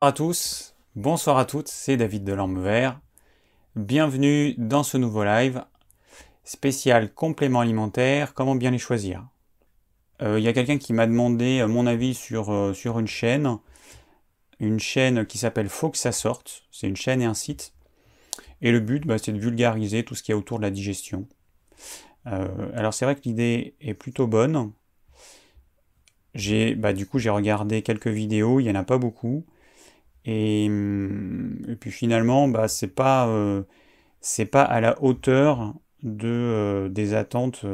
Bonjour 0.00 0.10
à 0.10 0.12
tous, 0.12 0.76
bonsoir 0.94 1.38
à 1.38 1.44
toutes, 1.44 1.66
c'est 1.66 1.96
David 1.96 2.22
de 2.22 2.32
Lambe 2.32 2.62
Vert. 2.62 3.00
Bienvenue 3.74 4.54
dans 4.56 4.84
ce 4.84 4.96
nouveau 4.96 5.24
live 5.24 5.64
spécial 6.44 7.12
complément 7.12 7.58
alimentaire, 7.58 8.32
comment 8.32 8.54
bien 8.54 8.70
les 8.70 8.78
choisir. 8.78 9.26
Euh, 10.22 10.38
Il 10.38 10.44
y 10.44 10.46
a 10.46 10.52
quelqu'un 10.52 10.78
qui 10.78 10.92
m'a 10.92 11.08
demandé 11.08 11.58
euh, 11.58 11.66
mon 11.66 11.84
avis 11.84 12.14
sur, 12.14 12.52
euh, 12.52 12.72
sur 12.74 13.00
une 13.00 13.08
chaîne, 13.08 13.58
une 14.60 14.78
chaîne 14.78 15.26
qui 15.26 15.36
s'appelle 15.36 15.68
Faut 15.68 15.90
que 15.90 15.98
ça 15.98 16.12
sorte, 16.12 16.62
c'est 16.70 16.86
une 16.86 16.94
chaîne 16.94 17.20
et 17.20 17.24
un 17.26 17.34
site. 17.34 17.72
Et 18.62 18.70
le 18.70 18.78
but, 18.78 19.04
bah, 19.04 19.18
c'est 19.18 19.32
de 19.32 19.40
vulgariser 19.40 20.04
tout 20.04 20.14
ce 20.14 20.22
qu'il 20.22 20.32
y 20.32 20.36
a 20.36 20.38
autour 20.38 20.58
de 20.58 20.62
la 20.62 20.70
digestion. 20.70 21.26
alors 22.24 22.94
c'est 22.94 23.04
vrai 23.04 23.16
que 23.16 23.22
l'idée 23.24 23.74
est 23.80 23.94
plutôt 23.94 24.28
bonne. 24.28 24.70
J'ai, 26.34 26.76
bah, 26.76 26.92
du 26.92 27.04
coup, 27.04 27.18
j'ai 27.18 27.30
regardé 27.30 27.82
quelques 27.82 28.06
vidéos, 28.06 28.60
il 28.60 28.64
n'y 28.64 28.70
en 28.70 28.76
a 28.76 28.84
pas 28.84 28.98
beaucoup. 28.98 29.44
Et, 30.24 30.68
puis 31.80 31.90
finalement, 31.90 32.48
bah, 32.48 32.68
c'est 32.68 32.88
pas, 32.88 33.28
c'est 34.20 34.46
pas 34.46 34.62
à 34.62 34.80
la 34.80 35.02
hauteur 35.02 35.74
de, 36.02 36.88
des 36.92 37.14
attentes 37.14 37.64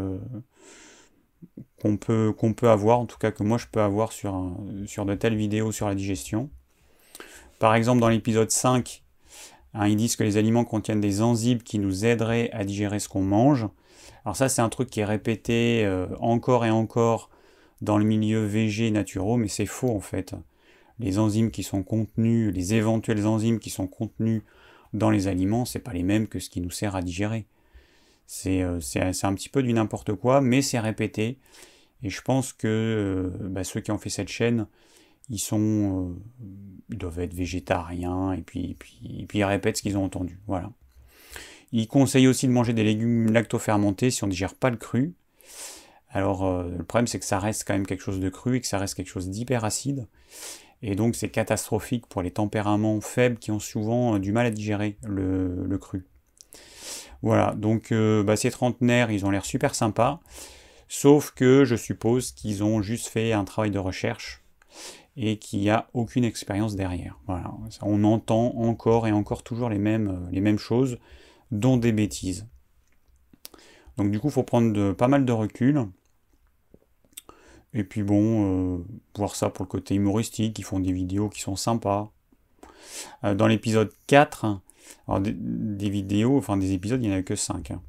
qu'on 1.80 1.96
peut, 1.96 2.32
qu'on 2.32 2.54
peut 2.54 2.70
avoir, 2.70 2.98
en 2.98 3.06
tout 3.06 3.18
cas 3.18 3.30
que 3.30 3.42
moi 3.42 3.58
je 3.58 3.66
peux 3.70 3.80
avoir 3.80 4.12
sur, 4.12 4.32
de 4.32 5.14
telles 5.14 5.36
vidéos 5.36 5.72
sur 5.72 5.86
la 5.86 5.94
digestion. 5.94 6.48
Par 7.58 7.74
exemple, 7.74 8.00
dans 8.00 8.08
l'épisode 8.08 8.50
5, 8.50 9.02
hein, 9.74 9.86
ils 9.86 9.96
disent 9.96 10.16
que 10.16 10.24
les 10.24 10.36
aliments 10.36 10.64
contiennent 10.64 11.02
des 11.02 11.22
enzymes 11.22 11.62
qui 11.62 11.78
nous 11.78 12.04
aideraient 12.04 12.50
à 12.52 12.64
digérer 12.64 12.98
ce 13.00 13.08
qu'on 13.08 13.22
mange. 13.22 13.66
Alors 14.24 14.36
ça, 14.36 14.48
c'est 14.48 14.62
un 14.62 14.68
truc 14.70 14.88
qui 14.88 15.00
est 15.00 15.04
répété 15.04 15.84
euh, 15.84 16.06
encore 16.20 16.64
et 16.64 16.70
encore 16.70 17.28
dans 17.82 17.98
le 17.98 18.04
milieu 18.04 18.44
végé 18.44 18.90
naturel, 18.90 19.38
mais 19.38 19.48
c'est 19.48 19.66
faux 19.66 19.94
en 19.94 20.00
fait. 20.00 20.34
Les 20.98 21.18
enzymes 21.18 21.50
qui 21.50 21.62
sont 21.62 21.82
contenues, 21.82 22.50
les 22.50 22.74
éventuelles 22.74 23.26
enzymes 23.26 23.58
qui 23.58 23.70
sont 23.70 23.86
contenues 23.86 24.44
dans 24.92 25.10
les 25.10 25.26
aliments, 25.26 25.64
c'est 25.64 25.80
pas 25.80 25.92
les 25.92 26.04
mêmes 26.04 26.28
que 26.28 26.38
ce 26.38 26.48
qui 26.48 26.60
nous 26.60 26.70
sert 26.70 26.96
à 26.96 27.02
digérer. 27.02 27.46
C'est 28.26 28.62
euh, 28.62 28.80
un 28.96 29.34
petit 29.34 29.48
peu 29.48 29.62
du 29.62 29.72
n'importe 29.72 30.14
quoi, 30.14 30.40
mais 30.40 30.62
c'est 30.62 30.78
répété. 30.78 31.38
Et 32.02 32.10
je 32.10 32.22
pense 32.22 32.52
que 32.52 32.68
euh, 32.68 33.48
bah, 33.48 33.64
ceux 33.64 33.80
qui 33.80 33.90
ont 33.90 33.98
fait 33.98 34.10
cette 34.10 34.28
chaîne, 34.28 34.66
ils 35.28 35.38
sont, 35.38 36.10
euh, 36.10 36.46
ils 36.90 36.98
doivent 36.98 37.20
être 37.20 37.34
végétariens 37.34 38.32
et 38.32 38.42
puis, 38.42 38.76
puis, 38.78 39.26
puis 39.28 39.38
ils 39.38 39.44
répètent 39.44 39.76
ce 39.76 39.82
qu'ils 39.82 39.98
ont 39.98 40.04
entendu. 40.04 40.38
Voilà. 40.46 40.70
Ils 41.72 41.88
conseillent 41.88 42.28
aussi 42.28 42.46
de 42.46 42.52
manger 42.52 42.72
des 42.72 42.84
légumes 42.84 43.32
lactofermentés 43.32 44.10
si 44.10 44.22
on 44.22 44.26
ne 44.26 44.32
digère 44.32 44.54
pas 44.54 44.70
le 44.70 44.76
cru. 44.76 45.14
Alors 46.10 46.62
le 46.62 46.84
problème 46.84 47.08
c'est 47.08 47.18
que 47.18 47.24
ça 47.24 47.40
reste 47.40 47.64
quand 47.66 47.72
même 47.72 47.86
quelque 47.86 48.02
chose 48.02 48.20
de 48.20 48.28
cru 48.28 48.56
et 48.56 48.60
que 48.60 48.68
ça 48.68 48.78
reste 48.78 48.94
quelque 48.94 49.08
chose 49.08 49.28
d'hyper 49.28 49.64
acide. 49.64 50.06
Et 50.86 50.94
donc 50.96 51.16
c'est 51.16 51.30
catastrophique 51.30 52.06
pour 52.06 52.22
les 52.22 52.30
tempéraments 52.30 53.00
faibles 53.00 53.38
qui 53.38 53.50
ont 53.50 53.58
souvent 53.58 54.18
du 54.18 54.32
mal 54.32 54.46
à 54.46 54.50
digérer 54.50 54.96
le 55.02 55.76
cru. 55.78 56.04
Voilà, 57.24 57.54
donc 57.56 57.90
euh, 57.90 58.22
bah, 58.22 58.36
ces 58.36 58.50
trentenaires, 58.50 59.10
ils 59.10 59.24
ont 59.24 59.30
l'air 59.30 59.46
super 59.46 59.74
sympas, 59.74 60.20
sauf 60.88 61.30
que 61.30 61.64
je 61.64 61.74
suppose 61.74 62.32
qu'ils 62.32 62.62
ont 62.62 62.82
juste 62.82 63.08
fait 63.08 63.32
un 63.32 63.44
travail 63.44 63.70
de 63.70 63.78
recherche 63.78 64.44
et 65.16 65.38
qu'il 65.38 65.60
n'y 65.60 65.70
a 65.70 65.88
aucune 65.94 66.24
expérience 66.24 66.76
derrière. 66.76 67.18
Voilà, 67.26 67.54
on 67.80 68.04
entend 68.04 68.54
encore 68.56 69.06
et 69.06 69.12
encore 69.12 69.42
toujours 69.42 69.70
les 69.70 69.78
mêmes, 69.78 70.08
euh, 70.08 70.30
les 70.32 70.42
mêmes 70.42 70.58
choses, 70.58 70.98
dont 71.50 71.78
des 71.78 71.92
bêtises. 71.92 72.46
Donc 73.96 74.10
du 74.10 74.20
coup, 74.20 74.28
il 74.28 74.32
faut 74.32 74.42
prendre 74.42 74.92
pas 74.92 75.08
mal 75.08 75.24
de 75.24 75.32
recul. 75.32 75.86
Et 77.74 77.84
puis 77.84 78.02
bon, 78.02 78.76
euh, 78.76 78.84
voir 79.16 79.34
ça 79.34 79.50
pour 79.50 79.64
le 79.64 79.68
côté 79.68 79.94
humoristique, 79.94 80.58
ils 80.58 80.64
font 80.64 80.80
des 80.80 80.92
vidéos 80.92 81.28
qui 81.28 81.40
sont 81.40 81.56
sympas. 81.56 82.10
dans 83.22 83.46
l'épisode 83.46 83.92
4, 84.06 84.60
alors 85.08 85.20
des, 85.20 85.90
vidéos, 85.90 86.38
enfin 86.38 86.56
des 86.56 86.72
épisodes, 86.72 87.02
il 87.02 87.08
n'y 87.08 87.14
en 87.14 87.18
a 87.18 87.22
que 87.22 87.36
5. 87.36 87.70
Hein. 87.70 87.82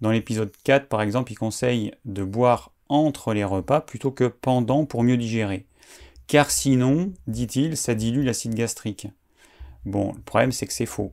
Dans 0.00 0.10
l'épisode 0.10 0.52
4, 0.64 0.88
par 0.88 1.02
exemple, 1.02 1.32
il 1.32 1.36
conseille 1.36 1.92
de 2.04 2.22
boire 2.22 2.72
entre 2.88 3.32
les 3.32 3.44
repas 3.44 3.80
plutôt 3.80 4.10
que 4.10 4.24
pendant 4.24 4.84
pour 4.84 5.02
mieux 5.02 5.16
digérer. 5.16 5.66
Car 6.26 6.50
sinon, 6.50 7.12
dit-il, 7.26 7.76
ça 7.76 7.94
dilue 7.94 8.24
l'acide 8.24 8.54
gastrique. 8.54 9.08
Bon, 9.84 10.12
le 10.12 10.20
problème 10.22 10.52
c'est 10.52 10.66
que 10.66 10.72
c'est 10.72 10.86
faux. 10.86 11.12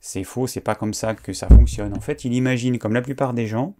C'est 0.00 0.24
faux, 0.24 0.46
c'est 0.46 0.60
pas 0.60 0.74
comme 0.74 0.92
ça 0.92 1.14
que 1.14 1.32
ça 1.32 1.48
fonctionne. 1.48 1.94
En 1.96 2.00
fait, 2.00 2.24
il 2.26 2.34
imagine, 2.34 2.78
comme 2.78 2.92
la 2.92 3.00
plupart 3.00 3.32
des 3.32 3.46
gens, 3.46 3.74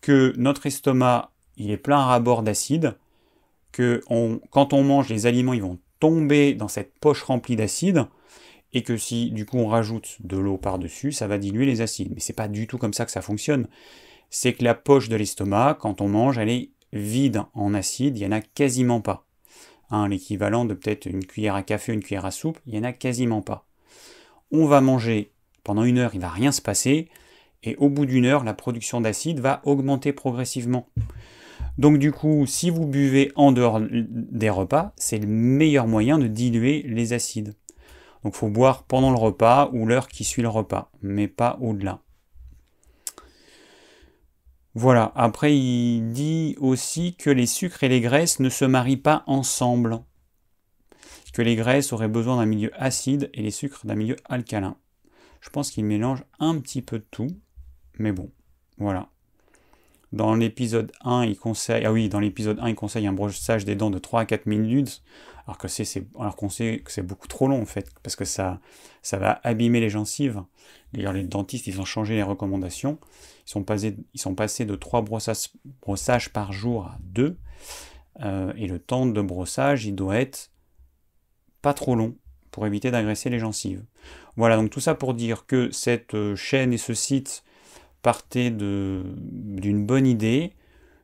que 0.00 0.32
notre 0.38 0.64
estomac, 0.64 1.30
il 1.56 1.70
est 1.70 1.76
plein 1.76 2.08
à 2.08 2.18
bord 2.20 2.42
d'acide, 2.42 2.96
que 3.72 4.02
quand 4.50 4.72
on 4.72 4.84
mange, 4.84 5.08
les 5.08 5.26
aliments, 5.26 5.54
ils 5.54 5.62
vont 5.62 5.78
tomber 6.00 6.54
dans 6.54 6.68
cette 6.68 6.94
poche 6.98 7.22
remplie 7.22 7.56
d'acide, 7.56 8.06
et 8.72 8.82
que 8.82 8.96
si 8.96 9.30
du 9.30 9.44
coup 9.46 9.58
on 9.58 9.68
rajoute 9.68 10.16
de 10.20 10.36
l'eau 10.36 10.56
par-dessus, 10.56 11.12
ça 11.12 11.26
va 11.26 11.38
diluer 11.38 11.66
les 11.66 11.80
acides. 11.80 12.12
Mais 12.14 12.20
c'est 12.20 12.32
pas 12.32 12.48
du 12.48 12.66
tout 12.66 12.78
comme 12.78 12.94
ça 12.94 13.04
que 13.04 13.10
ça 13.10 13.22
fonctionne. 13.22 13.68
C'est 14.30 14.54
que 14.54 14.64
la 14.64 14.74
poche 14.74 15.08
de 15.08 15.16
l'estomac, 15.16 15.76
quand 15.80 16.00
on 16.00 16.08
mange, 16.08 16.38
elle 16.38 16.48
est 16.48 16.70
vide 16.92 17.42
en 17.54 17.74
acide, 17.74 18.16
il 18.16 18.20
n'y 18.20 18.26
en 18.26 18.36
a 18.36 18.40
quasiment 18.40 19.00
pas. 19.00 19.26
Hein, 19.90 20.08
L'équivalent 20.08 20.64
de 20.64 20.74
peut-être 20.74 21.06
une 21.06 21.24
cuillère 21.24 21.54
à 21.54 21.62
café, 21.62 21.92
une 21.92 22.02
cuillère 22.02 22.24
à 22.24 22.30
soupe, 22.30 22.58
il 22.66 22.72
n'y 22.72 22.78
en 22.78 22.84
a 22.84 22.92
quasiment 22.92 23.42
pas. 23.42 23.66
On 24.50 24.66
va 24.66 24.80
manger 24.80 25.32
pendant 25.64 25.84
une 25.84 25.98
heure, 25.98 26.14
il 26.14 26.18
ne 26.18 26.22
va 26.22 26.30
rien 26.30 26.50
se 26.50 26.62
passer, 26.62 27.08
et 27.62 27.76
au 27.76 27.88
bout 27.88 28.06
d'une 28.06 28.24
heure, 28.24 28.42
la 28.42 28.54
production 28.54 29.00
d'acide 29.00 29.40
va 29.40 29.60
augmenter 29.64 30.12
progressivement. 30.12 30.88
Donc 31.78 31.98
du 31.98 32.12
coup, 32.12 32.46
si 32.46 32.70
vous 32.70 32.86
buvez 32.86 33.32
en 33.34 33.52
dehors 33.52 33.80
des 33.80 34.50
repas, 34.50 34.92
c'est 34.96 35.18
le 35.18 35.26
meilleur 35.26 35.86
moyen 35.86 36.18
de 36.18 36.26
diluer 36.26 36.82
les 36.82 37.12
acides. 37.12 37.54
Donc 38.22 38.34
il 38.34 38.38
faut 38.38 38.48
boire 38.48 38.84
pendant 38.84 39.10
le 39.10 39.18
repas 39.18 39.70
ou 39.72 39.86
l'heure 39.86 40.08
qui 40.08 40.24
suit 40.24 40.42
le 40.42 40.48
repas, 40.48 40.90
mais 41.00 41.28
pas 41.28 41.58
au-delà. 41.60 42.02
Voilà, 44.74 45.12
après 45.16 45.56
il 45.56 46.12
dit 46.12 46.56
aussi 46.58 47.14
que 47.16 47.30
les 47.30 47.46
sucres 47.46 47.84
et 47.84 47.88
les 47.88 48.00
graisses 48.00 48.40
ne 48.40 48.48
se 48.48 48.64
marient 48.64 48.96
pas 48.96 49.22
ensemble. 49.26 50.00
Que 51.32 51.42
les 51.42 51.56
graisses 51.56 51.92
auraient 51.94 52.08
besoin 52.08 52.36
d'un 52.36 52.46
milieu 52.46 52.70
acide 52.74 53.30
et 53.32 53.42
les 53.42 53.50
sucres 53.50 53.86
d'un 53.86 53.94
milieu 53.94 54.16
alcalin. 54.26 54.76
Je 55.40 55.48
pense 55.48 55.70
qu'il 55.70 55.86
mélange 55.86 56.24
un 56.38 56.58
petit 56.58 56.82
peu 56.82 56.98
de 56.98 57.06
tout, 57.10 57.28
mais 57.98 58.12
bon, 58.12 58.30
voilà. 58.76 59.11
Dans 60.12 60.34
l'épisode 60.34 60.92
1, 61.04 61.24
il 61.24 61.38
conseille, 61.38 61.84
ah 61.86 61.92
oui, 61.92 62.08
dans 62.08 62.20
l'épisode 62.20 62.58
1, 62.60 62.68
il 62.68 62.74
conseille 62.74 63.06
un 63.06 63.14
brossage 63.14 63.64
des 63.64 63.76
dents 63.76 63.90
de 63.90 63.98
3 63.98 64.20
à 64.20 64.26
4 64.26 64.44
minutes, 64.44 65.02
alors 65.46 65.56
que 65.56 65.68
c'est, 65.68 66.04
alors 66.18 66.36
qu'on 66.36 66.50
sait 66.50 66.82
que 66.84 66.92
c'est 66.92 67.02
beaucoup 67.02 67.28
trop 67.28 67.48
long 67.48 67.62
en 67.62 67.66
fait, 67.66 67.88
parce 68.02 68.14
que 68.14 68.26
ça, 68.26 68.60
ça 69.00 69.18
va 69.18 69.40
abîmer 69.42 69.80
les 69.80 69.88
gencives. 69.88 70.42
D'ailleurs, 70.92 71.14
les 71.14 71.24
dentistes, 71.24 71.66
ils 71.66 71.80
ont 71.80 71.86
changé 71.86 72.14
les 72.14 72.22
recommandations. 72.22 72.98
Ils 73.46 73.50
sont 73.50 73.64
passés, 73.64 73.96
ils 74.12 74.20
sont 74.20 74.34
passés 74.34 74.66
de 74.66 74.74
3 74.74 75.00
brossages, 75.00 75.48
brossages 75.80 76.30
par 76.30 76.52
jour 76.52 76.84
à 76.84 76.98
2. 77.04 77.38
Euh, 78.20 78.52
et 78.56 78.66
le 78.66 78.78
temps 78.78 79.06
de 79.06 79.22
brossage, 79.22 79.86
il 79.86 79.94
doit 79.94 80.16
être 80.16 80.50
pas 81.62 81.72
trop 81.72 81.96
long 81.96 82.16
pour 82.50 82.66
éviter 82.66 82.90
d'agresser 82.90 83.30
les 83.30 83.38
gencives. 83.38 83.82
Voilà, 84.36 84.56
donc 84.56 84.70
tout 84.70 84.80
ça 84.80 84.94
pour 84.94 85.14
dire 85.14 85.46
que 85.46 85.70
cette 85.70 86.14
euh, 86.14 86.36
chaîne 86.36 86.74
et 86.74 86.78
ce 86.78 86.92
site 86.92 87.44
partez 88.02 88.50
d'une 88.50 89.86
bonne 89.86 90.06
idée, 90.06 90.52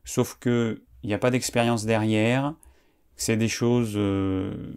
sauf 0.04 0.38
qu'il 0.40 0.80
n'y 1.04 1.14
a 1.14 1.18
pas 1.18 1.30
d'expérience 1.30 1.84
derrière, 1.84 2.54
c'est 3.16 3.36
des 3.36 3.48
choses 3.48 3.94
euh, 3.96 4.74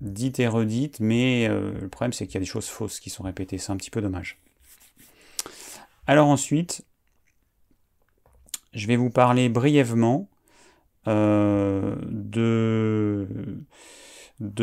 dites 0.00 0.40
et 0.40 0.48
redites, 0.48 1.00
mais 1.00 1.48
euh, 1.48 1.72
le 1.80 1.88
problème 1.88 2.12
c'est 2.12 2.26
qu'il 2.26 2.34
y 2.34 2.38
a 2.38 2.40
des 2.40 2.46
choses 2.46 2.68
fausses 2.68 3.00
qui 3.00 3.10
sont 3.10 3.24
répétées, 3.24 3.58
c'est 3.58 3.72
un 3.72 3.76
petit 3.76 3.90
peu 3.90 4.00
dommage. 4.00 4.38
Alors 6.06 6.28
ensuite, 6.28 6.84
je 8.72 8.86
vais 8.86 8.96
vous 8.96 9.10
parler 9.10 9.48
brièvement 9.48 10.28
euh, 11.08 11.96
de 12.00 13.26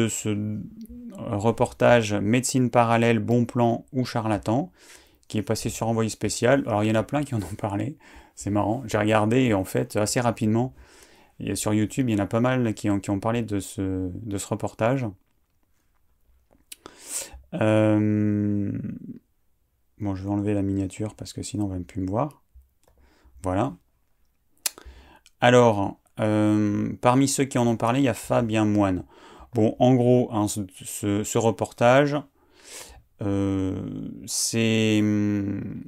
ce 0.08 0.60
reportage 1.14 2.14
Médecine 2.14 2.70
parallèle, 2.70 3.20
bon 3.20 3.46
plan 3.46 3.86
ou 3.92 4.06
charlatan, 4.06 4.72
qui 5.28 5.38
est 5.38 5.44
passé 5.44 5.70
sur 5.70 5.88
envoyé 5.88 6.10
spécial. 6.10 6.64
Alors 6.68 6.84
il 6.84 6.88
y 6.88 6.92
en 6.92 6.96
a 6.96 7.04
plein 7.04 7.24
qui 7.24 7.36
en 7.36 7.40
ont 7.40 7.56
parlé, 7.58 7.98
c'est 8.36 8.50
marrant. 8.50 8.84
J'ai 8.86 8.98
regardé 8.98 9.54
en 9.54 9.64
fait 9.64 9.96
assez 9.96 10.20
rapidement, 10.20 10.74
sur 11.54 11.74
YouTube, 11.74 12.10
il 12.10 12.18
y 12.18 12.20
en 12.20 12.24
a 12.24 12.28
pas 12.28 12.40
mal 12.40 12.74
qui 12.74 12.90
ont, 12.90 13.00
qui 13.00 13.10
ont 13.10 13.20
parlé 13.20 13.44
de 13.44 13.60
ce, 13.60 14.10
de 14.12 14.38
ce 14.38 14.48
reportage. 14.48 15.06
Euh, 17.54 18.72
bon, 20.00 20.16
je 20.16 20.24
vais 20.24 20.30
enlever 20.30 20.54
la 20.54 20.62
miniature 20.62 21.16
parce 21.16 21.34
que 21.34 21.42
sinon 21.42 21.66
on 21.66 21.68
va 21.68 21.80
plus 21.80 22.02
me 22.02 22.08
voir. 22.08 22.44
Voilà. 23.44 23.76
Alors, 25.40 26.00
euh, 26.20 26.92
parmi 27.02 27.28
ceux 27.28 27.46
qui 27.46 27.58
en 27.58 27.68
ont 27.68 27.78
parlé, 27.78 28.00
il 28.00 28.06
y 28.06 28.10
a 28.10 28.14
Fabien 28.14 28.66
Moine. 28.66 29.04
Bon, 29.54 29.76
en 29.80 29.94
gros, 29.96 30.30
hein, 30.32 30.48
ce, 30.48 31.38
reportage, 31.38 32.18
c'est 33.20 35.00
hum, 35.02 35.84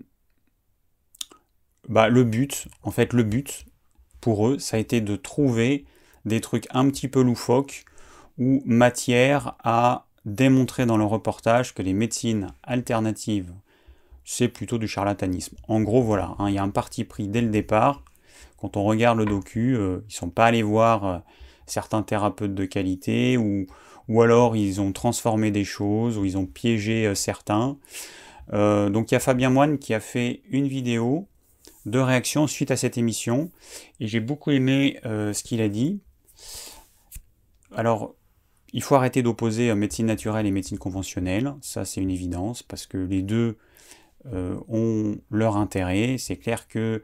bah, 1.89 2.07
le 2.07 2.23
but, 2.23 2.67
en 2.83 2.91
fait, 2.91 3.13
le 3.13 3.23
but 3.23 3.65
pour 4.21 4.47
eux, 4.47 4.59
ça 4.59 4.77
a 4.77 4.79
été 4.79 5.01
de 5.01 5.15
trouver 5.15 5.85
des 6.25 6.39
trucs 6.39 6.67
un 6.71 6.89
petit 6.89 7.07
peu 7.07 7.21
loufoques 7.21 7.85
ou 8.37 8.61
matière 8.65 9.55
à 9.63 10.05
démontrer 10.25 10.85
dans 10.85 10.97
le 10.97 11.05
reportage 11.05 11.73
que 11.73 11.81
les 11.81 11.93
médecines 11.93 12.47
alternatives, 12.63 13.53
c'est 14.23 14.47
plutôt 14.49 14.77
du 14.77 14.87
charlatanisme. 14.87 15.57
En 15.67 15.81
gros, 15.81 16.03
voilà, 16.03 16.35
hein, 16.37 16.49
il 16.49 16.55
y 16.55 16.57
a 16.59 16.63
un 16.63 16.69
parti 16.69 17.03
pris 17.03 17.27
dès 17.27 17.41
le 17.41 17.49
départ. 17.49 18.03
Quand 18.57 18.77
on 18.77 18.83
regarde 18.83 19.17
le 19.17 19.25
docu, 19.25 19.75
euh, 19.75 20.01
ils 20.07 20.13
sont 20.13 20.29
pas 20.29 20.45
allés 20.45 20.61
voir 20.61 21.05
euh, 21.05 21.17
certains 21.65 22.03
thérapeutes 22.03 22.53
de 22.53 22.65
qualité 22.65 23.37
ou, 23.37 23.65
ou 24.09 24.21
alors 24.21 24.57
ils 24.57 24.81
ont 24.81 24.91
transformé 24.91 25.51
des 25.51 25.63
choses 25.63 26.17
ou 26.17 26.25
ils 26.25 26.37
ont 26.37 26.45
piégé 26.45 27.07
euh, 27.07 27.15
certains. 27.15 27.77
donc 28.51 29.11
il 29.11 29.13
y 29.13 29.17
a 29.17 29.19
Fabien 29.19 29.49
Moine 29.49 29.77
qui 29.77 29.93
a 29.93 30.01
fait 30.01 30.41
une 30.49 30.67
vidéo 30.67 31.27
de 31.85 31.99
réaction 31.99 32.47
suite 32.47 32.71
à 32.71 32.75
cette 32.75 32.97
émission 32.97 33.49
et 34.01 34.07
j'ai 34.07 34.19
beaucoup 34.19 34.51
aimé 34.51 34.99
ce 35.03 35.43
qu'il 35.43 35.61
a 35.61 35.69
dit. 35.69 36.01
Alors, 37.75 38.15
il 38.73 38.83
faut 38.83 38.95
arrêter 38.95 39.21
d'opposer 39.21 39.73
médecine 39.75 40.07
naturelle 40.07 40.45
et 40.45 40.51
médecine 40.51 40.77
conventionnelle, 40.77 41.53
ça 41.61 41.85
c'est 41.85 42.01
une 42.01 42.09
évidence, 42.09 42.63
parce 42.63 42.85
que 42.85 42.97
les 42.97 43.21
deux 43.21 43.57
euh, 44.33 44.59
ont 44.67 45.17
leur 45.31 45.55
intérêt. 45.55 46.17
C'est 46.17 46.35
clair 46.35 46.67
que 46.67 47.03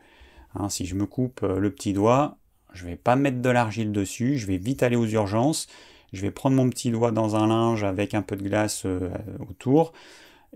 hein, 0.54 0.68
si 0.68 0.86
je 0.86 0.96
me 0.96 1.06
coupe 1.06 1.44
euh, 1.44 1.60
le 1.60 1.72
petit 1.72 1.94
doigt, 1.94 2.38
je 2.74 2.86
vais 2.86 2.98
pas 2.98 3.16
mettre 3.16 3.42
de 3.42 3.50
l'argile 3.50 3.94
dessus, 3.94 4.38
je 4.38 4.46
vais 4.46 4.58
vite 4.58 4.84
aller 4.84 4.98
aux 4.98 5.06
urgences, 5.06 5.68
je 6.14 6.22
vais 6.22 6.32
prendre 6.32 6.56
mon 6.56 6.70
petit 6.70 6.92
doigt 6.92 7.12
dans 7.12 7.36
un 7.36 7.48
linge 7.48 7.84
avec 7.84 8.14
un 8.14 8.22
peu 8.22 8.36
de 8.36 8.44
glace 8.44 8.84
euh, 8.86 9.10
autour, 9.50 9.94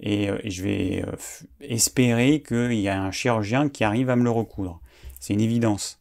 et, 0.02 0.30
je 0.46 0.64
vais 0.64 1.04
espérer 1.60 2.42
qu'il 2.42 2.80
y 2.80 2.88
a 2.88 3.02
un 3.02 3.12
chirurgien 3.12 3.68
qui 3.68 3.84
arrive 3.84 4.10
à 4.10 4.16
me 4.16 4.24
le 4.24 4.30
recoudre. 4.30 4.80
C'est 5.20 5.34
une 5.34 5.42
évidence. 5.42 6.00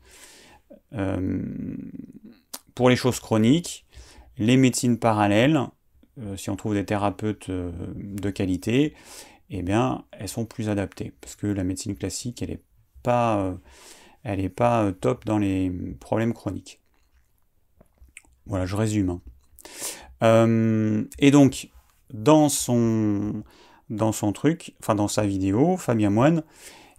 pour 2.77 2.91
les 2.91 2.95
choses 2.95 3.19
chroniques, 3.19 3.85
les 4.39 4.56
médecines 4.56 5.00
parallèles, 5.00 5.61
si 6.37 6.49
on 6.49 6.55
trouve 6.55 6.75
des 6.75 6.85
thérapeutes 6.85 7.50
de 7.50 8.31
qualité, 8.31 8.95
eh 9.50 9.62
bien, 9.62 10.05
elles 10.12 10.29
sont 10.29 10.45
plus 10.45 10.69
adaptées. 10.69 11.12
Parce 11.21 11.37
que 11.37 11.47
la 11.47 11.65
médecine 11.65 11.97
classique, 11.97 12.43
elle 12.43 12.50
n'est 12.50 12.62
pas, 13.03 13.39
euh, 13.39 13.56
elle 14.23 14.41
est 14.41 14.49
pas 14.49 14.85
euh, 14.85 14.93
top 14.93 15.25
dans 15.25 15.39
les 15.39 15.71
problèmes 16.00 16.35
chroniques. 16.35 16.81
Voilà, 18.47 18.67
je 18.67 18.77
résume. 18.77 19.11
Hein. 19.11 19.21
Euh, 20.23 21.05
et 21.19 21.31
donc, 21.31 21.70
dans 22.12 22.49
son, 22.49 23.43
dans 23.91 24.12
son 24.12 24.32
truc, 24.32 24.75
enfin 24.81 24.94
dans 24.94 25.09
sa 25.09 25.26
vidéo, 25.26 25.76
Fabien 25.76 26.11
Moine, 26.11 26.43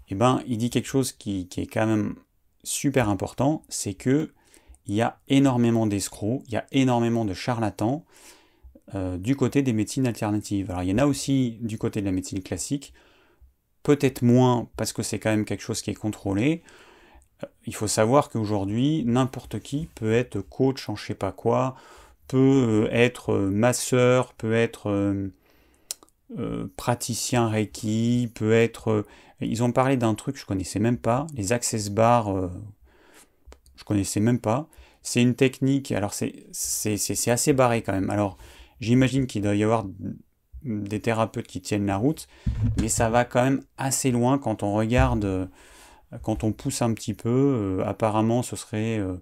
eh 0.10 0.16
ben, 0.16 0.42
il 0.48 0.57
dit 0.57 0.69
quelque 0.69 0.88
chose 0.88 1.12
qui, 1.12 1.48
est 1.57 1.68
quand 1.68 1.86
même 1.86 2.16
super 2.63 3.10
important, 3.10 3.63
c'est 3.69 3.94
que 3.94 4.31
il 4.88 4.95
y 4.95 5.01
a 5.01 5.19
énormément 5.27 5.86
d'escrocs, 5.86 6.42
il 6.48 6.54
y 6.54 6.57
a 6.57 6.66
énormément 6.71 7.24
de 7.24 7.36
charlatans, 7.36 8.06
euh, 8.95 9.18
du 9.18 9.36
côté 9.36 9.62
des 9.62 9.74
médecines 9.74 10.07
alternatives. 10.07 10.72
Alors 10.72 10.81
il 10.81 10.89
y 10.89 10.94
en 10.94 10.98
a 10.98 11.06
aussi 11.06 11.60
du 11.62 11.77
côté 11.77 12.01
de 12.01 12.06
la 12.06 12.12
médecine 12.12 12.42
classique, 12.42 12.94
peut-être 13.83 14.24
moins 14.24 14.68
parce 14.77 14.92
que 14.94 15.04
c'est 15.04 15.19
quand 15.19 15.30
même 15.30 15.45
quelque 15.45 15.62
chose 15.62 15.83
qui 15.83 15.92
est 15.92 15.95
contrôlé. 15.95 16.63
Euh, 17.44 17.48
il 17.68 17.75
faut 17.75 17.88
savoir 17.88 18.30
qu'aujourd'hui, 18.30 19.04
n'importe 19.06 19.60
qui 19.60 19.88
peut 19.94 20.12
être 20.12 20.42
coach 20.42 20.89
en 20.89 20.95
je 20.95 21.06
sais 21.06 21.13
pas 21.13 21.31
quoi, 21.31 21.75
peut 22.29 22.87
euh, 22.87 22.89
être 22.91 23.35
masseur, 23.35 24.33
peut 24.33 24.53
être 24.53 25.13
praticien 26.77 27.49
Reiki, 27.49 28.31
peut 28.33 28.53
être... 28.53 29.05
Ils 29.41 29.63
ont 29.63 29.71
parlé 29.71 29.97
d'un 29.97 30.15
truc 30.15 30.35
que 30.35 30.41
je 30.41 30.45
connaissais 30.45 30.79
même 30.79 30.97
pas, 30.97 31.27
les 31.35 31.53
access 31.53 31.89
bars, 31.89 32.49
je 33.75 33.83
connaissais 33.83 34.19
même 34.19 34.39
pas. 34.39 34.69
C'est 35.01 35.21
une 35.21 35.33
technique, 35.35 35.91
alors 35.91 36.13
c'est 36.13 37.29
assez 37.31 37.53
barré 37.53 37.81
quand 37.81 37.93
même. 37.93 38.09
Alors, 38.09 38.37
J'imagine 38.79 39.27
qu'il 39.27 39.41
doit 39.41 39.55
y 39.55 39.63
avoir 39.63 39.85
des 40.63 40.99
thérapeutes 40.99 41.47
qui 41.47 41.61
tiennent 41.61 41.85
la 41.85 41.97
route, 41.97 42.27
mais 42.79 42.89
ça 42.89 43.09
va 43.09 43.25
quand 43.25 43.43
même 43.43 43.63
assez 43.77 44.11
loin 44.11 44.37
quand 44.37 44.63
on 44.63 44.73
regarde, 44.73 45.25
euh, 45.25 45.45
quand 46.21 46.43
on 46.43 46.51
pousse 46.51 46.81
un 46.81 46.93
petit 46.93 47.13
peu. 47.13 47.29
Euh, 47.29 47.85
apparemment, 47.85 48.41
ce 48.41 48.55
serait 48.55 48.97
euh, 48.99 49.17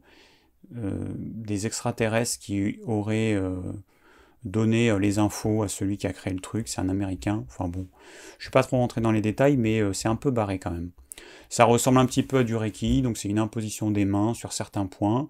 des 0.71 1.65
extraterrestres 1.65 2.39
qui 2.39 2.79
auraient 2.85 3.39
donné 4.43 4.97
les 4.99 5.19
infos 5.19 5.63
à 5.63 5.67
celui 5.67 5.97
qui 5.97 6.07
a 6.07 6.13
créé 6.13 6.33
le 6.33 6.39
truc. 6.39 6.67
C'est 6.67 6.81
un 6.81 6.89
Américain. 6.89 7.45
Enfin 7.47 7.67
bon, 7.67 7.87
je 8.33 8.37
ne 8.37 8.41
suis 8.41 8.51
pas 8.51 8.63
trop 8.63 8.77
rentré 8.77 8.99
dans 9.01 9.11
les 9.11 9.21
détails, 9.21 9.57
mais 9.57 9.81
c'est 9.93 10.07
un 10.07 10.15
peu 10.15 10.31
barré 10.31 10.59
quand 10.59 10.71
même. 10.71 10.91
Ça 11.49 11.63
ressemble 11.65 11.99
un 11.99 12.05
petit 12.05 12.23
peu 12.23 12.39
à 12.39 12.43
du 12.43 12.55
Reiki, 12.55 13.01
donc 13.01 13.17
c'est 13.17 13.29
une 13.29 13.39
imposition 13.39 13.91
des 13.91 14.05
mains 14.05 14.33
sur 14.33 14.51
certains 14.51 14.85
points. 14.85 15.29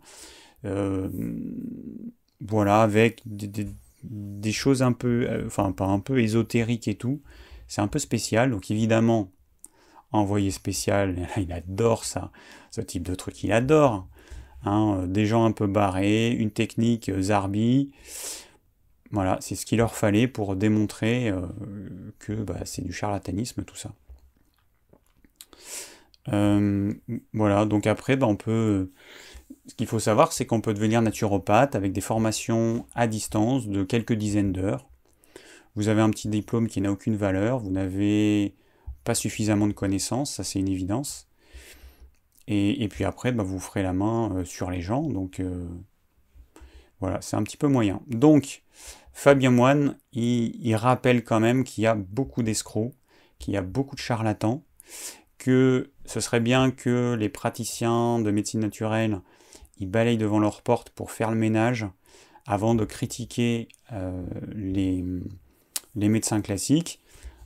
voilà, 2.39 2.81
avec 2.81 3.23
des 4.03 4.51
choses 4.51 4.81
un 4.81 4.93
peu, 4.93 5.27
euh, 5.29 5.45
enfin 5.47 5.71
pas 5.71 5.85
un 5.85 5.99
peu 5.99 6.19
ésotériques 6.19 6.87
et 6.87 6.95
tout. 6.95 7.21
C'est 7.67 7.81
un 7.81 7.87
peu 7.87 7.99
spécial, 7.99 8.51
donc 8.51 8.71
évidemment, 8.71 9.31
envoyé 10.11 10.51
spécial, 10.51 11.27
il 11.37 11.51
adore 11.51 12.05
ça, 12.05 12.31
ce 12.71 12.81
type 12.81 13.03
de 13.03 13.15
truc, 13.15 13.43
il 13.43 13.51
adore. 13.51 14.07
Hein, 14.65 15.05
des 15.07 15.25
gens 15.25 15.45
un 15.45 15.51
peu 15.51 15.67
barrés, 15.67 16.31
une 16.31 16.51
technique 16.51 17.09
euh, 17.09 17.21
Zarbi. 17.21 17.91
Voilà, 19.11 19.37
c'est 19.39 19.55
ce 19.55 19.65
qu'il 19.65 19.77
leur 19.77 19.95
fallait 19.95 20.27
pour 20.27 20.55
démontrer 20.55 21.29
euh, 21.29 21.41
que 22.19 22.33
bah, 22.33 22.59
c'est 22.65 22.83
du 22.83 22.91
charlatanisme 22.91 23.63
tout 23.63 23.77
ça. 23.77 23.93
voilà, 27.33 27.65
donc 27.65 27.87
après, 27.87 28.17
bah, 28.17 28.27
on 28.27 28.35
peut 28.35 28.89
ce 29.67 29.75
qu'il 29.75 29.87
faut 29.87 29.99
savoir, 29.99 30.31
c'est 30.31 30.45
qu'on 30.45 30.61
peut 30.61 30.73
devenir 30.73 31.01
naturopathe 31.01 31.75
avec 31.75 31.91
des 31.91 32.01
formations 32.01 32.85
à 32.95 33.07
distance 33.07 33.67
de 33.67 33.83
quelques 33.83 34.13
dizaines 34.13 34.53
d'heures. 34.53 34.87
Vous 35.75 35.89
avez 35.89 36.01
un 36.01 36.09
petit 36.09 36.27
diplôme 36.27 36.67
qui 36.67 36.81
n'a 36.81 36.91
aucune 36.91 37.15
valeur, 37.15 37.59
vous 37.59 37.69
n'avez 37.69 38.55
pas 39.03 39.13
suffisamment 39.13 39.67
de 39.67 39.73
connaissances, 39.73 40.33
ça 40.35 40.43
c'est 40.43 40.59
une 40.59 40.69
évidence. 40.69 41.26
Et, 42.49 42.87
puis 42.89 43.03
après, 43.03 43.33
bah, 43.33 43.43
vous 43.43 43.59
ferez 43.59 43.83
la 43.83 43.91
main 43.91 44.31
euh, 44.33 44.45
sur 44.45 44.71
les 44.71 44.81
gens, 44.81 45.01
donc 45.01 45.41
euh, 45.41 45.67
voilà, 47.01 47.19
c'est 47.21 47.35
un 47.35 47.43
petit 47.43 47.57
peu 47.57 47.67
moyen. 47.67 48.01
Donc, 48.07 48.63
Fabien 49.11 49.51
Moine, 49.51 49.97
il 50.13 50.75
rappelle 50.75 51.23
quand 51.23 51.41
même 51.41 51.65
qu'il 51.65 51.83
y 51.83 51.87
a 51.87 51.95
beaucoup 51.95 52.43
d'escrocs, 52.43 52.93
qu'il 53.37 53.53
y 53.53 53.57
a 53.57 53.61
beaucoup 53.61 53.95
de 53.95 54.01
charlatans, 54.01 54.63
que 55.37 55.91
ce 56.05 56.21
serait 56.21 56.39
bien 56.39 56.71
que 56.71 57.15
les 57.19 57.29
praticiens 57.29 58.19
de 58.19 58.31
médecine 58.31 58.61
naturelle 58.61 59.21
ils 59.79 59.89
balayent 59.89 60.17
devant 60.17 60.39
leur 60.39 60.61
porte 60.61 60.89
pour 60.89 61.11
faire 61.11 61.31
le 61.31 61.37
ménage 61.37 61.85
avant 62.45 62.75
de 62.75 62.85
critiquer 62.85 63.67
euh, 63.91 64.25
les, 64.53 65.03
médecins 65.95 66.41
classiques. 66.41 67.01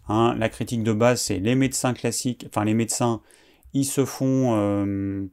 Hein, 0.07 0.35
la 0.37 0.49
critique 0.49 0.83
de 0.83 0.93
base, 0.93 1.21
c'est 1.21 1.39
les 1.39 1.55
médecins 1.55 1.93
classiques, 1.93 2.45
enfin 2.47 2.65
les 2.65 2.73
médecins, 2.73 3.21
ils 3.73 3.85
se 3.85 4.05
font, 4.05 4.55
euh, 4.55 5.25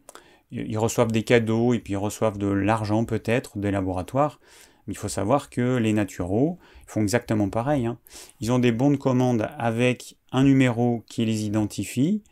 ils 0.50 0.78
reçoivent 0.78 1.12
des 1.12 1.22
cadeaux 1.22 1.74
et 1.74 1.78
puis 1.78 1.94
ils 1.94 1.98
reçoivent 1.98 2.38
de 2.38 2.48
l'argent 2.48 3.04
peut-être 3.04 3.58
des 3.58 3.70
laboratoires. 3.70 4.40
Mais 4.86 4.94
il 4.94 4.96
faut 4.96 5.08
savoir 5.08 5.50
que 5.50 5.76
les 5.76 5.92
naturaux 5.92 6.58
font 6.86 7.02
exactement 7.02 7.50
pareil. 7.50 7.86
Hein. 7.86 7.98
Ils 8.40 8.52
ont 8.52 8.58
des 8.58 8.72
bons 8.72 8.90
de 8.90 8.96
commande 8.96 9.48
avec 9.58 10.16
un 10.32 10.44
numéro 10.44 11.04
qui 11.06 11.24
les 11.24 11.44
identifie 11.44 12.22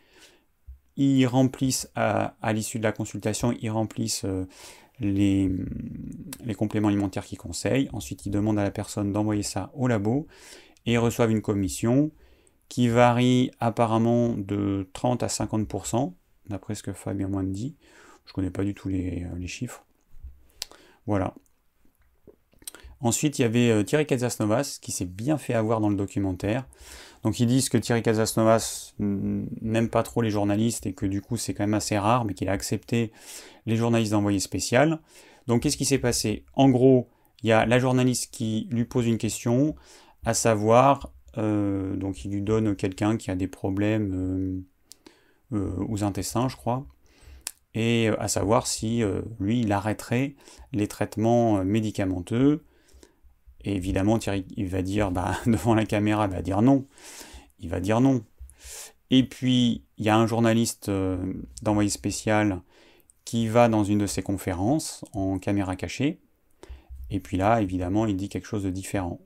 ils 0.97 1.27
remplissent 1.27 1.91
à, 1.95 2.35
l'issue 2.53 2.79
de 2.79 2.85
la 2.85 2.93
consultation, 2.93 3.55
ils 3.61 3.71
remplissent 3.71 4.25
euh, 4.25 4.47
les, 4.99 5.51
les, 6.45 6.55
compléments 6.55 6.89
alimentaires 6.89 7.25
qu'ils 7.25 7.39
conseillent. 7.39 7.91
Ensuite, 7.93 8.25
ils 8.25 8.31
demandent 8.31 8.59
à 8.59 8.63
la 8.63 8.71
personne 8.71 9.13
d'envoyer 9.13 9.43
ça 9.43 9.71
au 9.75 9.89
labo 9.89 10.27
et 10.87 10.95
ils 10.95 10.99
reçoivent 10.99 11.31
une 11.31 11.43
commission 11.43 12.11
qui 12.69 12.89
varie 12.89 13.51
apparemment 13.61 14.35
de 14.37 14.89
30 14.93 15.23
à 15.23 15.27
50%, 15.27 16.13
d'après 16.49 16.75
ce 16.75 16.83
que 16.83 16.93
Fabien 16.93 17.29
Moine 17.29 17.53
dit. 17.53 17.77
Je 18.25 18.33
ne 18.33 18.35
connais 18.35 18.51
pas 18.51 18.65
du 18.65 18.75
tout 18.75 18.89
les, 18.89 19.25
euh, 19.25 19.37
les, 19.39 19.47
chiffres. 19.47 19.85
Voilà. 21.07 21.35
Ensuite, 23.01 23.39
il 23.39 23.43
y 23.43 23.45
avait 23.45 23.71
euh, 23.71 23.85
Thierry 23.85 24.07
Casasnovas 24.07 24.79
qui 24.83 24.91
s'est 24.91 25.05
bien 25.05 25.39
fait 25.39 25.55
avoir 25.55 25.81
dans 25.81 25.91
le 25.91 25.97
documentaire. 25.97 26.67
Donc 27.23 27.41
ils 27.41 27.47
disent 27.47 27.69
que 27.69 27.79
Thierry 27.79 28.03
Casasnovas 28.03 28.95
n'aime 28.99 29.89
pas 29.89 30.03
trop 30.03 30.23
les 30.23 30.31
journalistes 30.31 30.87
et 30.87 30.93
que 30.93 31.07
du 31.07 31.21
coup 31.21 31.37
c'est 31.37 31.55
quand 31.55 31.65
même 31.65 31.75
assez 31.75 31.99
rare, 31.99 32.25
mais 32.25 32.35
qu'il 32.35 32.49
a 32.49 32.53
accepté 32.53 33.11
les 33.67 33.77
journalistes 33.77 34.13
d'envoyer 34.13 34.39
spécial. 34.39 35.01
Donc 35.47 35.63
qu'est-ce 35.63 35.77
qui 35.77 35.85
s'est 35.85 35.99
passé? 35.99 36.45
En 36.55 36.69
gros, 36.69 37.09
il 37.43 37.49
y 37.49 37.53
a 37.53 37.67
la 37.67 37.79
journaliste 37.79 38.33
qui 38.33 38.69
lui 38.71 38.85
pose 38.85 39.07
une 39.07 39.19
question, 39.19 39.75
à 40.25 40.35
savoir, 40.35 41.11
donc 41.37 42.25
il 42.25 42.33
lui 42.33 42.43
donne 42.43 42.77
quelqu'un 42.77 43.17
qui 43.17 43.31
a 43.31 43.37
des 43.37 43.49
problèmes 43.49 44.65
euh, 45.53 45.59
euh, 45.59 45.85
aux 45.89 46.05
intestins, 46.05 46.49
je 46.49 46.57
crois, 46.57 46.87
et 47.75 48.09
à 48.19 48.29
savoir 48.29 48.67
si 48.67 49.03
lui 49.39 49.61
il 49.61 49.73
arrêterait 49.73 50.35
les 50.73 50.89
traitements 50.89 51.63
médicamenteux 51.65 52.63
et 53.67 53.75
évidemment, 53.75 54.19
Thierry, 54.19 54.47
il 54.57 54.69
va 54.69 54.81
dire, 54.81 55.11
bah, 55.11 55.37
devant 55.47 55.75
la 55.75 55.85
caméra, 55.85 56.27
il 56.27 56.33
va 56.33 56.41
dire 56.41 56.63
non. 56.63 56.87
Il 57.59 57.69
va 57.69 57.81
dire 57.81 58.01
non. 58.01 58.25
Et 59.11 59.25
puis, 59.25 59.85
il 59.99 60.05
y 60.05 60.09
a 60.09 60.17
un 60.17 60.27
journaliste 60.27 60.89
euh, 60.89 61.19
d'envoyé 61.63 61.91
spécial 61.91 62.63
qui 63.25 63.49
va 63.49 63.69
dans 63.69 63.83
une 63.83 63.99
de 63.99 64.07
ses 64.07 64.23
conférences 64.23 65.05
en 65.13 65.39
caméra 65.39 65.75
cachée 65.75 66.21
Et 67.11 67.19
puis 67.19 67.37
là, 67.37 67.61
évidemment, 67.61 68.07
il 68.07 68.17
dit 68.17 68.29
quelque 68.29 68.47
chose 68.47 68.63
de 68.63 68.71
différent. 68.71 69.21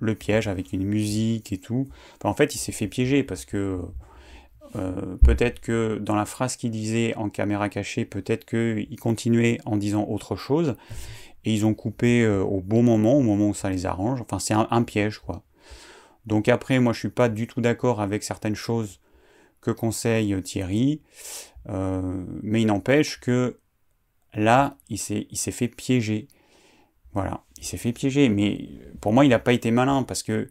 Le 0.00 0.14
piège 0.14 0.48
avec 0.48 0.72
une 0.72 0.84
musique 0.84 1.52
et 1.52 1.58
tout. 1.58 1.88
en 2.24 2.34
fait, 2.34 2.54
il 2.54 2.58
s'est 2.58 2.72
fait 2.72 2.88
piéger 2.88 3.22
parce 3.22 3.44
que 3.44 3.80
euh, 4.76 5.16
peut-être 5.24 5.60
que 5.60 5.98
dans 6.00 6.16
la 6.16 6.24
phrase 6.24 6.56
qu'il 6.56 6.70
disait 6.70 7.14
en 7.16 7.28
caméra 7.28 7.68
cachée, 7.68 8.04
peut-être 8.04 8.44
qu'il 8.44 8.98
continuait 8.98 9.60
en 9.64 9.76
disant 9.76 10.04
autre 10.08 10.36
chose. 10.36 10.76
Et 11.44 11.52
ils 11.52 11.66
ont 11.66 11.74
coupé 11.74 12.22
euh, 12.22 12.42
au 12.42 12.60
bon 12.60 12.82
moment, 12.82 13.16
au 13.16 13.22
moment 13.22 13.48
où 13.50 13.54
ça 13.54 13.70
les 13.70 13.86
arrange. 13.86 14.20
Enfin, 14.22 14.38
c'est 14.38 14.54
un, 14.54 14.82
piège, 14.82 15.18
quoi. 15.18 15.42
Donc 16.26 16.48
après, 16.48 16.78
moi, 16.80 16.92
je 16.94 17.00
suis 17.00 17.10
pas 17.10 17.28
du 17.28 17.46
tout 17.46 17.60
d'accord 17.60 18.00
avec 18.00 18.22
certaines 18.22 18.54
choses 18.54 19.00
que 19.60 19.70
conseille 19.70 20.40
Thierry. 20.42 21.02
Euh, 21.68 22.24
mais 22.42 22.62
il 22.62 22.66
n'empêche 22.66 23.20
que 23.20 23.58
là, 24.32 24.76
il 24.88 24.98
s'est 24.98 25.50
fait 25.50 25.68
piéger. 25.68 26.28
Voilà, 27.12 27.44
il 27.64 27.66
s'est 27.66 27.78
fait 27.78 27.92
piéger. 27.92 28.28
Mais 28.28 28.68
pour 29.00 29.12
moi, 29.12 29.24
il 29.24 29.30
n'a 29.30 29.38
pas 29.38 29.52
été 29.52 29.70
malin 29.70 30.02
parce 30.02 30.22
que 30.22 30.48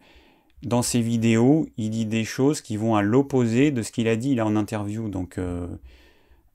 dans 0.63 0.81
ses 0.81 1.01
vidéos, 1.01 1.67
il 1.77 1.91
dit 1.91 2.05
des 2.05 2.25
choses 2.25 2.61
qui 2.61 2.75
vont 2.75 2.95
à 2.95 3.01
l'opposé 3.01 3.71
de 3.71 3.81
ce 3.81 3.91
qu'il 3.91 4.07
a 4.07 4.15
dit 4.15 4.35
là 4.35 4.45
en 4.45 4.55
interview. 4.55 5.09
Donc, 5.09 5.37
euh, 5.37 5.67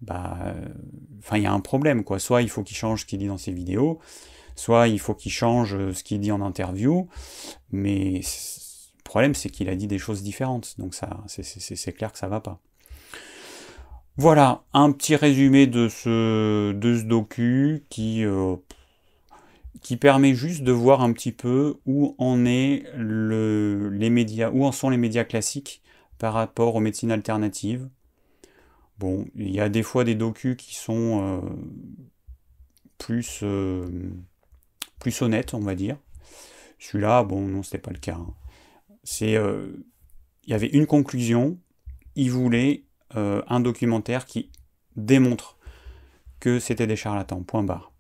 bah, 0.03 0.55
enfin, 1.21 1.37
il 1.37 1.45
y 1.45 1.47
a 1.47 1.53
un 1.53 1.61
problème, 1.61 2.03
quoi. 2.05 2.19
Soit 2.19 2.43
il 2.43 2.49
faut 2.49 2.63
qu'il 2.63 2.77
change 2.77 3.03
ce 3.03 3.07
qu'il 3.07 3.21
dit 3.21 3.29
dans 3.29 3.39
ses 3.39 3.53
vidéos, 3.53 4.01
soit 4.57 4.89
il 4.89 4.99
faut 4.99 5.15
qu'il 5.15 5.33
change 5.33 5.93
ce 5.93 6.03
qu'il 6.03 6.21
dit 6.21 6.33
en 6.33 6.41
interview. 6.41 7.09
Mais 7.71 8.21
le 8.21 9.03
problème, 9.05 9.35
c'est 9.35 9.51
qu'il 9.51 9.69
a 9.69 9.77
dit 9.77 9.87
des 9.87 9.99
choses 9.99 10.23
différentes. 10.23 10.75
Donc, 10.79 10.95
ça, 10.95 11.23
c'est 11.29 11.93
clair 11.93 12.13
que 12.13 12.19
ça 12.19 12.29
va 12.29 12.41
pas. 12.41 12.59
Voilà, 14.17 14.65
un 14.73 14.91
petit 14.91 15.15
résumé 15.15 15.69
de 15.69 15.89
ce, 15.89 16.73
de 16.73 16.99
ce 16.99 17.05
docu 17.05 17.85
qui, 17.89 18.25
euh, 18.25 18.57
qui 19.81 19.97
permet 19.97 20.35
juste 20.35 20.63
de 20.63 20.73
voir 20.73 21.03
un 21.03 21.13
petit 21.13 21.33
peu 21.33 21.77
où 21.87 22.15
en 22.19 22.45
est 22.45 22.85
le, 22.97 23.91
les 23.91 24.11
médias, 24.11 24.51
où 24.51 24.65
en 24.65 24.73
sont 24.73 24.91
les 24.91 24.97
médias 24.97 25.25
classiques 25.25 25.83
par 26.19 26.35
rapport 26.35 26.75
aux 26.75 26.81
médecines 26.81 27.13
alternatives. 27.13 27.89
Bon, 28.99 29.27
il 29.37 29.51
y 29.51 29.61
a 29.61 29.69
des 29.69 29.83
fois 29.83 30.03
des 30.05 30.17
docus 30.17 30.57
qui 30.57 30.75
sont 30.75 31.23
euh, 31.23 31.41
plus, 32.99 33.41
euh, 33.43 33.87
plus 34.99 35.23
honnêtes, 35.23 35.55
on 35.55 35.61
va 35.61 35.75
dire. 35.75 35.97
Celui-là, 36.81 37.23
bon, 37.23 37.47
non, 37.47 37.63
c'était 37.63 37.79
pas 37.79 37.93
le 37.93 37.99
cas. 37.99 38.17
Hein. 38.17 38.35
C'est, 39.05 39.33
il 39.33 40.51
y 40.51 40.55
avait 40.55 40.69
une 40.69 40.87
conclusion. 40.87 41.59
Il 42.17 42.31
voulait 42.31 42.85
euh, 43.17 43.43
un 43.49 43.61
documentaire 43.61 44.27
qui 44.27 44.51
démontre 44.97 45.59
que 46.41 46.59
c'était 46.59 46.87
des 46.87 46.97
charlatans. 46.97 47.43
Point 47.43 47.63
barre. 47.63 47.93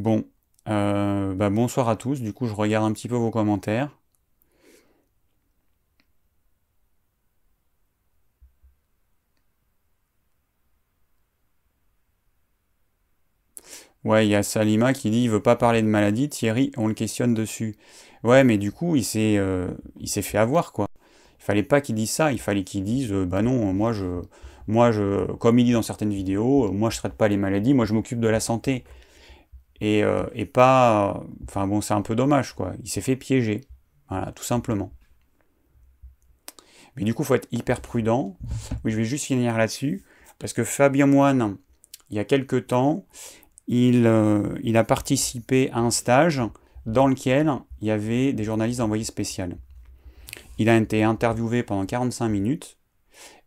Bon, 0.00 0.24
euh, 0.68 1.34
bah, 1.34 1.50
bonsoir 1.50 1.88
à 1.90 1.96
tous. 1.96 2.20
Du 2.22 2.32
coup, 2.32 2.46
je 2.46 2.54
regarde 2.54 2.86
un 2.90 2.92
petit 2.94 3.06
peu 3.08 3.16
vos 3.16 3.30
commentaires. 3.30 3.90
Ouais, 14.04 14.26
il 14.26 14.30
y 14.30 14.34
a 14.34 14.42
Salima 14.42 14.92
qui 14.94 15.10
dit 15.10 15.22
il 15.24 15.30
veut 15.30 15.42
pas 15.42 15.56
parler 15.56 15.82
de 15.82 15.86
maladie. 15.86 16.28
Thierry, 16.28 16.72
on 16.76 16.86
le 16.86 16.94
questionne 16.94 17.34
dessus. 17.34 17.76
Ouais, 18.24 18.44
mais 18.44 18.58
du 18.58 18.72
coup, 18.72 18.96
il 18.96 19.04
s'est 19.04 19.36
euh, 19.38 19.68
il 19.98 20.08
s'est 20.08 20.22
fait 20.22 20.38
avoir, 20.38 20.72
quoi. 20.72 20.86
Il 21.40 21.44
fallait 21.44 21.62
pas 21.62 21.80
qu'il 21.80 21.94
dise 21.96 22.10
ça, 22.10 22.32
il 22.32 22.40
fallait 22.40 22.64
qu'il 22.64 22.84
dise 22.84 23.12
euh, 23.12 23.26
bah 23.26 23.42
non, 23.42 23.72
moi 23.74 23.92
je 23.92 24.22
moi 24.68 24.92
je 24.92 25.26
comme 25.38 25.58
il 25.58 25.64
dit 25.66 25.72
dans 25.72 25.82
certaines 25.82 26.12
vidéos, 26.14 26.72
moi 26.72 26.90
je 26.90 26.98
traite 26.98 27.14
pas 27.14 27.28
les 27.28 27.36
maladies, 27.38 27.74
moi 27.74 27.86
je 27.86 27.94
m'occupe 27.94 28.20
de 28.20 28.28
la 28.28 28.40
santé. 28.40 28.84
Et, 29.80 30.02
et 30.34 30.44
pas 30.44 31.24
enfin 31.44 31.66
bon, 31.66 31.80
c'est 31.80 31.94
un 31.94 32.02
peu 32.02 32.14
dommage 32.14 32.54
quoi. 32.54 32.72
Il 32.82 32.90
s'est 32.90 33.00
fait 33.00 33.16
piéger. 33.16 33.62
Voilà, 34.08 34.32
tout 34.32 34.44
simplement. 34.44 34.92
Mais 36.96 37.04
du 37.04 37.14
coup, 37.14 37.22
il 37.22 37.26
faut 37.26 37.34
être 37.34 37.48
hyper 37.50 37.80
prudent. 37.80 38.36
Oui, 38.84 38.90
je 38.90 38.96
vais 38.96 39.04
juste 39.04 39.24
finir 39.24 39.56
là-dessus 39.56 40.04
parce 40.38 40.52
que 40.52 40.64
Fabien 40.64 41.06
Moine 41.06 41.56
il 42.10 42.16
y 42.16 42.18
a 42.18 42.24
quelques 42.24 42.66
temps, 42.66 43.06
il, 43.68 44.10
il 44.62 44.76
a 44.76 44.84
participé 44.84 45.70
à 45.70 45.78
un 45.78 45.90
stage 45.90 46.42
dans 46.86 47.06
lequel 47.06 47.52
il 47.80 47.88
y 47.88 47.90
avait 47.90 48.32
des 48.32 48.44
journalistes 48.44 48.80
envoyés 48.80 49.04
spécial. 49.04 49.56
Il 50.58 50.68
a 50.68 50.76
été 50.76 51.02
interviewé 51.04 51.62
pendant 51.62 51.86
45 51.86 52.28
minutes, 52.28 52.78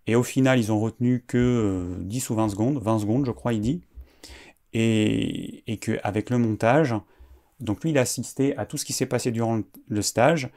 et 0.07 0.15
au 0.15 0.23
final, 0.23 0.59
ils 0.59 0.71
ont 0.71 0.79
retenu 0.79 1.23
que 1.25 1.97
10 2.01 2.29
euh, 2.29 2.33
ou 2.33 2.35
20 2.35 2.49
secondes, 2.49 2.81
20 2.81 2.99
secondes, 2.99 3.25
je 3.25 3.31
crois, 3.31 3.53
il 3.53 3.61
dit, 3.61 3.81
et, 4.73 5.77
qu'avec 5.81 6.29
le 6.29 6.37
montage, 6.37 6.95
donc 7.59 7.83
lui, 7.83 7.91
il 7.91 7.97
a 7.97 8.01
assisté 8.01 8.57
à 8.57 8.65
tout 8.65 8.77
ce 8.77 8.85
qui 8.85 8.93
s'est 8.93 9.05
passé 9.05 9.31
durant 9.31 9.61
le 9.87 10.01
stage, 10.01 10.49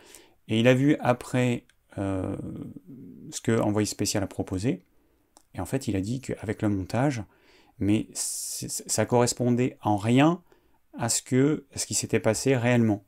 et 0.48 0.58
il 0.58 0.68
a 0.68 0.74
vu 0.74 0.96
après 1.00 1.64
euh, 1.98 2.36
ce 3.30 3.40
que 3.40 3.58
Envoyé 3.60 3.86
spécial 3.86 4.22
a 4.22 4.26
proposé, 4.26 4.82
et 5.54 5.60
en 5.60 5.66
fait, 5.66 5.88
il 5.88 5.96
a 5.96 6.00
dit 6.00 6.20
qu'avec 6.20 6.62
le 6.62 6.68
montage, 6.68 7.22
mais 7.78 8.08
ça 8.12 9.04
correspondait 9.06 9.76
en 9.82 9.96
rien 9.96 10.42
à 10.98 11.08
ce, 11.08 11.22
que, 11.22 11.64
ce 11.74 11.86
qui 11.86 11.94
s'était 11.94 12.20
passé 12.20 12.56
réellement. 12.56 13.04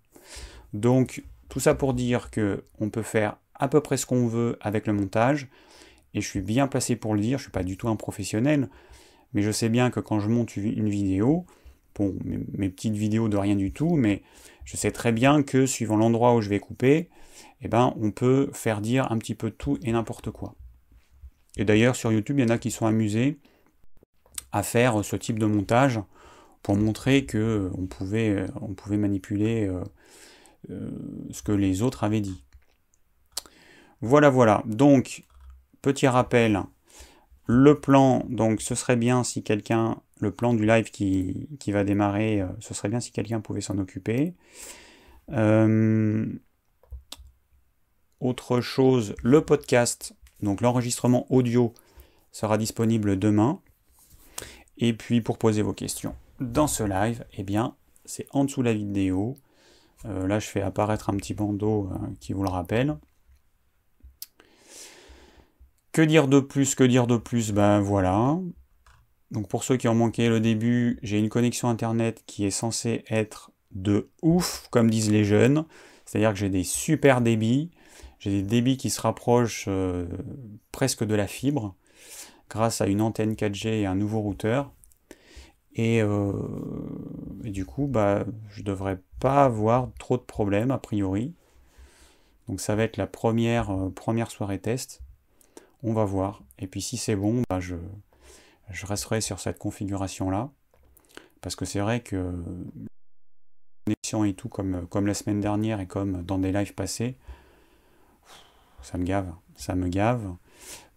Donc 0.73 1.25
tout 1.49 1.61
ça 1.61 1.75
pour 1.75 1.95
dire 1.95 2.31
que 2.31 2.65
on 2.79 2.91
peut 2.91 3.03
faire 3.03 3.39
à 3.55 3.69
peu 3.69 3.81
près 3.81 3.97
ce 3.97 4.07
qu'on 4.07 4.27
veut 4.27 4.59
avec 4.61 4.87
le 4.87 4.93
montage, 4.93 5.49
et 6.15 6.21
je 6.21 6.29
suis 6.29 6.41
bien 6.41 6.69
placé 6.69 6.97
pour 6.97 7.15
le 7.15 7.21
dire, 7.21 7.39
je 7.39 7.43
ne 7.43 7.47
suis 7.47 7.53
pas 7.53 7.63
du 7.63 7.77
tout 7.77 7.89
un 7.89 7.97
professionnel, 7.97 8.69
mais 9.33 9.43
je 9.43 9.51
sais 9.51 9.69
bien 9.69 9.91
que 9.91 10.01
quand 10.01 10.21
je 10.21 10.29
monte 10.29 10.57
une 10.57 10.89
vidéo, 10.89 11.47
bon, 11.95 12.15
mes, 12.25 12.69
petites 12.69 12.95
vidéos 12.95 13.29
de 13.29 13.37
rien 13.37 13.57
du 13.57 13.73
tout, 13.73 13.97
mais 13.97 14.23
je 14.65 14.77
sais 14.77 14.91
très 14.91 15.13
bien 15.13 15.43
que 15.43 15.67
suivant 15.67 15.97
l'endroit 15.97 16.35
où 16.35 16.41
je 16.41 16.49
vais 16.49 16.61
couper, 16.61 17.09
eh 17.61 17.69
ben, 17.69 17.95
on 18.01 18.11
peut 18.11 18.51
faire 18.53 18.81
dire 18.81 19.11
un 19.11 19.19
petit 19.19 19.35
peu 19.35 19.51
tout 19.51 19.79
et 19.83 19.93
n'importe 19.93 20.31
quoi. 20.31 20.55
Et 21.57 21.65
d'ailleurs, 21.65 21.97
sur 21.97 22.13
YouTube, 22.13 22.39
il 22.39 22.43
y 22.43 22.45
en 22.45 22.55
a 22.55 22.59
qui 22.59 22.71
sont 22.71 22.87
amusés 22.87 23.39
à 24.53 24.63
faire 24.63 25.05
ce 25.05 25.17
type 25.17 25.39
de 25.39 25.47
montage 25.47 26.01
pour 26.63 26.77
montrer 26.77 27.25
que 27.25 27.39
euh, 27.39 27.71
on 27.77 27.87
pouvait, 27.87 28.31
euh, 28.31 28.47
on 28.61 28.75
pouvait 28.75 28.97
manipuler 28.97 29.71
euh, 30.71 30.91
ce 31.31 31.43
que 31.43 31.53
les 31.53 31.83
autres 31.83 32.05
avaient 32.05 32.21
dit. 32.21 32.43
Voilà, 34.01 34.31
voilà. 34.31 34.63
Donc, 34.67 35.25
petit 35.83 36.07
rappel, 36.07 36.63
le 37.49 37.81
plan, 37.81 38.25
donc 38.29 38.61
ce 38.61 38.77
serait 38.77 38.95
bien 38.95 39.25
si 39.25 39.43
quelqu'un, 39.43 40.01
le 40.21 40.31
plan 40.31 40.55
du 40.55 40.65
live 40.65 40.91
qui, 40.91 41.49
va 41.69 41.83
démarrer, 41.83 42.45
ce 42.61 42.75
serait 42.75 42.89
bien 42.89 43.01
si 43.01 43.11
quelqu'un 43.11 43.41
pouvait 43.41 43.61
s'en 43.61 43.79
occuper. 43.79 44.35
autre 48.21 48.61
chose, 48.61 49.15
le 49.23 49.41
podcast, 49.41 50.15
donc 50.41 50.61
l'enregistrement 50.61 51.27
audio 51.33 51.75
sera 52.31 52.59
disponible 52.59 53.19
demain. 53.19 53.61
Et 54.77 54.93
puis 54.93 55.21
pour 55.21 55.39
poser 55.39 55.63
vos 55.63 55.73
questions 55.73 56.15
dans 56.41 56.67
ce 56.67 56.85
live, 56.85 57.25
eh 57.37 57.43
bien, 57.43 57.75
c'est 58.05 58.27
en 58.31 58.45
dessous 58.45 58.61
de 58.61 58.67
la 58.67 58.75
vidéo. 58.75 59.37
Euh, 60.05 60.27
là, 60.27 60.39
je 60.39 60.47
fais 60.47 60.63
apparaître 60.63 61.11
un 61.11 61.17
petit 61.17 61.35
bandeau 61.35 61.91
euh, 61.93 61.97
qui 62.21 62.33
vous 62.33 62.43
le 62.43 62.49
rappelle. 62.49 62.97
Que 65.99 66.05
dire 66.05 66.29
de 66.29 66.39
plus 66.39 66.77
Que 66.77 66.85
dire 66.85 67.09
de 67.09 67.17
plus? 67.17 67.51
Ben 67.51 67.81
voilà. 67.81 68.39
Donc 69.33 69.49
pour 69.49 69.65
ceux 69.65 69.77
qui 69.77 69.89
ont 69.89 69.97
manqué 69.97 70.29
le 70.29 70.39
début, 70.39 71.01
j'ai 71.03 71.19
une 71.19 71.29
connexion 71.29 71.69
internet 71.69 72.23
qui 72.25 72.47
est 72.47 72.53
censée 72.53 73.03
être 73.11 73.51
de 73.73 74.09
ouf, 74.23 74.69
comme 74.71 74.91
disent 74.91 75.11
les 75.11 75.25
jeunes. 75.25 75.65
C'est-à-dire 76.05 76.33
que 76.33 76.39
j'ai 76.39 76.51
des 76.51 76.63
super 76.63 77.21
débits. 77.21 77.73
J'ai 78.21 78.31
des 78.31 78.43
débits 78.45 78.77
qui 78.77 78.91
se 78.91 79.01
rapprochent 79.01 79.65
euh, 79.67 80.07
presque 80.71 81.03
de 81.03 81.17
la 81.17 81.27
fibre 81.27 81.75
grâce 82.49 82.81
à 82.81 82.87
une 82.87 83.01
antenne 83.01 83.33
4G 83.33 83.81
et 83.81 83.87
un 83.87 83.97
nouveau 83.97 84.21
routeur. 84.21 84.73
Euh, 85.81 86.33
et, 87.43 87.51
du 87.51 87.67
coup, 87.67 87.89
bah, 87.89 88.25
je 88.51 88.63
devrais 88.63 89.01
pas 89.19 89.45
avoir 89.45 89.91
trop 89.99 90.17
de 90.17 90.23
problèmes 90.23 90.71
a 90.71 90.79
priori. 90.79 91.35
Donc 92.47 92.61
ça 92.61 92.77
va 92.77 92.85
être 92.85 92.99
la 92.99 93.09
première, 93.09 93.73
euh, 93.73 93.91
première 93.91 94.31
soirée 94.31 94.61
test. 94.61 95.03
On 95.83 95.93
va 95.93 96.05
voir. 96.05 96.43
Et 96.59 96.67
puis 96.67 96.81
si 96.81 96.97
c'est 96.97 97.17
bon, 97.17 97.43
bah, 97.49 97.61
je, 97.61 97.77
resterai 98.85 99.21
sur 99.21 99.41
cette 99.41 99.59
configuration-là. 99.59 100.51
Parce 101.41 101.55
que 101.55 101.65
c'est 101.65 101.81
vrai 101.81 102.01
que 102.01 102.35
connexion 103.87 104.25
et 104.25 104.35
tout, 104.35 104.49
comme, 104.49 104.87
comme 104.89 105.07
la 105.07 105.15
semaine 105.15 105.41
dernière 105.41 105.81
et 105.81 105.87
comme 105.87 106.23
dans 106.23 106.39
des 106.39 106.53
lives 106.53 106.75
passés, 106.75 107.17
ça 108.83 108.99
me 108.99 109.05
gave. 109.05 109.33
Ça 109.57 109.75
me 109.75 109.89
gave. 109.89 110.35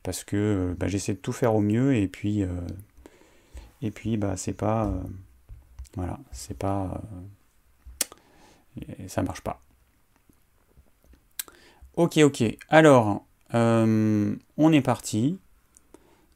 Parce 0.04 0.24
que 0.24 0.76
bah, 0.80 0.88
j'essaie 0.88 1.14
de 1.14 1.20
tout 1.20 1.34
faire 1.34 1.54
au 1.54 1.62
mieux 1.62 1.96
et 1.96 2.08
puis 2.08 2.42
euh, 2.42 2.50
et 3.82 3.92
puis, 3.92 4.18
bah, 4.18 4.38
c'est 4.38 4.54
pas. 4.54 4.86
Euh, 4.88 5.02
voilà, 5.96 6.20
c'est 6.32 6.58
pas. 6.58 7.02
Euh, 8.80 9.08
ça 9.08 9.24
marche 9.24 9.42
pas. 9.42 9.62
Ok, 11.96 12.18
ok. 12.18 12.44
Alors, 12.70 13.26
euh, 13.54 14.36
on 14.58 14.74
est 14.74 14.82
parti. 14.82 15.40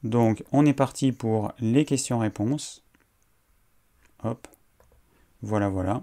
Donc, 0.02 0.44
on 0.52 0.66
est 0.66 0.74
parti 0.74 1.12
pour 1.12 1.52
les 1.58 1.84
questions-réponses. 1.84 2.84
Hop. 4.22 4.46
Voilà, 5.42 5.68
voilà. 5.68 6.02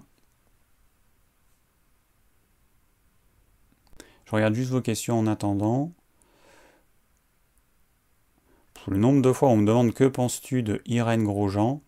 Je 4.26 4.32
regarde 4.32 4.54
juste 4.54 4.70
vos 4.70 4.80
questions 4.80 5.18
en 5.18 5.26
attendant. 5.26 5.92
Le 8.86 8.98
nombre 8.98 9.22
de 9.22 9.32
fois 9.32 9.48
où 9.48 9.52
on 9.52 9.56
me 9.56 9.66
demande 9.66 9.94
que 9.94 10.04
penses-tu 10.04 10.62
de 10.62 10.82
Irène 10.86 11.24
Grosjean? 11.24 11.80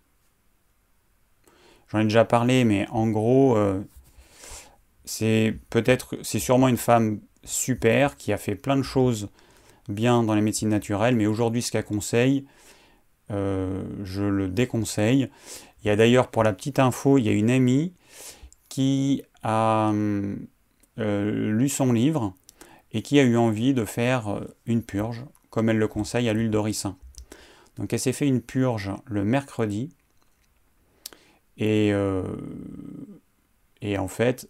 J'en 1.89 2.01
ai 2.01 2.05
déjà 2.05 2.25
parlé, 2.25 2.65
mais 2.65 2.87
en 2.89 3.09
gros, 3.09 3.57
euh, 3.57 3.83
c'est 5.05 5.59
peut-être, 5.71 6.17
c'est 6.23 6.39
sûrement 6.39 6.69
une 6.69 6.79
femme 6.79 7.21
super 7.47 8.17
qui 8.17 8.33
a 8.33 8.37
fait 8.37 8.55
plein 8.55 8.77
de 8.77 8.83
choses 8.83 9.29
bien 9.89 10.23
dans 10.23 10.35
les 10.35 10.41
médecines 10.41 10.69
naturelles, 10.69 11.17
mais 11.17 11.27
aujourd'hui, 11.27 11.63
ce 11.63 11.73
qu'elle 11.73 11.85
conseille, 11.85 12.45
euh, 13.31 13.85
je 14.03 14.23
le 14.23 14.49
déconseille. 14.49 15.31
Il 15.83 15.89
y 15.89 15.91
a 15.91 15.97
d'ailleurs, 15.97 16.29
pour 16.29 16.43
la 16.43 16.53
petite 16.53 16.79
info, 16.79 17.19
il 17.19 17.25
y 17.25 17.29
a 17.29 17.33
une 17.33 17.51
amie 17.51 17.93
qui 18.69 19.23
a 19.43 19.93
euh, 20.99 21.51
lu 21.53 21.69
son 21.69 21.93
livre 21.93 22.35
et 22.93 23.03
qui 23.03 23.21
a 23.21 23.23
eu 23.23 23.37
envie 23.37 23.75
de 23.75 23.85
faire 23.85 24.41
une 24.67 24.83
purge, 24.83 25.25
comme 25.51 25.69
elle 25.69 25.79
le 25.79 25.89
conseille, 25.89 26.29
à 26.29 26.33
l'huile 26.33 26.51
d'oricin. 26.51 26.97
Donc 27.77 27.93
elle 27.93 28.01
s'est 28.01 28.13
fait 28.13 28.27
une 28.27 28.41
purge 28.41 28.91
le 29.05 29.25
mercredi, 29.25 29.91
euh, 31.61 32.37
et 33.81 33.99
en 33.99 34.09
fait, 34.09 34.49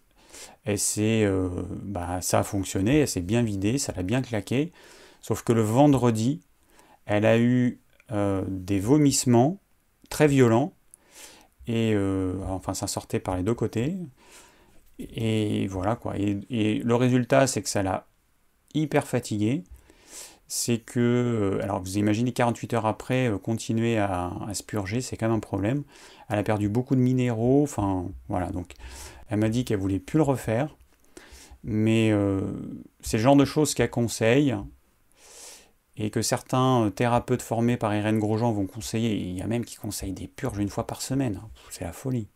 elle 0.67 0.79
euh, 0.99 1.49
bah, 1.83 2.19
ça 2.21 2.39
a 2.39 2.43
fonctionné, 2.43 2.99
elle 2.99 3.07
s'est 3.07 3.21
bien 3.21 3.41
vidée, 3.41 3.77
ça 3.77 3.93
l'a 3.95 4.03
bien 4.03 4.21
claqué. 4.21 4.73
Sauf 5.21 5.43
que 5.43 5.53
le 5.53 5.61
vendredi, 5.61 6.41
elle 7.05 7.25
a 7.25 7.37
eu 7.39 7.79
euh, 8.11 8.43
des 8.47 8.79
vomissements 8.79 9.59
très 10.09 10.27
violents. 10.27 10.73
Et 11.67 11.97
enfin, 12.47 12.73
ça 12.73 12.87
sortait 12.87 13.19
par 13.19 13.35
les 13.35 13.43
deux 13.43 13.53
côtés. 13.53 13.97
Et 14.99 15.67
voilà 15.67 15.97
quoi. 15.97 16.13
Et, 16.17 16.79
le 16.79 16.95
résultat, 16.95 17.45
c'est 17.45 17.61
que 17.61 17.69
ça 17.69 17.83
l'a 17.83 18.07
hyper 18.73 19.05
fatiguée 19.07 19.63
c'est 20.49 20.77
que, 20.77 21.59
alors 21.61 21.81
vous 21.81 21.97
imaginez 21.97 22.31
48 22.31 22.73
heures 22.75 22.85
après, 22.85 23.29
continuer 23.43 23.97
à, 23.97 24.31
se 24.53 24.63
purger, 24.63 25.01
c'est 25.01 25.17
quand 25.17 25.27
même 25.27 25.35
un 25.35 25.39
problème. 25.41 25.83
Elle 26.29 26.39
a 26.39 26.43
perdu 26.43 26.69
beaucoup 26.69 26.95
de 26.95 27.01
minéraux, 27.01 27.63
enfin 27.63 28.05
voilà, 28.29 28.47
donc 28.51 28.75
elle 29.29 29.39
m'a 29.39 29.49
dit 29.49 29.65
qu'elle 29.65 29.79
voulait 29.79 29.99
plus 29.99 30.17
le 30.17 30.23
refaire. 30.23 30.75
Mais 31.63 32.11
euh, 32.11 32.41
c'est 33.01 33.17
le 33.17 33.23
genre 33.23 33.35
de 33.35 33.45
choses 33.45 33.73
qu'elle 33.73 33.89
conseille 33.89 34.55
et 35.97 36.09
que 36.11 36.21
certains 36.21 36.91
thérapeutes 36.95 37.41
formés 37.41 37.77
par 37.77 37.95
Irène 37.95 38.19
Grosjean 38.19 38.51
vont 38.51 38.67
conseiller. 38.67 39.15
Il 39.15 39.35
y 39.35 39.41
a 39.41 39.47
même 39.47 39.65
qui 39.65 39.75
conseillent 39.75 40.13
des 40.13 40.27
purges 40.27 40.59
une 40.59 40.69
fois 40.69 40.85
par 40.85 41.01
semaine. 41.01 41.41
C'est 41.71 41.83
la 41.83 41.93
folie. 41.93 42.27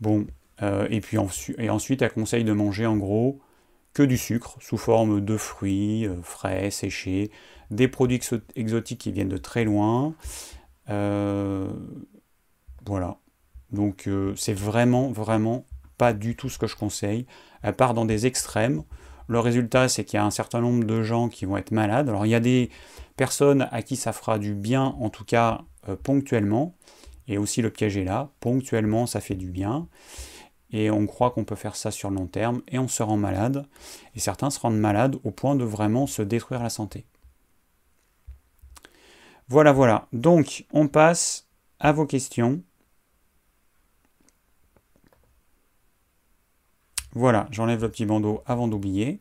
Bon, 0.00 0.26
euh, 0.62 0.86
et 0.90 1.00
puis 1.00 1.16
et 1.58 1.70
ensuite, 1.70 2.02
elle 2.02 2.12
conseille 2.12 2.44
de 2.44 2.52
manger 2.52 2.86
en 2.86 2.96
gros 2.96 3.40
que 3.94 4.02
du 4.02 4.18
sucre 4.18 4.56
sous 4.60 4.78
forme 4.78 5.20
de 5.20 5.36
fruits 5.36 6.06
euh, 6.06 6.22
frais, 6.22 6.70
séchés, 6.70 7.30
des 7.70 7.88
produits 7.88 8.20
exotiques 8.54 9.00
qui 9.00 9.12
viennent 9.12 9.28
de 9.28 9.38
très 9.38 9.64
loin. 9.64 10.14
voilà. 12.86 13.18
Donc 13.70 14.08
c'est 14.36 14.52
vraiment, 14.52 15.10
vraiment 15.10 15.64
pas 16.02 16.12
du 16.12 16.34
tout 16.34 16.48
ce 16.48 16.58
que 16.58 16.66
je 16.66 16.74
conseille. 16.74 17.26
Elle 17.62 17.76
part 17.76 17.94
dans 17.94 18.04
des 18.04 18.26
extrêmes. 18.26 18.82
Le 19.28 19.38
résultat, 19.38 19.88
c'est 19.88 20.04
qu'il 20.04 20.16
y 20.16 20.20
a 20.20 20.24
un 20.24 20.32
certain 20.32 20.60
nombre 20.60 20.82
de 20.82 21.00
gens 21.00 21.28
qui 21.28 21.44
vont 21.44 21.56
être 21.56 21.70
malades. 21.70 22.08
Alors 22.08 22.26
il 22.26 22.30
y 22.30 22.34
a 22.34 22.40
des 22.40 22.70
personnes 23.16 23.68
à 23.70 23.82
qui 23.82 23.94
ça 23.94 24.12
fera 24.12 24.40
du 24.40 24.52
bien, 24.52 24.82
en 24.82 25.10
tout 25.10 25.24
cas 25.24 25.60
euh, 25.88 25.94
ponctuellement. 25.94 26.74
Et 27.28 27.38
aussi 27.38 27.62
le 27.62 27.70
piège 27.70 27.96
est 27.96 28.02
là. 28.02 28.30
Ponctuellement, 28.40 29.06
ça 29.06 29.20
fait 29.20 29.36
du 29.36 29.48
bien. 29.48 29.86
Et 30.72 30.90
on 30.90 31.06
croit 31.06 31.30
qu'on 31.30 31.44
peut 31.44 31.54
faire 31.54 31.76
ça 31.76 31.92
sur 31.92 32.10
le 32.10 32.16
long 32.16 32.26
terme. 32.26 32.62
Et 32.66 32.80
on 32.80 32.88
se 32.88 33.04
rend 33.04 33.16
malade. 33.16 33.64
Et 34.16 34.18
certains 34.18 34.50
se 34.50 34.58
rendent 34.58 34.80
malades 34.80 35.18
au 35.22 35.30
point 35.30 35.54
de 35.54 35.62
vraiment 35.62 36.08
se 36.08 36.22
détruire 36.22 36.64
la 36.64 36.70
santé. 36.70 37.06
Voilà, 39.46 39.70
voilà. 39.70 40.08
Donc, 40.12 40.66
on 40.72 40.88
passe 40.88 41.46
à 41.78 41.92
vos 41.92 42.06
questions. 42.06 42.60
Voilà, 47.14 47.46
j'enlève 47.50 47.82
le 47.82 47.90
petit 47.90 48.06
bandeau 48.06 48.42
avant 48.46 48.68
d'oublier. 48.68 49.20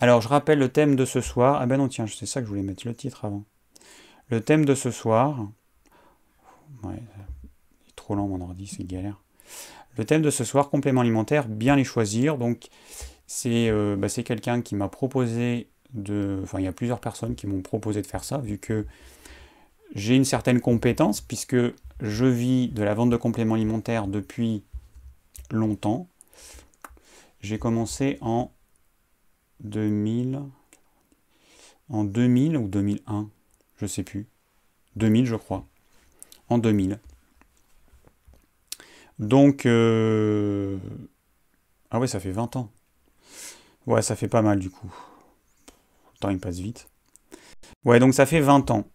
Alors, 0.00 0.20
je 0.20 0.28
rappelle 0.28 0.58
le 0.58 0.68
thème 0.68 0.96
de 0.96 1.04
ce 1.04 1.20
soir. 1.20 1.58
Ah 1.60 1.66
ben 1.66 1.76
non, 1.76 1.88
tiens, 1.88 2.06
c'est 2.06 2.26
ça 2.26 2.40
que 2.40 2.46
je 2.46 2.50
voulais 2.50 2.62
mettre 2.62 2.86
le 2.86 2.94
titre 2.94 3.24
avant. 3.24 3.44
Le 4.28 4.40
thème 4.40 4.64
de 4.64 4.74
ce 4.74 4.90
soir. 4.90 5.48
Ouais, 6.82 6.94
il 6.94 7.88
est 7.88 7.96
trop 7.96 8.14
lent 8.14 8.28
mon 8.28 8.40
ordi, 8.40 8.66
c'est 8.66 8.84
galère. 8.84 9.20
Le 9.96 10.04
thème 10.04 10.22
de 10.22 10.30
ce 10.30 10.44
soir, 10.44 10.70
complément 10.70 11.00
alimentaire, 11.00 11.48
bien 11.48 11.76
les 11.76 11.84
choisir. 11.84 12.38
Donc, 12.38 12.68
c'est 13.26 13.68
euh, 13.68 13.96
bah, 13.96 14.08
quelqu'un 14.08 14.60
qui 14.62 14.74
m'a 14.74 14.88
proposé 14.88 15.68
de. 15.92 16.40
Enfin, 16.42 16.58
il 16.58 16.64
y 16.64 16.68
a 16.68 16.72
plusieurs 16.72 17.00
personnes 17.00 17.34
qui 17.34 17.46
m'ont 17.46 17.62
proposé 17.62 18.02
de 18.02 18.06
faire 18.06 18.24
ça, 18.24 18.38
vu 18.38 18.58
que 18.58 18.86
j'ai 19.94 20.16
une 20.16 20.24
certaine 20.24 20.60
compétence, 20.60 21.20
puisque 21.20 21.56
je 22.00 22.24
vis 22.24 22.68
de 22.68 22.82
la 22.82 22.94
vente 22.94 23.10
de 23.10 23.16
compléments 23.16 23.54
alimentaires 23.54 24.06
depuis 24.06 24.64
longtemps. 25.50 26.08
J'ai 27.44 27.58
commencé 27.58 28.16
en 28.22 28.50
2000, 29.60 30.40
en 31.90 32.04
2000 32.04 32.56
ou 32.56 32.68
2001, 32.68 33.28
je 33.76 33.84
sais 33.84 34.02
plus. 34.02 34.26
2000, 34.96 35.26
je 35.26 35.36
crois. 35.36 35.66
En 36.48 36.56
2000. 36.56 36.98
Donc, 39.18 39.66
euh, 39.66 40.78
ah 41.90 42.00
ouais, 42.00 42.06
ça 42.06 42.18
fait 42.18 42.30
20 42.30 42.56
ans. 42.56 42.72
Ouais, 43.86 44.00
ça 44.00 44.16
fait 44.16 44.28
pas 44.28 44.40
mal 44.40 44.58
du 44.58 44.70
coup. 44.70 44.90
Le 46.14 46.20
temps 46.20 46.30
il 46.30 46.40
passe 46.40 46.60
vite. 46.60 46.88
Ouais, 47.84 47.98
donc 47.98 48.14
ça 48.14 48.24
fait 48.24 48.40
20 48.40 48.70
ans. 48.70 48.86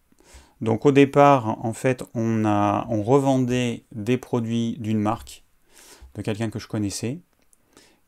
Donc 0.60 0.88
au 0.88 0.92
départ, 0.92 1.64
en 1.64 1.74
fait, 1.74 2.04
on, 2.16 2.46
a, 2.46 2.88
on 2.90 3.04
revendait 3.04 3.86
des 3.92 4.18
produits 4.18 4.76
d'une 4.80 5.00
marque, 5.00 5.44
de 6.16 6.24
quelqu'un 6.24 6.50
que 6.50 6.58
je 6.58 6.68
connaissais 6.68 7.20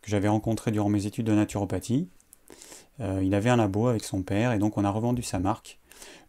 que 0.02 0.10
j'avais 0.10 0.28
rencontré 0.28 0.72
durant 0.72 0.90
mes 0.90 1.06
études 1.06 1.26
de 1.26 1.34
naturopathie. 1.34 2.10
Euh, 3.00 3.22
il 3.24 3.34
avait 3.34 3.50
un 3.50 3.56
labo 3.56 3.88
avec 3.88 4.04
son 4.04 4.22
père 4.22 4.52
et 4.52 4.60
donc 4.60 4.78
on 4.78 4.86
a 4.86 4.90
revendu 4.90 5.24
sa 5.24 5.40
marque 5.40 5.80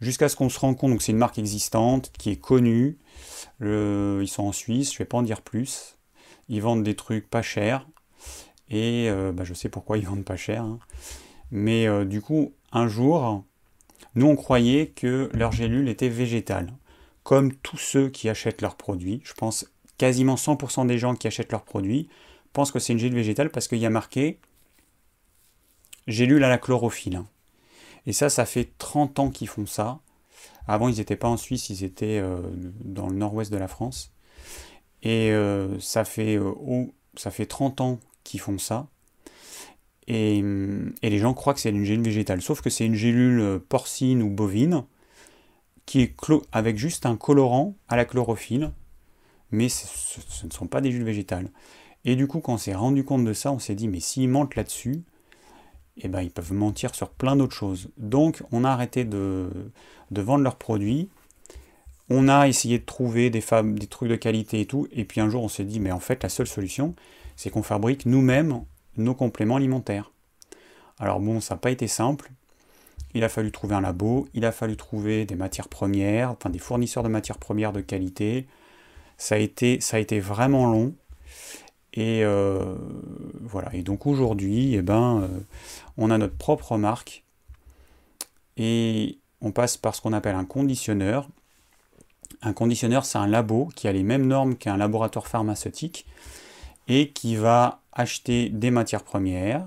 jusqu'à 0.01 0.29
ce 0.29 0.37
qu'on 0.37 0.49
se 0.49 0.59
rende 0.59 0.77
compte, 0.77 0.91
donc 0.91 1.03
c'est 1.03 1.13
une 1.13 1.19
marque 1.19 1.39
existante 1.39 2.13
qui 2.19 2.31
est 2.31 2.37
connue, 2.37 2.99
ils 3.61 4.29
sont 4.29 4.45
en 4.45 4.53
Suisse, 4.53 4.91
je 4.91 4.97
ne 4.97 4.99
vais 4.99 5.05
pas 5.05 5.19
en 5.19 5.23
dire 5.23 5.43
plus, 5.43 5.97
ils 6.49 6.61
vendent 6.61 6.83
des 6.83 6.97
trucs 6.97 7.29
pas 7.29 7.43
chers 7.43 7.87
et 8.69 9.09
euh, 9.09 9.33
bah, 9.33 9.45
je 9.45 9.55
sais 9.55 9.69
pourquoi 9.69 9.99
ils 9.99 10.07
vendent 10.07 10.25
pas 10.25 10.37
cher, 10.37 10.63
hein. 10.63 10.79
mais 11.51 11.87
euh, 11.87 12.05
du 12.05 12.21
coup 12.21 12.53
un 12.73 12.89
jour, 12.89 13.45
nous 14.15 14.27
on 14.27 14.37
croyait 14.37 14.89
que 14.89 15.31
leur 15.35 15.53
gélule 15.53 15.89
était 15.89 16.09
végétale, 16.09 16.73
comme 17.23 17.55
tous 17.55 17.79
ceux 17.79 18.09
qui 18.09 18.29
achètent 18.29 18.63
leurs 18.63 18.77
produits, 18.77 19.21
je 19.25 19.35
pense 19.35 19.67
quasiment 19.99 20.35
100% 20.35 20.87
des 20.87 20.99
gens 20.99 21.15
qui 21.15 21.27
achètent 21.27 21.53
leurs 21.53 21.65
produits 21.65 22.09
pense 22.53 22.71
que 22.71 22.79
c'est 22.79 22.93
une 22.93 22.99
gélule 22.99 23.17
végétale 23.17 23.51
parce 23.51 23.69
qu'il 23.69 23.79
y 23.79 23.87
a 23.87 23.91
marqué 23.91 24.39
gélule 26.07 26.45
à 26.45 26.49
la 26.49 26.59
chlorophylle. 26.59 27.23
Et 28.07 28.13
ça, 28.13 28.29
ça 28.29 28.45
fait 28.45 28.71
30 28.79 29.19
ans 29.19 29.31
qu'ils 29.31 29.49
font 29.49 29.67
ça. 29.67 30.01
Avant, 30.67 30.89
ils 30.89 30.99
n'étaient 30.99 31.17
pas 31.17 31.29
en 31.29 31.37
Suisse, 31.37 31.71
ils 31.71 31.85
étaient 31.85 32.19
euh, 32.19 32.41
dans 32.85 33.09
le 33.09 33.17
nord-ouest 33.17 33.53
de 33.53 33.57
la 33.57 33.69
France. 33.69 34.13
Et 35.03 35.31
euh, 35.31 35.79
ça, 35.81 36.05
fait, 36.05 36.37
euh, 36.37 36.87
ça 37.17 37.31
fait 37.31 37.47
30 37.47 37.81
ans 37.81 38.01
qu'ils 38.25 38.41
font 38.41 38.59
ça. 38.59 38.89
Et, 40.09 40.39
et, 40.39 41.11
les 41.11 41.19
gens 41.19 41.33
croient 41.33 41.55
que 41.55 41.61
c'est 41.61 41.71
une 41.71 41.85
gélule 41.85 42.05
végétale. 42.05 42.43
Sauf 42.43 42.61
que 42.61 42.71
c'est 42.71 42.85
une 42.85 42.95
gélule 42.95 43.61
porcine 43.69 44.23
ou 44.23 44.31
bovine 44.31 44.85
qui 45.87 46.01
est 46.01 46.17
avec 46.51 46.77
juste 46.77 47.07
un 47.07 47.17
colorant 47.17 47.77
à 47.89 47.97
la 47.97 48.05
chlorophylle. 48.05 48.73
Mais 49.53 49.69
ce 49.69 50.47
ne 50.47 50.51
sont 50.51 50.67
pas 50.67 50.81
des 50.81 50.91
gélules 50.91 51.07
végétales. 51.07 51.51
Et 52.05 52.17
du 52.17 52.27
coup, 52.27 52.41
quand 52.41 52.55
on 52.55 52.59
s'est 52.59 52.75
rendu 52.75 53.05
compte 53.05 53.25
de 53.25 53.33
ça, 53.33 53.53
on 53.53 53.59
s'est 53.59 53.75
dit, 53.75 53.89
mais 53.89 54.01
s'ils 54.01 54.29
mentent 54.29 54.57
là-dessus, 54.57 55.03
eh 55.99 56.09
ben, 56.09 56.23
ils 56.23 56.31
peuvent 56.31 56.53
mentir 56.53 56.95
sur 56.95 57.11
plein 57.11 57.37
d'autres 57.37 57.55
choses. 57.55 57.91
Donc, 57.97 58.43
on 58.51 58.65
a 58.65 58.71
arrêté 58.71 59.05
de, 59.05 59.49
vendre 60.11 60.43
leurs 60.43 60.57
produits. 60.57 61.09
On 62.09 62.29
a 62.29 62.49
essayé 62.49 62.79
de 62.79 62.85
trouver 62.85 63.31
des 63.31 63.41
trucs 63.41 64.09
de 64.09 64.17
qualité 64.17 64.61
et 64.61 64.67
tout. 64.67 64.89
Et 64.91 65.05
puis 65.05 65.21
un 65.21 65.29
jour, 65.29 65.43
on 65.45 65.49
s'est 65.49 65.65
dit, 65.65 65.81
mais 65.81 65.93
en 65.93 66.01
fait, 66.01 66.23
la 66.23 66.29
seule 66.29 66.47
solution, 66.47 66.95
c'est 67.37 67.51
qu'on 67.51 67.63
fabrique 67.63 68.07
nous-mêmes 68.07 68.65
nos 68.97 69.15
compléments 69.15 69.57
alimentaires. 69.57 70.13
Alors 70.99 71.21
bon, 71.21 71.41
ça 71.41 71.55
n'a 71.55 71.59
pas 71.59 71.71
été 71.71 71.89
simple. 71.89 72.31
Il 73.15 73.25
a 73.25 73.29
fallu 73.29 73.53
trouver 73.53 73.75
un 73.75 73.81
labo, 73.81 74.29
il 74.35 74.45
a 74.45 74.53
fallu 74.53 74.77
trouver 74.77 75.27
des 75.27 75.35
matières 75.35 75.69
premières, 75.69 76.31
enfin 76.31 76.49
des 76.49 76.59
fournisseurs 76.59 77.03
de 77.03 77.09
matières 77.09 77.39
premières 77.39 77.73
de 77.73 77.81
qualité. 77.81 78.47
Ça 79.19 79.35
a 79.35 79.39
été, 79.39 79.81
ça 79.81 79.99
a 79.99 80.01
été 80.01 80.19
vraiment 80.21 80.71
long. 80.71 80.95
Et 81.95 82.25
euh, 82.25 82.75
voilà. 83.41 83.75
Et 83.75 83.83
donc 83.83 84.07
aujourd'hui, 84.07 84.75
eh 84.75 84.83
ben, 84.83 85.23
euh, 85.23 85.29
on 85.99 86.11
a 86.11 86.19
notre 86.19 86.37
propre 86.37 86.77
marque. 86.77 87.25
Et 88.57 89.19
on 89.41 89.51
passe 89.51 89.77
par 89.77 89.95
ce 89.95 90.01
qu'on 90.01 90.13
appelle 90.13 90.37
un 90.37 90.45
conditionneur. 90.45 91.29
Un 92.43 92.53
conditionneur, 92.53 93.05
c'est 93.05 93.19
un 93.19 93.27
labo 93.27 93.69
qui 93.77 93.89
a 93.89 93.93
les 93.93 94.03
mêmes 94.03 94.27
normes 94.27 94.57
qu'un 94.57 94.77
laboratoire 94.77 95.27
pharmaceutique 95.27 96.07
et 96.89 97.11
qui 97.11 97.37
va 97.37 97.81
acheter 97.93 98.49
des 98.49 98.71
matières 98.71 99.05
premières, 99.05 99.67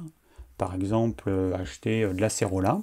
par 0.58 0.76
exemple 0.76 1.26
euh, 1.28 1.56
acheter 1.56 2.02
de 2.02 2.20
l'acérola, 2.20 2.80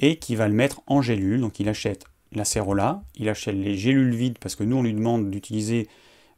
et 0.00 0.16
qui 0.16 0.34
va 0.34 0.48
le 0.48 0.54
mettre 0.54 0.82
en 0.86 1.02
gélule. 1.02 1.40
Donc 1.40 1.60
il 1.60 1.68
achète 1.68 2.04
l'acérola, 2.32 3.02
il 3.16 3.28
achète 3.28 3.54
les 3.54 3.76
gélules 3.76 4.14
vides 4.14 4.38
parce 4.38 4.56
que 4.56 4.64
nous 4.64 4.76
on 4.76 4.82
lui 4.82 4.92
demande 4.92 5.30
d'utiliser 5.30 5.88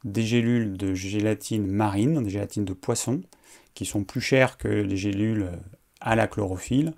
des 0.07 0.23
gélules 0.23 0.77
de 0.77 0.95
gélatine 0.95 1.67
marine, 1.67 2.23
des 2.23 2.31
gélatines 2.31 2.65
de 2.65 2.73
poisson, 2.73 3.21
qui 3.75 3.85
sont 3.85 4.05
plus 4.05 4.21
chères 4.21 4.57
que 4.57 4.69
les 4.69 4.97
gélules 4.97 5.43
euh, 5.43 5.57
à 6.01 6.15
la 6.17 6.29
chlorophylle, 6.29 6.95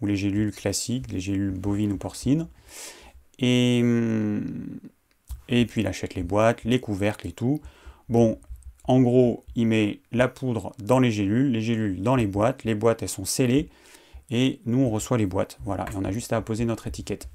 ou 0.00 0.06
les 0.06 0.16
gélules 0.16 0.52
classiques, 0.52 1.12
les 1.12 1.20
gélules 1.20 1.50
bovines 1.50 1.92
ou 1.92 1.98
porcines. 1.98 2.48
Et, 3.38 3.80
hum, 3.82 4.78
et 5.48 5.66
puis 5.66 5.82
il 5.82 5.86
achète 5.86 6.14
les 6.14 6.22
boîtes, 6.22 6.64
les 6.64 6.80
couvercles 6.80 7.26
et 7.26 7.32
tout. 7.32 7.60
Bon, 8.08 8.38
en 8.84 9.00
gros, 9.00 9.44
il 9.56 9.66
met 9.66 10.00
la 10.12 10.28
poudre 10.28 10.72
dans 10.78 11.00
les 11.00 11.10
gélules, 11.10 11.50
les 11.50 11.60
gélules 11.60 12.02
dans 12.02 12.16
les 12.16 12.26
boîtes, 12.26 12.64
les 12.64 12.76
boîtes 12.76 13.02
elles 13.02 13.08
sont 13.08 13.24
scellées, 13.24 13.68
et 14.30 14.60
nous 14.64 14.78
on 14.78 14.90
reçoit 14.90 15.18
les 15.18 15.26
boîtes. 15.26 15.58
Voilà, 15.64 15.86
et 15.92 15.96
on 15.96 16.04
a 16.04 16.12
juste 16.12 16.32
à 16.32 16.40
poser 16.40 16.64
notre 16.64 16.86
étiquette. 16.86 17.28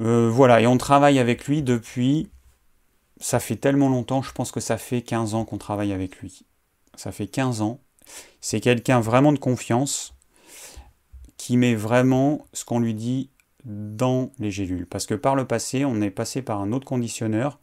Euh, 0.00 0.30
voilà, 0.30 0.62
et 0.62 0.66
on 0.66 0.78
travaille 0.78 1.18
avec 1.18 1.46
lui 1.46 1.62
depuis, 1.62 2.30
ça 3.20 3.38
fait 3.38 3.56
tellement 3.56 3.88
longtemps, 3.88 4.22
je 4.22 4.32
pense 4.32 4.50
que 4.50 4.60
ça 4.60 4.78
fait 4.78 5.02
15 5.02 5.34
ans 5.34 5.44
qu'on 5.44 5.58
travaille 5.58 5.92
avec 5.92 6.16
lui. 6.16 6.46
Ça 6.96 7.12
fait 7.12 7.26
15 7.26 7.60
ans. 7.60 7.80
C'est 8.40 8.60
quelqu'un 8.60 9.00
vraiment 9.00 9.32
de 9.32 9.38
confiance 9.38 10.14
qui 11.36 11.56
met 11.56 11.74
vraiment 11.74 12.46
ce 12.52 12.64
qu'on 12.64 12.80
lui 12.80 12.94
dit 12.94 13.30
dans 13.64 14.32
les 14.38 14.50
gélules. 14.50 14.86
Parce 14.86 15.06
que 15.06 15.14
par 15.14 15.36
le 15.36 15.46
passé, 15.46 15.84
on 15.84 16.00
est 16.00 16.10
passé 16.10 16.42
par 16.42 16.60
un 16.60 16.72
autre 16.72 16.86
conditionneur 16.86 17.60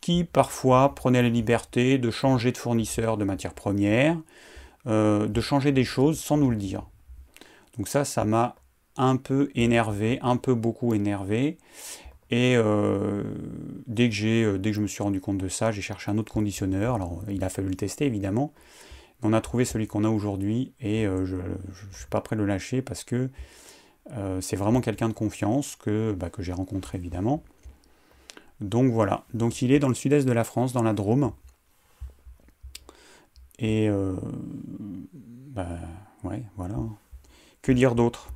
qui 0.00 0.24
parfois 0.24 0.94
prenait 0.94 1.22
la 1.22 1.28
liberté 1.28 1.98
de 1.98 2.10
changer 2.10 2.52
de 2.52 2.58
fournisseur 2.58 3.16
de 3.16 3.24
matières 3.24 3.54
premières, 3.54 4.18
euh, 4.86 5.26
de 5.26 5.40
changer 5.40 5.72
des 5.72 5.84
choses 5.84 6.20
sans 6.20 6.36
nous 6.36 6.50
le 6.50 6.56
dire. 6.56 6.86
Donc 7.76 7.88
ça, 7.88 8.04
ça 8.04 8.24
m'a 8.24 8.54
un 8.96 9.16
peu 9.16 9.50
énervé, 9.54 10.18
un 10.22 10.36
peu 10.36 10.54
beaucoup 10.54 10.94
énervé. 10.94 11.58
Et 12.30 12.56
euh, 12.56 13.22
dès, 13.86 14.08
que 14.08 14.24
euh, 14.24 14.58
dès 14.58 14.70
que 14.70 14.76
je 14.76 14.80
me 14.80 14.86
suis 14.86 15.02
rendu 15.02 15.20
compte 15.20 15.38
de 15.38 15.48
ça, 15.48 15.70
j'ai 15.72 15.82
cherché 15.82 16.10
un 16.10 16.18
autre 16.18 16.32
conditionneur. 16.32 16.96
Alors 16.96 17.22
il 17.28 17.42
a 17.44 17.48
fallu 17.48 17.68
le 17.68 17.76
tester 17.76 18.06
évidemment. 18.06 18.52
On 19.22 19.32
a 19.32 19.40
trouvé 19.40 19.64
celui 19.64 19.86
qu'on 19.86 20.04
a 20.04 20.08
aujourd'hui 20.08 20.72
et 20.80 21.04
je 21.04 21.36
ne 21.36 21.92
suis 21.92 22.06
pas 22.10 22.20
prêt 22.20 22.36
de 22.36 22.42
le 22.42 22.46
lâcher 22.46 22.82
parce 22.82 23.02
que 23.02 23.30
c'est 24.40 24.56
vraiment 24.56 24.82
quelqu'un 24.82 25.08
de 25.08 25.14
confiance 25.14 25.74
que, 25.74 26.12
bah, 26.12 26.28
que 26.28 26.42
j'ai 26.42 26.52
rencontré 26.52 26.98
évidemment. 26.98 27.42
Donc 28.60 28.92
voilà, 28.92 29.24
donc 29.34 29.60
il 29.62 29.72
est 29.72 29.78
dans 29.78 29.88
le 29.88 29.94
sud-est 29.94 30.26
de 30.26 30.32
la 30.32 30.44
France, 30.44 30.72
dans 30.72 30.82
la 30.82 30.92
Drôme. 30.94 31.32
Et 33.58 33.88
euh, 33.88 34.16
bah 35.12 35.68
ouais, 36.24 36.42
voilà. 36.56 36.76
Que 37.62 37.72
dire 37.72 37.94
d'autre? 37.94 38.30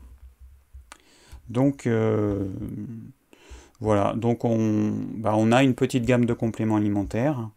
Donc 1.48 1.86
euh, 1.86 2.48
voilà, 3.80 4.14
donc 4.16 4.44
on, 4.44 4.92
bah, 5.16 5.34
on 5.36 5.52
a 5.52 5.62
une 5.62 5.74
petite 5.74 6.04
gamme 6.04 6.26
de 6.26 6.34
compléments 6.34 6.76
alimentaires 6.76 7.48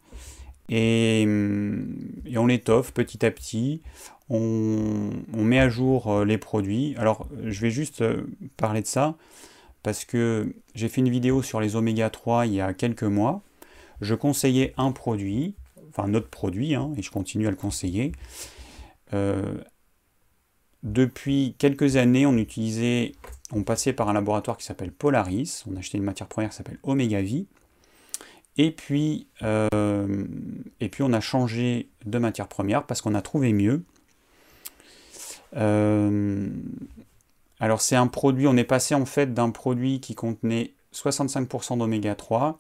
et, 0.70 1.24
et 1.24 2.38
on 2.38 2.46
l'étoffe 2.48 2.94
petit 2.94 3.26
à 3.26 3.32
petit. 3.32 3.82
On, 4.30 5.12
met 5.34 5.60
à 5.60 5.70
jour 5.70 6.12
euh, 6.12 6.26
les 6.26 6.38
produits. 6.38 6.96
Alors 6.98 7.28
je 7.44 7.60
vais 7.62 7.70
juste 7.70 8.04
parler 8.58 8.82
de 8.82 8.88
ça 8.88 9.16
parce 9.84 10.06
que 10.06 10.56
j'ai 10.74 10.88
fait 10.88 11.02
une 11.02 11.10
vidéo 11.10 11.44
sur 11.44 11.60
les 11.60 11.76
oméga 11.76 12.10
3 12.10 12.48
il 12.48 12.54
y 12.54 12.62
a 12.62 12.74
quelques 12.74 13.04
mois. 13.04 13.42
Je 14.02 14.16
conseillais 14.16 14.74
un 14.78 14.92
produit, 14.92 15.56
enfin 15.90 16.08
notre 16.08 16.30
produit, 16.30 16.74
hein, 16.74 16.92
et 16.98 17.02
je 17.02 17.12
continue 17.12 17.48
à 17.48 17.52
le 17.52 17.58
conseiller. 17.58 18.14
Euh, 19.14 19.56
depuis 20.82 21.56
quelques 21.58 21.96
années, 21.96 22.26
on 22.26 22.38
utilisait, 22.38 23.14
on 23.54 23.63
passait 23.63 23.94
par 23.94 24.10
un 24.10 24.13
laboratoire 24.13 24.58
qui 24.58 24.66
s'appelle 24.66 24.92
Polaris, 24.92 25.63
on 25.72 25.76
achetait 25.76 25.98
une 25.98 26.04
matière 26.04 26.28
première 26.28 26.50
qui 26.50 26.58
s'appelle 26.58 26.80
Omega 26.84 27.22
V, 27.22 27.46
et 28.58 28.72
puis, 28.72 29.28
euh, 29.42 30.26
et 30.80 30.89
puis 30.89 31.04
on 31.04 31.13
a 31.13 31.20
changé 31.20 31.89
de 32.06 32.18
matière 32.20 32.48
première 32.48 32.86
parce 32.86 33.02
qu'on 33.02 33.16
a 33.16 33.22
trouvé 33.22 33.54
mieux. 33.54 33.84
Euh, 35.56 36.50
alors 37.60 37.82
c'est 37.82 37.96
un 37.96 38.08
produit, 38.08 38.48
on 38.48 38.58
est 38.58 38.63
passé 38.63 38.96
en 38.96 39.06
fait 39.06 39.34
d'un 39.34 39.52
produit 39.52 40.00
qui 40.02 40.16
contenait 40.16 40.74
65% 40.94 41.78
d'oméga 41.78 42.16
3 42.16 42.60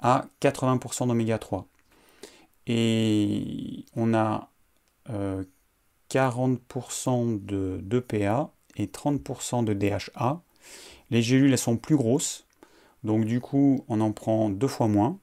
à 0.00 0.26
80% 0.40 1.08
d'oméga 1.08 1.38
3. 1.38 1.66
Et 2.66 3.84
on 3.96 4.14
a 4.14 4.50
40% 5.08 7.34
euh, 7.34 7.38
de 7.40 7.80
d'EPA 7.82 8.52
et 8.80 8.86
30% 8.86 9.64
de 9.64 9.74
DHA. 9.74 10.42
Les 11.10 11.22
gélules 11.22 11.52
elles 11.52 11.58
sont 11.58 11.76
plus 11.76 11.96
grosses, 11.96 12.46
donc 13.04 13.24
du 13.24 13.40
coup 13.40 13.84
on 13.88 14.00
en 14.00 14.12
prend 14.12 14.50
deux 14.50 14.68
fois 14.68 14.88
moins. 14.88 15.18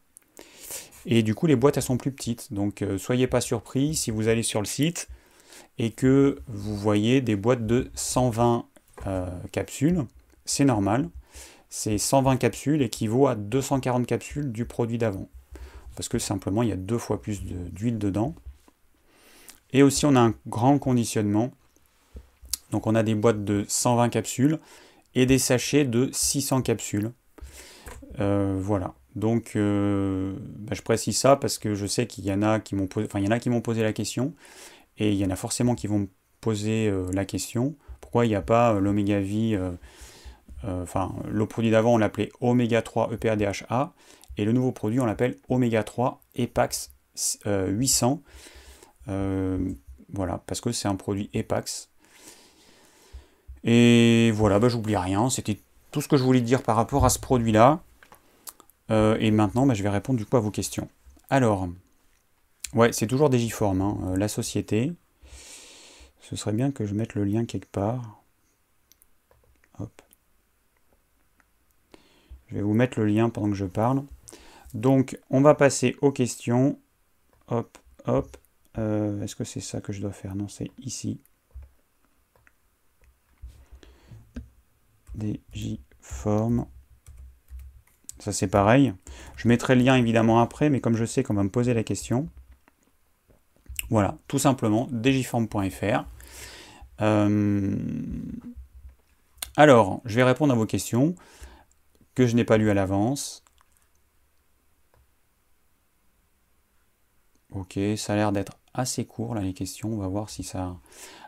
Et 1.05 1.23
du 1.23 1.35
coup 1.35 1.47
les 1.47 1.55
boîtes 1.55 1.77
elles 1.77 1.83
sont 1.83 1.97
plus 1.97 2.11
petites. 2.11 2.53
Donc 2.53 2.81
euh, 2.81 2.97
soyez 2.97 3.27
pas 3.27 3.41
surpris 3.41 3.95
si 3.95 4.11
vous 4.11 4.27
allez 4.27 4.43
sur 4.43 4.59
le 4.59 4.65
site 4.65 5.07
et 5.77 5.91
que 5.91 6.39
vous 6.47 6.75
voyez 6.75 7.21
des 7.21 7.35
boîtes 7.35 7.65
de 7.65 7.89
120 7.95 8.65
euh, 9.05 9.27
capsules, 9.51 10.05
c'est 10.45 10.65
normal. 10.65 11.09
C'est 11.69 11.97
120 11.97 12.37
capsules 12.37 12.81
équivaut 12.81 13.27
à 13.27 13.35
240 13.35 14.07
capsules 14.07 14.51
du 14.51 14.65
produit 14.65 14.97
d'avant. 14.97 15.29
Parce 15.95 16.09
que 16.09 16.19
simplement, 16.19 16.63
il 16.63 16.69
y 16.69 16.73
a 16.73 16.77
deux 16.77 16.97
fois 16.97 17.21
plus 17.21 17.43
d'huile 17.43 17.97
dedans. 17.97 18.35
Et 19.73 19.83
aussi, 19.83 20.05
on 20.05 20.15
a 20.15 20.19
un 20.19 20.33
grand 20.47 20.79
conditionnement. 20.79 21.51
Donc, 22.71 22.87
on 22.87 22.95
a 22.95 23.03
des 23.03 23.15
boîtes 23.15 23.43
de 23.43 23.65
120 23.67 24.09
capsules 24.09 24.59
et 25.15 25.25
des 25.25 25.39
sachets 25.39 25.85
de 25.85 26.09
600 26.11 26.61
capsules. 26.61 27.11
Euh, 28.19 28.57
voilà. 28.59 28.93
Donc, 29.15 29.53
euh, 29.55 30.35
bah, 30.39 30.73
je 30.75 30.81
précise 30.81 31.17
ça 31.17 31.35
parce 31.35 31.57
que 31.57 31.75
je 31.75 31.85
sais 31.85 32.07
qu'il 32.07 32.25
y 32.25 32.31
en 32.31 32.41
a 32.43 32.59
qui 32.59 32.75
m'ont 32.75 32.87
posé, 32.87 33.07
qui 33.39 33.49
m'ont 33.49 33.61
posé 33.61 33.81
la 33.81 33.93
question 33.93 34.33
et 34.97 35.11
il 35.11 35.17
y 35.17 35.25
en 35.25 35.29
a 35.29 35.35
forcément 35.35 35.75
qui 35.75 35.87
vont 35.87 35.99
me 35.99 36.07
poser 36.41 36.91
la 37.13 37.25
question. 37.25 37.75
Pourquoi 38.07 38.25
il 38.25 38.29
n'y 38.29 38.35
a 38.35 38.41
pas 38.41 38.73
euh, 38.73 38.79
l'oméga 38.79 39.19
V 39.19 39.53
euh, 39.53 39.71
euh, 40.63 40.83
Enfin, 40.83 41.13
le 41.29 41.45
produit 41.45 41.71
d'avant, 41.71 41.95
on 41.95 41.97
l'appelait 41.97 42.29
oméga 42.39 42.81
3 42.81 43.11
EPA-DHA, 43.11 43.93
et 44.37 44.45
le 44.45 44.53
nouveau 44.53 44.71
produit, 44.71 45.01
on 45.01 45.05
l'appelle 45.05 45.35
oméga 45.49 45.83
3 45.83 46.21
EPAX 46.35 46.91
800. 47.45 48.21
voilà, 49.07 50.41
parce 50.45 50.61
que 50.61 50.71
c'est 50.71 50.87
un 50.87 50.95
produit 50.95 51.29
EPAX. 51.33 51.89
Et 53.67 54.31
voilà, 54.31 54.57
bah, 54.57 54.69
j'oublie 54.69 54.97
rien. 54.97 55.29
C'était 55.29 55.59
tout 55.91 56.01
ce 56.01 56.07
que 56.07 56.17
je 56.17 56.23
voulais 56.23 56.41
dire 56.41 56.63
par 56.63 56.75
rapport 56.75 57.05
à 57.05 57.09
ce 57.09 57.19
produit-là. 57.19 57.81
et 58.89 59.31
maintenant, 59.31 59.67
bah, 59.67 59.75
je 59.75 59.83
vais 59.83 59.89
répondre 59.89 60.17
du 60.17 60.25
coup 60.25 60.37
à 60.37 60.39
vos 60.39 60.51
questions. 60.51 60.89
Alors, 61.29 61.67
ouais, 62.73 62.91
c'est 62.93 63.07
toujours 63.07 63.29
Digiform, 63.29 63.81
hein, 63.81 64.15
la 64.17 64.27
société. 64.27 64.93
Ce 66.21 66.35
serait 66.35 66.53
bien 66.53 66.71
que 66.71 66.85
je 66.85 66.93
mette 66.93 67.15
le 67.15 67.23
lien 67.23 67.45
quelque 67.45 67.71
part. 67.71 68.21
Hop. 69.79 70.01
Je 72.47 72.55
vais 72.55 72.61
vous 72.61 72.73
mettre 72.73 72.99
le 72.99 73.05
lien 73.05 73.29
pendant 73.29 73.49
que 73.49 73.55
je 73.55 73.65
parle. 73.65 74.03
Donc, 74.73 75.17
on 75.29 75.41
va 75.41 75.55
passer 75.55 75.95
aux 76.01 76.11
questions. 76.11 76.79
Hop, 77.47 77.77
hop. 78.05 78.37
Euh, 78.77 79.21
est-ce 79.21 79.35
que 79.35 79.43
c'est 79.43 79.61
ça 79.61 79.81
que 79.81 79.93
je 79.93 80.01
dois 80.01 80.11
faire? 80.11 80.35
Non, 80.35 80.47
c'est 80.47 80.69
ici. 80.79 81.19
DJForm. 85.17 86.65
Ça, 88.19 88.31
c'est 88.31 88.47
pareil. 88.47 88.93
Je 89.35 89.47
mettrai 89.47 89.75
le 89.75 89.83
lien 89.83 89.95
évidemment 89.95 90.39
après, 90.39 90.69
mais 90.69 90.81
comme 90.81 90.95
je 90.95 91.05
sais 91.05 91.23
qu'on 91.23 91.33
va 91.33 91.43
me 91.43 91.49
poser 91.49 91.73
la 91.73 91.83
question. 91.83 92.29
Voilà, 93.89 94.17
tout 94.27 94.39
simplement, 94.39 94.89
djform.fr. 94.91 96.05
Euh, 97.01 97.77
alors, 99.55 100.01
je 100.05 100.15
vais 100.15 100.23
répondre 100.23 100.53
à 100.53 100.55
vos 100.55 100.65
questions 100.65 101.15
que 102.15 102.27
je 102.27 102.35
n'ai 102.35 102.43
pas 102.43 102.57
lues 102.57 102.69
à 102.69 102.73
l'avance. 102.73 103.43
Ok, 107.51 107.79
ça 107.95 108.13
a 108.13 108.15
l'air 108.15 108.31
d'être 108.31 108.57
assez 108.73 109.05
court 109.05 109.33
là 109.33 109.41
les 109.41 109.53
questions, 109.53 109.93
on 109.93 109.97
va 109.97 110.07
voir 110.07 110.29
si 110.29 110.43
ça... 110.43 110.77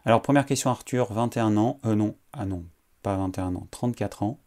Alors 0.05 0.21
première 0.21 0.45
question 0.45 0.69
Arthur, 0.69 1.11
21 1.11 1.57
ans, 1.57 1.79
euh 1.85 1.95
non, 1.95 2.15
ah 2.33 2.45
non, 2.45 2.65
pas 3.01 3.15
21 3.17 3.55
ans, 3.55 3.67
34 3.71 4.23
ans. 4.23 4.39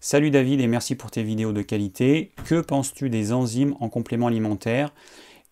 Salut 0.00 0.30
David 0.30 0.60
et 0.60 0.66
merci 0.66 0.94
pour 0.94 1.10
tes 1.10 1.22
vidéos 1.22 1.52
de 1.52 1.62
qualité. 1.62 2.32
Que 2.46 2.60
penses-tu 2.60 3.10
des 3.10 3.32
enzymes 3.32 3.74
en 3.80 3.88
complément 3.88 4.28
alimentaire 4.28 4.94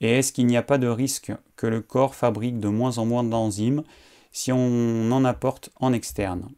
Et 0.01 0.19
est-ce 0.19 0.33
qu'il 0.33 0.47
n'y 0.47 0.57
a 0.57 0.63
pas 0.63 0.79
de 0.79 0.89
risque 0.89 1.33
que 1.57 1.67
le 1.67 1.81
corps 1.81 2.15
fabrique 2.15 2.59
de 2.59 2.69
moins 2.69 2.99
en 2.99 3.05
moins 3.05 3.25
d'enzymes 3.25 3.83
si 4.33 4.53
on 4.53 5.11
en 5.13 5.25
apporte 5.25 5.71
en 5.77 5.93
externe? 5.93 6.49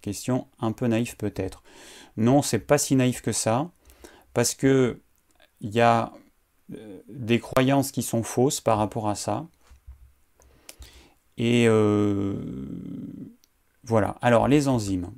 Question 0.00 0.46
un 0.60 0.72
peu 0.72 0.86
naïve 0.86 1.16
peut-être. 1.16 1.62
Non, 2.16 2.42
c'est 2.42 2.60
pas 2.60 2.78
si 2.78 2.94
naïf 2.94 3.20
que 3.20 3.32
ça, 3.32 3.70
parce 4.32 4.54
que 4.54 5.00
il 5.60 5.70
y 5.70 5.80
a 5.80 6.12
euh, 6.72 7.00
des 7.08 7.40
croyances 7.40 7.90
qui 7.90 8.02
sont 8.02 8.22
fausses 8.22 8.60
par 8.60 8.78
rapport 8.78 9.08
à 9.08 9.14
ça. 9.14 9.46
Et 11.36 11.66
euh, 11.66 12.34
voilà. 13.84 14.16
Alors 14.22 14.48
les 14.48 14.68
enzymes. 14.68 15.10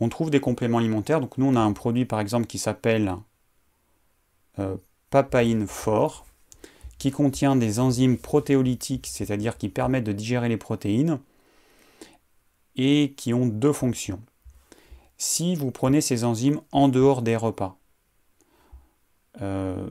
On 0.00 0.08
trouve 0.08 0.30
des 0.30 0.40
compléments 0.40 0.78
alimentaires. 0.78 1.20
Donc 1.20 1.38
nous 1.38 1.46
on 1.46 1.56
a 1.56 1.60
un 1.60 1.72
produit 1.72 2.04
par 2.04 2.20
exemple 2.20 2.46
qui 2.46 2.58
s'appelle 2.58 3.16
euh, 4.58 4.76
papaine 5.10 5.66
fort, 5.66 6.26
qui 6.98 7.10
contient 7.10 7.56
des 7.56 7.78
enzymes 7.78 8.18
protéolytiques, 8.18 9.06
c'est-à-dire 9.06 9.56
qui 9.56 9.68
permettent 9.68 10.04
de 10.04 10.12
digérer 10.12 10.48
les 10.48 10.56
protéines, 10.56 11.20
et 12.76 13.14
qui 13.16 13.32
ont 13.32 13.46
deux 13.46 13.72
fonctions. 13.72 14.20
Si 15.16 15.56
vous 15.56 15.70
prenez 15.70 16.00
ces 16.00 16.24
enzymes 16.24 16.60
en 16.72 16.88
dehors 16.88 17.22
des 17.22 17.36
repas, 17.36 17.78
euh, 19.40 19.88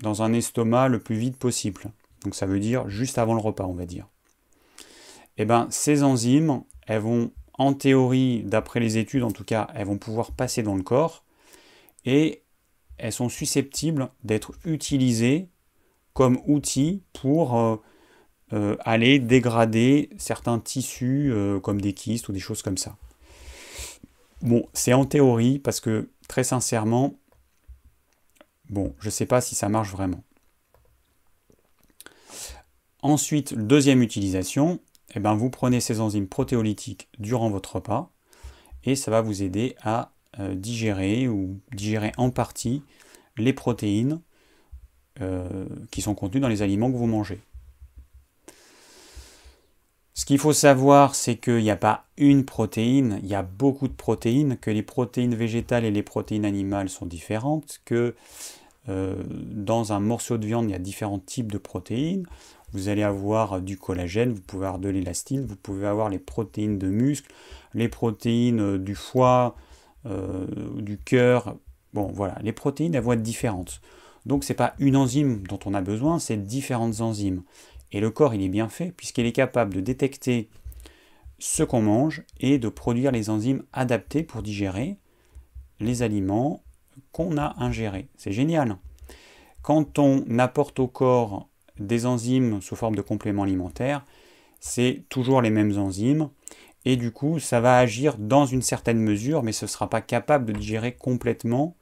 dans 0.00 0.22
un 0.22 0.32
estomac 0.32 0.88
le 0.88 0.98
plus 0.98 1.16
vite 1.16 1.36
possible, 1.36 1.92
donc 2.24 2.34
ça 2.34 2.46
veut 2.46 2.60
dire 2.60 2.88
juste 2.88 3.18
avant 3.18 3.34
le 3.34 3.40
repas, 3.40 3.64
on 3.64 3.74
va 3.74 3.86
dire, 3.86 4.08
eh 5.40 5.46
ben, 5.46 5.66
ces 5.70 6.02
enzymes, 6.02 6.64
elles 6.86 7.00
vont, 7.00 7.32
en 7.54 7.72
théorie, 7.72 8.42
d'après 8.42 8.78
les 8.78 8.98
études 8.98 9.22
en 9.22 9.30
tout 9.30 9.44
cas, 9.44 9.68
elles 9.74 9.86
vont 9.86 9.96
pouvoir 9.96 10.32
passer 10.32 10.62
dans 10.62 10.74
le 10.74 10.82
corps, 10.82 11.24
et 12.04 12.42
elles 12.98 13.14
sont 13.14 13.30
susceptibles 13.30 14.10
d'être 14.22 14.52
utilisées 14.66 15.48
comme 16.12 16.40
outils 16.46 17.02
pour 17.14 17.58
euh, 17.58 17.76
euh, 18.52 18.76
aller 18.80 19.18
dégrader 19.18 20.10
certains 20.18 20.58
tissus 20.58 21.32
euh, 21.32 21.58
comme 21.58 21.80
des 21.80 21.94
kystes 21.94 22.28
ou 22.28 22.32
des 22.32 22.38
choses 22.38 22.60
comme 22.60 22.76
ça. 22.76 22.98
Bon, 24.42 24.68
c'est 24.74 24.92
en 24.92 25.06
théorie 25.06 25.58
parce 25.58 25.80
que 25.80 26.10
très 26.28 26.44
sincèrement, 26.44 27.14
bon, 28.68 28.94
je 29.00 29.06
ne 29.06 29.10
sais 29.10 29.26
pas 29.26 29.40
si 29.40 29.54
ça 29.54 29.70
marche 29.70 29.90
vraiment. 29.90 30.22
Ensuite, 33.00 33.54
deuxième 33.54 34.02
utilisation, 34.02 34.80
eh 35.14 35.20
ben, 35.20 35.34
vous 35.34 35.50
prenez 35.50 35.80
ces 35.80 36.00
enzymes 36.00 36.28
protéolytiques 36.28 37.08
durant 37.18 37.50
votre 37.50 37.76
repas 37.76 38.12
et 38.84 38.96
ça 38.96 39.10
va 39.10 39.20
vous 39.20 39.42
aider 39.42 39.74
à 39.82 40.12
digérer 40.52 41.26
ou 41.26 41.60
digérer 41.74 42.12
en 42.16 42.30
partie 42.30 42.82
les 43.36 43.52
protéines 43.52 44.20
euh, 45.20 45.66
qui 45.90 46.00
sont 46.00 46.14
contenues 46.14 46.40
dans 46.40 46.48
les 46.48 46.62
aliments 46.62 46.90
que 46.90 46.96
vous 46.96 47.06
mangez. 47.06 47.40
Ce 50.14 50.24
qu'il 50.24 50.38
faut 50.38 50.52
savoir, 50.52 51.14
c'est 51.14 51.36
qu'il 51.36 51.62
n'y 51.62 51.70
a 51.70 51.76
pas 51.76 52.06
une 52.16 52.44
protéine, 52.44 53.20
il 53.22 53.28
y 53.28 53.34
a 53.34 53.42
beaucoup 53.42 53.88
de 53.88 53.92
protéines, 53.92 54.56
que 54.56 54.70
les 54.70 54.82
protéines 54.82 55.34
végétales 55.34 55.84
et 55.84 55.90
les 55.90 56.02
protéines 56.02 56.44
animales 56.44 56.88
sont 56.88 57.06
différentes, 57.06 57.80
que 57.84 58.14
euh, 58.88 59.22
dans 59.28 59.92
un 59.92 60.00
morceau 60.00 60.38
de 60.38 60.46
viande, 60.46 60.66
il 60.68 60.72
y 60.72 60.74
a 60.74 60.78
différents 60.78 61.18
types 61.18 61.52
de 61.52 61.58
protéines. 61.58 62.26
Vous 62.72 62.88
allez 62.88 63.02
avoir 63.02 63.60
du 63.60 63.76
collagène, 63.76 64.32
vous 64.32 64.40
pouvez 64.40 64.66
avoir 64.66 64.78
de 64.80 64.88
l'élastine, 64.88 65.44
vous 65.44 65.56
pouvez 65.56 65.86
avoir 65.86 66.08
les 66.08 66.18
protéines 66.18 66.78
de 66.78 66.88
muscle, 66.88 67.32
les 67.74 67.88
protéines 67.88 68.78
du 68.78 68.94
foie, 68.94 69.56
euh, 70.06 70.46
du 70.76 70.98
cœur, 70.98 71.56
Bon, 71.92 72.10
voilà, 72.12 72.38
les 72.42 72.52
protéines, 72.52 72.94
elles 72.94 73.02
vont 73.02 73.12
être 73.12 73.22
différentes. 73.22 73.80
Donc, 74.26 74.44
ce 74.44 74.52
n'est 74.52 74.56
pas 74.56 74.74
une 74.78 74.96
enzyme 74.96 75.46
dont 75.46 75.58
on 75.64 75.74
a 75.74 75.80
besoin, 75.80 76.18
c'est 76.18 76.36
différentes 76.36 77.00
enzymes. 77.00 77.42
Et 77.92 78.00
le 78.00 78.10
corps, 78.10 78.34
il 78.34 78.42
est 78.42 78.48
bien 78.48 78.68
fait, 78.68 78.92
puisqu'il 78.92 79.26
est 79.26 79.32
capable 79.32 79.74
de 79.74 79.80
détecter 79.80 80.48
ce 81.38 81.62
qu'on 81.62 81.82
mange 81.82 82.22
et 82.38 82.58
de 82.58 82.68
produire 82.68 83.10
les 83.10 83.30
enzymes 83.30 83.64
adaptées 83.72 84.22
pour 84.22 84.42
digérer 84.42 84.98
les 85.80 86.02
aliments 86.02 86.62
qu'on 87.12 87.38
a 87.38 87.54
ingérés. 87.58 88.08
C'est 88.16 88.32
génial. 88.32 88.76
Quand 89.62 89.98
on 89.98 90.38
apporte 90.38 90.78
au 90.78 90.86
corps 90.86 91.48
des 91.80 92.06
enzymes 92.06 92.60
sous 92.62 92.76
forme 92.76 92.94
de 92.94 93.02
compléments 93.02 93.42
alimentaires, 93.42 94.04
c'est 94.60 95.04
toujours 95.08 95.42
les 95.42 95.50
mêmes 95.50 95.76
enzymes. 95.78 96.30
Et 96.84 96.96
du 96.96 97.10
coup, 97.10 97.38
ça 97.38 97.60
va 97.60 97.78
agir 97.78 98.16
dans 98.18 98.46
une 98.46 98.62
certaine 98.62 99.00
mesure, 99.00 99.42
mais 99.42 99.52
ce 99.52 99.64
ne 99.64 99.68
sera 99.68 99.90
pas 99.90 100.00
capable 100.00 100.46
de 100.46 100.52
digérer 100.52 100.92
complètement 100.92 101.76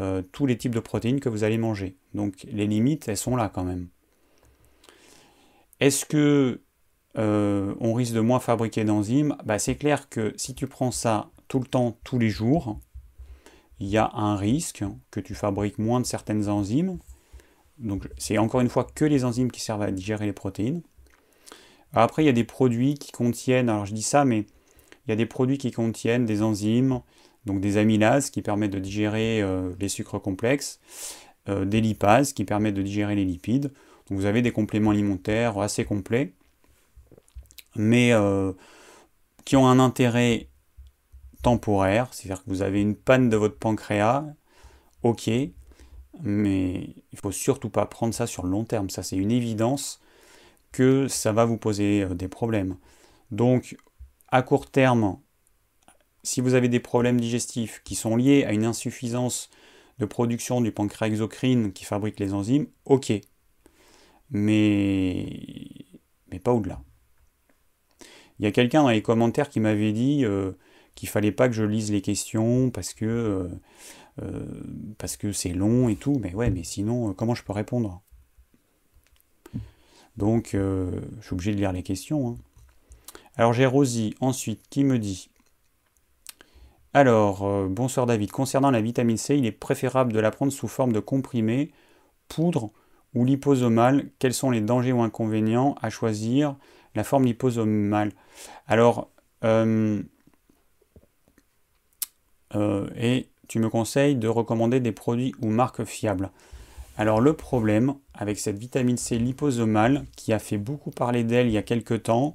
euh, 0.00 0.22
tous 0.32 0.46
les 0.46 0.58
types 0.58 0.74
de 0.74 0.80
protéines 0.80 1.20
que 1.20 1.28
vous 1.28 1.44
allez 1.44 1.58
manger. 1.58 1.96
Donc 2.14 2.46
les 2.50 2.66
limites, 2.66 3.06
elles 3.08 3.16
sont 3.16 3.36
là 3.36 3.48
quand 3.52 3.64
même. 3.64 3.88
Est-ce 5.78 6.04
que 6.04 6.62
euh, 7.16 7.74
on 7.78 7.94
risque 7.94 8.14
de 8.14 8.20
moins 8.20 8.40
fabriquer 8.40 8.84
d'enzymes? 8.84 9.36
Bah, 9.44 9.58
C'est 9.58 9.76
clair 9.76 10.08
que 10.08 10.32
si 10.36 10.54
tu 10.54 10.66
prends 10.66 10.90
ça 10.90 11.30
tout 11.46 11.60
le 11.60 11.66
temps, 11.66 11.96
tous 12.02 12.18
les 12.18 12.30
jours, 12.30 12.80
il 13.78 13.88
y 13.88 13.96
a 13.96 14.10
un 14.14 14.36
risque 14.36 14.84
que 15.10 15.20
tu 15.20 15.34
fabriques 15.34 15.78
moins 15.78 16.00
de 16.00 16.06
certaines 16.06 16.48
enzymes. 16.48 16.98
Donc 17.78 18.08
c'est 18.18 18.38
encore 18.38 18.60
une 18.60 18.68
fois 18.68 18.84
que 18.84 19.04
les 19.04 19.24
enzymes 19.24 19.50
qui 19.50 19.60
servent 19.60 19.82
à 19.82 19.90
digérer 19.90 20.26
les 20.26 20.32
protéines. 20.32 20.82
Après, 21.92 22.22
il 22.22 22.26
y 22.26 22.30
a 22.30 22.32
des 22.32 22.44
produits 22.44 22.94
qui 22.94 23.12
contiennent, 23.12 23.68
alors 23.68 23.86
je 23.86 23.94
dis 23.94 24.02
ça, 24.02 24.24
mais 24.24 24.46
il 25.06 25.10
y 25.10 25.12
a 25.12 25.16
des 25.16 25.26
produits 25.26 25.58
qui 25.58 25.70
contiennent 25.70 26.26
des 26.26 26.42
enzymes 26.42 27.00
donc 27.46 27.60
des 27.60 27.76
amylases 27.76 28.30
qui 28.30 28.42
permettent 28.42 28.72
de 28.72 28.78
digérer 28.78 29.42
euh, 29.42 29.72
les 29.78 29.88
sucres 29.88 30.20
complexes, 30.20 30.80
euh, 31.48 31.64
des 31.64 31.80
lipases 31.80 32.32
qui 32.32 32.44
permettent 32.44 32.74
de 32.74 32.82
digérer 32.82 33.14
les 33.14 33.24
lipides. 33.24 33.72
Donc 34.08 34.18
vous 34.18 34.26
avez 34.26 34.42
des 34.42 34.52
compléments 34.52 34.90
alimentaires 34.90 35.58
assez 35.58 35.84
complets, 35.84 36.32
mais 37.76 38.12
euh, 38.12 38.52
qui 39.44 39.56
ont 39.56 39.66
un 39.66 39.78
intérêt 39.78 40.48
temporaire, 41.42 42.08
c'est-à-dire 42.12 42.42
que 42.42 42.50
vous 42.50 42.62
avez 42.62 42.80
une 42.80 42.94
panne 42.94 43.28
de 43.28 43.36
votre 43.36 43.58
pancréas, 43.58 44.24
ok, 45.02 45.30
mais 46.22 46.94
il 47.12 47.18
faut 47.18 47.32
surtout 47.32 47.70
pas 47.70 47.86
prendre 47.86 48.14
ça 48.14 48.26
sur 48.26 48.44
le 48.44 48.50
long 48.50 48.64
terme, 48.64 48.90
ça 48.90 49.02
c'est 49.02 49.16
une 49.16 49.30
évidence 49.30 50.00
que 50.72 51.08
ça 51.08 51.32
va 51.32 51.44
vous 51.44 51.58
poser 51.58 52.06
des 52.14 52.28
problèmes. 52.28 52.76
Donc 53.30 53.76
à 54.28 54.42
court 54.42 54.70
terme, 54.70 55.18
si 56.24 56.40
vous 56.40 56.54
avez 56.54 56.68
des 56.68 56.80
problèmes 56.80 57.20
digestifs 57.20 57.82
qui 57.84 57.94
sont 57.94 58.16
liés 58.16 58.44
à 58.44 58.52
une 58.52 58.64
insuffisance 58.64 59.50
de 59.98 60.06
production 60.06 60.60
du 60.60 60.72
pancréas 60.72 61.08
exocrine 61.08 61.72
qui 61.72 61.84
fabrique 61.84 62.18
les 62.18 62.32
enzymes, 62.34 62.66
ok. 62.84 63.12
Mais, 64.30 65.26
mais 66.30 66.38
pas 66.40 66.52
au-delà. 66.52 66.82
Il 68.38 68.44
y 68.44 68.48
a 68.48 68.50
quelqu'un 68.50 68.82
dans 68.82 68.88
les 68.88 69.02
commentaires 69.02 69.48
qui 69.48 69.60
m'avait 69.60 69.92
dit 69.92 70.16
qu'il 70.18 70.24
euh, 70.26 70.52
qu'il 70.96 71.08
fallait 71.08 71.32
pas 71.32 71.48
que 71.48 71.54
je 71.54 71.64
lise 71.64 71.92
les 71.92 72.02
questions 72.02 72.70
parce 72.70 72.94
que 72.94 73.04
euh, 73.04 73.44
euh, 73.44 73.48
parce 74.98 75.16
que 75.16 75.32
c'est 75.32 75.52
long 75.52 75.88
et 75.88 75.96
tout. 75.96 76.18
Mais 76.20 76.34
ouais, 76.34 76.50
mais 76.50 76.64
sinon, 76.64 77.14
comment 77.14 77.34
je 77.34 77.42
peux 77.42 77.52
répondre? 77.52 78.02
Donc, 80.16 80.50
je 80.52 81.00
suis 81.20 81.32
obligé 81.32 81.52
de 81.52 81.56
lire 81.56 81.72
les 81.72 81.82
questions. 81.82 82.28
Hein. 82.28 82.36
Alors 83.36 83.52
j'ai 83.52 83.66
Rosie 83.66 84.14
ensuite 84.20 84.62
qui 84.70 84.84
me 84.84 84.98
dit 84.98 85.28
alors, 86.96 87.44
euh, 87.44 87.66
bonsoir 87.68 88.06
David. 88.06 88.30
Concernant 88.30 88.70
la 88.70 88.80
vitamine 88.80 89.16
C, 89.16 89.36
il 89.36 89.46
est 89.46 89.52
préférable 89.52 90.12
de 90.12 90.20
la 90.20 90.30
prendre 90.30 90.52
sous 90.52 90.68
forme 90.68 90.92
de 90.92 91.00
comprimé, 91.00 91.72
poudre 92.28 92.70
ou 93.14 93.24
liposomale. 93.24 94.10
Quels 94.20 94.32
sont 94.32 94.52
les 94.52 94.60
dangers 94.60 94.92
ou 94.92 95.02
inconvénients 95.02 95.74
à 95.82 95.90
choisir 95.90 96.56
la 96.94 97.02
forme 97.02 97.24
liposomale? 97.24 98.12
Alors, 98.68 99.10
euh, 99.42 100.04
euh, 102.54 102.88
et 102.96 103.28
tu 103.48 103.58
me 103.58 103.68
conseilles 103.68 104.16
de 104.16 104.28
recommander 104.28 104.80
des 104.80 104.92
produits 104.92 105.34
ou 105.40 105.48
marques 105.48 105.84
fiables. 105.84 106.30
Alors 106.96 107.20
le 107.20 107.32
problème 107.32 107.94
avec 108.14 108.38
cette 108.38 108.58
vitamine 108.58 108.96
C 108.96 109.18
liposomale, 109.18 110.04
qui 110.16 110.32
a 110.32 110.38
fait 110.38 110.58
beaucoup 110.58 110.90
parler 110.90 111.24
d'elle 111.24 111.48
il 111.48 111.52
y 111.52 111.58
a 111.58 111.62
quelques 111.62 112.04
temps, 112.04 112.34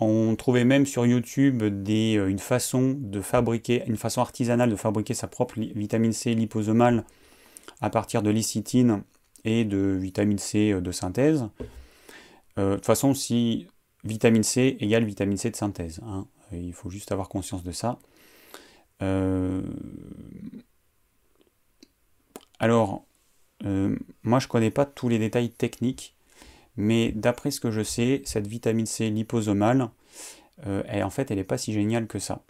on 0.00 0.34
trouvait 0.34 0.64
même 0.64 0.86
sur 0.86 1.06
YouTube 1.06 1.62
euh, 1.62 2.26
une 2.26 2.38
façon 2.38 2.96
de 2.98 3.20
fabriquer, 3.20 3.84
une 3.86 3.96
façon 3.96 4.20
artisanale 4.20 4.70
de 4.70 4.76
fabriquer 4.76 5.14
sa 5.14 5.28
propre 5.28 5.54
vitamine 5.58 6.12
C 6.12 6.34
liposomale 6.34 7.04
à 7.80 7.90
partir 7.90 8.22
de 8.22 8.30
licitine 8.30 9.02
et 9.44 9.64
de 9.64 9.78
vitamine 9.78 10.38
C 10.38 10.72
euh, 10.72 10.80
de 10.80 10.90
synthèse. 10.90 11.48
Euh, 12.58 12.70
de 12.70 12.74
toute 12.76 12.86
façon, 12.86 13.14
si 13.14 13.66
vitamine 14.04 14.42
C 14.42 14.76
égale 14.80 15.04
vitamine 15.04 15.36
C 15.36 15.50
de 15.50 15.56
synthèse, 15.56 16.00
hein, 16.04 16.26
il 16.52 16.72
faut 16.72 16.90
juste 16.90 17.12
avoir 17.12 17.28
conscience 17.28 17.62
de 17.62 17.72
ça. 17.72 17.98
Alors, 22.58 23.04
moi 24.22 24.38
je 24.38 24.48
connais 24.48 24.70
pas 24.70 24.84
tous 24.86 25.08
les 25.08 25.18
détails 25.18 25.50
techniques 25.50 26.14
mais 26.76 27.12
d'après 27.12 27.50
ce 27.50 27.60
que 27.60 27.70
je 27.70 27.82
sais, 27.82 28.22
cette 28.24 28.46
vitamine 28.46 28.86
C 28.86 29.10
liposomale, 29.10 29.90
euh, 30.66 30.82
en 31.02 31.10
fait, 31.10 31.30
elle 31.30 31.38
n'est 31.38 31.44
pas 31.44 31.58
si 31.58 31.72
géniale 31.72 32.06
que 32.06 32.18
ça. 32.18 32.42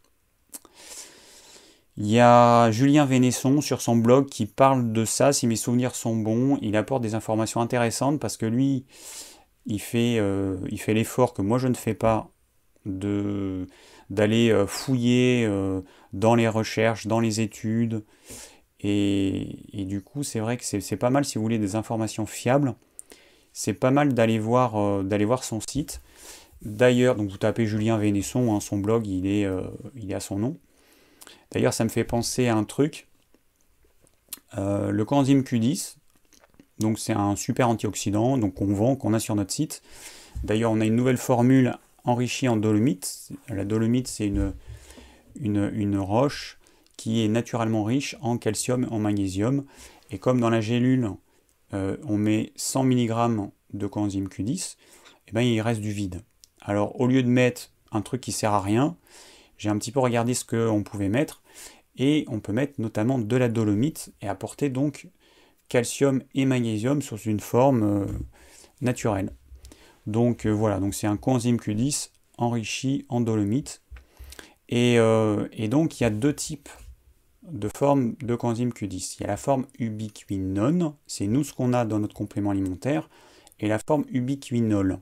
Il 1.97 2.07
y 2.07 2.21
a 2.21 2.71
Julien 2.71 3.05
Vénesson 3.05 3.61
sur 3.61 3.83
son 3.83 3.97
blog 3.97 4.27
qui 4.29 4.47
parle 4.47 4.93
de 4.93 5.05
ça, 5.05 5.33
si 5.33 5.47
mes 5.47 5.57
souvenirs 5.57 5.95
sont 5.95 6.17
bons. 6.17 6.59
Il 6.63 6.77
apporte 6.77 7.03
des 7.03 7.15
informations 7.15 7.61
intéressantes 7.61 8.19
parce 8.19 8.37
que 8.37 8.47
lui, 8.47 8.87
il 9.67 9.81
euh, 9.95 10.57
fait 10.77 10.95
l'effort 10.95 11.35
que 11.35 11.43
moi 11.43 11.59
je 11.59 11.69
ne 11.69 11.75
fais 11.75 11.95
pas 11.95 12.31
de 12.87 13.67
d'aller 14.13 14.55
fouiller 14.69 15.49
dans 16.13 16.35
les 16.35 16.47
recherches, 16.47 17.07
dans 17.07 17.19
les 17.19 17.41
études. 17.41 18.05
Et, 18.81 19.57
du 19.73 20.03
coup, 20.03 20.23
c'est 20.23 20.39
vrai 20.39 20.57
que 20.57 20.65
c'est 20.65 20.97
pas 20.97 21.11
mal 21.11 21.25
si 21.25 21.39
vous 21.39 21.43
voulez 21.43 21.59
des 21.59 21.75
informations 21.75 22.27
fiables. 22.27 22.75
C'est 23.53 23.75
pas 23.75 23.91
mal 23.91 24.15
d'aller 24.15 24.39
voir, 24.39 25.03
voir 25.03 25.45
son 25.45 25.61
site. 25.61 26.01
D'ailleurs, 26.63 27.17
donc 27.17 27.31
vous 27.31 27.39
tapez 27.39 27.67
Julien 27.67 27.99
Vénesson, 27.99 28.55
hein, 28.55 28.61
son 28.61 28.79
blog, 28.79 29.07
il 29.07 29.27
est, 29.27 29.47
à 30.15 30.21
son 30.21 30.39
nom. 30.39 30.57
D'ailleurs, 31.51 31.75
ça 31.75 31.85
me 31.85 31.89
fait 31.89 32.05
penser 32.05 32.49
à 32.49 32.57
un 32.57 32.65
truc. 32.65 33.09
le 34.57 35.03
coenzyme 35.05 35.43
Q10, 35.43 35.97
donc 36.79 36.99
c'est 36.99 37.13
un 37.13 37.37
super 37.37 37.69
antioxydant 37.69 38.37
donc 38.39 38.55
qu'on 38.55 38.75
vend, 38.75 38.97
qu'on 38.97 39.15
a 39.15 39.21
sur 39.21 39.35
notre 39.35 39.53
site. 39.53 39.83
D'ailleurs, 40.45 40.73
on 40.73 40.81
a 40.81 40.85
une 40.85 40.97
nouvelle 40.97 41.17
formule 41.17 41.77
enrichie 42.05 42.49
en 42.49 42.57
dolomite. 42.57 43.31
La 43.49 43.65
dolomite, 43.65 44.09
c'est 44.09 44.27
une, 44.27 45.99
roche 45.99 46.59
qui 46.97 47.25
est 47.25 47.29
naturellement 47.29 47.85
riche 47.85 48.17
en 48.21 48.39
calcium 48.39 48.85
et 48.85 48.89
en 48.89 48.99
magnésium. 48.99 49.65
Et 50.11 50.19
comme 50.19 50.41
dans 50.41 50.51
la 50.51 50.61
gélule, 50.61 51.11
euh, 51.75 51.97
on 52.05 52.17
met 52.17 52.53
100 52.57 52.85
mg 52.85 53.51
de 53.73 53.87
coenzyme 53.87 54.29
Q10, 54.29 54.77
et 55.29 55.33
ben, 55.33 55.41
il 55.41 55.61
reste 55.61 55.81
du 55.81 55.93
vide. 55.93 56.23
Alors 56.61 57.01
au 57.01 57.07
lieu 57.07 57.23
de 57.23 57.29
mettre 57.29 57.71
un 57.91 58.03
truc 58.03 58.21
qui 58.21 58.33
sert 58.33 58.53
à 58.53 58.61
rien, 58.61 58.97
j'ai 59.57 59.71
un 59.71 59.79
petit 59.79 59.93
peu 59.93 60.01
regardé 60.01 60.35
ce 60.35 60.45
qu'on 60.45 60.83
pouvait 60.83 61.09
mettre, 61.09 61.43
et 61.97 62.25
on 62.29 62.41
peut 62.41 62.53
mettre 62.53 62.81
notamment 62.81 63.19
de 63.19 63.37
la 63.37 63.49
dolomite 63.49 64.13
et 64.21 64.29
apporter 64.29 64.69
donc 64.69 65.09
calcium 65.69 66.23
et 66.35 66.45
magnésium 66.45 67.01
sous 67.01 67.17
une 67.19 67.41
forme 67.41 67.83
euh, 67.83 68.07
naturelle. 68.81 69.33
Donc 70.07 70.47
euh, 70.47 70.51
voilà, 70.51 70.81
c'est 70.93 71.07
un 71.07 71.17
coenzyme 71.17 71.57
Q10 71.57 72.11
enrichi 72.39 73.05
en 73.09 73.21
dolomite. 73.21 73.83
Euh, 74.73 75.49
et, 75.53 75.69
donc 75.69 76.01
il 76.01 76.05
y 76.05 76.07
a 76.07 76.11
deux 76.11 76.35
types 76.35 76.71
de 77.43 77.69
formes 77.77 78.15
de 78.23 78.35
coenzyme 78.35 78.71
Q10. 78.71 79.17
Il 79.19 79.23
y 79.23 79.25
a 79.25 79.29
la 79.29 79.37
forme 79.37 79.67
ubiquinone, 79.79 80.95
c'est 81.07 81.27
nous 81.27 81.45
ce 81.45 81.53
qu'on 81.53 81.73
a 81.73 81.85
dans 81.85 81.99
notre 81.99 82.15
complément 82.15 82.51
alimentaire, 82.51 83.11
et 83.61 83.69
la 83.69 83.79
forme 83.79 84.05
ubiquinol, 84.09 84.99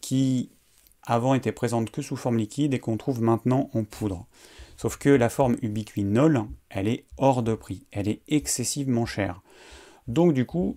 qui 0.00 0.50
avant 1.04 1.34
était 1.34 1.52
présente 1.52 1.90
que 1.90 2.02
sous 2.02 2.16
forme 2.16 2.38
liquide 2.38 2.74
et 2.74 2.78
qu'on 2.78 2.96
trouve 2.96 3.22
maintenant 3.22 3.70
en 3.74 3.84
poudre. 3.84 4.26
Sauf 4.76 4.98
que 4.98 5.08
la 5.08 5.28
forme 5.28 5.56
ubiquinol, 5.62 6.44
elle 6.68 6.88
est 6.88 7.06
hors 7.16 7.42
de 7.42 7.54
prix, 7.54 7.86
elle 7.92 8.08
est 8.08 8.20
excessivement 8.28 9.06
chère. 9.06 9.42
Donc 10.06 10.32
du 10.32 10.44
coup, 10.44 10.76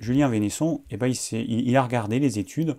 Julien 0.00 0.28
Vénesson, 0.28 0.82
eh 0.90 0.96
ben, 0.96 1.12
il, 1.32 1.76
a 1.76 1.82
regardé 1.82 2.18
les 2.18 2.38
études 2.38 2.76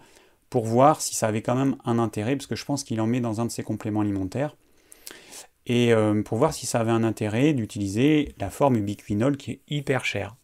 pour 0.50 0.66
voir 0.66 1.02
si 1.02 1.16
ça 1.16 1.28
avait 1.28 1.42
quand 1.42 1.56
même 1.56 1.78
un 1.86 2.00
intérêt, 2.00 2.36
parce 2.36 2.48
que 2.48 2.56
je 2.56 2.66
pense 2.66 2.84
qu'il 2.84 3.00
en 3.00 3.08
met 3.08 3.22
dans 3.22 3.40
un 3.40 3.46
de 3.46 3.52
ses 3.52 3.64
compléments 3.64 4.02
alimentaires, 4.02 4.58
et 5.68 5.94
euh, 5.94 6.22
pour 6.24 6.40
voir 6.40 6.54
si 6.54 6.66
ça 6.66 6.80
avait 6.80 6.92
un 6.92 7.04
intérêt 7.04 7.54
d'utiliser 7.54 8.34
la 8.40 8.50
forme 8.50 8.76
ubiquinol 8.76 9.38
qui 9.38 9.52
est 9.52 9.62
hyper 9.70 10.04
chère. 10.04 10.36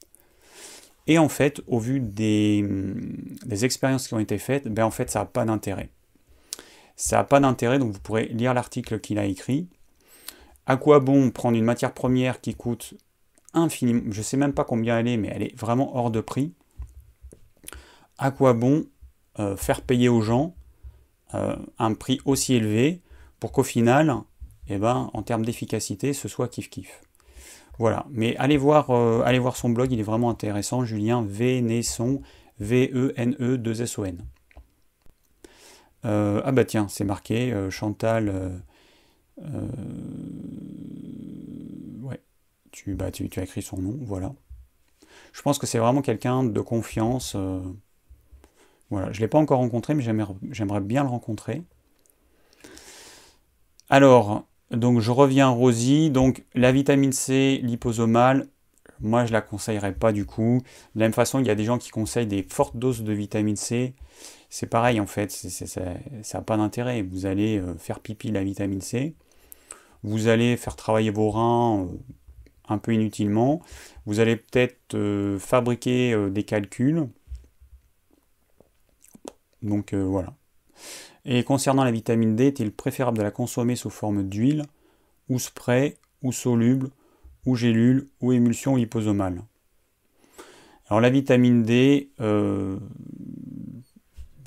Et 1.08 1.18
en 1.18 1.30
fait, 1.30 1.62
au 1.68 1.80
vu 1.80 2.00
des, 2.00 2.64
expériences 3.64 4.08
qui 4.08 4.14
ont 4.14 4.20
été 4.20 4.38
faites, 4.38 4.68
ben 4.68 4.84
en 4.84 4.92
fait, 4.92 5.10
ça 5.10 5.20
n'a 5.20 5.26
pas 5.26 5.46
d'intérêt. 5.46 5.90
Ça 6.96 7.18
n'a 7.18 7.24
pas 7.24 7.40
d'intérêt, 7.40 7.80
donc 7.80 7.94
vous 7.94 8.00
pourrez 8.00 8.26
lire 8.28 8.54
l'article 8.54 9.00
qu'il 9.00 9.18
a 9.18 9.26
écrit. 9.26 9.68
À 10.66 10.76
quoi 10.76 11.00
bon 11.00 11.32
prendre 11.32 11.58
une 11.58 11.64
matière 11.64 11.94
première 11.94 12.42
qui 12.42 12.56
coûte 12.56 12.94
infiniment, 13.54 14.02
je 14.12 14.18
ne 14.18 14.24
sais 14.24 14.38
même 14.38 14.54
pas 14.54 14.66
combien 14.66 15.00
elle 15.00 15.08
est, 15.08 15.18
mais 15.18 15.32
elle 15.34 15.44
est 15.44 15.58
vraiment 15.58 15.96
hors 15.96 16.12
de 16.12 16.20
prix. 16.20 16.54
À 18.18 18.32
quoi 18.32 18.54
bon 18.54 18.86
euh, 19.40 19.56
faire 19.56 19.82
payer 19.82 20.10
aux 20.10 20.22
gens 20.22 20.56
euh, 21.36 21.56
un 21.78 21.94
prix 21.94 22.20
aussi 22.26 22.56
élevé 22.56 23.02
pour 23.40 23.52
qu'au 23.52 23.64
final, 23.64 24.16
eh 24.68 24.78
ben, 24.80 25.12
en 25.14 25.22
termes 25.22 25.46
d'efficacité, 25.46 26.14
ce 26.14 26.28
soit 26.28 26.48
kiff-kiff. 26.48 27.02
Voilà, 27.78 28.08
mais 28.10 28.36
allez 28.38 28.58
voir, 28.58 28.90
euh, 28.90 29.22
allez 29.24 29.38
voir 29.38 29.56
son 29.56 29.70
blog, 29.70 29.92
il 29.92 30.00
est 30.00 30.04
vraiment 30.04 30.32
intéressant, 30.32 30.84
Julien 30.84 31.24
Vénesson, 31.24 32.22
V-E-N-E-2-S-O-N. 32.60 34.26
ah 36.04 36.52
bah 36.52 36.66
tiens, 36.66 36.88
c'est 36.88 37.04
marqué, 37.04 37.54
Chantal 37.70 38.64
bah, 42.88 43.12
tu, 43.12 43.30
as 43.38 43.44
écrit 43.44 43.62
son 43.62 43.78
nom, 43.78 43.98
voilà. 44.02 44.34
Je 45.34 45.42
pense 45.42 45.60
que 45.60 45.68
c'est 45.68 45.80
vraiment 45.80 46.02
quelqu'un 46.02 46.44
de 46.44 46.62
confiance. 46.62 47.36
Voilà, 48.90 49.12
je 49.12 49.18
ne 49.18 49.22
l'ai 49.22 49.28
pas 49.28 49.38
encore 49.38 49.60
rencontré, 49.60 49.94
mais 49.94 50.04
j'aimerais 50.04 50.82
bien 50.82 51.04
le 51.04 51.10
rencontrer. 51.10 51.62
Alors, 53.90 54.46
donc 54.72 55.00
je 55.00 55.12
reviens 55.12 55.50
Rosie. 55.50 56.10
Donc 56.10 56.44
la 56.54 56.72
vitamine 56.72 57.12
C 57.12 57.60
liposomale, 57.64 58.48
moi 59.00 59.26
je 59.26 59.34
la 59.34 59.42
conseillerais 59.42 59.94
pas 59.94 60.12
du 60.12 60.26
coup. 60.26 60.62
De 60.96 61.00
la 61.00 61.06
même 61.06 61.14
façon, 61.14 61.40
il 61.40 61.48
y 61.48 61.50
a 61.50 61.56
des 61.56 61.64
gens 61.66 61.78
qui 61.78 61.90
conseillent 61.90 62.28
des 62.28 62.44
fortes 62.44 62.78
doses 62.78 63.04
de 63.04 63.14
vitamine 63.14 63.56
C. 63.56 63.94
C'est 64.50 64.68
pareil 64.68 65.00
en 65.00 65.08
fait, 65.08 65.32
ça 65.32 65.94
n'a 66.34 66.42
pas 66.42 66.58
d'intérêt. 66.58 67.02
Vous 67.02 67.26
allez 67.26 67.60
euh, 67.60 67.76
faire 67.78 68.00
pipi 68.00 68.32
la 68.32 68.44
vitamine 68.44 68.82
C. 68.82 69.16
Vous 70.04 70.28
allez 70.28 70.58
faire 70.58 70.76
travailler 70.76 71.10
vos 71.10 71.30
reins 71.30 71.84
euh, 71.84 71.88
un 72.70 72.78
peu 72.78 72.94
inutilement. 72.94 73.62
Vous 74.06 74.20
allez 74.20 74.36
peut-être 74.38 74.96
euh, 74.96 75.38
fabriquer 75.40 76.16
des 76.32 76.44
calculs. 76.44 77.08
Donc 79.62 79.94
euh, 79.94 80.04
voilà. 80.04 80.34
Et 81.26 81.44
concernant 81.44 81.84
la 81.84 81.92
vitamine 81.92 82.36
D, 82.36 82.48
est-il 82.48 82.72
préférable 82.72 83.18
de 83.18 83.24
la 83.24 83.32
consommer 83.32 83.76
sous 83.76 83.90
forme 83.90 84.24
d'huile, 84.24 84.64
ou 85.30 85.40
spray, 85.40 85.98
ou 86.22 86.32
soluble, 86.32 86.90
ou 87.46 87.56
gélule, 87.56 88.08
ou 88.22 88.32
émulsion 88.32 88.76
liposomale? 88.76 89.42
Alors 90.90 91.02
la 91.02 91.10
vitamine 91.10 91.64
D, 91.64 92.12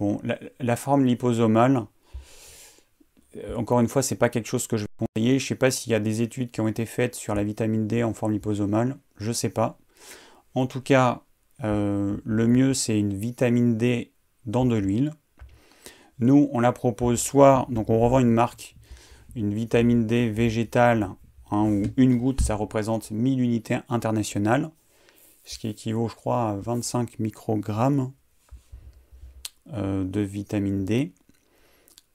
bon, 0.00 0.20
la, 0.58 0.76
forme 0.76 1.04
liposomale, 1.04 1.84
euh, 3.36 3.54
encore 3.56 3.80
une 3.80 3.88
fois, 3.88 4.02
c'est 4.02 4.16
pas 4.16 4.28
quelque 4.28 4.46
chose 4.46 4.66
que 4.66 4.76
je 4.76 4.84
vais 4.84 5.06
conseiller. 5.06 5.38
Je 5.38 5.46
sais 5.46 5.54
pas 5.54 5.70
s'il 5.70 5.92
y 5.92 5.94
a 5.94 6.00
des 6.00 6.22
études 6.22 6.50
qui 6.50 6.60
ont 6.60 6.68
été 6.68 6.86
faites 6.86 7.14
sur 7.14 7.34
la 7.34 7.44
vitamine 7.44 7.86
D 7.86 8.02
en 8.02 8.14
forme 8.14 8.32
liposomale. 8.32 8.96
Je 9.18 9.32
sais 9.32 9.50
pas. 9.50 9.78
En 10.54 10.66
tout 10.66 10.80
cas, 10.80 11.22
euh, 11.62 12.16
le 12.24 12.46
mieux 12.46 12.74
c'est 12.74 12.98
une 12.98 13.14
vitamine 13.14 13.76
D 13.76 14.12
dans 14.46 14.64
de 14.64 14.76
l'huile. 14.76 15.12
Nous, 16.18 16.48
on 16.52 16.60
la 16.60 16.72
propose 16.72 17.20
soit, 17.20 17.66
donc 17.70 17.88
on 17.88 17.98
revend 17.98 18.18
une 18.18 18.30
marque, 18.30 18.76
une 19.34 19.54
vitamine 19.54 20.06
D 20.06 20.28
végétale, 20.28 21.10
hein, 21.50 21.64
où 21.64 21.82
une 21.96 22.18
goutte 22.18 22.42
ça 22.42 22.54
représente 22.54 23.10
1000 23.10 23.40
unités 23.40 23.78
internationales, 23.88 24.70
ce 25.44 25.58
qui 25.58 25.68
équivaut, 25.68 26.08
je 26.08 26.14
crois, 26.14 26.50
à 26.50 26.56
25 26.56 27.18
microgrammes 27.18 28.12
euh, 29.72 30.04
de 30.04 30.20
vitamine 30.20 30.84
D. 30.84 31.12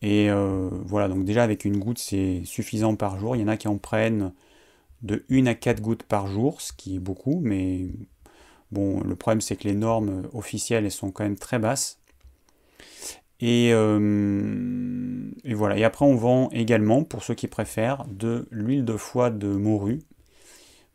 Et 0.01 0.29
euh, 0.29 0.69
voilà, 0.85 1.07
donc 1.07 1.25
déjà 1.25 1.43
avec 1.43 1.65
une 1.65 1.79
goutte, 1.79 1.97
c'est 1.97 2.43
suffisant 2.45 2.95
par 2.95 3.17
jour. 3.17 3.35
Il 3.35 3.41
y 3.41 3.43
en 3.43 3.47
a 3.47 3.57
qui 3.57 3.67
en 3.67 3.77
prennent 3.77 4.33
de 5.01 5.25
1 5.31 5.47
à 5.47 5.55
4 5.55 5.81
gouttes 5.81 6.03
par 6.03 6.27
jour, 6.27 6.61
ce 6.61 6.73
qui 6.73 6.97
est 6.97 6.99
beaucoup, 6.99 7.39
mais 7.41 7.87
bon, 8.71 9.01
le 9.01 9.15
problème 9.15 9.41
c'est 9.41 9.55
que 9.55 9.67
les 9.67 9.73
normes 9.73 10.29
officielles, 10.33 10.85
elles 10.85 10.91
sont 10.91 11.11
quand 11.11 11.23
même 11.23 11.37
très 11.37 11.57
basses. 11.57 11.99
Et, 13.41 13.71
euh, 13.73 15.31
voilà, 15.45 15.77
et 15.77 15.83
après 15.83 16.05
on 16.05 16.15
vend 16.15 16.49
également, 16.51 17.03
pour 17.03 17.23
ceux 17.23 17.35
qui 17.35 17.47
préfèrent, 17.47 18.05
de 18.07 18.47
l'huile 18.51 18.85
de 18.85 18.97
foie 18.97 19.29
de 19.29 19.47
morue. 19.47 20.01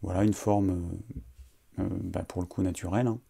Voilà, 0.03 0.25
une 0.25 0.33
forme 0.33 0.91
euh, 1.79 1.89
bah, 2.03 2.25
pour 2.27 2.41
le 2.41 2.47
coup 2.47 2.63
naturelle. 2.63 3.07
Hein. 3.07 3.21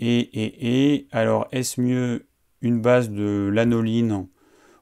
Et, 0.00 0.18
et, 0.18 0.94
et, 0.94 1.08
alors, 1.12 1.48
est-ce 1.52 1.80
mieux 1.80 2.28
une 2.60 2.80
base 2.80 3.10
de 3.10 3.48
lanoline 3.52 4.26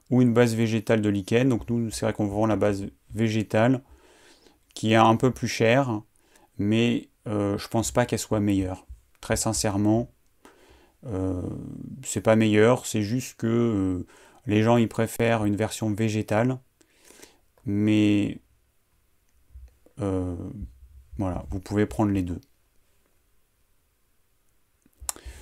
ou 0.09 0.21
une 0.21 0.33
base 0.33 0.55
végétale 0.55 1.01
de 1.01 1.09
lichen? 1.09 1.49
Donc 1.49 1.69
nous, 1.69 1.91
c'est 1.91 2.05
vrai 2.05 2.13
qu'on 2.13 2.27
vend 2.27 2.47
la 2.47 2.55
base 2.55 2.87
végétale 3.13 3.83
qui 4.73 4.91
est 4.91 4.95
un 4.95 5.15
peu 5.15 5.31
plus 5.31 5.47
chère, 5.47 6.01
mais 6.59 7.09
euh, 7.27 7.57
je 7.57 7.67
pense 7.67 7.91
pas 7.91 8.05
qu'elle 8.05 8.19
soit 8.19 8.39
meilleure. 8.39 8.85
Très 9.21 9.35
sincèrement, 9.35 10.11
euh, 11.05 11.41
c'est 12.03 12.21
pas 12.21 12.35
meilleur, 12.35 12.85
c'est 12.85 13.03
juste 13.03 13.37
que 13.37 13.47
euh, 13.47 14.05
les 14.45 14.63
gens 14.63 14.77
ils 14.77 14.89
préfèrent 14.89 15.45
une 15.45 15.55
version 15.55 15.93
végétale, 15.93 16.59
mais 17.65 18.39
voilà, 21.17 21.45
vous 21.49 21.59
pouvez 21.59 21.87
prendre 21.87 22.11
les 22.11 22.21
deux. 22.21 22.39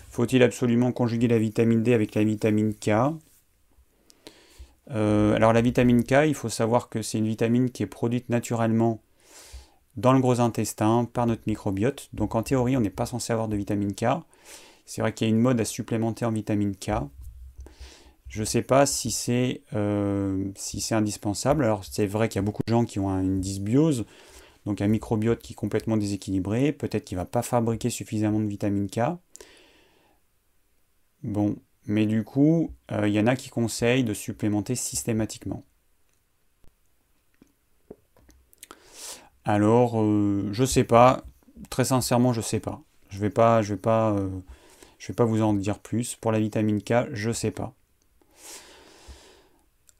Faut-il 0.10 0.42
absolument 0.44 0.94
conjuguer 0.94 1.28
la 1.28 1.38
vitamine 1.38 1.84
D 1.84 1.94
avec 1.94 2.16
la 2.16 2.24
vitamine 2.24 2.74
K? 2.74 2.92
Euh, 4.92 5.36
Alors 5.36 5.52
la 5.52 5.62
vitamine 5.62 6.04
K, 6.04 6.26
il 6.26 6.34
faut 6.36 6.48
savoir 6.48 6.88
que 6.88 7.02
c'est 7.02 7.18
une 7.18 7.28
vitamine 7.28 7.70
qui 7.70 7.84
est 7.84 7.88
produite 7.88 8.30
naturellement 8.30 9.02
dans 9.98 10.14
le 10.14 10.22
gros 10.22 10.40
intestin 10.40 11.04
par 11.12 11.28
notre 11.28 11.42
microbiote. 11.48 12.08
Donc 12.14 12.36
en 12.36 12.44
théorie, 12.44 12.78
on 12.78 12.82
n'est 12.82 12.90
pas 12.90 13.06
censé 13.06 13.34
avoir 13.34 13.50
de 13.50 13.58
vitamine 13.58 13.94
K. 13.94 14.06
C'est 14.86 15.02
vrai 15.02 15.14
qu'il 15.14 15.28
y 15.28 15.30
a 15.30 15.34
une 15.34 15.42
mode 15.42 15.60
à 15.60 15.66
supplémenter 15.66 16.26
en 16.26 16.32
vitamine 16.32 16.76
K. 16.76 16.92
Je 18.28 18.42
ne 18.42 18.46
sais 18.46 18.62
pas 18.62 18.86
si 18.86 19.12
c'est 19.12 19.64
si 20.56 20.94
indispensable. 20.94 21.64
Alors 21.64 21.84
c'est 21.86 22.08
vrai 22.08 22.30
qu'il 22.30 22.38
y 22.38 22.40
a 22.40 22.46
beaucoup 22.46 22.64
de 22.66 22.72
gens 22.72 22.86
qui 22.86 23.00
ont 23.00 23.10
une 23.10 23.40
dysbiose, 23.42 24.06
donc 24.66 24.82
un 24.82 24.88
microbiote 24.88 25.40
qui 25.40 25.54
est 25.54 25.56
complètement 25.56 25.98
déséquilibré, 25.98 26.72
peut-être 26.72 27.06
qu'il 27.06 27.18
ne 27.18 27.22
va 27.22 27.26
pas 27.26 27.42
fabriquer 27.42 27.90
suffisamment 27.90 28.40
de 28.40 28.48
vitamine 28.48 28.90
K. 28.90 29.00
Bon, 31.24 31.56
mais 31.86 32.06
du 32.06 32.24
coup, 32.24 32.72
il 32.92 33.10
y 33.10 33.20
en 33.20 33.28
a 33.28 33.36
qui 33.36 33.50
conseillent 33.50 34.04
de 34.04 34.14
supplémenter 34.14 34.76
systématiquement. 34.76 35.64
Alors, 39.46 40.02
euh, 40.02 40.50
je 40.52 40.66
sais 40.66 40.84
pas. 40.84 41.24
Très 41.70 41.86
sincèrement, 41.86 42.34
je 42.34 42.42
sais 42.42 42.60
pas. 42.60 42.82
Je 43.10 43.20
vais 43.20 43.30
pas, 43.30 43.62
je 43.62 43.74
vais 43.76 43.80
pas, 43.80 44.12
euh, 44.14 44.30
je 45.06 45.12
vais 45.12 45.16
pas 45.16 45.26
vous 45.26 45.44
en 45.44 45.54
dire 45.54 45.78
plus. 45.78 46.16
Pour 46.16 46.32
la 46.32 46.40
vitamine 46.40 46.82
K, 46.82 47.14
je 47.14 47.32
sais 47.32 47.52
pas. 47.52 47.76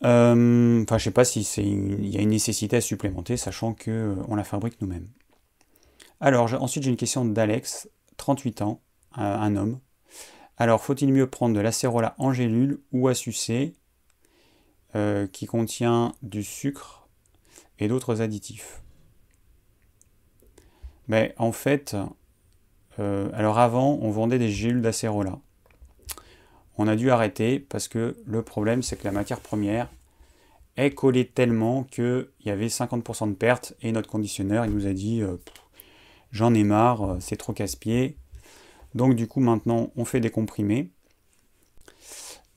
Euh, 0.04 0.82
enfin, 0.82 0.98
je 0.98 1.04
sais 1.04 1.12
pas 1.12 1.24
si 1.24 1.42
il 1.42 2.10
y 2.10 2.18
a 2.18 2.22
une 2.22 2.30
nécessité 2.30 2.78
à 2.78 2.82
supplémenter, 2.82 3.38
sachant 3.38 3.76
que 3.76 4.16
on 4.28 4.36
la 4.36 4.44
fabrique 4.44 4.82
nous-mêmes. 4.82 5.08
Alors, 6.22 6.52
ensuite, 6.60 6.84
j'ai 6.84 6.90
une 6.90 6.98
question 6.98 7.24
d'Alex, 7.24 7.88
38 8.18 8.64
ans, 8.64 8.82
un 9.14 9.56
homme. 9.56 9.80
Alors, 10.58 10.82
faut-il 10.82 11.14
mieux 11.14 11.30
prendre 11.30 11.54
de 11.56 11.60
l'acérola 11.60 12.16
en 12.18 12.34
gélule 12.34 12.80
ou 12.92 13.08
à 13.08 13.14
sucer, 13.14 13.76
qui 15.32 15.46
contient 15.46 16.16
du 16.24 16.44
sucre 16.44 17.08
et 17.78 17.88
d'autres 17.88 18.22
additifs? 18.22 18.82
Mais 21.08 21.36
en 21.38 21.52
fait, 21.52 21.96
euh, 23.00 23.30
alors 23.34 23.60
avant, 23.60 23.98
on 24.02 24.10
vendait 24.12 24.40
des 24.40 24.50
gélules 24.50 24.82
d'acérola. 24.82 25.40
On 26.78 26.88
a 26.88 26.96
dû 26.96 27.10
arrêter 27.12 27.60
parce 27.60 27.88
que 27.88 28.16
le 28.26 28.42
problème, 28.42 28.84
c'est 28.84 28.98
que 28.98 29.06
la 29.06 29.12
matière 29.12 29.40
première 29.40 29.90
est 30.78 30.92
collée 30.92 31.26
tellement 31.26 31.84
qu'il 31.84 32.28
y 32.46 32.50
avait 32.50 32.68
50% 32.68 33.30
de 33.30 33.34
pertes 33.34 33.74
et 33.82 33.92
notre 33.92 34.10
conditionneur, 34.10 34.66
il 34.66 34.72
nous 34.72 34.88
a 34.88 34.94
dit 34.94 35.22
euh, 35.22 35.38
j'en 36.32 36.54
ai 36.54 36.64
marre, 36.64 37.04
euh, 37.04 37.18
c'est 37.20 37.38
trop 37.38 37.54
casse-pied. 37.54 38.18
Donc 38.94 39.16
du 39.16 39.28
coup, 39.28 39.40
maintenant, 39.40 39.92
on 39.96 40.06
fait 40.06 40.20
des 40.20 40.30
comprimés. 40.30 40.90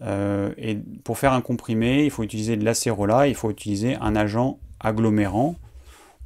et 0.01 0.79
pour 1.05 1.19
faire 1.19 1.33
un 1.33 1.41
comprimé, 1.41 2.05
il 2.05 2.11
faut 2.11 2.23
utiliser 2.23 2.57
de 2.57 2.65
l'acérola, 2.65 3.27
il 3.27 3.35
faut 3.35 3.51
utiliser 3.51 3.97
un 3.97 4.15
agent 4.15 4.59
agglomérant 4.79 5.57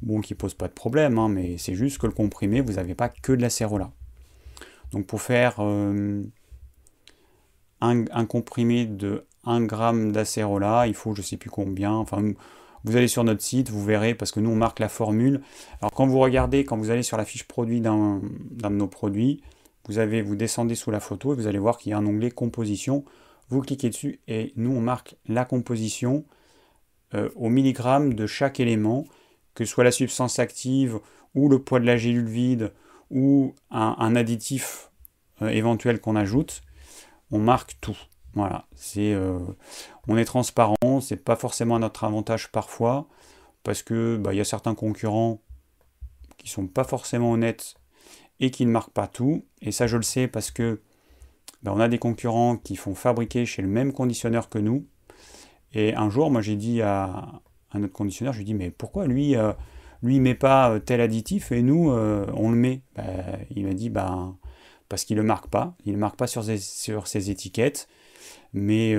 bon, 0.03 0.21
qui 0.21 0.35
pose 0.35 0.53
pas 0.53 0.67
de 0.67 0.73
problème, 0.73 1.17
hein, 1.17 1.29
mais 1.29 1.57
c'est 1.57 1.75
juste 1.75 1.97
que 1.97 2.05
le 2.05 2.13
comprimé, 2.13 2.61
vous 2.61 2.73
n'avez 2.73 2.95
pas 2.95 3.09
que 3.09 3.31
de 3.31 3.41
la 3.41 3.49
cérola. 3.49 3.91
Donc 4.93 5.05
pour 5.05 5.21
faire 5.21 5.55
euh, 5.59 6.23
un, 7.81 8.25
comprimé 8.25 8.85
de 8.85 9.25
1 9.45 9.67
g 9.67 10.11
d'acérola, 10.11 10.87
il 10.87 10.93
faut 10.93 11.13
je 11.13 11.21
sais 11.21 11.37
plus 11.37 11.49
combien, 11.49 11.91
enfin 11.91 12.23
vous 12.85 12.95
allez 12.97 13.07
sur 13.07 13.23
notre 13.23 13.41
site, 13.41 13.69
vous 13.69 13.83
verrez, 13.83 14.13
parce 14.13 14.31
que 14.31 14.39
nous 14.39 14.49
on 14.49 14.55
marque 14.55 14.79
la 14.79 14.89
formule. 14.89 15.41
Alors 15.81 15.91
quand 15.91 16.05
vous 16.05 16.19
regardez, 16.19 16.65
quand 16.65 16.77
vous 16.77 16.91
allez 16.91 17.03
sur 17.03 17.17
la 17.17 17.25
fiche 17.25 17.45
produit 17.45 17.81
d'un 17.81 18.21
de 18.21 18.69
nos 18.69 18.87
produits, 18.87 19.41
vous, 19.87 19.99
avez, 19.99 20.21
vous 20.21 20.35
descendez 20.35 20.75
sous 20.75 20.91
la 20.91 20.99
photo 20.99 21.33
et 21.33 21.35
vous 21.35 21.47
allez 21.47 21.59
voir 21.59 21.77
qu'il 21.77 21.91
y 21.91 21.93
a 21.93 21.97
un 21.97 22.05
onglet 22.05 22.31
composition. 22.31 23.03
Vous 23.49 23.61
cliquez 23.61 23.89
dessus 23.89 24.19
et 24.27 24.53
nous 24.55 24.71
on 24.71 24.81
marque 24.81 25.15
la 25.27 25.43
composition 25.45 26.25
euh, 27.13 27.29
au 27.35 27.49
milligramme 27.49 28.13
de 28.13 28.27
chaque 28.27 28.59
élément 28.59 29.05
que 29.55 29.65
ce 29.65 29.71
soit 29.71 29.83
la 29.83 29.91
substance 29.91 30.39
active 30.39 30.99
ou 31.35 31.49
le 31.49 31.59
poids 31.59 31.79
de 31.79 31.85
la 31.85 31.97
gélule 31.97 32.27
vide 32.27 32.73
ou 33.13 33.53
un, 33.69 34.15
additif 34.15 34.91
euh, 35.41 35.49
éventuel 35.49 36.01
qu'on 36.01 36.15
ajoute, 36.15 36.61
on 37.31 37.39
marque 37.39 37.77
tout. 37.79 37.97
Voilà, 38.33 38.65
c'est, 38.75 39.13
euh, 39.13 39.39
on 40.07 40.17
est 40.17 40.25
transparent, 40.25 40.99
c'est 40.99 41.23
pas 41.23 41.35
forcément 41.35 41.75
à 41.75 41.79
notre 41.79 42.03
avantage 42.03 42.51
parfois, 42.51 43.07
parce 43.61 43.83
que 43.83 44.17
bah, 44.17 44.33
il 44.33 44.37
y 44.37 44.41
a 44.41 44.45
certains 44.45 44.73
concurrents 44.73 45.39
qui 46.37 46.49
sont 46.49 46.65
pas 46.67 46.83
forcément 46.83 47.31
honnêtes 47.31 47.75
et 48.39 48.49
qui 48.49 48.65
ne 48.65 48.71
marquent 48.71 48.91
pas 48.91 49.07
tout. 49.07 49.45
Et 49.61 49.71
ça, 49.71 49.85
je 49.85 49.97
le 49.97 50.03
sais 50.03 50.27
parce 50.27 50.49
que 50.49 50.81
bah, 51.61 51.71
on 51.75 51.79
a 51.79 51.87
des 51.87 51.99
concurrents 51.99 52.57
qui 52.57 52.75
font 52.75 52.95
fabriquer 52.95 53.45
chez 53.45 53.61
le 53.61 53.67
même 53.67 53.93
conditionneur 53.93 54.49
que 54.49 54.57
nous. 54.57 54.87
Et 55.73 55.93
un 55.93 56.09
jour, 56.09 56.31
moi, 56.31 56.41
j'ai 56.41 56.55
dit 56.55 56.81
à, 56.81 57.41
un 57.71 57.83
autre 57.83 57.93
conditionneur, 57.93 58.33
je 58.33 58.39
lui 58.39 58.45
dis 58.45 58.55
mais 58.55 58.71
pourquoi 58.71 59.05
lui, 59.05 59.35
euh, 59.35 59.53
lui 60.03 60.19
met 60.19 60.35
pas 60.35 60.71
euh, 60.71 60.79
tel 60.79 61.01
additif 61.01 61.51
et 61.51 61.61
nous 61.61 61.91
euh, 61.91 62.25
on 62.35 62.51
le 62.51 62.57
met 62.57 62.81
bah, 62.95 63.03
Il 63.55 63.65
m'a 63.65 63.73
dit 63.73 63.89
bah, 63.89 64.33
parce 64.89 65.05
qu'il 65.05 65.17
le 65.17 65.23
marque 65.23 65.47
pas, 65.47 65.75
il 65.85 65.93
le 65.93 65.99
marque 65.99 66.17
pas 66.17 66.27
sur 66.27 66.43
ses, 66.43 66.57
sur 66.57 67.07
ses 67.07 67.31
étiquettes, 67.31 67.87
mais, 68.53 68.95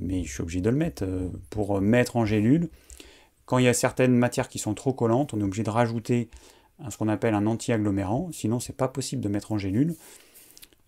mais 0.00 0.22
je 0.24 0.30
suis 0.30 0.42
obligé 0.42 0.60
de 0.60 0.68
le 0.68 0.76
mettre 0.76 1.06
pour 1.48 1.80
mettre 1.80 2.16
en 2.16 2.26
gélule. 2.26 2.68
Quand 3.46 3.56
il 3.56 3.64
y 3.64 3.68
a 3.68 3.72
certaines 3.72 4.14
matières 4.14 4.50
qui 4.50 4.58
sont 4.58 4.74
trop 4.74 4.92
collantes, 4.92 5.32
on 5.32 5.40
est 5.40 5.44
obligé 5.44 5.62
de 5.62 5.70
rajouter 5.70 6.28
ce 6.90 6.98
qu'on 6.98 7.08
appelle 7.08 7.32
un 7.32 7.46
anti-agglomérant, 7.46 8.28
sinon 8.32 8.60
c'est 8.60 8.76
pas 8.76 8.88
possible 8.88 9.22
de 9.22 9.30
mettre 9.30 9.52
en 9.52 9.56
gélule. 9.56 9.94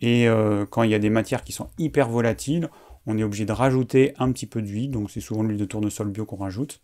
Et 0.03 0.27
quand 0.69 0.83
il 0.83 0.91
y 0.91 0.95
a 0.95 0.99
des 0.99 1.09
matières 1.09 1.45
qui 1.45 1.53
sont 1.53 1.71
hyper 1.79 2.11
volatiles, 2.11 2.69
on 3.07 3.17
est 3.17 3.23
obligé 3.23 3.47
de 3.47 3.53
rajouter 3.53 4.13
un 4.19 4.31
petit 4.33 4.47
peu 4.47 4.61
d'huile, 4.61 4.91
donc 4.91 5.11
c'est 5.11 5.21
souvent 5.21 5.43
l'huile 5.45 5.57
de 5.57 5.65
tournesol 5.65 6.11
bio 6.11 6.27
qu'on 6.27 6.37
rajoute. 6.37 6.83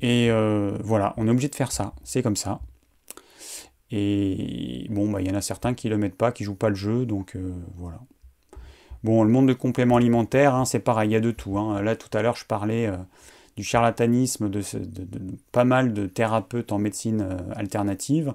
Et 0.00 0.30
euh, 0.30 0.76
voilà, 0.82 1.14
on 1.16 1.26
est 1.26 1.30
obligé 1.30 1.48
de 1.48 1.54
faire 1.54 1.72
ça, 1.72 1.94
c'est 2.04 2.22
comme 2.22 2.36
ça. 2.36 2.60
Et 3.90 4.86
bon, 4.90 5.10
bah, 5.10 5.20
il 5.20 5.28
y 5.28 5.30
en 5.30 5.34
a 5.34 5.40
certains 5.40 5.74
qui 5.74 5.88
le 5.88 5.96
mettent 5.96 6.16
pas, 6.16 6.32
qui 6.32 6.44
jouent 6.44 6.54
pas 6.54 6.68
le 6.68 6.74
jeu, 6.74 7.06
donc 7.06 7.36
euh, 7.36 7.54
voilà. 7.76 8.00
Bon, 9.04 9.22
le 9.22 9.30
monde 9.30 9.46
de 9.46 9.52
compléments 9.52 9.96
alimentaires, 9.96 10.54
hein, 10.54 10.64
c'est 10.64 10.80
pareil, 10.80 11.10
il 11.10 11.12
y 11.12 11.16
a 11.16 11.20
de 11.20 11.30
tout. 11.30 11.58
Hein. 11.58 11.80
Là, 11.82 11.94
tout 11.96 12.08
à 12.16 12.22
l'heure, 12.22 12.36
je 12.36 12.44
parlais 12.44 12.88
euh, 12.88 12.96
du 13.56 13.62
charlatanisme 13.62 14.50
de, 14.50 14.60
pas 15.52 15.64
mal 15.64 15.94
de 15.94 16.06
thérapeutes 16.06 16.72
en 16.72 16.78
médecine 16.78 17.38
alternative. 17.54 18.34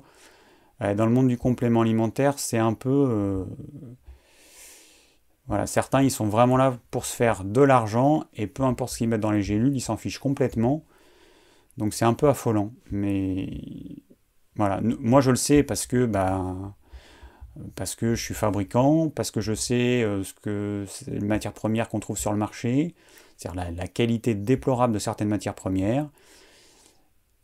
dans 0.80 1.06
le 1.06 1.12
monde 1.12 1.28
du 1.28 1.38
complément 1.38 1.82
alimentaire, 1.82 2.40
c'est 2.40 2.58
un 2.58 2.74
peu... 2.74 3.46
voilà, 5.46 5.68
certains, 5.68 6.02
ils 6.02 6.10
sont 6.10 6.26
vraiment 6.26 6.58
là 6.58 6.76
pour 6.90 7.06
se 7.06 7.16
faire 7.16 7.44
de 7.44 7.62
l'argent, 7.62 8.24
et 8.34 8.48
peu 8.48 8.64
importe 8.64 8.94
ce 8.94 8.98
qu'ils 9.00 9.10
mettent 9.10 9.22
dans 9.22 9.30
les 9.30 9.44
gélules, 9.44 9.76
ils 9.76 9.82
s'en 9.82 9.98
fichent 9.98 10.18
complètement. 10.18 10.84
Donc 11.78 11.94
c'est 11.94 12.06
un 12.06 12.14
peu 12.14 12.30
affolant. 12.30 12.74
Mais 12.92 13.50
voilà, 14.56 14.82
moi 14.82 15.22
je 15.22 15.32
le 15.32 15.38
sais 15.38 15.64
parce 15.64 15.88
que 15.88 16.06
bah, 16.06 16.76
parce 17.76 17.96
que 17.96 18.16
je 18.16 18.24
suis 18.24 18.34
fabricant, 18.34 19.10
parce 19.10 19.32
que 19.32 19.42
je 19.42 19.54
sais 19.54 20.04
euh, 20.04 20.24
ce 20.24 20.34
que 20.34 20.86
les 21.08 21.20
matières 21.20 21.54
premières 21.54 21.90
qu'on 21.90 22.00
trouve 22.00 22.18
sur 22.18 22.32
le 22.32 22.38
marché, 22.38 22.96
c'est-à-dire 23.38 23.72
la, 23.76 23.88
qualité 23.88 24.36
déplorable 24.36 24.94
de 24.94 25.00
certaines 25.00 25.30
matières 25.30 25.56
premières. 25.56 26.10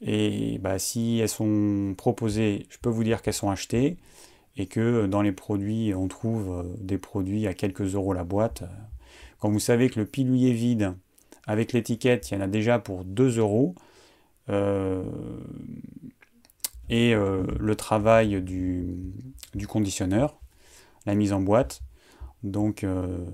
Et 0.01 0.59
bah, 0.59 0.79
si 0.79 1.19
elles 1.19 1.29
sont 1.29 1.95
proposées, 1.97 2.67
je 2.69 2.77
peux 2.77 2.89
vous 2.89 3.03
dire 3.03 3.21
qu'elles 3.21 3.33
sont 3.33 3.49
achetées 3.49 3.97
et 4.55 4.67
que 4.67 5.07
dans 5.07 5.21
les 5.21 5.31
produits, 5.31 5.93
on 5.93 6.07
trouve 6.07 6.49
euh, 6.51 6.63
des 6.79 6.97
produits 6.97 7.47
à 7.47 7.53
quelques 7.53 7.95
euros 7.95 8.13
la 8.13 8.23
boîte. 8.23 8.63
Quand 9.39 9.49
vous 9.49 9.59
savez 9.59 9.89
que 9.89 9.99
le 9.99 10.05
pilulier 10.05 10.51
vide, 10.53 10.93
avec 11.45 11.73
l'étiquette, 11.73 12.29
il 12.31 12.35
y 12.35 12.37
en 12.37 12.41
a 12.41 12.47
déjà 12.47 12.79
pour 12.79 13.05
2 13.05 13.37
euros, 13.39 13.75
euh, 13.77 13.81
et 16.89 17.13
euh, 17.13 17.43
le 17.59 17.75
travail 17.75 18.41
du, 18.41 19.13
conditionneur, 19.67 20.39
la 21.05 21.15
mise 21.15 21.33
en 21.33 21.41
boîte. 21.41 21.81
Donc, 22.43 22.83
euh, 22.83 23.25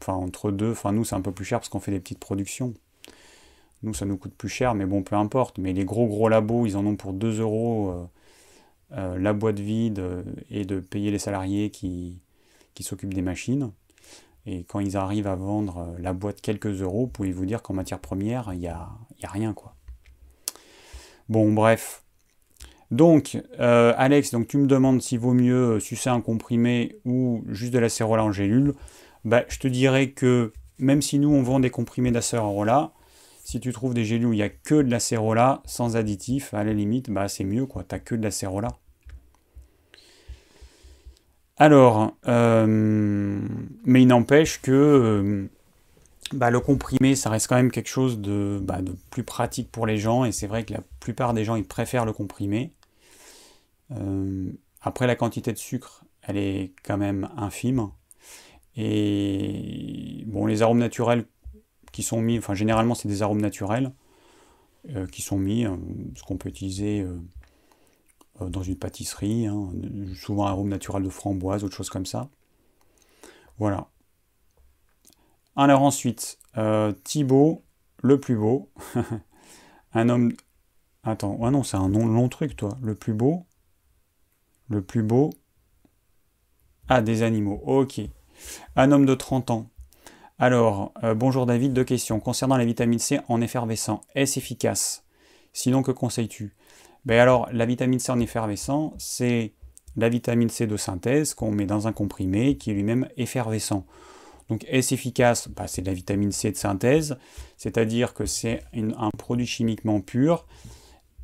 enfin, 0.00 0.14
entre 0.14 0.50
deux, 0.50 0.72
enfin, 0.72 0.92
nous, 0.92 1.04
c'est 1.04 1.16
un 1.16 1.20
peu 1.20 1.32
plus 1.32 1.44
cher 1.44 1.58
parce 1.58 1.68
qu'on 1.68 1.80
fait 1.80 1.90
des 1.90 2.00
petites 2.00 2.20
productions. 2.20 2.74
Nous, 3.82 3.94
ça 3.94 4.06
nous 4.06 4.16
coûte 4.16 4.34
plus 4.34 4.48
cher, 4.48 4.74
mais 4.74 4.86
bon, 4.86 5.02
peu 5.02 5.16
importe. 5.16 5.58
Mais 5.58 5.72
les 5.72 5.84
gros, 5.84 6.06
gros 6.06 6.28
labos, 6.28 6.66
ils 6.66 6.76
en 6.76 6.84
ont 6.86 6.96
pour 6.96 7.12
2 7.12 7.40
euros 7.40 8.08
la 8.90 9.32
boîte 9.34 9.60
vide 9.60 10.02
et 10.50 10.64
de 10.64 10.80
payer 10.80 11.10
les 11.10 11.18
salariés 11.18 11.70
qui, 11.70 12.22
qui 12.74 12.82
s'occupent 12.82 13.14
des 13.14 13.22
machines. 13.22 13.70
Et 14.46 14.64
quand 14.64 14.80
ils 14.80 14.96
arrivent 14.96 15.26
à 15.26 15.36
vendre 15.36 15.94
la 16.00 16.12
boîte 16.12 16.40
quelques 16.40 16.80
euros, 16.82 17.06
pouvez-vous 17.06 17.46
dire 17.46 17.62
qu'en 17.62 17.74
matière 17.74 18.00
première, 18.00 18.52
il 18.52 18.60
n'y 18.60 18.68
a, 18.68 18.88
y 19.22 19.26
a 19.26 19.30
rien, 19.30 19.52
quoi. 19.52 19.77
Bon, 21.28 21.52
bref. 21.52 22.02
Donc, 22.90 23.38
euh, 23.60 23.92
Alex, 23.96 24.30
donc 24.30 24.48
tu 24.48 24.56
me 24.56 24.66
demandes 24.66 25.02
s'il 25.02 25.18
vaut 25.18 25.34
mieux 25.34 25.74
euh, 25.74 25.80
sucer 25.80 26.08
un 26.08 26.22
comprimé 26.22 26.96
ou 27.04 27.44
juste 27.48 27.72
de 27.72 27.78
la 27.78 27.90
cérola 27.90 28.24
en 28.24 28.32
gélule. 28.32 28.74
Bah, 29.24 29.44
je 29.48 29.58
te 29.58 29.68
dirais 29.68 30.10
que 30.10 30.52
même 30.78 31.02
si 31.02 31.18
nous 31.18 31.28
on 31.28 31.42
vend 31.42 31.60
des 31.60 31.70
comprimés 31.70 32.12
d'acérola, 32.12 32.92
si 33.44 33.60
tu 33.60 33.72
trouves 33.72 33.94
des 33.94 34.04
gélules 34.04 34.26
où 34.26 34.32
il 34.32 34.36
n'y 34.36 34.42
a 34.42 34.48
que 34.48 34.76
de 34.76 34.90
la 34.90 35.00
cérola 35.00 35.62
sans 35.66 35.96
additif, 35.96 36.54
à 36.54 36.64
la 36.64 36.72
limite, 36.72 37.10
bah 37.10 37.28
c'est 37.28 37.44
mieux 37.44 37.66
quoi, 37.66 37.84
t'as 37.86 37.98
que 37.98 38.14
de 38.14 38.22
la 38.22 38.30
cérola. 38.30 38.68
Alors, 41.56 42.16
euh, 42.28 42.56
mais 43.84 44.02
il 44.02 44.06
n'empêche 44.06 44.62
que 44.62 45.48
bah, 46.32 46.50
le 46.50 46.60
comprimé, 46.60 47.14
ça 47.14 47.30
reste 47.30 47.46
quand 47.48 47.56
même 47.56 47.70
quelque 47.70 47.88
chose 47.88 48.18
bah, 48.18 48.82
de, 48.82 48.94
plus 49.10 49.24
pratique 49.24 49.70
pour 49.70 49.86
les 49.86 49.98
gens, 49.98 50.24
et 50.24 50.32
c'est 50.32 50.46
vrai 50.46 50.64
que 50.64 50.72
la 50.72 50.80
plupart 51.00 51.34
des 51.34 51.44
gens, 51.44 51.56
ils 51.56 51.66
préfèrent 51.66 52.04
le 52.04 52.12
comprimé. 52.12 52.72
Euh, 53.92 54.50
après, 54.82 55.06
la 55.06 55.16
quantité 55.16 55.52
de 55.52 55.58
sucre, 55.58 56.04
elle 56.22 56.36
est 56.36 56.72
quand 56.84 56.98
même 56.98 57.28
infime, 57.36 57.90
Et 58.76 60.24
bon, 60.26 60.46
les 60.46 60.62
arômes 60.62 60.78
naturels 60.78 61.26
qui 61.92 62.02
sont 62.02 62.20
mis, 62.20 62.38
enfin 62.38 62.54
généralement 62.54 62.94
c'est 62.94 63.08
des 63.08 63.22
arômes 63.22 63.40
naturels 63.40 63.92
euh, 64.90 65.06
qui 65.06 65.22
sont 65.22 65.38
mis, 65.38 65.64
hein, 65.64 65.80
ce 66.14 66.22
qu'on 66.22 66.36
peut 66.36 66.48
utiliser 66.50 67.00
euh, 67.00 68.48
dans 68.48 68.62
une 68.62 68.76
pâtisserie, 68.76 69.46
hein, 69.46 69.72
souvent 70.14 70.46
arôme 70.46 70.68
naturel 70.68 71.02
de 71.02 71.08
framboise, 71.08 71.64
autre 71.64 71.74
chose 71.74 71.90
comme 71.90 72.06
ça. 72.06 72.28
Voilà. 73.58 73.88
Alors 75.58 75.82
ensuite, 75.82 76.38
euh, 76.56 76.92
Thibaut, 77.02 77.64
le 78.00 78.20
plus 78.20 78.36
beau. 78.36 78.70
un 79.92 80.08
homme. 80.08 80.32
Attends, 81.02 81.36
ah 81.42 81.50
non, 81.50 81.64
c'est 81.64 81.76
un 81.76 81.88
long 81.88 82.28
truc, 82.28 82.54
toi. 82.54 82.78
Le 82.80 82.94
plus 82.94 83.12
beau. 83.12 83.44
Le 84.68 84.82
plus 84.82 85.02
beau. 85.02 85.30
Ah, 86.86 87.02
des 87.02 87.24
animaux. 87.24 87.60
Ok. 87.66 88.00
Un 88.76 88.92
homme 88.92 89.04
de 89.04 89.16
30 89.16 89.50
ans. 89.50 89.68
Alors, 90.38 90.92
euh, 91.02 91.14
bonjour 91.14 91.44
David, 91.44 91.72
deux 91.72 91.82
questions. 91.82 92.20
Concernant 92.20 92.56
la 92.56 92.64
vitamine 92.64 93.00
C 93.00 93.18
en 93.26 93.40
effervescent, 93.40 94.02
est-ce 94.14 94.38
efficace? 94.38 95.04
Sinon, 95.52 95.82
que 95.82 95.90
conseilles-tu? 95.90 96.54
Ben 97.04 97.18
alors, 97.18 97.48
la 97.50 97.66
vitamine 97.66 97.98
C 97.98 98.12
en 98.12 98.20
effervescent, 98.20 98.94
c'est 98.98 99.54
la 99.96 100.08
vitamine 100.08 100.50
C 100.50 100.68
de 100.68 100.76
synthèse 100.76 101.34
qu'on 101.34 101.50
met 101.50 101.66
dans 101.66 101.88
un 101.88 101.92
comprimé 101.92 102.56
qui 102.56 102.70
est 102.70 102.74
lui-même 102.74 103.08
effervescent. 103.16 103.84
Donc 104.48 104.64
est-ce 104.68 104.94
efficace? 104.94 105.48
Bah, 105.48 105.66
C'est 105.66 105.82
de 105.82 105.86
la 105.86 105.94
vitamine 105.94 106.32
C 106.32 106.50
de 106.50 106.56
synthèse, 106.56 107.18
c'est-à-dire 107.56 108.14
que 108.14 108.26
c'est 108.26 108.62
un 108.74 109.10
produit 109.10 109.46
chimiquement 109.46 110.00
pur 110.00 110.46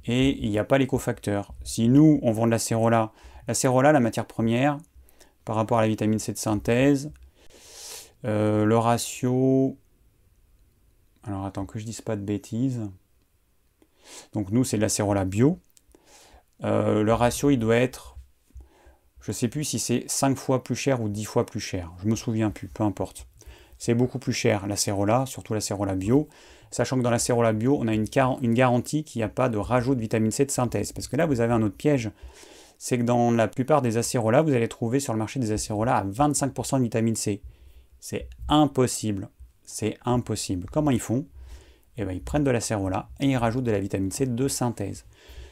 et 0.05 0.31
il 0.45 0.51
n'y 0.51 0.59
a 0.59 0.65
pas 0.65 0.79
l'écofacteur. 0.79 1.55
Si 1.65 1.89
nous, 1.89 2.19
on 2.23 2.33
vend 2.33 2.47
de 2.47 2.51
la 2.51 2.59
cérola, 2.59 3.13
la 3.49 3.93
la 3.93 4.01
matière 4.01 4.27
première, 4.27 4.79
par 5.45 5.57
rapport 5.57 5.79
à 5.79 5.83
la 5.83 5.89
vitamine 5.89 6.19
C 6.19 6.33
de 6.33 6.39
synthèse, 6.39 7.11
euh, 8.25 8.65
le 8.65 8.79
ratio... 8.79 9.79
Alors 11.23 11.47
attends 11.47 11.65
que 11.65 11.79
je 11.79 11.85
dise 11.85 12.03
pas 12.03 12.17
de 12.17 12.23
bêtises. 12.23 12.83
Donc 14.35 14.51
nous, 14.51 14.65
c'est 14.65 14.77
de 14.77 14.83
la 14.83 14.91
cérola 14.91 15.25
bio. 15.25 15.59
Euh, 16.63 17.03
le 17.03 17.15
ratio, 17.15 17.49
il 17.49 17.59
doit 17.59 17.77
être, 17.77 18.14
je 19.25 19.31
ne 19.31 19.33
sais 19.33 19.49
plus 19.49 19.65
si 19.65 19.79
c'est 19.79 20.05
5 20.07 20.37
fois 20.37 20.63
plus 20.63 20.75
cher 20.75 21.01
ou 21.01 21.09
10 21.09 21.25
fois 21.25 21.47
plus 21.47 21.59
cher. 21.59 21.91
Je 22.03 22.09
me 22.09 22.15
souviens 22.15 22.51
plus, 22.51 22.69
peu 22.69 22.83
importe. 22.83 23.27
C'est 23.79 23.95
beaucoup 23.95 24.19
plus 24.19 24.35
cher 24.35 24.67
la 24.67 24.77
cérola, 24.77 25.25
surtout 25.25 25.55
la 25.55 25.63
cérola 25.63 25.95
bio. 25.95 26.29
Sachant 26.71 26.99
que 26.99 27.03
dans 27.03 27.11
la 27.11 27.19
cérola 27.19 27.55
bio, 27.55 27.79
on 27.81 27.89
a 27.89 27.95
une, 27.95 28.05
garantie 28.05 29.03
qu'il 29.03 29.21
n'y 29.21 29.25
a 29.25 29.31
pas 29.31 29.49
de 29.49 29.57
rajout 29.57 29.95
de 29.95 30.01
vitamine 30.01 30.31
C 30.31 30.45
de 30.45 30.51
synthèse. 30.51 30.93
Parce 30.93 31.09
que 31.09 31.17
là, 31.17 31.25
vous 31.25 31.41
avez 31.41 31.55
un 31.55 31.63
autre 31.63 31.75
piège. 31.75 32.11
C'est 32.77 32.99
que 32.99 33.03
dans 33.03 33.31
la 33.31 33.49
plupart 33.49 33.81
des 33.81 33.97
acérolas, 33.97 34.43
vous 34.43 34.53
allez 34.53 34.69
trouver 34.69 35.01
sur 35.01 35.15
le 35.15 35.19
marché 35.19 35.41
des 35.41 35.53
acérolas 35.53 35.97
à 35.97 36.05
25% 36.05 36.77
de 36.77 36.83
vitamine 36.83 37.17
C. 37.17 37.41
C'est 38.01 38.29
impossible. 38.49 39.31
C'est 39.63 39.97
impossible. 40.05 40.69
Comment 40.71 40.91
ils 40.91 41.01
font? 41.01 41.25
Eh 41.97 42.05
bien, 42.05 42.13
Ils 42.13 42.23
prennent 42.23 42.45
de 42.45 42.51
la 42.51 42.61
cérola 42.61 43.09
et 43.21 43.27
ils 43.27 43.37
rajoutent 43.39 43.65
de 43.65 43.71
la 43.71 43.81
vitamine 43.81 44.11
C 44.11 44.27
de 44.27 44.49
synthèse. 44.49 45.07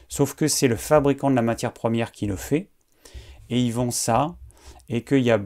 Sauf 0.09 0.35
que 0.35 0.47
c'est 0.47 0.67
le 0.67 0.75
fabricant 0.75 1.31
de 1.31 1.35
la 1.35 1.41
matière 1.41 1.73
première 1.73 2.11
qui 2.11 2.27
le 2.27 2.35
fait, 2.35 2.69
et 3.49 3.61
ils 3.61 3.73
vendent 3.73 3.91
ça, 3.91 4.35
et 4.89 5.03
qu'il 5.03 5.23
y 5.23 5.31
a 5.31 5.39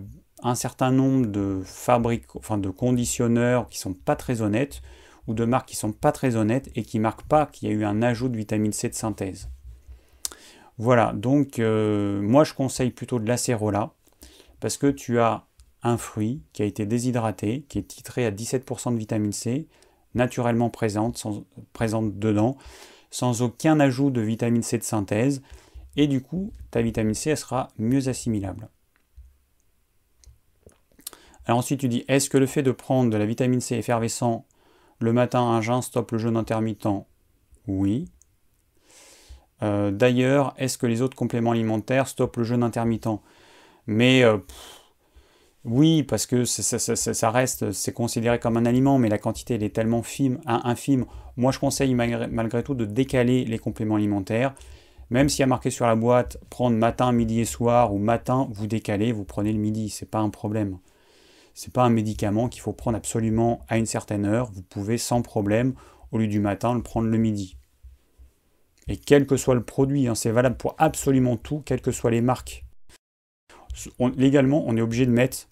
un 0.43 0.55
certain 0.55 0.91
nombre 0.91 1.27
de 1.27 1.61
fabricants, 1.65 2.39
enfin 2.39 2.57
de 2.57 2.69
conditionneurs 2.69 3.67
qui 3.67 3.77
sont 3.77 3.93
pas 3.93 4.15
très 4.15 4.41
honnêtes, 4.41 4.81
ou 5.27 5.33
de 5.33 5.45
marques 5.45 5.69
qui 5.69 5.75
sont 5.75 5.91
pas 5.91 6.11
très 6.11 6.35
honnêtes 6.35 6.69
et 6.75 6.83
qui 6.83 6.99
marquent 6.99 7.27
pas 7.27 7.45
qu'il 7.45 7.67
y 7.67 7.71
a 7.71 7.75
eu 7.75 7.83
un 7.83 8.01
ajout 8.01 8.29
de 8.29 8.37
vitamine 8.37 8.71
C 8.71 8.89
de 8.89 8.93
synthèse. 8.93 9.49
Voilà, 10.77 11.11
donc 11.13 11.59
euh, 11.59 12.21
moi 12.21 12.43
je 12.43 12.53
conseille 12.53 12.91
plutôt 12.91 13.19
de 13.19 13.27
l'acérola, 13.27 13.91
parce 14.59 14.77
que 14.77 14.87
tu 14.87 15.19
as 15.19 15.45
un 15.83 15.97
fruit 15.97 16.41
qui 16.53 16.61
a 16.61 16.65
été 16.65 16.85
déshydraté, 16.85 17.65
qui 17.67 17.79
est 17.79 17.87
titré 17.87 18.25
à 18.25 18.31
17% 18.31 18.93
de 18.93 18.97
vitamine 18.97 19.31
C, 19.31 19.67
naturellement 20.13 20.69
présente, 20.69 21.25
présente 21.73 22.17
dedans, 22.19 22.57
sans 23.09 23.41
aucun 23.41 23.79
ajout 23.79 24.11
de 24.11 24.21
vitamine 24.21 24.63
C 24.63 24.77
de 24.77 24.83
synthèse, 24.83 25.41
et 25.97 26.07
du 26.07 26.21
coup, 26.21 26.53
ta 26.71 26.81
vitamine 26.81 27.13
C 27.13 27.35
sera 27.35 27.69
mieux 27.77 28.07
assimilable. 28.07 28.69
Alors 31.45 31.59
ensuite, 31.59 31.79
tu 31.79 31.87
dis, 31.87 32.05
est-ce 32.07 32.29
que 32.29 32.37
le 32.37 32.45
fait 32.45 32.63
de 32.63 32.71
prendre 32.71 33.09
de 33.09 33.17
la 33.17 33.25
vitamine 33.25 33.61
C 33.61 33.75
effervescent 33.75 34.45
le 34.99 35.13
matin 35.13 35.55
à 35.55 35.61
jeun 35.61 35.81
stoppe 35.81 36.11
le 36.11 36.17
jeûne 36.17 36.37
intermittent? 36.37 36.87
Oui. 37.67 38.09
Euh, 39.63 39.91
d'ailleurs, 39.91 40.53
est-ce 40.57 40.77
que 40.77 40.85
les 40.85 41.01
autres 41.01 41.17
compléments 41.17 41.51
alimentaires 41.51 42.07
stoppent 42.07 42.37
le 42.37 42.43
jeûne 42.43 42.63
intermittent? 42.63 43.21
Mais 43.87 44.23
euh, 44.23 44.37
oui, 45.63 46.03
parce 46.03 46.25
que 46.25 46.45
ça, 46.45 47.31
reste, 47.31 47.71
c'est 47.71 47.93
considéré 47.93 48.39
comme 48.39 48.57
un 48.57 48.65
aliment, 48.65 48.99
mais 48.99 49.09
la 49.09 49.17
quantité 49.17 49.55
elle 49.55 49.63
est 49.63 49.75
tellement 49.75 50.01
infime. 50.45 51.05
Moi, 51.35 51.51
je 51.51 51.59
conseille 51.59 51.95
malgré, 51.95 52.63
tout 52.63 52.75
de 52.75 52.85
décaler 52.85 53.45
les 53.45 53.59
compléments 53.59 53.95
alimentaires. 53.95 54.53
Même 55.09 55.29
s'il 55.29 55.39
y 55.39 55.43
a 55.43 55.47
marqué 55.47 55.69
sur 55.69 55.85
la 55.85 55.95
boîte 55.95 56.37
prendre 56.49 56.75
matin, 56.75 57.11
midi 57.11 57.39
et 57.39 57.45
soir, 57.45 57.93
ou 57.93 57.97
matin, 57.97 58.47
vous 58.51 58.67
décalez, 58.67 59.11
vous 59.11 59.23
prenez 59.23 59.53
le 59.53 59.59
midi, 59.59 59.89
c'est 59.89 60.09
pas 60.09 60.19
un 60.19 60.29
problème. 60.29 60.79
C'est 61.53 61.73
pas 61.73 61.83
un 61.83 61.89
médicament 61.89 62.49
qu'il 62.49 62.61
faut 62.61 62.73
prendre 62.73 62.97
absolument 62.97 63.65
à 63.67 63.77
une 63.77 63.85
certaine 63.85 64.25
heure. 64.25 64.51
Vous 64.51 64.61
pouvez 64.61 64.97
sans 64.97 65.21
problème, 65.21 65.73
au 66.11 66.17
lieu 66.17 66.27
du 66.27 66.39
matin, 66.39 66.75
le 66.75 66.83
prendre 66.83 67.07
le 67.07 67.17
midi. 67.17 67.57
Et 68.87 68.97
quel 68.97 69.25
que 69.25 69.37
soit 69.37 69.55
le 69.55 69.63
produit, 69.63 70.07
hein, 70.07 70.15
c'est 70.15 70.31
valable 70.31 70.57
pour 70.57 70.75
absolument 70.77 71.35
tout, 71.35 71.61
quelles 71.65 71.81
que 71.81 71.91
soient 71.91 72.11
les 72.11 72.21
marques. 72.21 72.65
légalement, 74.15 74.63
on 74.67 74.77
est 74.77 74.81
obligé 74.81 75.05
de 75.05 75.11
mettre 75.11 75.47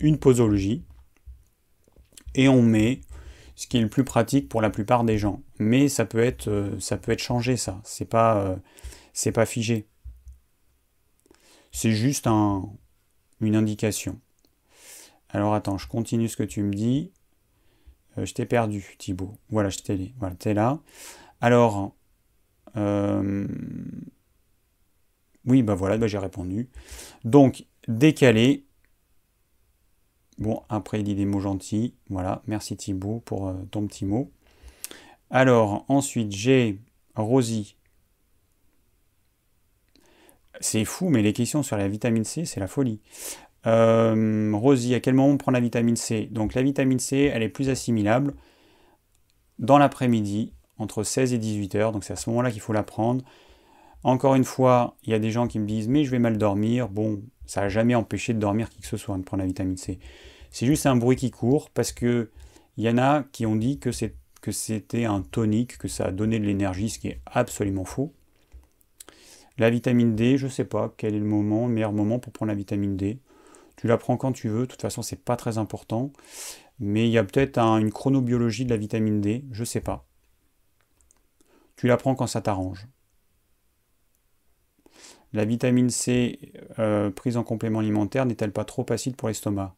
une 0.00 0.18
posologie 0.18 0.82
et 2.34 2.48
on 2.48 2.62
met 2.62 3.00
ce 3.62 3.68
qui 3.68 3.76
est 3.76 3.80
le 3.80 3.88
plus 3.88 4.02
pratique 4.02 4.48
pour 4.48 4.60
la 4.60 4.70
plupart 4.70 5.04
des 5.04 5.18
gens. 5.18 5.40
Mais 5.60 5.88
ça 5.88 6.04
peut 6.04 6.18
être, 6.18 6.48
euh, 6.48 6.80
ça 6.80 6.96
peut 6.96 7.12
être 7.12 7.22
changé, 7.22 7.56
ça. 7.56 7.80
C'est 7.84 8.04
pas, 8.04 8.38
euh, 8.38 8.56
c'est 9.12 9.30
pas 9.30 9.46
figé. 9.46 9.86
C'est 11.70 11.92
juste 11.92 12.26
un, 12.26 12.68
une 13.40 13.54
indication. 13.54 14.18
Alors 15.28 15.54
attends, 15.54 15.78
je 15.78 15.86
continue 15.86 16.28
ce 16.28 16.36
que 16.36 16.42
tu 16.42 16.64
me 16.64 16.74
dis. 16.74 17.12
Euh, 18.18 18.26
je 18.26 18.34
t'ai 18.34 18.46
perdu, 18.46 18.96
Thibaut. 18.98 19.38
Voilà, 19.48 19.68
je 19.68 19.78
t'ai 19.78 20.12
voilà, 20.18 20.34
es 20.44 20.54
là. 20.54 20.80
Alors, 21.40 21.94
oui, 25.44 25.62
bah 25.62 25.76
voilà, 25.76 25.98
bah 25.98 26.08
j'ai 26.08 26.18
répondu. 26.18 26.68
Donc, 27.22 27.64
décaler, 27.86 28.66
Bon, 30.38 30.62
après, 30.68 31.00
il 31.00 31.04
dit 31.04 31.14
des 31.14 31.24
mots 31.26 31.40
gentils. 31.40 31.94
Voilà, 32.08 32.42
merci 32.46 32.76
Thibaut 32.76 33.22
pour 33.24 33.48
euh, 33.48 33.54
ton 33.70 33.86
petit 33.86 34.04
mot. 34.04 34.30
Alors, 35.30 35.84
ensuite, 35.88 36.32
j'ai 36.32 36.78
Rosie. 37.14 37.76
C'est 40.60 40.84
fou, 40.84 41.08
mais 41.08 41.22
les 41.22 41.32
questions 41.32 41.62
sur 41.62 41.76
la 41.76 41.88
vitamine 41.88 42.24
C, 42.24 42.44
c'est 42.44 42.60
la 42.60 42.66
folie. 42.66 43.00
Euh, 43.66 44.52
Rosie, 44.54 44.94
à 44.94 45.00
quel 45.00 45.14
moment 45.14 45.30
on 45.30 45.38
prend 45.38 45.52
la 45.52 45.60
vitamine 45.60 45.96
C? 45.96 46.28
Donc, 46.30 46.54
la 46.54 46.62
vitamine 46.62 46.98
C, 46.98 47.30
elle 47.32 47.42
est 47.42 47.48
plus 47.48 47.68
assimilable 47.70 48.34
dans 49.58 49.78
l'après-midi, 49.78 50.52
entre 50.78 51.02
16 51.02 51.32
et 51.32 51.38
18 51.38 51.74
heures. 51.76 51.92
Donc, 51.92 52.04
c'est 52.04 52.12
à 52.12 52.16
ce 52.16 52.28
moment-là 52.30 52.50
qu'il 52.50 52.60
faut 52.60 52.72
la 52.72 52.82
prendre. 52.82 53.24
Encore 54.04 54.34
une 54.34 54.44
fois, 54.44 54.96
il 55.04 55.10
y 55.10 55.14
a 55.14 55.18
des 55.18 55.30
gens 55.30 55.46
qui 55.46 55.58
me 55.58 55.66
disent 55.66 55.88
mais 55.88 56.04
je 56.04 56.10
vais 56.10 56.18
mal 56.18 56.38
dormir. 56.38 56.88
Bon, 56.88 57.22
ça 57.46 57.62
n'a 57.62 57.68
jamais 57.68 57.94
empêché 57.94 58.34
de 58.34 58.38
dormir 58.38 58.68
qui 58.70 58.80
que 58.80 58.86
ce 58.86 58.96
soit, 58.96 59.16
de 59.16 59.22
prendre 59.22 59.42
la 59.42 59.46
vitamine 59.46 59.76
C. 59.76 59.98
C'est 60.50 60.66
juste 60.66 60.86
un 60.86 60.96
bruit 60.96 61.16
qui 61.16 61.30
court 61.30 61.70
parce 61.70 61.92
que 61.92 62.30
il 62.76 62.84
y 62.84 62.88
en 62.88 62.98
a 62.98 63.22
qui 63.32 63.46
ont 63.46 63.56
dit 63.56 63.78
que 63.78 63.90
c'était 63.92 65.04
un 65.04 65.22
tonique, 65.22 65.78
que 65.78 65.88
ça 65.88 66.06
a 66.06 66.10
donné 66.10 66.38
de 66.38 66.44
l'énergie, 66.44 66.88
ce 66.88 66.98
qui 66.98 67.08
est 67.08 67.20
absolument 67.26 67.84
faux. 67.84 68.12
La 69.58 69.68
vitamine 69.68 70.16
D, 70.16 70.38
je 70.38 70.46
ne 70.46 70.50
sais 70.50 70.64
pas 70.64 70.94
quel 70.96 71.14
est 71.14 71.18
le 71.18 71.24
moment, 71.24 71.66
le 71.66 71.74
meilleur 71.74 71.92
moment 71.92 72.18
pour 72.18 72.32
prendre 72.32 72.48
la 72.50 72.56
vitamine 72.56 72.96
D. 72.96 73.18
Tu 73.76 73.86
la 73.86 73.98
prends 73.98 74.16
quand 74.16 74.32
tu 74.32 74.48
veux, 74.48 74.62
de 74.62 74.66
toute 74.66 74.80
façon 74.80 75.02
c'est 75.02 75.22
pas 75.22 75.36
très 75.36 75.58
important. 75.58 76.10
Mais 76.80 77.06
il 77.06 77.12
y 77.12 77.18
a 77.18 77.24
peut-être 77.24 77.58
une 77.58 77.92
chronobiologie 77.92 78.64
de 78.64 78.70
la 78.70 78.76
vitamine 78.76 79.20
D, 79.20 79.44
je 79.52 79.60
ne 79.60 79.66
sais 79.66 79.80
pas. 79.80 80.06
Tu 81.76 81.86
la 81.86 81.96
prends 81.96 82.14
quand 82.14 82.26
ça 82.26 82.40
t'arrange. 82.40 82.88
La 85.32 85.44
vitamine 85.44 85.90
C 85.90 86.38
euh, 86.78 87.10
prise 87.10 87.36
en 87.36 87.42
complément 87.42 87.78
alimentaire 87.78 88.26
n'est-elle 88.26 88.52
pas 88.52 88.64
trop 88.64 88.84
acide 88.90 89.16
pour 89.16 89.28
l'estomac? 89.28 89.74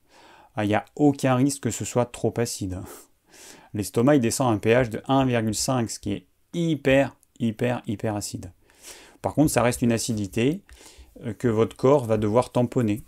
Ah, 0.57 0.65
Il 0.65 0.69
n'y 0.69 0.75
a 0.75 0.85
aucun 0.97 1.37
risque 1.37 1.65
que 1.65 1.71
ce 1.71 1.85
soit 1.85 2.07
trop 2.07 2.35
acide. 2.37 2.81
L'estomac 3.75 4.17
il 4.17 4.21
descend 4.21 4.49
à 4.49 4.55
un 4.55 4.59
pH 4.59 4.91
de 4.91 4.99
1,5, 4.99 5.89
ce 5.89 5.99
qui 5.99 6.13
est 6.13 6.27
hyper, 6.55 7.17
hyper, 7.39 7.83
hyper 7.87 8.15
acide. 8.17 8.53
Par 9.23 9.35
contre, 9.35 9.51
ça 9.51 9.63
reste 9.63 9.83
une 9.83 9.93
acidité 9.93 10.63
euh, 11.25 11.33
que 11.33 11.49
votre 11.49 11.77
corps 11.77 12.05
va 12.05 12.17
devoir 12.17 12.51
tamponner. 12.53 13.03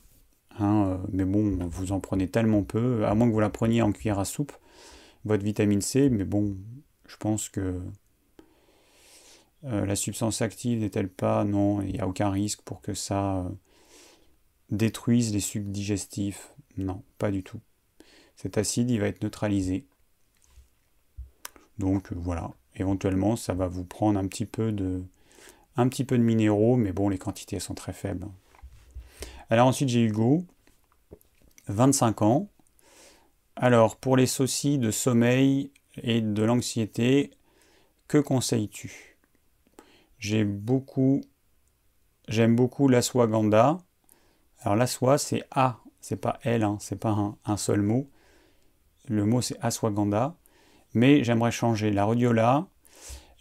Hein, 0.59 0.87
euh, 0.89 0.97
mais 1.13 1.25
bon, 1.25 1.59
vous 1.69 1.93
en 1.93 2.01
prenez 2.01 2.29
tellement 2.29 2.63
peu, 2.63 3.05
à 3.07 3.15
moins 3.15 3.29
que 3.29 3.33
vous 3.33 3.41
la 3.41 3.51
preniez 3.51 3.83
en 3.83 3.93
cuillère 3.93 4.19
à 4.19 4.25
soupe, 4.25 4.53
votre 5.25 5.45
vitamine 5.45 5.81
C, 5.81 6.09
mais 6.11 6.25
bon, 6.25 6.57
je 7.07 7.17
pense 7.17 7.49
que 7.49 7.81
la 9.67 9.97
substance 9.97 10.43
active 10.43 10.81
n'est-elle 10.81 11.09
pas? 11.09 11.45
Non, 11.45 11.83
il 11.83 11.93
n'y 11.93 12.01
a 12.01 12.07
aucun 12.07 12.31
risque 12.31 12.63
pour 12.63 12.81
que 12.81 12.95
ça 12.95 13.39
euh, 13.39 13.49
détruise 14.71 15.33
les 15.33 15.41
sucs 15.41 15.71
digestifs. 15.71 16.55
Non, 16.77 17.03
pas 17.19 17.31
du 17.31 17.43
tout. 17.43 17.61
Cet 18.37 18.59
acide, 18.59 18.91
il 18.91 19.01
va 19.01 19.09
être 19.09 19.23
neutralisé. 19.23 19.87
Donc 21.79 22.13
voilà, 22.13 22.53
éventuellement, 22.77 23.37
ça 23.37 23.55
va 23.55 23.67
vous 23.67 23.85
prendre 23.85 24.19
un 24.19 24.27
petit 24.29 24.47
peu 24.47 24.73
de, 24.73 25.03
un 25.77 25.89
petit 25.89 26.05
peu 26.05 26.17
de 26.17 26.23
minéraux, 26.23 26.77
mais 26.77 26.93
bon, 26.93 27.09
les 27.09 27.19
quantités 27.19 27.61
sont 27.61 27.75
très 27.75 27.93
faibles. 27.93 28.27
Alors 29.51 29.67
ensuite, 29.67 29.89
j'ai 29.89 30.03
Hugo, 30.03 30.45
25 31.69 32.23
ans. 32.23 32.49
Alors, 33.57 33.97
pour 33.97 34.17
les 34.17 34.27
soucis 34.27 34.79
de 34.79 34.91
sommeil 34.91 35.71
et 36.03 36.21
de 36.21 36.43
l'anxiété, 36.43 37.31
que 38.07 38.19
conseilles-tu? 38.19 39.16
J'ai 40.19 40.45
beaucoup, 40.45 41.23
j'aime 42.29 42.57
beaucoup 42.57 42.89
l'aswagandha. 42.89 43.79
Alors 44.61 44.77
l'aswa, 44.77 45.19
c'est 45.19 45.45
A, 45.51 45.81
c'est 46.01 46.17
pas 46.17 46.39
L, 46.43 46.63
hein, 46.63 46.79
c'est 46.81 46.99
pas 46.99 47.37
un, 47.45 47.57
seul 47.57 47.83
mot. 47.83 48.09
Le 49.09 49.25
mot 49.25 49.41
c'est 49.41 49.59
aswagandha. 49.61 50.37
Mais 50.95 51.23
j'aimerais 51.25 51.51
changer 51.51 51.91
la 51.91 52.05
rhodiola. 52.05 52.67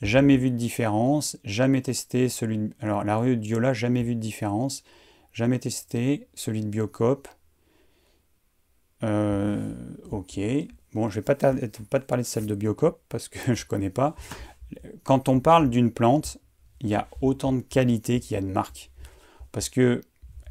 Jamais 0.02 0.36
vu 0.36 0.52
de 0.52 0.58
différence, 0.58 1.38
jamais 1.46 1.82
testé 1.82 2.28
celui 2.28 2.58
de... 2.58 2.70
Alors 2.82 3.06
la 3.06 3.16
rhodiola, 3.16 3.74
jamais 3.74 4.04
vu 4.04 4.16
de 4.16 4.20
différence, 4.20 4.84
jamais 5.32 5.58
testé 5.58 6.28
celui 6.34 6.62
de 6.62 6.68
Biocop. 6.68 7.30
Euh, 9.04 9.74
ok. 10.12 10.40
Bon, 10.94 11.10
je 11.10 11.16
vais 11.16 11.22
pas, 11.22 11.36
te 11.36 11.98
parler 12.00 12.24
de 12.24 12.28
celle 12.28 12.46
de 12.46 12.56
Biocop 12.56 13.02
parce 13.10 13.30
que 13.30 13.54
je 13.56 13.66
connais 13.66 13.90
pas. 13.90 14.16
Quand 15.04 15.30
on 15.30 15.40
parle 15.40 15.70
d'une 15.70 15.92
plante, 15.92 16.40
il 16.82 16.90
y 16.90 16.96
a 16.96 17.08
autant 17.22 17.54
de 17.54 17.62
qualité 17.62 18.20
qu'il 18.20 18.36
y 18.36 18.38
a 18.38 18.42
de 18.42 18.48
marques. 18.48 18.92
Parce 19.52 19.70
que, 19.70 20.02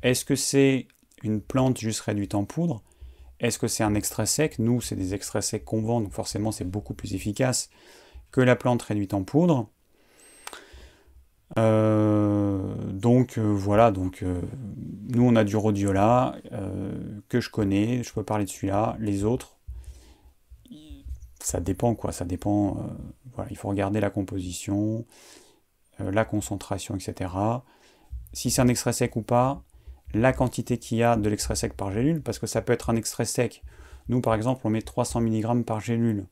est-ce 0.02 0.24
que 0.24 0.36
c'est 0.36 0.88
une 1.22 1.40
plante 1.40 1.78
juste 1.78 2.00
réduite 2.00 2.34
en 2.34 2.44
poudre? 2.44 2.82
Est-ce 3.40 3.58
que 3.58 3.68
c'est 3.68 3.84
un 3.84 3.94
extrait 3.94 4.26
sec? 4.26 4.58
Nous, 4.58 4.80
c'est 4.80 4.96
des 4.96 5.14
extraits 5.14 5.42
secs 5.42 5.64
qu'on 5.64 5.82
vend, 5.82 6.00
donc 6.00 6.12
forcément, 6.12 6.52
c'est 6.52 6.64
beaucoup 6.64 6.94
plus 6.94 7.14
efficace 7.14 7.68
que 8.30 8.40
la 8.40 8.56
plante 8.56 8.82
réduite 8.82 9.14
en 9.14 9.22
poudre. 9.22 9.68
Euh, 11.58 12.74
donc 12.92 13.38
euh, 13.38 13.42
voilà, 13.42 13.92
donc 13.92 14.22
euh, 14.22 14.40
nous 15.08 15.22
on 15.22 15.36
a 15.36 15.44
du 15.44 15.56
rhodiola 15.56 16.36
que 17.28 17.40
je 17.40 17.50
connais, 17.50 18.02
je 18.02 18.12
peux 18.12 18.24
parler 18.24 18.44
de 18.44 18.50
celui-là. 18.50 18.96
Les 18.98 19.24
autres, 19.24 19.56
ça 21.38 21.60
dépend 21.60 21.94
quoi, 21.94 22.10
il 23.50 23.56
faut 23.56 23.68
regarder 23.68 24.00
la 24.00 24.10
composition, 24.10 25.04
la 25.98 26.24
concentration, 26.24 26.94
etc. 26.94 27.30
Si 28.32 28.50
c'est 28.50 28.62
un 28.62 28.68
extrait 28.68 28.92
sec 28.92 29.16
ou 29.16 29.22
pas, 29.22 29.62
la 30.12 30.32
quantité 30.32 30.78
qu'il 30.78 30.98
y 30.98 31.02
a 31.02 31.16
de 31.16 31.28
l'extrait 31.28 31.56
sec 31.56 31.74
par 31.74 31.90
gélule, 31.92 32.22
parce 32.22 32.38
que 32.38 32.46
ça 32.46 32.62
peut 32.62 32.72
être 32.72 32.90
un 32.90 32.96
extrait 32.96 33.24
sec. 33.24 33.62
Nous 34.08 34.20
par 34.20 34.34
exemple, 34.34 34.62
on 34.64 34.70
met 34.70 34.82
300 34.82 35.20
mg 35.20 35.64
par 35.64 35.80
gélule. 35.80 36.26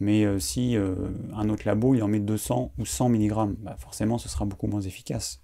Mais 0.00 0.24
euh, 0.24 0.38
si 0.38 0.76
euh, 0.76 0.94
un 1.34 1.50
autre 1.50 1.64
labo 1.66 1.94
il 1.94 2.02
en 2.02 2.08
met 2.08 2.20
200 2.20 2.72
ou 2.78 2.86
100 2.86 3.10
mg, 3.10 3.54
bah, 3.58 3.76
forcément 3.78 4.16
ce 4.16 4.28
sera 4.28 4.46
beaucoup 4.46 4.66
moins 4.66 4.80
efficace. 4.80 5.40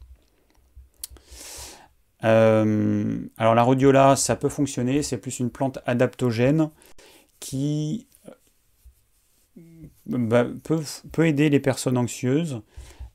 Euh, 2.25 3.19
alors 3.37 3.55
la 3.55 3.63
rhodiola, 3.63 4.17
ça 4.17 4.37
peut 4.37 4.49
fonctionner, 4.49 5.03
c'est 5.03 5.19
plus 5.19 5.39
une 5.39 5.51
plante 5.51 5.79
adaptogène 5.85 6.71
qui 7.39 8.09
bah, 10.07 10.47
peut, 10.63 11.27
aider 11.27 11.51
les 11.51 11.61
personnes 11.61 11.99
anxieuses, 11.99 12.63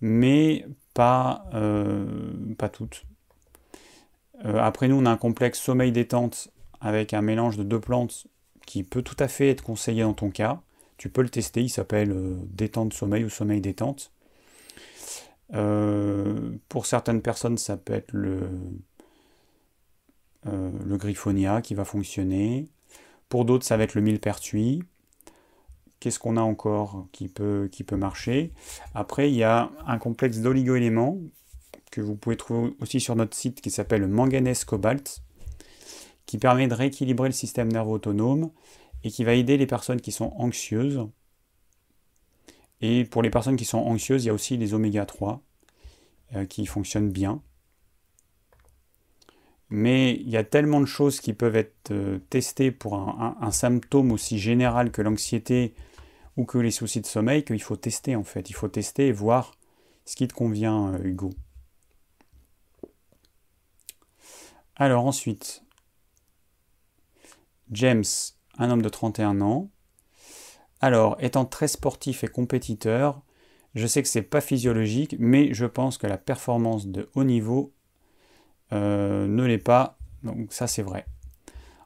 mais 0.01 0.65
pas, 0.93 1.45
pas 2.57 2.69
toutes. 2.69 3.05
après 4.43 4.87
nous, 4.87 4.95
on 4.95 5.05
a 5.05 5.11
un 5.11 5.17
complexe 5.17 5.59
sommeil-détente 5.59 6.51
avec 6.81 7.13
un 7.13 7.21
mélange 7.21 7.57
de 7.57 7.63
deux 7.63 7.79
plantes 7.79 8.27
qui 8.65 8.83
peut 8.83 9.01
tout 9.03 9.15
à 9.19 9.27
fait 9.27 9.49
être 9.49 9.63
conseillé 9.63 10.03
dans 10.03 10.13
ton 10.13 10.31
cas. 10.31 10.61
Tu 10.97 11.09
peux 11.09 11.21
le 11.21 11.29
tester, 11.29 11.61
il 11.61 11.69
s'appelle 11.69 12.11
euh, 12.11 12.37
détente 12.45 12.93
sommeil 12.93 13.23
ou 13.23 13.29
sommeil 13.29 13.61
détente. 13.61 14.11
Euh, 15.53 16.51
pour 16.69 16.85
certaines 16.85 17.21
personnes, 17.21 17.57
ça 17.57 17.77
peut 17.77 17.93
être 17.93 18.11
le, 18.13 18.41
euh, 20.47 20.71
le 20.85 20.97
griffonia 20.97 21.61
qui 21.61 21.75
va 21.75 21.85
fonctionner. 21.85 22.69
Pour 23.29 23.45
d'autres, 23.45 23.65
ça 23.65 23.77
va 23.77 23.83
être 23.83 23.95
le 23.95 24.01
millepertuis. 24.01 24.83
Qu'est-ce 26.01 26.17
qu'on 26.17 26.35
a 26.35 26.41
encore 26.41 27.07
qui 27.11 27.27
peut, 27.27 27.69
qui 27.71 27.83
peut 27.83 27.95
marcher 27.95 28.51
Après, 28.95 29.29
il 29.29 29.35
y 29.35 29.43
a 29.43 29.69
un 29.85 29.99
complexe 29.99 30.39
d'oligo-éléments 30.39 31.19
que 31.91 32.01
vous 32.01 32.15
pouvez 32.15 32.35
trouver 32.35 32.75
aussi 32.81 32.99
sur 32.99 33.15
notre 33.15 33.37
site 33.37 33.61
qui 33.61 33.69
s'appelle 33.69 34.07
manganèse 34.07 34.65
cobalt, 34.65 35.21
qui 36.25 36.39
permet 36.39 36.67
de 36.67 36.73
rééquilibrer 36.73 37.29
le 37.29 37.33
système 37.33 37.71
nerveux 37.71 37.91
autonome 37.91 38.49
et 39.03 39.11
qui 39.11 39.23
va 39.23 39.35
aider 39.35 39.57
les 39.57 39.67
personnes 39.67 40.01
qui 40.01 40.11
sont 40.11 40.33
anxieuses. 40.37 41.07
Et 42.81 43.05
pour 43.05 43.21
les 43.21 43.29
personnes 43.29 43.55
qui 43.55 43.65
sont 43.65 43.77
anxieuses, 43.77 44.23
il 44.23 44.27
y 44.27 44.31
a 44.31 44.33
aussi 44.33 44.57
les 44.57 44.73
oméga 44.73 45.05
3 45.05 45.43
euh, 46.35 46.45
qui 46.45 46.65
fonctionnent 46.65 47.11
bien. 47.11 47.43
Mais 49.69 50.15
il 50.15 50.29
y 50.29 50.37
a 50.37 50.43
tellement 50.43 50.81
de 50.81 50.85
choses 50.87 51.21
qui 51.21 51.33
peuvent 51.33 51.55
être 51.55 51.91
euh, 51.91 52.17
testées 52.31 52.71
pour 52.71 52.95
un, 52.95 53.51
symptôme 53.51 54.11
aussi 54.11 54.39
général 54.39 54.91
que 54.91 55.03
l'anxiété 55.03 55.75
ou 56.37 56.45
que 56.45 56.57
les 56.57 56.71
soucis 56.71 57.01
de 57.01 57.05
sommeil 57.05 57.43
qu'il 57.43 57.61
faut 57.61 57.75
tester 57.75 58.15
en 58.15 58.23
fait. 58.23 58.49
Il 58.49 58.53
faut 58.53 58.67
tester 58.67 59.07
et 59.07 59.11
voir 59.11 59.53
ce 60.05 60.15
qui 60.15 60.27
te 60.27 60.33
convient, 60.33 60.93
euh, 60.93 61.03
Hugo. 61.03 61.31
Alors 64.75 65.05
ensuite, 65.05 65.63
James, 67.71 68.03
un 68.57 68.69
homme 68.69 68.81
de 68.81 68.89
31 68.89 69.41
ans. 69.41 69.69
Alors, 70.81 71.15
étant 71.19 71.45
très 71.45 71.67
sportif 71.67 72.23
et 72.23 72.27
compétiteur, 72.27 73.21
je 73.75 73.87
sais 73.87 74.01
que 74.01 74.09
c'est 74.09 74.23
pas 74.23 74.41
physiologique, 74.41 75.15
mais 75.19 75.53
je 75.53 75.65
pense 75.65 75.97
que 75.97 76.07
la 76.07 76.17
performance 76.17 76.87
de 76.87 77.09
haut 77.15 77.23
niveau 77.23 77.73
euh, 78.73 79.27
ne 79.27 79.43
l'est 79.45 79.57
pas. 79.57 79.97
Donc 80.23 80.51
ça 80.51 80.67
c'est 80.67 80.81
vrai. 80.81 81.05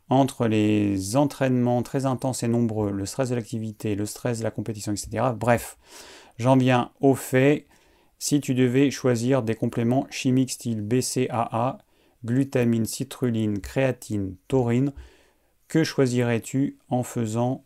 Entre 0.09 0.47
les 0.47 1.15
entraînements 1.15 1.81
très 1.81 2.05
intenses 2.05 2.43
et 2.43 2.47
nombreux, 2.47 2.91
le 2.91 3.05
stress 3.05 3.29
de 3.29 3.35
l'activité, 3.35 3.95
le 3.95 4.05
stress 4.05 4.39
de 4.39 4.43
la 4.43 4.51
compétition, 4.51 4.91
etc. 4.91 5.31
Bref, 5.35 5.77
j'en 6.37 6.57
viens 6.57 6.91
au 7.01 7.15
fait. 7.15 7.65
Si 8.19 8.39
tu 8.39 8.53
devais 8.53 8.91
choisir 8.91 9.43
des 9.43 9.55
compléments 9.55 10.07
chimiques 10.09 10.51
style 10.51 10.81
BCAA, 10.81 11.79
glutamine, 12.23 12.85
citrulline, 12.85 13.59
créatine, 13.59 14.35
taurine, 14.47 14.93
que 15.67 15.83
choisirais-tu 15.83 16.77
en 16.89 17.03
faisant 17.03 17.63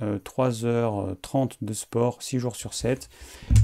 3h30 0.00 0.64
euh, 0.64 1.56
de 1.60 1.72
sport 1.72 2.22
6 2.22 2.38
jours 2.38 2.56
sur 2.56 2.74
7 2.74 3.08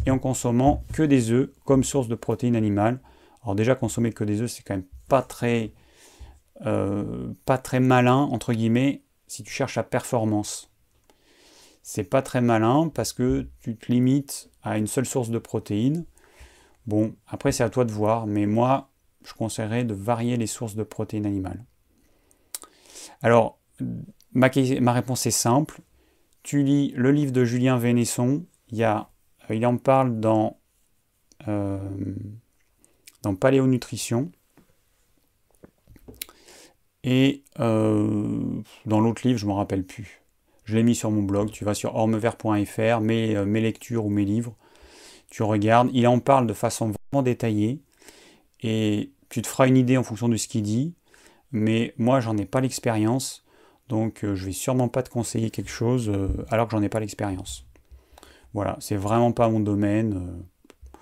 et 0.07 0.11
en 0.11 0.19
consommant 0.19 0.85
que 0.93 1.03
des 1.03 1.31
œufs 1.31 1.51
comme 1.65 1.85
source 1.85 2.09
de 2.09 2.15
protéines 2.15 2.57
animales? 2.57 3.01
Alors 3.43 3.55
déjà 3.55 3.75
consommer 3.75 4.13
que 4.13 4.25
des 4.25 4.43
œufs 4.43 4.51
c'est 4.51 4.63
quand 4.63 4.75
même 4.75 4.87
pas 5.09 5.23
très 5.23 5.73
euh, 6.67 7.33
pas 7.47 7.59
très 7.59 7.81
malin 7.81 8.17
entre 8.17 8.53
guillemets 8.53 9.03
si 9.27 9.43
tu 9.43 9.53
cherches 9.53 9.77
la 9.77 9.83
performance. 9.83 10.71
C'est 11.83 12.05
pas 12.05 12.23
très 12.23 12.41
malin 12.41 12.91
parce 12.95 13.13
que 13.13 13.49
tu 13.61 13.77
te 13.77 13.91
limites 13.91 14.51
à 14.63 14.77
une 14.77 14.87
seule 14.87 15.07
source 15.07 15.31
de 15.31 15.39
protéines. 15.39 16.05
Bon, 16.87 17.15
après 17.27 17.53
c'est 17.53 17.65
à 17.65 17.71
toi 17.71 17.85
de 17.85 17.93
voir, 17.93 18.27
mais 18.27 18.47
moi 18.47 18.91
je 19.25 19.33
conseillerais 19.35 19.85
de 19.85 19.95
varier 19.95 20.37
les 20.37 20.47
sources 20.47 20.75
de 20.75 20.83
protéines 20.83 21.27
animales. 21.27 21.65
Alors, 23.23 23.59
ma, 24.33 24.49
réponse 24.49 25.27
est 25.27 25.31
simple. 25.31 25.81
Tu 26.43 26.63
lis 26.63 26.93
le 26.97 27.13
livre 27.13 27.33
de 27.33 27.45
Julien 27.45 27.77
Vénesson. 27.77 28.45
Il, 28.71 28.83
euh, 28.83 29.67
en 29.67 29.77
parle 29.77 30.21
dans, 30.21 30.59
euh, 31.49 31.79
dans 33.23 33.35
Paléonutrition. 33.35 34.33
Et 37.05 37.44
euh, 37.59 38.62
dans 38.86 39.01
l'autre 39.01 39.26
livre, 39.26 39.38
je 39.38 39.46
ne 39.46 39.51
me 39.51 39.57
rappelle 39.57 39.84
plus. 39.84 40.22
Je 40.64 40.76
l'ai 40.76 40.82
mis 40.82 40.94
sur 40.94 41.11
mon 41.11 41.22
blog. 41.22 41.51
Tu 41.51 41.64
vas 41.64 41.74
sur 41.74 41.94
ormevert.fr, 41.94 43.01
mes, 43.01 43.44
mes 43.44 43.61
lectures 43.61 44.05
ou 44.07 44.11
mes 44.11 44.24
livres. 44.24 44.55
Tu 45.30 45.42
regardes. 45.42 45.90
Il 45.92 46.07
en 46.07 46.18
parle 46.20 46.46
de 46.46 46.53
façon 46.53 46.92
vraiment 47.12 47.22
détaillée. 47.22 47.80
Et 48.62 49.11
tu 49.30 49.42
te 49.42 49.46
feras 49.46 49.66
une 49.66 49.76
idée 49.76 49.96
en 49.96 50.03
fonction 50.03 50.28
de 50.28 50.36
ce 50.36 50.48
qu'il 50.48 50.62
dit. 50.62 50.94
Mais 51.53 51.94
moi, 51.96 52.20
j'en 52.20 52.36
ai 52.36 52.44
pas 52.44 52.61
l'expérience. 52.61 53.44
Donc 53.90 54.24
euh, 54.24 54.36
je 54.36 54.46
vais 54.46 54.53
sûrement 54.53 54.88
pas 54.88 55.03
te 55.03 55.11
conseiller 55.11 55.51
quelque 55.51 55.70
chose 55.70 56.09
euh, 56.09 56.28
alors 56.48 56.66
que 56.66 56.72
j'en 56.72 56.82
ai 56.82 56.88
pas 56.88 57.01
l'expérience. 57.01 57.66
Voilà, 58.55 58.76
c'est 58.80 58.96
vraiment 58.96 59.32
pas 59.32 59.48
mon 59.48 59.61
domaine. 59.61 60.14
Euh. 60.14 60.98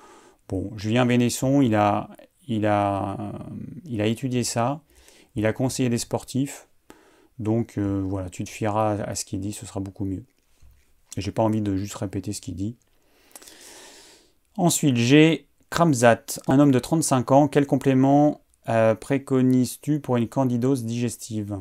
Bon, 0.48 0.72
Julien 0.76 1.04
Bénesson, 1.04 1.60
il 1.60 1.74
a, 1.74 2.08
il, 2.46 2.64
a, 2.66 3.32
il 3.84 4.00
a 4.00 4.06
étudié 4.06 4.42
ça, 4.42 4.80
il 5.38 5.46
a 5.46 5.52
conseillé 5.52 5.88
des 5.88 5.98
sportifs, 5.98 6.66
donc 7.38 7.78
voilà, 7.78 8.28
tu 8.28 8.42
te 8.42 8.50
fieras 8.50 8.94
à, 8.94 9.14
ce 9.14 9.24
qu'il 9.24 9.40
dit, 9.40 9.52
ce 9.52 9.64
sera 9.64 9.78
beaucoup 9.78 10.04
mieux. 10.04 10.24
J'ai 11.16 11.30
pas 11.30 11.44
envie 11.44 11.60
de 11.60 11.76
juste 11.76 11.94
répéter 11.94 12.32
ce 12.32 12.40
qu'il 12.40 12.56
dit. 12.56 12.76
Ensuite, 14.56 14.96
j'ai 14.96 15.46
Kramzat, 15.70 16.40
un 16.48 16.58
homme 16.58 16.72
de 16.72 16.78
35 16.80 17.30
ans. 17.30 17.46
Quel 17.46 17.66
complément 17.66 18.40
préconises-tu 19.00 20.00
pour 20.00 20.16
une 20.16 20.28
candidose 20.28 20.84
digestive? 20.84 21.60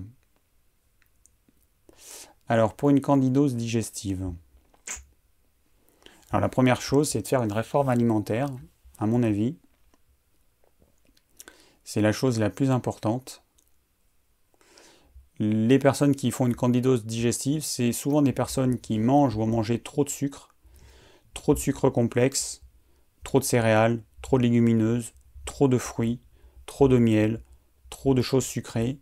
Alors, 2.50 2.74
pour 2.74 2.90
une 2.90 3.02
candidose 3.02 3.56
digestive, 3.56 4.32
alors 6.32 6.42
la 6.42 6.50
première 6.50 6.82
chose, 6.82 7.10
c'est 7.10 7.22
de 7.22 7.28
faire 7.28 7.44
une 7.44 7.54
réforme 7.54 7.90
alimentaire, 7.90 8.50
à 8.98 9.06
mon 9.06 9.22
avis. 9.22 9.56
C'est 11.84 12.02
la 12.02 12.12
chose 12.12 12.40
la 12.40 12.50
plus 12.50 12.72
importante. 12.72 13.44
Les 15.40 15.78
personnes 15.78 16.16
qui 16.16 16.32
font 16.32 16.48
une 16.48 16.56
candidose 16.56 17.06
digestive, 17.06 17.64
c'est 17.64 17.92
souvent 17.92 18.22
des 18.22 18.34
personnes 18.34 18.80
qui 18.80 18.98
mangent 18.98 19.36
ou 19.36 19.44
ont 19.44 19.48
mangé 19.48 19.80
trop 19.80 20.04
de 20.04 20.10
sucre, 20.10 20.56
trop 21.34 21.54
de 21.54 21.60
sucre 21.60 21.90
complexe, 21.90 22.64
trop 23.24 23.40
de 23.40 23.44
céréales, 23.44 24.02
trop 24.22 24.38
de 24.38 24.44
légumineuses, 24.44 25.14
trop 25.46 25.68
de 25.68 25.78
fruits, 25.78 26.20
trop 26.66 26.88
de 26.88 26.98
miel, 26.98 27.42
trop 27.90 28.16
de 28.16 28.22
choses 28.22 28.46
sucrées. 28.46 28.98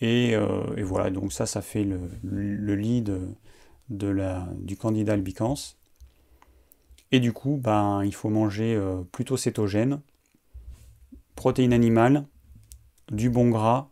Et, 0.00 0.34
euh, 0.34 0.82
voilà, 0.82 1.10
donc 1.10 1.32
ça, 1.32 1.46
ça 1.46 1.62
fait 1.62 1.84
le, 1.84 2.74
lit 2.74 3.04
du 3.88 4.76
candidat 4.76 5.14
albicans. 5.14 5.76
Et 7.10 7.20
du 7.20 7.32
coup, 7.32 7.58
ben, 7.62 8.02
il 8.04 8.14
faut 8.14 8.30
manger 8.30 8.74
euh, 8.74 9.02
plutôt 9.12 9.36
cétogène, 9.36 10.00
protéines 11.36 11.72
animales, 11.72 12.26
du 13.10 13.30
bon 13.30 13.50
gras, 13.50 13.91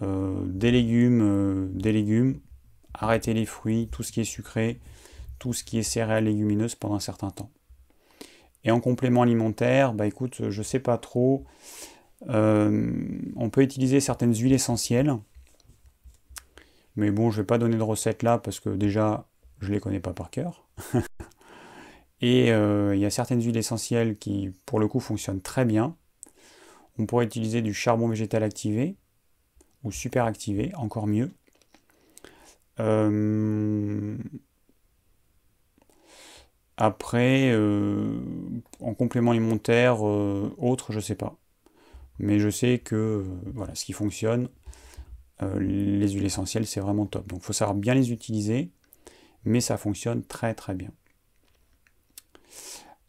des 0.00 0.70
légumes, 0.70 1.70
des 1.74 1.92
légumes, 1.92 2.40
arrêter 2.94 3.34
les 3.34 3.46
fruits, 3.46 3.88
tout 3.90 4.02
ce 4.02 4.12
qui 4.12 4.20
est 4.20 4.24
sucré, 4.24 4.80
tout 5.38 5.52
ce 5.52 5.64
qui 5.64 5.78
est 5.78 5.82
céréales 5.82 6.24
légumineuses 6.24 6.74
pendant 6.74 6.94
un 6.94 7.00
certain 7.00 7.30
temps. 7.30 7.50
Et 8.64 8.70
en 8.70 8.80
complément 8.80 9.22
alimentaire, 9.22 9.92
bah 9.92 10.06
écoute, 10.06 10.48
je 10.48 10.62
sais 10.62 10.80
pas 10.80 10.96
trop. 10.96 11.44
Euh, 12.28 12.92
on 13.36 13.50
peut 13.50 13.62
utiliser 13.62 14.00
certaines 14.00 14.34
huiles 14.34 14.54
essentielles. 14.54 15.14
Mais 16.96 17.10
bon, 17.10 17.30
je 17.30 17.42
vais 17.42 17.46
pas 17.46 17.58
donner 17.58 17.76
de 17.76 17.82
recette 17.82 18.22
là 18.22 18.38
parce 18.38 18.60
que 18.60 18.70
déjà, 18.70 19.28
je 19.60 19.72
les 19.72 19.80
connais 19.80 20.00
pas 20.00 20.12
par 20.12 20.30
cœur. 20.30 20.66
Et 22.20 22.52
euh, 22.52 22.94
il 22.94 23.00
y 23.00 23.04
a 23.04 23.10
certaines 23.10 23.42
huiles 23.42 23.56
essentielles 23.56 24.16
qui, 24.16 24.52
pour 24.64 24.80
le 24.80 24.88
coup, 24.88 25.00
fonctionnent 25.00 25.42
très 25.42 25.66
bien. 25.66 25.96
On 26.98 27.04
pourrait 27.04 27.26
utiliser 27.26 27.60
du 27.60 27.74
charbon 27.74 28.08
végétal 28.08 28.42
activé 28.42 28.96
ou 29.84 29.92
super 29.92 30.24
activé, 30.24 30.72
encore 30.74 31.06
mieux. 31.06 31.30
Euh, 32.80 34.16
après, 36.76 37.52
euh, 37.52 38.20
en 38.80 38.94
complément 38.94 39.30
alimentaire, 39.30 40.06
euh, 40.06 40.52
autre, 40.58 40.92
je 40.92 41.00
sais 41.00 41.14
pas. 41.14 41.36
Mais 42.18 42.38
je 42.40 42.48
sais 42.48 42.78
que 42.78 43.24
voilà, 43.54 43.74
ce 43.74 43.84
qui 43.84 43.92
fonctionne, 43.92 44.48
les 45.58 46.08
huiles 46.12 46.24
essentielles, 46.24 46.66
c'est 46.66 46.80
vraiment 46.80 47.06
top. 47.06 47.26
Donc 47.26 47.40
il 47.40 47.44
faut 47.44 47.52
savoir 47.52 47.76
bien 47.76 47.92
les 47.92 48.12
utiliser, 48.12 48.70
mais 49.44 49.60
ça 49.60 49.76
fonctionne 49.76 50.22
très 50.22 50.54
très 50.54 50.74
bien. 50.74 50.90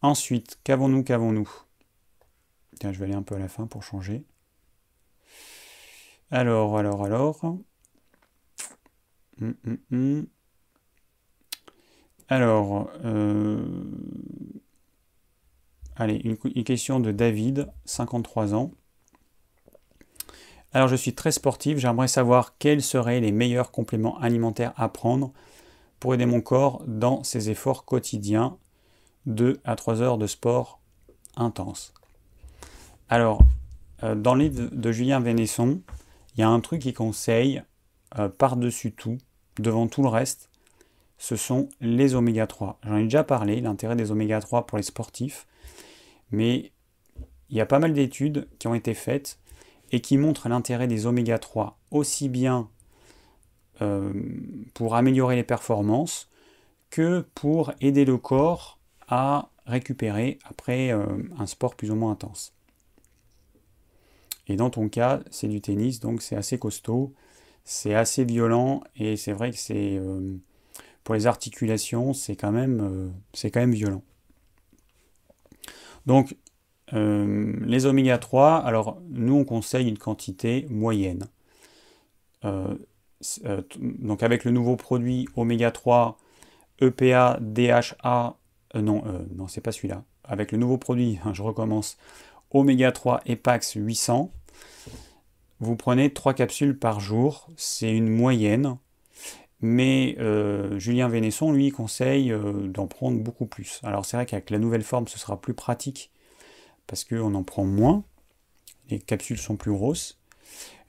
Ensuite, 0.01 0.59
qu'avons-nous, 0.63 1.03
qu'avons-nous? 1.03 1.49
Tiens, 2.79 2.91
je 2.91 2.99
vais 2.99 3.05
aller 3.05 3.13
un 3.13 3.21
peu 3.21 3.35
à 3.35 3.39
la 3.39 3.47
fin 3.47 3.67
pour 3.67 3.83
changer. 3.83 4.25
Alors, 6.31 6.77
alors, 6.77 7.05
alors. 7.05 7.43
Hum, 9.41 9.55
hum, 9.65 9.77
hum. 9.91 10.27
Alors, 12.27 12.89
euh, 13.03 13.63
allez, 15.95 16.15
une, 16.23 16.63
question 16.63 16.99
de 16.99 17.11
David, 17.11 17.71
53 17.85 18.55
ans. 18.55 18.71
Alors, 20.73 20.87
je 20.87 20.95
suis 20.95 21.13
très 21.13 21.31
sportif, 21.31 21.77
j'aimerais 21.77 22.07
savoir 22.07 22.57
quels 22.57 22.81
seraient 22.81 23.19
les 23.19 23.31
meilleurs 23.31 23.71
compléments 23.71 24.17
alimentaires 24.19 24.73
à 24.75 24.89
prendre 24.89 25.31
pour 25.99 26.15
aider 26.15 26.25
mon 26.25 26.41
corps 26.41 26.83
dans 26.87 27.23
ses 27.23 27.49
efforts 27.51 27.85
quotidiens, 27.85 28.57
2 29.27 29.59
à 29.63 29.75
3 29.75 30.01
heures 30.01 30.17
de 30.17 30.27
sport 30.27 30.79
intense. 31.37 31.93
Alors, 33.07 33.39
euh, 34.03 34.15
dans 34.15 34.33
le 34.33 34.45
livre 34.45 34.69
de 34.71 34.91
Julien 34.91 35.19
Vénesson, 35.19 35.81
il 36.35 36.41
y 36.41 36.43
a 36.43 36.49
un 36.49 36.59
truc 36.59 36.81
qui 36.81 36.93
conseille 36.93 37.63
euh, 38.19 38.29
par-dessus 38.29 38.91
tout, 38.91 39.17
devant 39.57 39.87
tout 39.87 40.01
le 40.01 40.09
reste, 40.09 40.49
ce 41.17 41.35
sont 41.35 41.69
les 41.79 42.15
oméga 42.15 42.45
3. 42.45 42.79
J'en 42.83 42.97
ai 42.97 43.03
déjà 43.03 43.23
parlé, 43.23 43.61
l'intérêt 43.61 43.95
des 43.95 44.11
oméga 44.11 44.39
3 44.39 44.65
pour 44.65 44.77
les 44.77 44.83
sportifs, 44.83 45.47
mais 46.31 46.71
il 47.49 47.57
y 47.57 47.61
a 47.61 47.65
pas 47.65 47.79
mal 47.79 47.93
d'études 47.93 48.47
qui 48.59 48.67
ont 48.67 48.75
été 48.75 48.93
faites 48.93 49.39
et 49.91 50.01
qui 50.01 50.17
montrent 50.17 50.49
l'intérêt 50.49 50.87
des 50.87 51.05
oméga 51.05 51.39
3 51.39 51.77
aussi 51.91 52.27
bien 52.27 52.69
euh, 53.81 54.11
pour 54.73 54.95
améliorer 54.95 55.35
les 55.35 55.43
performances 55.43 56.29
que 56.89 57.25
pour 57.35 57.73
aider 57.81 58.05
le 58.05 58.17
corps 58.17 58.79
à 59.07 59.49
récupérer 59.65 60.39
après 60.45 60.91
euh, 60.91 61.05
un 61.37 61.45
sport 61.45 61.75
plus 61.75 61.91
ou 61.91 61.95
moins 61.95 62.11
intense. 62.11 62.53
Et 64.47 64.55
dans 64.55 64.69
ton 64.69 64.89
cas, 64.89 65.21
c'est 65.31 65.47
du 65.47 65.61
tennis, 65.61 65.99
donc 65.99 66.21
c'est 66.21 66.35
assez 66.35 66.59
costaud, 66.59 67.13
c'est 67.63 67.95
assez 67.95 68.23
violent 68.23 68.83
et 68.95 69.17
c'est 69.17 69.33
vrai 69.33 69.51
que 69.51 69.57
c'est 69.57 69.97
euh, 69.97 70.37
pour 71.03 71.15
les 71.15 71.27
articulations, 71.27 72.13
c'est 72.13 72.35
quand, 72.35 72.51
même, 72.51 72.79
euh, 72.81 73.09
c'est 73.33 73.49
quand 73.49 73.59
même 73.59 73.73
violent. 73.73 74.03
Donc, 76.05 76.35
euh, 76.93 77.53
les 77.61 77.87
oméga 77.87 78.19
3, 78.19 78.57
alors 78.57 79.01
nous 79.09 79.35
on 79.35 79.43
conseille 79.43 79.89
une 79.89 79.97
quantité 79.97 80.67
moyenne. 80.69 81.27
Donc 83.79 84.21
avec 84.21 84.43
le 84.43 84.51
nouveau 84.51 84.75
produit 84.75 85.27
oméga 85.35 85.71
3 85.71 86.19
EPA 86.79 87.39
DHA, 87.41 88.37
non, 88.75 89.03
non 89.33 89.47
c'est 89.47 89.61
pas 89.61 89.71
celui-là. 89.71 90.03
Avec 90.23 90.51
le 90.51 90.59
nouveau 90.59 90.77
produit, 90.77 91.19
je 91.33 91.41
recommence, 91.41 91.97
oméga 92.51 92.91
3 92.91 93.21
EPAX 93.25 93.73
800, 93.73 94.31
vous 95.61 95.75
prenez 95.75 96.11
3 96.11 96.33
capsules 96.33 96.77
par 96.77 96.99
jour, 96.99 97.47
c'est 97.55 97.91
une 97.91 98.09
moyenne. 98.09 98.77
Mais 99.61 100.15
euh, 100.19 100.77
Julien 100.77 101.07
Vénesson, 101.07 101.51
lui, 101.51 101.71
conseille 101.71 102.31
euh, 102.31 102.67
d'en 102.67 102.87
prendre 102.87 103.19
beaucoup 103.19 103.45
plus. 103.45 103.79
Alors 103.83 104.05
c'est 104.05 104.17
vrai 104.17 104.25
qu'avec 104.25 104.49
la 104.49 104.59
nouvelle 104.59 104.83
forme, 104.83 105.07
ce 105.07 105.17
sera 105.17 105.39
plus 105.39 105.53
pratique 105.53 106.11
parce 106.87 107.03
qu'on 107.03 107.33
en 107.33 107.43
prend 107.43 107.63
moins. 107.63 108.03
Les 108.89 108.99
capsules 108.99 109.39
sont 109.39 109.55
plus 109.55 109.71
grosses. 109.71 110.19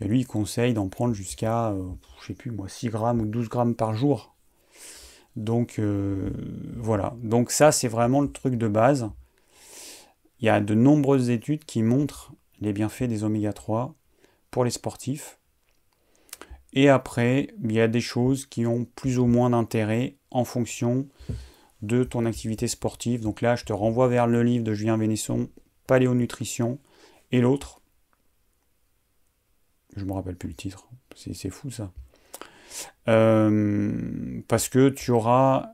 Et 0.00 0.04
lui, 0.07 0.20
il 0.20 0.26
conseille 0.26 0.74
d'en 0.74 0.88
prendre 0.88 1.14
jusqu'à, 1.14 1.70
euh, 1.70 1.84
je 2.20 2.26
sais 2.26 2.34
plus 2.34 2.50
moi, 2.50 2.68
6 2.68 2.88
grammes 2.88 3.20
ou 3.20 3.26
12 3.26 3.48
grammes 3.48 3.74
par 3.74 3.94
jour. 3.94 4.34
Donc 5.36 5.80
voilà. 6.76 7.14
Donc 7.22 7.50
ça, 7.50 7.70
c'est 7.70 7.88
vraiment 7.88 8.22
le 8.22 8.32
truc 8.32 8.57
de 8.57 8.68
base. 8.68 9.11
Il 10.41 10.47
y 10.47 10.49
a 10.49 10.61
de 10.61 10.74
nombreuses 10.74 11.30
études 11.30 11.64
qui 11.64 11.82
montrent 11.82 12.32
les 12.61 12.72
bienfaits 12.72 13.05
des 13.05 13.24
oméga 13.24 13.53
3 13.53 13.95
pour 14.51 14.64
les 14.64 14.70
sportifs. 14.70 15.39
Et 16.72 16.89
après, 16.89 17.49
il 17.62 17.72
y 17.72 17.80
a 17.80 17.89
des 17.89 18.01
choses 18.01 18.47
qui 18.47 18.66
ont 18.66 18.84
plus 18.84 19.18
ou 19.18 19.26
moins 19.26 19.51
d'intérêt 19.51 20.16
en 20.30 20.45
fonction 20.45 21.09
de 21.82 22.05
ton 22.05 22.26
activité 22.26 22.68
sportive. 22.68 23.22
Donc 23.22 23.41
là, 23.41 23.57
je 23.57 23.64
te 23.64 23.72
renvoie 23.72 24.09
vers 24.09 24.26
le 24.26 24.43
livre 24.43 24.64
de 24.64 24.74
Julien 24.74 24.99
Vénesson, 24.99 25.49
Paléonutrition, 25.87 26.78
et 27.32 27.41
l'autre. 27.41 27.80
Je 29.97 30.03
ne 30.03 30.09
me 30.09 30.12
rappelle 30.12 30.37
plus 30.37 30.49
le 30.49 30.55
titre. 30.55 30.89
C'est 31.14 31.51
fou 31.51 31.70
ça. 31.70 31.93
Euh, 33.09 34.43
parce 34.49 34.68
que 34.68 34.91
tu 34.91 35.11
auras, 35.11 35.70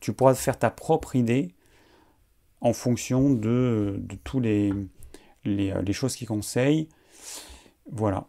tu 0.00 0.12
pourras 0.14 0.34
faire 0.34 0.58
ta 0.58 0.70
propre 0.70 1.16
idée 1.16 1.54
en 2.60 2.72
fonction 2.72 3.30
de, 3.30 3.96
de 3.98 4.16
tous 4.22 4.40
les, 4.40 4.72
les 5.44 5.92
choses 5.92 6.16
qu'il 6.16 6.28
conseille. 6.28 6.88
Voilà. 7.90 8.26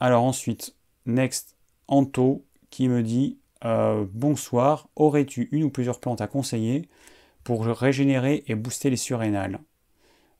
Alors 0.00 0.24
ensuite, 0.24 0.74
Next 1.06 1.56
Anto 1.88 2.44
qui 2.70 2.88
me 2.88 3.02
dit 3.02 3.38
euh, 3.64 4.04
Bonsoir, 4.12 4.88
aurais-tu 4.96 5.48
une 5.52 5.64
ou 5.64 5.70
plusieurs 5.70 6.00
plantes 6.00 6.20
à 6.20 6.26
conseiller 6.26 6.88
pour 7.44 7.64
régénérer 7.64 8.44
et 8.46 8.54
booster 8.54 8.90
les 8.90 8.96
surrénales? 8.96 9.60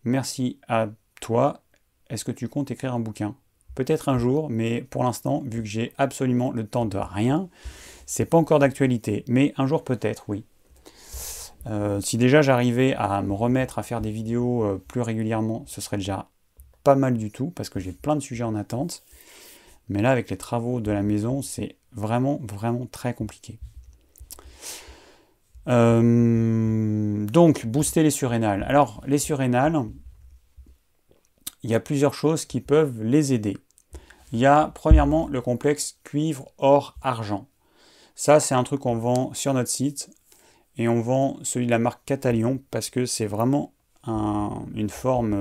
Merci 0.04 0.58
à 0.68 0.88
toi. 1.20 1.62
Est-ce 2.10 2.24
que 2.24 2.32
tu 2.32 2.48
comptes 2.48 2.70
écrire 2.70 2.94
un 2.94 3.00
bouquin? 3.00 3.34
Peut-être 3.74 4.08
un 4.08 4.18
jour, 4.18 4.48
mais 4.48 4.82
pour 4.82 5.04
l'instant, 5.04 5.42
vu 5.44 5.62
que 5.62 5.68
j'ai 5.68 5.92
absolument 5.98 6.50
le 6.50 6.66
temps 6.66 6.86
de 6.86 6.98
rien, 6.98 7.48
c'est 8.06 8.24
pas 8.24 8.38
encore 8.38 8.58
d'actualité. 8.58 9.24
Mais 9.28 9.52
un 9.56 9.66
jour 9.66 9.84
peut-être, 9.84 10.24
oui. 10.28 10.44
Euh, 11.66 12.00
si 12.00 12.16
déjà 12.16 12.42
j'arrivais 12.42 12.94
à 12.94 13.22
me 13.22 13.32
remettre 13.32 13.78
à 13.78 13.82
faire 13.82 14.00
des 14.00 14.10
vidéos 14.10 14.64
euh, 14.64 14.84
plus 14.86 15.00
régulièrement, 15.00 15.64
ce 15.66 15.80
serait 15.80 15.96
déjà 15.96 16.28
pas 16.84 16.94
mal 16.94 17.16
du 17.16 17.30
tout, 17.32 17.50
parce 17.50 17.68
que 17.68 17.80
j'ai 17.80 17.92
plein 17.92 18.14
de 18.14 18.20
sujets 18.20 18.44
en 18.44 18.54
attente. 18.54 19.04
Mais 19.88 20.02
là, 20.02 20.10
avec 20.12 20.30
les 20.30 20.36
travaux 20.36 20.80
de 20.80 20.92
la 20.92 21.02
maison, 21.02 21.42
c'est 21.42 21.76
vraiment, 21.92 22.40
vraiment 22.42 22.86
très 22.86 23.14
compliqué. 23.14 23.58
Euh, 25.68 27.26
donc, 27.26 27.66
booster 27.66 28.02
les 28.02 28.10
surrénales. 28.10 28.64
Alors, 28.68 29.02
les 29.06 29.18
surrénales, 29.18 29.82
il 31.62 31.70
y 31.70 31.74
a 31.74 31.80
plusieurs 31.80 32.14
choses 32.14 32.44
qui 32.44 32.60
peuvent 32.60 33.02
les 33.02 33.32
aider. 33.32 33.56
Il 34.32 34.38
y 34.38 34.46
a 34.46 34.70
premièrement 34.74 35.26
le 35.28 35.40
complexe 35.40 35.98
cuivre, 36.04 36.52
or, 36.58 36.96
argent. 37.02 37.48
Ça, 38.14 38.38
c'est 38.38 38.54
un 38.54 38.62
truc 38.62 38.80
qu'on 38.80 38.96
vend 38.96 39.34
sur 39.34 39.54
notre 39.54 39.70
site 39.70 40.10
et 40.76 40.88
on 40.88 41.00
vend 41.00 41.38
celui 41.42 41.66
de 41.66 41.70
la 41.70 41.78
marque 41.78 42.04
Catalion 42.04 42.60
parce 42.70 42.90
que 42.90 43.06
c'est 43.06 43.26
vraiment 43.26 43.72
une 44.06 44.88
forme 44.88 45.34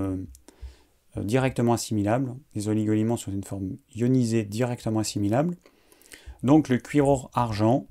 euh, 1.18 1.24
directement 1.24 1.74
assimilable. 1.74 2.36
Les 2.56 2.68
oligoéléments 2.68 3.18
sont 3.18 3.32
une 3.32 3.44
forme 3.44 3.78
ionisée 3.96 4.44
directement 4.44 5.00
assimilable. 5.00 5.56
Donc 6.44 6.70
le 6.70 6.78
cuivre 6.78 7.08
or 7.08 7.30
argent, 7.34 7.88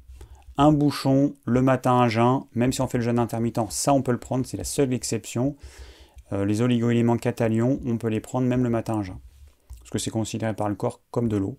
un 0.57 0.73
bouchon 0.73 1.35
le 1.45 1.63
matin 1.63 2.01
à 2.01 2.09
jeun, 2.09 2.43
même 2.55 2.73
si 2.73 2.81
on 2.81 2.87
fait 2.87 2.99
le 2.99 3.05
jeûne 3.05 3.19
intermittent, 3.19 3.71
ça 3.71 3.93
on 3.93 4.03
peut 4.03 4.13
le 4.13 4.19
prendre, 4.19 4.47
c'est 4.47 4.57
la 4.57 4.65
seule 4.65 4.93
exception. 4.93 5.57
Euh, 6.33 6.45
les 6.45 6.63
oligoéléments 6.63 7.17
catalion, 7.17 7.81
on 7.85 7.99
peut 7.99 8.09
les 8.09 8.21
prendre 8.21 8.47
même 8.47 8.65
le 8.65 8.71
matin 8.71 9.01
à 9.01 9.03
jeun, 9.03 9.19
parce 9.79 9.91
que 9.91 9.99
c'est 9.99 10.11
considéré 10.11 10.55
par 10.55 10.69
le 10.69 10.75
corps 10.75 11.01
comme 11.11 11.29
de 11.29 11.37
l'eau. 11.37 11.59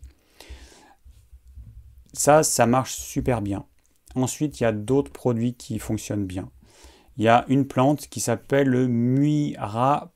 Ça, 2.13 2.43
ça 2.43 2.65
marche 2.65 2.95
super 2.95 3.41
bien. 3.41 3.65
Ensuite, 4.15 4.59
il 4.59 4.63
y 4.63 4.65
a 4.65 4.71
d'autres 4.71 5.11
produits 5.11 5.53
qui 5.53 5.77
fonctionnent 5.79 6.25
bien. 6.25 6.49
Il 7.17 7.23
y 7.23 7.27
a 7.27 7.45
une 7.47 7.67
plante 7.67 8.07
qui 8.07 8.19
s'appelle 8.19 8.67
le 8.67 8.87
Muirapuama. 8.87 10.11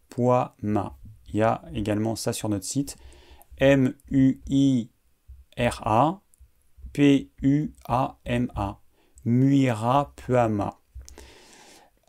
Il 1.27 1.35
y 1.35 1.41
a 1.41 1.61
également 1.73 2.15
ça 2.15 2.33
sur 2.33 2.49
notre 2.49 2.65
site. 2.65 2.97
M-U-I-R-A 3.57 4.89
P-U-A-M-A. 6.93 8.79
Muirapuama. 9.25 10.79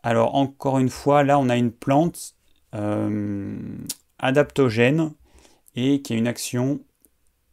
Alors 0.03 0.35
encore 0.35 0.79
une 0.79 0.89
fois, 0.89 1.23
là 1.23 1.37
on 1.37 1.49
a 1.49 1.57
une 1.57 1.71
plante 1.71 2.35
euh, 2.73 3.77
adaptogène 4.17 5.13
et 5.75 6.01
qui 6.01 6.13
a 6.13 6.15
une 6.15 6.27
action 6.27 6.79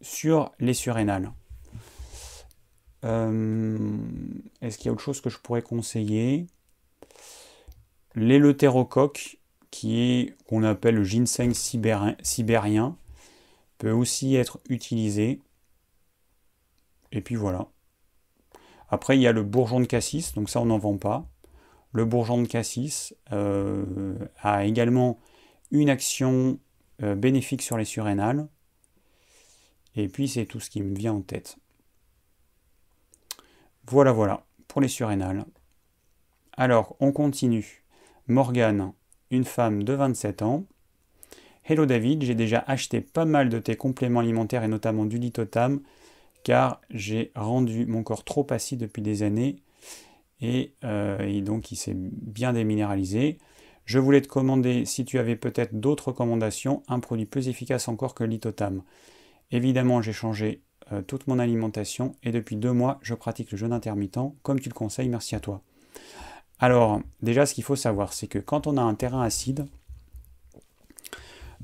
sur 0.01 0.53
les 0.59 0.74
surrénales. 0.74 1.32
Euh, 3.05 3.78
est-ce 4.61 4.78
qu'il 4.78 4.86
y 4.86 4.88
a 4.88 4.92
autre 4.92 5.03
chose 5.03 5.20
que 5.20 5.30
je 5.30 5.38
pourrais 5.38 5.62
conseiller? 5.62 6.46
L'éleutérocoque, 8.14 9.38
qui 9.70 10.01
est 10.01 10.36
qu'on 10.46 10.62
appelle 10.62 10.96
le 10.96 11.05
ginseng 11.05 11.53
sibérien, 11.53 12.96
peut 13.78 13.92
aussi 13.92 14.34
être 14.34 14.61
utilisé. 14.68 15.40
Et 17.12 17.20
puis 17.20 17.36
voilà. 17.36 17.68
Après, 18.90 19.16
il 19.16 19.22
y 19.22 19.26
a 19.26 19.32
le 19.32 19.42
bourgeon 19.42 19.80
de 19.80 19.86
cassis, 19.86 20.34
donc 20.34 20.49
ça 20.51 20.61
on 20.61 20.66
n'en 20.66 20.78
vend 20.78 20.96
pas. 20.96 21.28
Le 21.92 22.05
bourgeon 22.05 22.42
de 22.42 22.49
cassis 22.49 23.14
euh, 23.32 24.14
a 24.42 24.64
également 24.64 25.18
une 25.70 25.90
action 25.90 26.59
euh, 27.03 27.14
bénéfique 27.14 27.62
sur 27.62 27.76
les 27.76 27.84
surrénales. 27.84 28.49
Et 29.96 30.09
puis 30.09 30.28
c'est 30.28 30.46
tout 30.46 30.61
ce 30.61 30.70
qui 30.70 30.82
me 30.82 30.96
vient 30.96 31.14
en 31.14 31.22
tête. 31.22 31.59
Voilà, 33.91 34.12
voilà, 34.12 34.45
pour 34.66 34.82
les 34.82 34.89
surrénales. 34.89 35.47
Alors, 36.59 36.95
on 37.01 37.11
continue. 37.11 37.84
Morgane, 38.26 38.93
une 39.30 39.45
femme 39.47 39.82
de 39.82 39.95
27 39.95 40.43
ans. 40.43 40.66
Hello 41.64 41.86
David, 41.86 42.22
j'ai 42.22 42.34
déjà 42.34 42.62
acheté 42.66 43.01
pas 43.01 43.24
mal 43.24 43.49
de 43.49 43.59
tes 43.59 43.76
compléments 43.76 44.20
alimentaires 44.20 44.62
et 44.62 44.68
notamment 44.68 45.07
du 45.07 45.16
litotam 45.16 45.80
car 46.45 46.82
j'ai 46.91 47.32
rendu 47.34 47.86
mon 47.86 48.03
corps 48.03 48.24
trop 48.24 48.47
acide 48.51 48.80
depuis 48.80 49.01
des 49.01 49.22
années 49.22 49.57
et, 50.43 50.74
euh, 50.84 51.20
et 51.20 51.41
donc 51.41 51.72
il 51.72 51.76
s'est 51.76 51.97
bien 51.97 52.53
déminéralisé. 52.53 53.39
Je 53.86 53.99
voulais 53.99 54.20
te 54.20 54.28
commander, 54.28 54.84
si 54.84 55.07
tu 55.07 55.18
avais 55.18 55.36
peut-être 55.36 55.80
d'autres 55.80 56.09
recommandations, 56.09 56.82
un 56.89 57.01
produit 57.01 57.24
plus 57.24 57.49
efficace 57.49 57.89
encore 57.89 58.14
que 58.14 58.22
le 58.22 58.30
litotam. 58.30 58.82
Évidemment, 59.51 60.03
j'ai 60.03 60.12
changé 60.12 60.61
euh, 60.93 61.03
toute 61.03 61.26
mon 61.26 61.39
alimentation 61.39 62.14
et 62.22 62.32
depuis 62.32 62.57
deux 62.57 62.72
mois, 62.72 62.99
je 63.03 63.14
pratique 63.14 63.51
le 63.51 63.59
jeûne 63.59 63.72
intermittent 63.72 64.18
comme 64.43 64.61
tu 64.61 64.68
le 64.68 64.74
conseilles. 64.74 65.09
Merci 65.09 65.34
à 65.34 65.41
toi. 65.41 65.62
Alors, 66.61 67.01
déjà, 67.22 67.47
ce 67.47 67.55
qu'il 67.55 67.64
faut 67.64 67.76
savoir, 67.76 68.12
c'est 68.12 68.26
que 68.26 68.39
quand 68.39 68.66
on 68.66 68.76
a 68.76 68.82
un 68.82 68.95
terrain 68.95 69.22
acide, 69.22 69.66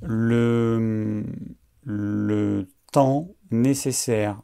le, 0.03 1.25
temps 2.93 3.29
nécessaire 3.51 4.41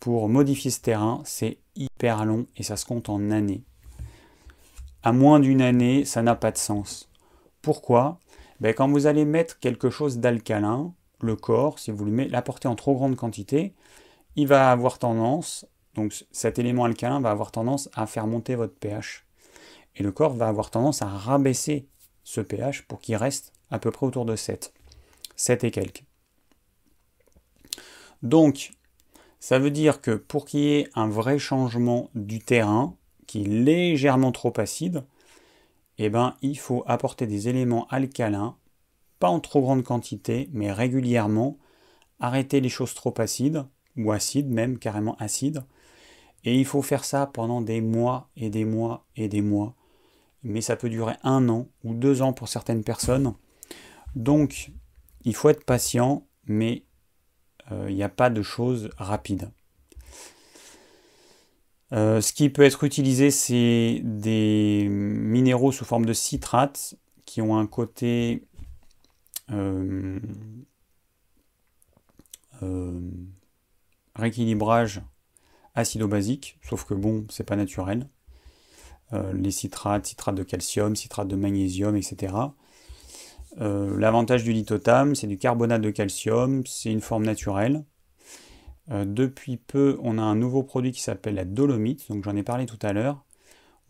pour 0.00 0.28
modifier 0.28 0.70
ce 0.70 0.80
terrain, 0.80 1.22
c'est 1.24 1.58
hyper 1.76 2.24
long 2.24 2.46
et 2.56 2.62
ça 2.62 2.76
se 2.76 2.84
compte 2.84 3.08
en 3.08 3.30
années. 3.30 3.62
À 5.02 5.12
moins 5.12 5.38
d'une 5.38 5.62
année, 5.62 6.04
ça 6.04 6.22
n'a 6.22 6.34
pas 6.34 6.50
de 6.50 6.58
sens. 6.58 7.08
Pourquoi? 7.62 8.18
Ben, 8.60 8.74
Quand 8.74 8.88
vous 8.88 9.06
allez 9.06 9.24
mettre 9.24 9.60
quelque 9.60 9.90
chose 9.90 10.18
d'alcalin, 10.18 10.92
le 11.20 11.36
corps, 11.36 11.78
si 11.78 11.90
vous 11.90 12.04
l'apportez 12.06 12.68
en 12.68 12.74
trop 12.74 12.94
grande 12.94 13.16
quantité, 13.16 13.74
il 14.36 14.46
va 14.46 14.70
avoir 14.70 14.98
tendance, 14.98 15.66
donc 15.94 16.14
cet 16.30 16.58
élément 16.58 16.84
alcalin 16.84 17.20
va 17.20 17.30
avoir 17.30 17.50
tendance 17.50 17.88
à 17.94 18.06
faire 18.06 18.26
monter 18.26 18.54
votre 18.54 18.74
pH. 18.74 19.26
Et 19.96 20.02
le 20.02 20.12
corps 20.12 20.34
va 20.34 20.48
avoir 20.48 20.70
tendance 20.70 21.02
à 21.02 21.06
rabaisser 21.06 21.88
ce 22.22 22.40
pH 22.40 22.82
pour 22.82 23.00
qu'il 23.00 23.16
reste 23.16 23.52
à 23.70 23.78
peu 23.78 23.90
près 23.90 24.06
autour 24.06 24.24
de 24.24 24.36
7. 24.36 24.72
7 25.36 25.64
et 25.64 25.70
quelques. 25.70 26.04
Donc, 28.22 28.72
ça 29.40 29.58
veut 29.58 29.70
dire 29.70 30.00
que 30.00 30.12
pour 30.12 30.44
qu'il 30.44 30.60
y 30.60 30.72
ait 30.74 30.88
un 30.94 31.08
vrai 31.08 31.38
changement 31.38 32.10
du 32.14 32.40
terrain, 32.40 32.96
qui 33.26 33.42
est 33.42 33.48
légèrement 33.48 34.32
trop 34.32 34.52
acide, 34.56 35.04
eh 35.98 36.10
ben, 36.10 36.36
il 36.42 36.58
faut 36.58 36.82
apporter 36.86 37.26
des 37.26 37.48
éléments 37.48 37.86
alcalins 37.88 38.56
pas 39.18 39.28
en 39.28 39.40
trop 39.40 39.60
grande 39.60 39.84
quantité, 39.84 40.48
mais 40.52 40.72
régulièrement, 40.72 41.58
arrêter 42.20 42.60
les 42.60 42.68
choses 42.68 42.94
trop 42.94 43.14
acides, 43.18 43.64
ou 43.96 44.12
acides 44.12 44.48
même, 44.48 44.78
carrément 44.78 45.16
acides, 45.16 45.64
et 46.44 46.54
il 46.54 46.64
faut 46.64 46.82
faire 46.82 47.04
ça 47.04 47.26
pendant 47.26 47.60
des 47.60 47.80
mois 47.80 48.30
et 48.36 48.50
des 48.50 48.64
mois 48.64 49.06
et 49.16 49.28
des 49.28 49.42
mois, 49.42 49.74
mais 50.42 50.60
ça 50.60 50.76
peut 50.76 50.88
durer 50.88 51.14
un 51.22 51.48
an 51.48 51.68
ou 51.84 51.94
deux 51.94 52.22
ans 52.22 52.32
pour 52.32 52.48
certaines 52.48 52.84
personnes. 52.84 53.34
Donc, 54.14 54.70
il 55.24 55.34
faut 55.34 55.48
être 55.48 55.64
patient, 55.64 56.26
mais 56.46 56.84
euh, 57.72 57.86
il 57.90 57.96
n'y 57.96 58.02
a 58.02 58.08
pas 58.08 58.30
de 58.30 58.42
choses 58.42 58.90
rapides. 58.96 59.50
Euh, 61.92 62.20
ce 62.20 62.32
qui 62.32 62.50
peut 62.50 62.62
être 62.62 62.84
utilisé, 62.84 63.30
c'est 63.30 64.00
des 64.04 64.86
minéraux 64.88 65.72
sous 65.72 65.84
forme 65.84 66.04
de 66.04 66.12
citrate 66.12 66.94
qui 67.24 67.40
ont 67.40 67.56
un 67.56 67.66
côté 67.66 68.46
euh, 69.50 70.18
euh, 72.62 73.00
rééquilibrage 74.14 75.00
acido-basique, 75.74 76.58
sauf 76.62 76.84
que 76.84 76.94
bon, 76.94 77.26
c'est 77.30 77.44
pas 77.44 77.56
naturel. 77.56 78.08
Euh, 79.12 79.32
les 79.32 79.50
citrates, 79.50 80.06
citrates 80.06 80.34
de 80.34 80.42
calcium, 80.42 80.96
citrates 80.96 81.28
de 81.28 81.36
magnésium, 81.36 81.96
etc. 81.96 82.34
L'avantage 83.60 84.44
du 84.44 84.52
lithotam, 84.52 85.16
c'est 85.16 85.26
du 85.26 85.36
carbonate 85.36 85.82
de 85.82 85.90
calcium, 85.90 86.64
c'est 86.64 86.92
une 86.92 87.00
forme 87.00 87.24
naturelle. 87.24 87.84
depuis 88.88 89.56
peu, 89.56 89.98
on 90.00 90.16
a 90.16 90.22
un 90.22 90.36
nouveau 90.36 90.62
produit 90.62 90.92
qui 90.92 91.02
s'appelle 91.02 91.34
la 91.34 91.44
dolomite, 91.44 92.08
donc 92.08 92.22
j'en 92.22 92.36
ai 92.36 92.44
parlé 92.44 92.66
tout 92.66 92.78
à 92.82 92.92
l'heure. 92.92 93.24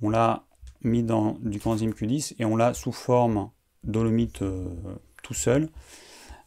On 0.00 0.08
l'a 0.08 0.46
mis 0.80 1.02
dans 1.02 1.32
du 1.42 1.60
coenzyme 1.60 1.90
Q10 1.90 2.36
et 2.38 2.46
on 2.46 2.56
l'a 2.56 2.72
sous 2.72 2.92
forme 2.92 3.50
dolomite 3.84 4.42
seul. 5.34 5.68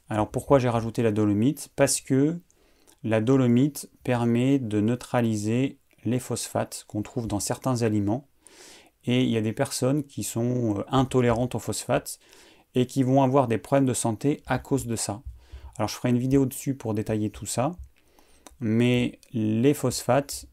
Alors 0.09 0.29
pourquoi 0.29 0.59
j'ai 0.59 0.69
rajouté 0.69 1.03
la 1.03 1.11
dolomite? 1.11 1.69
Parce 1.75 2.01
que 2.01 2.39
la 3.03 3.21
dolomite 3.21 3.89
permet 4.03 4.59
de 4.59 4.81
neutraliser 4.81 5.79
les 6.03 6.19
phosphates 6.19 6.85
qu'on 6.87 7.01
trouve 7.01 7.27
dans 7.27 7.39
certains 7.39 7.81
aliments. 7.81 8.27
Et 9.05 9.23
il 9.23 9.29
y 9.29 9.37
a 9.37 9.41
des 9.41 9.53
personnes 9.53 10.03
qui 10.03 10.23
sont 10.23 10.77
euh, 10.77 10.83
intolérantes 10.89 11.55
aux 11.55 11.59
phosphates 11.59 12.19
et 12.75 12.85
qui 12.85 13.03
vont 13.03 13.23
avoir 13.23 13.47
des 13.47 13.57
problèmes 13.57 13.87
de 13.87 13.93
santé 13.93 14.41
à 14.45 14.59
cause 14.59 14.85
de 14.85 14.95
ça. 14.95 15.21
Alors 15.77 15.89
je 15.89 15.95
ferai 15.95 16.09
une 16.09 16.19
vidéo 16.19 16.45
dessus 16.45 16.75
pour 16.75 16.93
détailler 16.93 17.29
tout 17.29 17.45
ça. 17.45 17.71
Mais 18.59 19.19
les 19.33 19.73
phosphates 19.73 20.45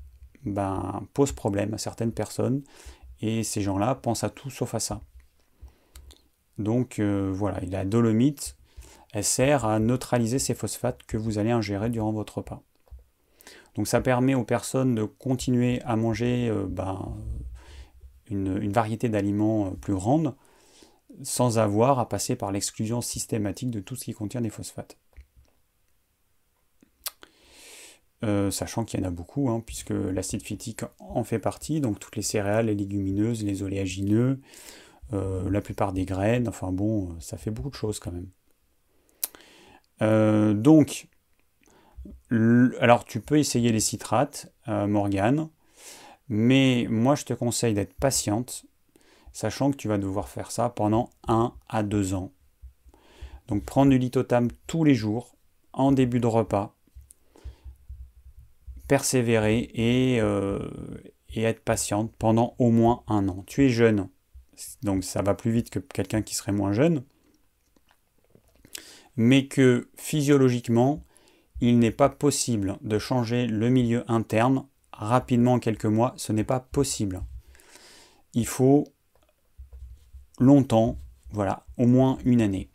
ben, 0.44 1.06
posent 1.12 1.32
problème 1.32 1.74
à 1.74 1.78
certaines 1.78 2.12
personnes 2.12 2.62
et 3.20 3.42
ces 3.42 3.60
gens-là 3.60 3.94
pensent 3.96 4.24
à 4.24 4.30
tout 4.30 4.50
sauf 4.50 4.74
à 4.74 4.80
ça. 4.80 5.02
Donc 6.58 6.98
euh, 6.98 7.30
voilà, 7.32 7.60
la 7.60 7.84
dolomite, 7.84 8.56
elle 9.12 9.24
sert 9.24 9.64
à 9.64 9.78
neutraliser 9.78 10.38
ces 10.38 10.54
phosphates 10.54 11.02
que 11.04 11.16
vous 11.16 11.38
allez 11.38 11.50
ingérer 11.50 11.88
durant 11.88 12.12
votre 12.12 12.38
repas. 12.38 12.62
Donc 13.76 13.86
ça 13.86 14.00
permet 14.00 14.34
aux 14.34 14.44
personnes 14.44 14.94
de 14.94 15.04
continuer 15.04 15.80
à 15.82 15.94
manger 15.94 16.48
euh, 16.48 16.66
ben, 16.68 17.16
une, 18.28 18.72
variété 18.72 19.08
d'aliments 19.08 19.68
euh, 19.68 19.70
plus 19.70 19.94
grande 19.94 20.34
sans 21.22 21.58
avoir 21.58 21.98
à 21.98 22.08
passer 22.08 22.36
par 22.36 22.52
l'exclusion 22.52 23.00
systématique 23.00 23.70
de 23.70 23.80
tout 23.80 23.96
ce 23.96 24.04
qui 24.04 24.12
contient 24.12 24.40
des 24.40 24.50
phosphates. 24.50 24.98
sachant 28.50 28.84
qu'il 28.84 29.00
y 29.00 29.02
en 29.04 29.06
a 29.06 29.10
beaucoup, 29.10 29.48
hein, 29.48 29.62
puisque 29.64 29.90
l'acide 29.90 30.42
phytique 30.42 30.82
en 30.98 31.24
fait 31.24 31.38
partie, 31.38 31.80
donc 31.80 31.98
toutes 31.98 32.16
les 32.16 32.22
céréales, 32.22 32.66
les 32.66 32.74
légumineuses, 32.74 33.44
les 33.44 33.62
oléagineux, 33.62 34.40
euh, 35.12 35.48
la 35.50 35.60
plupart 35.60 35.92
des 35.92 36.04
graines, 36.04 36.48
enfin 36.48 36.72
bon, 36.72 37.18
ça 37.20 37.36
fait 37.36 37.50
beaucoup 37.50 37.70
de 37.70 37.74
choses 37.74 37.98
quand 37.98 38.12
même. 38.12 38.28
Euh, 40.02 40.54
donc, 40.54 41.08
alors 42.80 43.04
tu 43.04 43.20
peux 43.20 43.38
essayer 43.38 43.72
les 43.72 43.80
citrates, 43.80 44.52
euh, 44.68 44.86
Morgane, 44.86 45.48
mais 46.28 46.86
moi 46.90 47.14
je 47.14 47.24
te 47.24 47.32
conseille 47.32 47.74
d'être 47.74 47.94
patiente, 47.94 48.66
sachant 49.32 49.70
que 49.70 49.76
tu 49.76 49.88
vas 49.88 49.98
devoir 49.98 50.28
faire 50.28 50.50
ça 50.50 50.68
pendant 50.68 51.10
1 51.26 51.52
à 51.68 51.82
2 51.82 52.14
ans. 52.14 52.32
Donc 53.48 53.64
prendre 53.64 53.90
du 53.90 53.98
litotam 53.98 54.48
tous 54.66 54.84
les 54.84 54.94
jours, 54.94 55.34
en 55.72 55.92
début 55.92 56.20
de 56.20 56.26
repas, 56.26 56.74
persévérer 58.88 59.70
et, 59.74 60.20
euh, 60.20 60.68
et 61.34 61.42
être 61.42 61.60
patiente 61.60 62.12
pendant 62.18 62.54
au 62.58 62.70
moins 62.70 63.02
un 63.06 63.28
an. 63.28 63.44
Tu 63.46 63.64
es 63.64 63.68
jeune, 63.68 64.08
donc 64.82 65.04
ça 65.04 65.22
va 65.22 65.34
plus 65.34 65.50
vite 65.50 65.70
que 65.70 65.78
quelqu'un 65.78 66.22
qui 66.22 66.34
serait 66.34 66.52
moins 66.52 66.72
jeune, 66.72 67.04
mais 69.16 69.46
que 69.46 69.88
physiologiquement, 69.96 71.02
il 71.60 71.78
n'est 71.78 71.90
pas 71.90 72.08
possible 72.08 72.78
de 72.82 72.98
changer 72.98 73.46
le 73.46 73.68
milieu 73.68 74.04
interne 74.10 74.66
rapidement 74.92 75.54
en 75.54 75.58
quelques 75.58 75.86
mois, 75.86 76.14
ce 76.16 76.32
n'est 76.32 76.44
pas 76.44 76.60
possible. 76.60 77.22
Il 78.34 78.46
faut 78.46 78.84
longtemps, 80.38 80.98
voilà, 81.30 81.66
au 81.76 81.86
moins 81.86 82.18
une 82.24 82.40
année. 82.40 82.70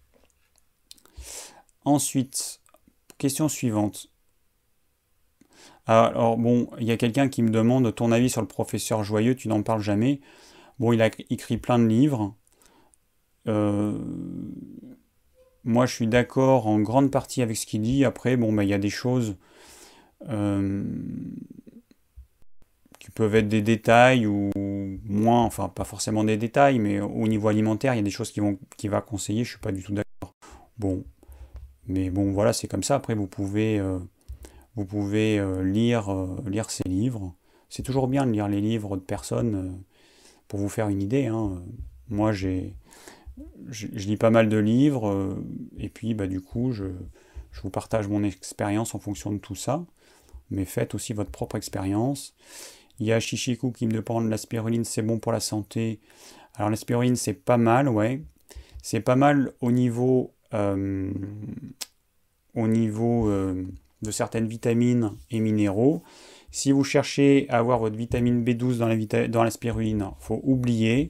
Ensuite, 1.86 2.62
question 3.18 3.50
suivante. 3.50 4.10
Alors 5.86 6.38
bon, 6.38 6.70
il 6.80 6.88
y 6.88 6.92
a 6.92 6.98
quelqu'un 6.98 7.28
qui 7.28 7.42
me 7.42 7.50
demande 7.50 7.94
ton 7.94 8.12
avis 8.12 8.30
sur 8.30 8.42
le 8.42 8.48
professeur 8.48 9.04
Joyeux, 9.04 9.36
tu 9.36 9.50
n'en 9.50 9.64
parles 9.64 9.82
jamais. 9.82 10.22
Bon, 10.80 10.92
il 10.94 11.02
a 11.02 11.10
écrit 11.30 11.58
plein 11.58 11.80
de 11.80 11.86
livres. 11.86 12.36
Euh, 13.48 13.98
moi, 15.64 15.86
je 15.86 15.94
suis 15.94 16.08
d'accord 16.08 16.68
en 16.68 16.80
grande 16.80 17.12
partie 17.12 17.42
avec 17.42 17.58
ce 17.58 17.66
qu'il 17.66 17.82
dit. 17.82 18.06
Après, 18.06 18.38
bon, 18.38 18.52
bah, 18.52 18.64
il 18.64 18.70
y 18.70 18.74
a 18.74 18.80
des 18.80 18.90
choses 18.90 19.38
euh, 20.30 20.84
qui 23.00 23.12
peuvent 23.12 23.36
être 23.36 23.48
des 23.48 23.62
détails 23.62 24.26
ou 24.26 24.52
moins, 24.56 25.44
enfin, 25.44 25.70
pas 25.70 25.84
forcément 25.84 26.24
des 26.24 26.38
détails, 26.38 26.80
mais 26.80 27.00
au 27.00 27.28
niveau 27.28 27.48
alimentaire, 27.48 27.94
il 27.94 27.98
y 27.98 28.00
a 28.00 28.04
des 28.04 28.10
choses 28.10 28.32
qui 28.32 28.40
vont, 28.40 28.58
va 28.86 29.02
conseiller. 29.02 29.44
Je 29.44 29.52
suis 29.52 29.60
pas 29.60 29.72
du 29.72 29.84
tout 29.84 29.94
d'accord. 29.94 30.36
Bon, 30.78 31.04
mais 31.88 32.10
bon, 32.10 32.32
voilà, 32.32 32.54
c'est 32.54 32.68
comme 32.68 32.84
ça. 32.84 32.96
Après, 32.96 33.16
vous 33.16 33.28
pouvez, 33.28 33.80
euh, 33.80 34.00
lire, 35.64 36.28
lire 36.46 36.68
livres. 36.86 37.36
C'est 37.70 37.84
toujours 37.84 38.08
bien 38.08 38.26
de 38.26 38.32
lire 38.32 38.48
les 38.48 38.62
livres 38.62 38.98
de 38.98 39.02
personnes 39.02 39.84
pour 40.48 40.60
vous 40.60 40.70
faire 40.70 40.90
une 40.90 41.02
idée. 41.02 41.28
Hein. 41.28 41.64
Moi, 42.10 42.32
j'ai 42.32 42.76
je, 43.70 43.88
lis 43.88 44.18
pas 44.18 44.30
mal 44.30 44.50
de 44.50 44.58
livres, 44.58 45.10
euh, 45.10 45.36
et 45.78 45.90
puis 45.90 46.14
bah, 46.14 46.28
du 46.28 46.42
coup, 46.42 46.72
je, 46.72 46.86
vous 47.62 47.70
partage 47.70 48.08
mon 48.08 48.24
expérience 48.24 48.96
en 48.96 49.00
fonction 49.00 49.32
de 49.32 49.38
tout 49.38 49.56
ça. 49.56 49.86
Mais 50.50 50.66
faites 50.66 50.96
aussi 50.96 51.14
votre 51.14 51.32
propre 51.32 51.56
expérience. 51.56 52.36
Il 53.00 53.08
y 53.08 53.14
a 53.14 53.20
Chichiku 53.20 53.72
qui 53.72 53.88
me 53.88 53.94
demande 53.94 54.30
la 54.30 54.38
spiruline, 54.38 54.84
c'est 54.84 55.02
bon 55.02 55.20
pour 55.20 55.32
la 55.32 55.40
santé. 55.40 56.00
Alors 56.56 56.70
la 56.70 56.76
spiruline, 56.76 57.16
c'est 57.16 57.34
pas 57.34 57.58
mal, 57.58 57.90
ouais. 57.90 58.22
C'est 58.82 59.00
pas 59.00 59.16
mal 59.16 59.54
au 59.62 59.72
niveau, 59.72 60.34
euh, 60.54 61.12
au 62.54 62.68
niveau 62.68 63.30
euh, 63.30 63.66
de 64.02 64.12
certaines 64.12 64.48
vitamines 64.48 65.14
et 65.32 65.40
minéraux. 65.40 66.04
Si 66.54 66.72
vous 66.72 66.84
cherchez 66.84 67.50
à 67.50 67.58
avoir 67.58 67.80
votre 67.80 67.96
vitamine 67.96 68.44
B12 68.46 68.78
dans 68.78 68.88
la, 68.88 69.28
dans 69.28 69.44
la 69.44 69.50
spiruline, 69.50 70.12
faut 70.20 70.40
oublier. 70.44 71.10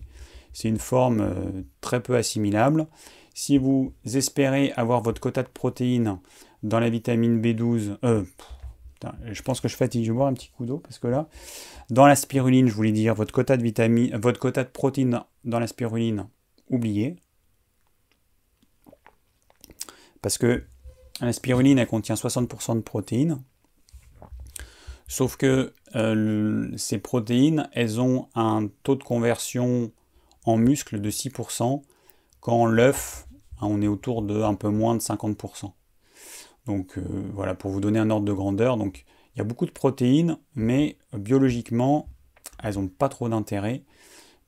C'est 0.54 0.70
une 0.70 0.80
forme 0.80 1.20
euh, 1.20 1.64
très 1.82 2.02
peu 2.02 2.16
assimilable. 2.16 2.88
Si 3.34 3.58
vous 3.58 3.94
espérez 4.06 4.72
avoir 4.78 5.02
votre 5.02 5.20
quota 5.20 5.44
de 5.44 5.50
protéines 5.50 6.18
dans 6.64 6.80
la 6.80 6.90
vitamine 6.90 7.42
B12, 7.42 7.98
euh, 8.06 8.24
je 9.26 9.42
pense 9.42 9.60
que 9.60 9.68
je 9.68 9.76
fatigue, 9.76 10.06
je 10.06 10.14
vais 10.14 10.16
boire 10.16 10.30
un 10.30 10.34
petit 10.34 10.50
coup 10.56 10.66
d'eau 10.66 10.78
parce 10.78 10.98
que 10.98 11.08
là, 11.08 11.28
dans 11.90 12.06
la 12.06 12.16
spiruline, 12.16 12.70
je 12.70 12.74
voulais 12.74 12.94
dire 12.94 13.14
votre 13.14 13.34
quota 13.34 13.58
de 13.58 13.64
vitamine, 13.64 14.16
votre 14.16 14.40
quota 14.40 14.64
de 14.64 14.70
protéines 14.70 15.20
dans 15.44 15.60
la 15.60 15.68
spiruline, 15.68 16.26
oubliez. 16.70 17.18
Parce 20.22 20.38
que 20.38 20.64
la 21.20 21.34
spiruline, 21.34 21.80
elle 21.80 21.88
contient 21.88 22.16
60% 22.16 22.78
de 22.78 22.82
protéines. 22.82 23.44
Sauf 25.14 25.38
que 25.38 25.74
euh, 25.94 26.72
ces 26.76 26.98
protéines, 26.98 27.70
elles 27.74 28.02
ont 28.02 28.30
un 28.34 28.68
taux 28.82 28.96
de 28.96 29.04
conversion 29.04 29.92
en 30.44 30.58
muscle 30.58 31.00
de 31.00 31.12
6%, 31.12 31.84
quand 32.40 32.66
l'œuf, 32.66 33.28
hein, 33.62 33.68
on 33.70 33.84
est 33.84 33.88
autour 33.88 34.24
de 34.24 34.42
un 34.42 34.56
peu 34.56 34.70
moins 34.70 34.96
de 34.96 35.02
50%. 35.02 35.72
Donc 36.66 36.98
euh, 36.98 37.04
voilà, 37.32 37.54
pour 37.54 37.70
vous 37.70 37.80
donner 37.80 38.00
un 38.00 38.10
ordre 38.10 38.26
de 38.26 38.34
grandeur, 38.34 38.76
donc 38.76 39.06
il 39.36 39.38
y 39.38 39.42
a 39.42 39.44
beaucoup 39.44 39.68
de 39.68 39.72
protéines, 39.72 40.40
mais 40.56 40.98
biologiquement, 41.16 42.10
elles 42.64 42.80
n'ont 42.80 42.88
pas 42.88 43.08
trop 43.08 43.30
d'intérêt. 43.30 43.84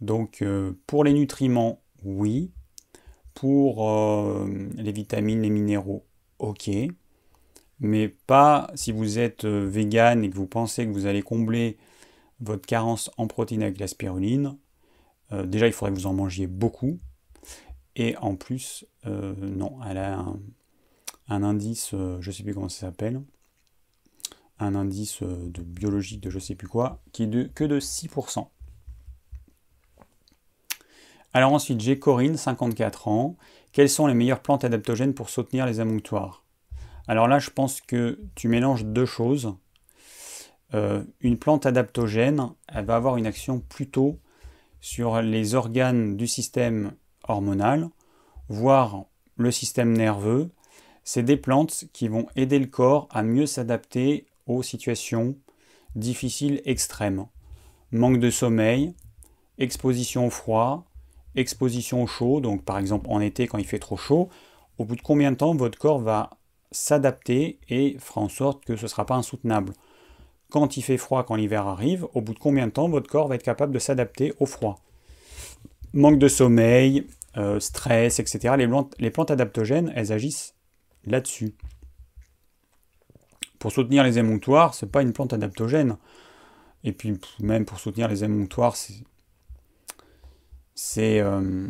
Donc 0.01 0.41
euh, 0.41 0.73
pour 0.87 1.03
les 1.03 1.13
nutriments, 1.13 1.83
oui. 2.03 2.49
Pour 3.35 3.87
euh, 3.87 4.47
les 4.73 4.91
vitamines, 4.91 5.43
les 5.43 5.51
minéraux, 5.51 6.07
ok. 6.39 6.71
Mais 7.79 8.07
pas 8.07 8.71
si 8.75 8.91
vous 8.91 9.19
êtes 9.19 9.45
vegan 9.45 10.23
et 10.23 10.29
que 10.29 10.35
vous 10.35 10.47
pensez 10.47 10.85
que 10.85 10.91
vous 10.91 11.05
allez 11.05 11.21
combler 11.21 11.77
votre 12.39 12.65
carence 12.65 13.11
en 13.17 13.27
protéines 13.27 13.63
avec 13.63 13.79
la 13.79 13.87
spiruline, 13.87 14.57
euh, 15.31 15.45
déjà, 15.45 15.67
il 15.67 15.73
faudrait 15.73 15.93
que 15.93 15.97
vous 15.97 16.07
en 16.07 16.13
mangiez 16.13 16.47
beaucoup. 16.47 16.99
Et 17.95 18.17
en 18.17 18.35
plus, 18.35 18.85
euh, 19.05 19.33
non, 19.35 19.79
elle 19.89 19.97
a 19.97 20.25
un, 21.29 21.43
indice, 21.43 21.93
euh, 21.93 22.17
je 22.21 22.29
ne 22.29 22.35
sais 22.35 22.43
plus 22.43 22.53
comment 22.53 22.69
ça 22.69 22.87
s'appelle, 22.87 23.21
un 24.59 24.75
indice 24.75 25.21
de 25.23 25.61
biologique 25.61 26.21
de 26.21 26.29
je 26.29 26.35
ne 26.35 26.41
sais 26.41 26.55
plus 26.55 26.67
quoi, 26.67 27.01
qui 27.11 27.23
est 27.23 27.53
que 27.53 27.63
de 27.63 27.79
6%. 27.79 28.49
Alors 31.33 31.51
ensuite, 31.51 31.81
j'ai 31.81 31.99
Corinne, 31.99 32.37
54 32.37 33.09
ans. 33.09 33.35
Quelles 33.73 33.89
sont 33.89 34.07
les 34.07 34.13
meilleures 34.13 34.41
plantes 34.41 34.63
adaptogènes 34.63 35.13
pour 35.13 35.29
soutenir 35.29 35.65
les 35.65 35.81
amonctoires 35.81 36.44
Alors 37.07 37.27
là, 37.27 37.39
je 37.39 37.49
pense 37.49 37.81
que 37.81 38.19
tu 38.35 38.47
mélanges 38.47 38.85
deux 38.85 39.05
choses. 39.05 39.55
une 41.21 41.37
plante 41.37 41.65
adaptogène, 41.65 42.49
elle 42.67 42.85
va 42.85 42.97
avoir 42.97 43.15
une 43.15 43.27
action 43.27 43.59
plutôt 43.59 44.19
sur 44.81 45.21
les 45.21 45.55
organes 45.55 46.17
du 46.17 46.27
système 46.27 46.93
hormonal, 47.27 47.89
voire 48.49 49.05
le 49.37 49.51
système 49.51 49.93
nerveux. 49.93 50.49
C'est 51.03 51.23
des 51.23 51.37
plantes 51.37 51.85
qui 51.93 52.07
vont 52.07 52.27
aider 52.35 52.59
le 52.59 52.65
corps 52.65 53.07
à 53.11 53.23
mieux 53.23 53.45
s'adapter 53.45 54.25
aux 54.47 54.63
situations 54.63 55.37
difficiles 55.95 56.61
extrêmes. 56.65 57.27
Manque 57.91 58.19
de 58.19 58.29
sommeil, 58.29 58.93
exposition 59.57 60.27
au 60.27 60.29
froid, 60.29 60.85
exposition 61.35 62.03
au 62.03 62.07
chaud, 62.07 62.41
donc 62.41 62.65
par 62.65 62.77
exemple 62.77 63.07
en 63.09 63.21
été 63.21 63.47
quand 63.47 63.57
il 63.57 63.65
fait 63.65 63.79
trop 63.79 63.97
chaud, 63.97 64.29
au 64.77 64.85
bout 64.85 64.95
de 64.95 65.01
combien 65.01 65.31
de 65.31 65.37
temps 65.37 65.55
votre 65.55 65.77
corps 65.77 65.99
va 65.99 66.31
s'adapter 66.75 67.59
et 67.69 67.97
fera 67.99 68.21
en 68.21 68.29
sorte 68.29 68.65
que 68.65 68.75
ce 68.75 68.83
ne 68.83 68.87
sera 68.87 69.05
pas 69.05 69.15
insoutenable 69.15 69.73
quand 70.55 70.77
il 70.77 70.83
fait 70.83 70.97
froid, 70.97 71.23
quand 71.23 71.35
l'hiver 71.35 71.67
arrive, 71.67 72.07
au 72.13 72.21
bout 72.21 72.33
de 72.33 72.39
combien 72.39 72.67
de 72.67 72.71
temps 72.71 72.87
votre 72.87 73.09
corps 73.09 73.27
va 73.27 73.35
être 73.35 73.43
capable 73.43 73.73
de 73.73 73.79
s'adapter 73.79 74.33
au 74.39 74.45
froid? 74.45 74.79
Manque 75.93 76.19
de 76.19 76.27
sommeil, 76.27 77.07
euh, 77.37 77.59
stress, 77.59 78.19
etc. 78.19 78.55
Les 78.57 79.09
plantes, 79.09 79.31
adaptogènes, 79.31 79.91
elles 79.95 80.13
agissent 80.13 80.55
là-dessus. 81.05 81.55
Pour 83.59 83.71
soutenir 83.71 84.03
les 84.03 84.19
émonctoires, 84.19 84.73
c'est 84.75 84.91
pas 84.91 85.01
une 85.01 85.13
plante 85.13 85.33
adaptogène. 85.33 85.97
Et 86.83 86.91
puis 86.91 87.19
même 87.39 87.65
pour 87.65 87.79
soutenir 87.79 88.07
les 88.07 88.23
émonctoires, 88.23 88.75
c'est 90.75 91.19
euh, 91.19 91.67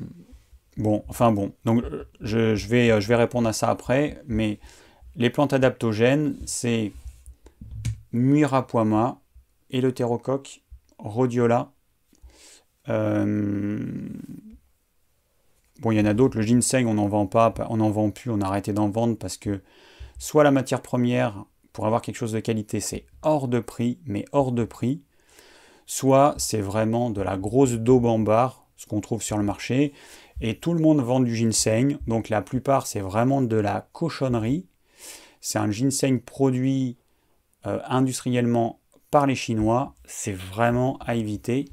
bon. 0.78 1.04
Enfin 1.08 1.32
bon. 1.32 1.54
Donc 1.64 1.84
vais 2.22 3.02
je 3.02 3.08
vais 3.08 3.16
répondre 3.16 3.48
à 3.48 3.54
ça 3.54 3.70
après. 3.70 4.22
Mais 4.28 4.60
les 5.16 5.30
plantes 5.30 5.54
adaptogènes, 5.54 6.38
c'est 6.46 6.92
Muirapuama, 8.12 9.22
Eleutherocoque, 9.70 10.64
Rhodiola. 10.98 11.72
Euh, 12.90 13.80
bon, 15.80 15.92
il 15.92 15.98
y 15.98 16.02
en 16.02 16.06
a 16.06 16.14
d'autres. 16.14 16.38
Le 16.38 16.44
ginseng, 16.44 16.86
on 16.86 16.96
n'en 16.96 17.08
vend 17.08 17.28
pas, 17.28 17.54
on 17.70 17.78
n'en 17.78 17.90
vend 17.90 18.12
plus, 18.12 18.32
on 18.32 18.42
a 18.42 18.46
arrêté 18.46 18.74
d'en 18.74 18.90
vendre 18.90 19.18
parce 19.18 19.38
que 19.38 19.62
soit 20.18 20.44
la 20.44 20.52
matière 20.52 20.82
première 20.82 21.46
pour 21.74 21.86
avoir 21.86 22.02
quelque 22.02 22.16
chose 22.16 22.32
de 22.32 22.40
qualité, 22.40 22.80
c'est 22.80 23.06
hors 23.22 23.48
de 23.48 23.60
prix, 23.60 24.00
mais 24.06 24.26
hors 24.32 24.52
de 24.52 24.64
prix. 24.64 25.02
Soit 25.86 26.34
c'est 26.38 26.62
vraiment 26.62 27.10
de 27.10 27.22
la 27.22 27.38
grosse 27.38 27.74
barre, 27.74 28.66
ce 28.76 28.86
qu'on 28.86 29.02
trouve 29.02 29.22
sur 29.22 29.38
le 29.38 29.44
marché, 29.44 29.94
et 30.42 30.58
tout 30.58 30.74
le 30.74 30.80
monde 30.80 31.02
vend 31.02 31.20
du 31.20 31.36
ginseng. 31.36 31.98
Donc 32.08 32.30
la 32.30 32.42
plupart, 32.42 32.88
c'est 32.88 33.02
vraiment 33.02 33.42
de 33.42 33.58
la 33.58 33.88
cochonnerie. 33.94 34.68
C'est 35.48 35.60
un 35.60 35.70
ginseng 35.70 36.22
produit 36.22 36.98
euh, 37.68 37.80
industriellement 37.86 38.80
par 39.12 39.28
les 39.28 39.36
Chinois, 39.36 39.94
c'est 40.04 40.34
vraiment 40.34 40.98
à 41.06 41.14
éviter. 41.14 41.66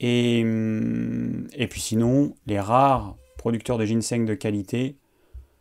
Et, 0.00 0.40
hum, 0.42 1.48
et 1.52 1.68
puis 1.68 1.82
sinon, 1.82 2.34
les 2.46 2.58
rares 2.58 3.14
producteurs 3.36 3.76
de 3.76 3.84
ginseng 3.84 4.24
de 4.24 4.32
qualité, 4.32 4.96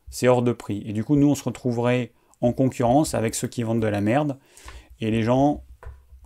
c'est 0.10 0.30
hors 0.30 0.42
de 0.42 0.54
prix. 0.54 0.82
Et 0.86 0.94
du 0.94 1.04
coup, 1.04 1.18
nous, 1.18 1.28
on 1.28 1.36
se 1.36 1.44
retrouverait 1.44 2.14
en 2.40 2.54
concurrence 2.54 3.14
avec 3.14 3.36
ceux 3.36 3.50
qui 3.50 3.62
vendent 3.62 3.82
de 3.82 3.88
la 3.88 4.00
merde. 4.00 4.40
Et 5.02 5.12
les 5.12 5.22
gens, 5.22 5.66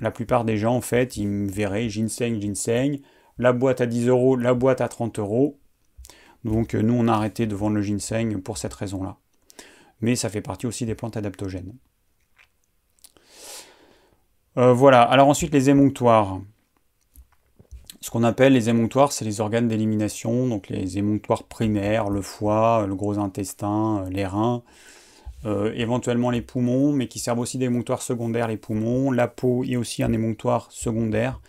la 0.02 0.12
plupart 0.12 0.45
des 0.45 0.58
gens, 0.58 0.76
en 0.76 0.82
fait, 0.82 1.18
ils 1.18 1.49
verraient 1.49 1.89
ginseng, 1.89 2.39
ginseng, 2.39 2.99
la 3.39 3.54
boîte 3.54 3.82
à 3.82 3.88
10 3.88 4.08
euros, 4.08 4.36
la 4.36 4.54
boîte 4.54 4.82
à 4.82 4.88
30 4.88 5.18
euros. 5.18 5.58
Donc 6.43 6.76
nous, 6.76 6.93
on 6.93 7.08
a 7.08 7.14
arrêté 7.14 7.47
de 7.47 7.56
vendre 7.56 7.78
le 7.78 7.82
ginseng 7.82 8.39
pour 8.43 8.60
cette 8.60 8.76
raison-là. 8.76 9.18
Mais 10.02 10.16
ça 10.16 10.30
fait 10.30 10.41
partie 10.41 10.68
aussi 10.68 10.86
des 10.86 10.95
plantes 10.95 11.18
adaptogènes. 11.18 11.74
Euh, 14.58 14.74
voilà, 14.74 15.02
alors 15.02 15.30
ensuite 15.30 15.54
les 15.54 15.70
émonctoires. 15.70 16.41
Ce 18.02 18.10
qu'on 18.10 18.24
appelle 18.24 18.54
les 18.54 18.68
émonctoires, 18.68 19.12
c'est 19.12 19.24
les 19.26 19.41
organes 19.41 19.68
d'élimination, 19.68 20.47
donc 20.47 20.70
les 20.70 20.97
émonctoires 20.97 21.43
primaires, 21.43 22.10
le 22.10 22.22
foie, 22.22 22.86
le 22.88 22.95
gros 22.95 23.20
intestin, 23.20 24.04
euh, 24.04 24.10
les 24.10 24.26
reins, 24.26 24.64
euh, 25.45 25.72
éventuellement 25.76 26.32
les 26.32 26.41
poumons, 26.41 26.91
mais 26.91 27.08
qui 27.08 27.20
servent 27.20 27.39
aussi 27.39 27.60
d'émonctoires 27.60 28.02
secondaires, 28.02 28.47
les 28.47 28.58
poumons, 28.58 29.12
la 29.12 29.28
peau 29.28 29.64
est 29.64 29.76
aussi 29.76 30.04
un 30.04 30.12
émonctoire 30.12 30.72
secondaire 30.72 31.39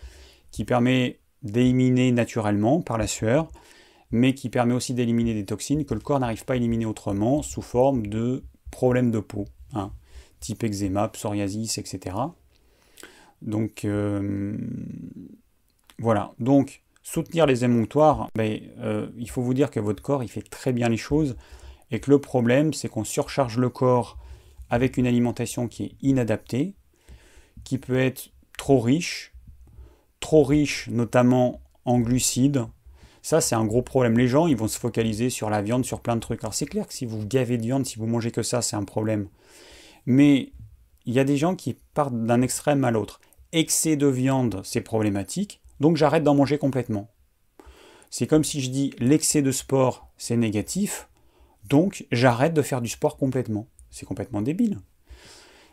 qui 0.51 0.63
permet 0.63 1.19
d'éliminer 1.41 2.11
naturellement 2.11 2.81
par 2.81 2.97
la 2.97 3.07
sueur, 3.07 3.49
mais 4.13 4.35
qui 4.35 4.49
permet 4.49 4.75
aussi 4.75 4.93
d'éliminer 4.93 5.33
des 5.33 5.43
toxines 5.43 5.85
que 5.85 5.95
le 5.95 5.99
corps 5.99 6.19
n'arrive 6.19 6.45
pas 6.45 6.53
à 6.53 6.55
éliminer 6.55 6.85
autrement 6.85 7.41
sous 7.41 7.63
forme 7.63 8.05
de 8.05 8.43
problèmes 8.69 9.09
de 9.09 9.19
peau, 9.19 9.45
hein, 9.73 9.91
type 10.39 10.63
eczéma, 10.63 11.07
psoriasis, 11.09 11.79
etc. 11.79 12.15
Donc 13.41 13.85
euh, 13.85 14.55
voilà, 15.97 16.31
donc 16.37 16.83
soutenir 17.01 17.47
les 17.47 17.65
émonctoires, 17.65 18.29
ben, 18.35 18.61
euh, 18.77 19.09
il 19.17 19.31
faut 19.31 19.41
vous 19.41 19.55
dire 19.55 19.71
que 19.71 19.79
votre 19.79 20.03
corps 20.03 20.23
il 20.23 20.29
fait 20.29 20.47
très 20.47 20.73
bien 20.73 20.89
les 20.89 20.97
choses 20.97 21.35
et 21.89 21.99
que 21.99 22.11
le 22.11 22.19
problème 22.19 22.71
c'est 22.71 22.89
qu'on 22.89 23.03
surcharge 23.03 23.57
le 23.57 23.69
corps 23.69 24.19
avec 24.69 24.97
une 24.97 25.07
alimentation 25.07 25.67
qui 25.67 25.85
est 25.85 25.95
inadaptée, 26.03 26.75
qui 27.63 27.79
peut 27.79 27.97
être 27.97 28.29
trop 28.59 28.79
riche, 28.79 29.33
trop 30.19 30.43
riche 30.43 30.87
notamment 30.89 31.61
en 31.83 31.99
glucides. 31.99 32.67
Ça, 33.23 33.41
c'est 33.41 33.55
un 33.55 33.65
gros 33.65 33.81
problème. 33.81 34.17
Les 34.17 34.27
gens, 34.27 34.45
ils 34.45 34.55
vont 34.55 34.67
se 34.67 34.77
focaliser 34.77 35.31
sur 35.31 35.49
la 35.49 35.63
viande, 35.63 35.85
sur 35.85 36.01
plein 36.01 36.15
de 36.15 36.21
trucs. 36.21 36.43
Alors, 36.43 36.53
c'est 36.53 36.67
clair 36.67 36.85
que 36.85 36.93
si 36.93 37.07
vous 37.07 37.25
gavez 37.25 37.57
de 37.57 37.63
viande, 37.63 37.85
si 37.85 37.97
vous 37.97 38.05
mangez 38.05 38.29
que 38.29 38.43
ça, 38.43 38.61
c'est 38.61 38.75
un 38.75 38.83
problème. 38.83 39.27
Mais 40.05 40.51
il 41.05 41.13
y 41.13 41.19
a 41.19 41.23
des 41.23 41.37
gens 41.37 41.55
qui 41.55 41.77
partent 41.95 42.25
d'un 42.25 42.41
extrême 42.41 42.83
à 42.83 42.91
l'autre 42.91 43.19
excès 43.53 43.95
de 43.95 44.07
viande, 44.07 44.61
c'est 44.63 44.81
problématique, 44.81 45.61
donc 45.79 45.95
j'arrête 45.95 46.23
d'en 46.23 46.35
manger 46.35 46.57
complètement. 46.57 47.09
C'est 48.09 48.27
comme 48.27 48.43
si 48.43 48.61
je 48.61 48.69
dis 48.69 48.93
l'excès 48.97 49.41
de 49.41 49.51
sport, 49.51 50.11
c'est 50.17 50.35
négatif, 50.35 51.07
donc 51.69 52.05
j'arrête 52.11 52.53
de 52.53 52.61
faire 52.61 52.81
du 52.81 52.89
sport 52.89 53.15
complètement. 53.15 53.67
C'est 53.91 54.07
complètement 54.07 54.41
débile. 54.41 54.79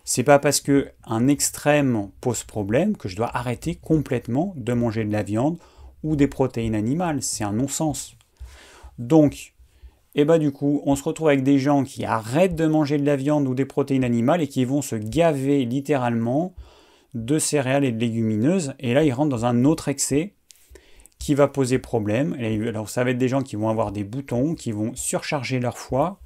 C'est 0.04 0.24
pas 0.24 0.38
parce 0.38 0.60
que 0.60 0.90
un 1.04 1.26
extrême 1.26 2.10
pose 2.20 2.44
problème 2.44 2.96
que 2.96 3.08
je 3.08 3.16
dois 3.16 3.34
arrêter 3.34 3.76
complètement 3.76 4.52
de 4.56 4.72
manger 4.74 5.04
de 5.04 5.12
la 5.12 5.22
viande 5.22 5.58
des 6.04 6.28
protéines 6.28 6.74
animales. 6.74 7.22
C'est 7.22 7.44
un 7.44 7.52
non-sens. 7.52 8.16
Donc, 8.98 9.54
et 10.14 10.22
eh 10.22 10.24
bah 10.24 10.34
ben, 10.34 10.40
du 10.40 10.50
coup, 10.50 10.82
on 10.86 10.96
se 10.96 11.04
retrouve 11.04 11.28
avec 11.28 11.44
des 11.44 11.58
gens 11.58 11.84
qui 11.84 12.04
arrêtent 12.04 12.56
de 12.56 12.66
manger 12.66 12.98
de 12.98 13.06
la 13.06 13.14
viande 13.14 13.46
ou 13.46 13.54
des 13.54 13.64
protéines 13.64 14.02
animales 14.02 14.42
et 14.42 14.48
qui 14.48 14.64
vont 14.64 14.82
se 14.82 14.96
gaver 14.96 15.64
littéralement 15.64 16.54
de 17.14 17.38
céréales 17.38 17.84
et 17.84 17.92
de 17.92 18.00
légumineuses. 18.00 18.74
Et 18.80 18.92
là, 18.92 19.04
ils 19.04 19.12
rentrent 19.12 19.30
dans 19.30 19.44
un 19.44 19.64
autre 19.64 19.88
excès 19.88 20.34
qui 21.20 21.34
va 21.34 21.46
poser 21.46 21.78
problème. 21.78 22.36
alors, 22.66 22.88
ça 22.88 23.04
va 23.04 23.10
être 23.10 23.18
des 23.18 23.28
gens 23.28 23.42
qui 23.42 23.54
vont 23.54 23.68
avoir 23.68 23.92
des 23.92 24.02
boutons, 24.02 24.54
qui 24.56 24.72
vont 24.72 24.94
surcharger 24.94 25.60
leur 25.60 25.78
foie. 25.78 26.18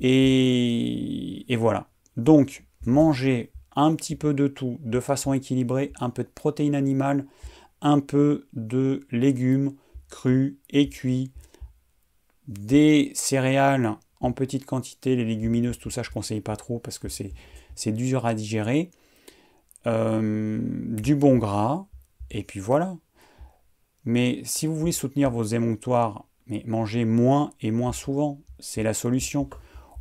Et, 0.00 1.50
et 1.50 1.56
voilà. 1.56 1.86
Donc, 2.18 2.64
manger 2.84 3.50
un 3.76 3.94
petit 3.94 4.16
peu 4.16 4.34
de 4.34 4.46
tout 4.46 4.78
de 4.82 5.00
façon 5.00 5.32
équilibrée, 5.32 5.92
un 6.00 6.10
peu 6.10 6.22
de 6.22 6.28
protéines 6.28 6.74
animales, 6.74 7.24
un 7.80 8.00
peu 8.00 8.46
de 8.52 9.06
légumes 9.10 9.74
crus 10.08 10.56
et 10.70 10.88
cuits, 10.88 11.32
des 12.48 13.12
céréales 13.14 13.96
en 14.20 14.32
petite 14.32 14.66
quantité, 14.66 15.16
les 15.16 15.24
légumineuses, 15.24 15.78
tout 15.78 15.90
ça 15.90 16.02
je 16.02 16.10
conseille 16.10 16.40
pas 16.40 16.56
trop 16.56 16.78
parce 16.78 16.98
que 16.98 17.08
c'est 17.08 17.92
dur 17.92 18.26
à 18.26 18.34
digérer. 18.34 18.90
Euh, 19.86 20.60
du 20.62 21.14
bon 21.14 21.38
gras, 21.38 21.86
et 22.30 22.42
puis 22.42 22.60
voilà. 22.60 22.96
Mais 24.04 24.42
si 24.44 24.66
vous 24.66 24.76
voulez 24.76 24.92
soutenir 24.92 25.30
vos 25.30 25.42
émonctoires, 25.42 26.26
mais 26.46 26.62
mangez 26.66 27.06
moins 27.06 27.50
et 27.62 27.70
moins 27.70 27.92
souvent, 27.92 28.40
c'est 28.58 28.82
la 28.82 28.92
solution. 28.92 29.48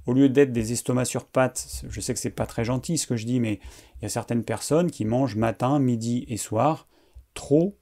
Au 0.06 0.14
lieu 0.14 0.28
d'être 0.28 0.52
des 0.52 0.74
estomacs 0.74 1.08
sur 1.08 1.26
pattes, 1.26 1.86
je 1.88 2.02
sais 2.02 2.14
que 2.14 2.20
c'est 2.20 2.30
pas 2.30 2.46
très 2.46 2.66
gentil 2.66 2.98
ce 2.98 3.08
que 3.08 3.16
je 3.16 3.26
dis, 3.26 3.40
mais 3.40 3.60
il 3.98 4.04
y 4.04 4.06
a 4.06 4.10
certaines 4.10 4.44
personnes 4.44 4.92
qui 4.92 5.06
mangent 5.06 5.38
matin, 5.38 5.80
midi 5.80 6.26
et 6.28 6.38
soir 6.38 6.89
trop, 7.34 7.78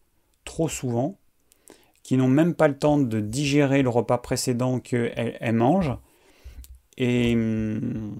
trop 0.45 0.69
souvent, 0.69 1.17
qui 2.03 2.17
n'ont 2.17 2.27
même 2.27 2.53
pas 2.53 2.67
le 2.67 2.77
temps 2.77 2.97
de 2.97 3.19
digérer 3.19 3.81
le 3.83 3.89
repas 3.89 4.17
précédent 4.17 4.79
qu'elles 4.79 5.53
mangent. 5.53 5.97
Et 6.97 7.35
hum, 7.35 8.15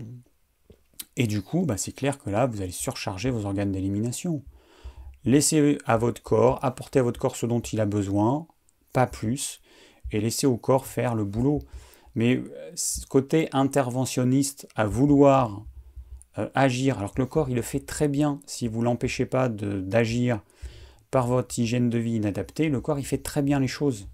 et 1.18 1.26
du 1.26 1.42
coup, 1.42 1.66
bah, 1.66 1.78
c'est 1.78 1.92
clair 1.92 2.20
que 2.20 2.30
là, 2.30 2.46
vous 2.46 2.62
allez 2.62 2.72
surcharger 2.72 3.32
vos 3.32 3.46
organes 3.46 3.72
d'élimination. 3.72 4.44
Laissez 5.26 5.80
à 5.86 5.98
votre 5.98 6.22
corps, 6.22 6.64
apportez 6.64 7.00
à 7.00 7.04
votre 7.04 7.20
corps 7.20 7.36
ce 7.36 7.48
dont 7.48 7.60
il 7.60 7.82
a 7.82 7.88
besoin, 7.88 8.48
pas 8.94 9.08
plus, 9.08 9.60
et 10.12 10.22
laissez 10.22 10.46
au 10.46 10.58
corps 10.58 10.86
faire 10.86 11.16
le 11.16 11.26
boulot. 11.26 11.60
Mais 12.14 12.36
euh, 12.36 12.72
côté 13.10 13.50
interventionniste, 13.52 14.68
à 14.76 14.86
vouloir 14.86 15.66
euh, 16.38 16.48
agir, 16.54 17.00
alors 17.00 17.16
que 17.16 17.22
le 17.22 17.26
corps, 17.26 17.50
il 17.50 17.56
le 17.56 17.64
fait 17.64 17.80
très 17.80 18.08
bien, 18.08 18.40
si 18.46 18.68
vous 18.68 18.84
l'empêchez 18.84 19.26
pas 19.26 19.50
d'agir 19.50 20.42
par 21.12 21.28
votre 21.28 21.58
hygiène 21.58 21.90
de 21.90 21.98
vie 21.98 22.16
inadaptée, 22.16 22.70
le 22.70 22.82
corps, 22.82 23.00
il 23.00 23.06
fait 23.06 23.18
très 23.20 23.42
bien 23.42 23.60
les 23.60 23.68
choses. 23.68 24.08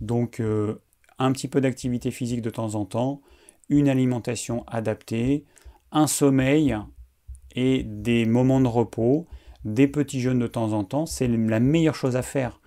Donc, 0.00 0.40
euh, 0.40 0.80
un 1.18 1.32
petit 1.32 1.48
peu 1.48 1.60
d'activité 1.60 2.10
physique 2.10 2.42
de 2.42 2.50
temps 2.50 2.74
en 2.74 2.84
temps, 2.84 3.22
une 3.68 3.88
alimentation 3.88 4.64
adaptée, 4.66 5.44
un 5.90 6.06
sommeil 6.06 6.76
et 7.54 7.82
des 7.84 8.24
moments 8.24 8.60
de 8.60 8.68
repos, 8.68 9.26
des 9.64 9.86
petits 9.86 10.20
jeûnes 10.20 10.38
de 10.38 10.46
temps 10.46 10.72
en 10.72 10.84
temps, 10.84 11.06
c'est 11.06 11.28
la 11.28 11.60
meilleure 11.60 11.94
chose 11.94 12.16
à 12.16 12.22
faire. 12.22 12.60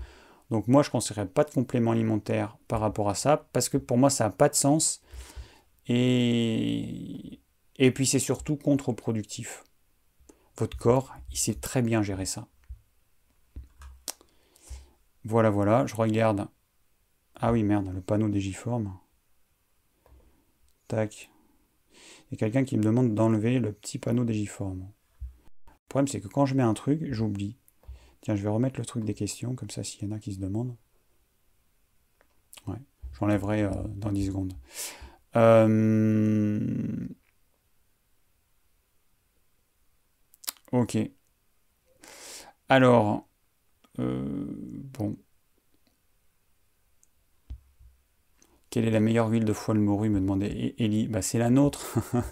Donc 0.52 0.68
moi, 0.68 0.84
je 0.84 0.90
ne 0.90 0.92
conseillerais 0.92 1.28
pas 1.28 1.44
de 1.44 1.52
complément 1.52 1.92
alimentaire 1.92 2.58
par 2.68 2.80
rapport 2.80 3.10
à 3.10 3.16
ça, 3.16 3.48
parce 3.52 3.70
que 3.70 3.78
pour 3.78 3.98
moi, 3.98 4.10
ça 4.10 4.26
n'a 4.26 4.30
pas 4.30 4.50
de 4.50 4.56
sens. 4.56 5.02
Et, 5.88 7.40
et 7.78 7.92
puis 7.92 8.06
c'est 8.06 8.20
surtout 8.20 8.56
contre-productif. 8.56 9.64
Votre 10.58 10.78
corps, 10.78 11.14
il 11.32 11.38
sait 11.38 11.56
très 11.56 11.82
bien 11.82 12.02
gérer 12.02 12.26
ça. 12.26 12.48
Voilà, 15.26 15.50
voilà, 15.50 15.86
je 15.88 15.96
regarde. 15.96 16.48
Ah 17.36 17.52
oui, 17.52 17.64
merde, 17.64 17.92
le 17.94 18.02
panneau 18.02 18.30
des. 18.30 18.54
Tac 20.88 21.30
il 22.32 22.34
y 22.34 22.36
a 22.36 22.38
quelqu'un 22.38 22.64
qui 22.64 22.78
me 22.78 22.84
demande 22.84 23.14
d'enlever 23.14 23.60
le 23.60 23.72
petit 23.72 24.00
panneau 24.00 24.26
Digiform. 24.26 24.80
Le 25.68 25.74
problème, 25.88 26.08
c'est 26.08 26.22
que 26.22 26.28
quand 26.28 26.46
je 26.46 26.56
mets 26.56 26.64
un 26.64 26.74
truc, 26.74 27.02
j'oublie. 27.12 27.58
Tiens, 28.22 28.36
je 28.36 28.42
vais 28.42 28.50
remettre 28.50 28.80
le 28.80 28.86
truc 28.86 29.04
des 29.06 29.14
questions, 29.14 29.56
comme 29.56 29.70
ça, 29.70 29.84
s'il 29.84 30.04
y 30.04 30.12
en 30.12 30.16
a 30.16 30.20
qui 30.20 30.34
se 30.34 30.40
demandent. 30.40 30.76
Ouais, 32.68 32.82
j'enlèverai 33.20 33.64
euh, 33.64 33.72
dans 33.96 34.12
10 34.12 34.28
secondes. 34.28 34.54
Euh, 35.36 37.08
ok. 40.72 40.98
Alors, 42.70 43.28
euh, 44.00 44.46
bon, 44.94 45.18
Quelle 48.76 48.86
est 48.90 48.92
la 48.92 49.00
meilleure 49.00 49.30
huile 49.30 49.46
de 49.46 49.54
foie 49.54 49.74
de 49.74 49.80
morue 49.80 50.10
me 50.10 50.20
demandait 50.20 50.76
Ellie. 50.78 51.08
Bah, 51.08 51.22
c'est 51.22 51.38
la 51.38 51.50
nôtre. 51.50 51.98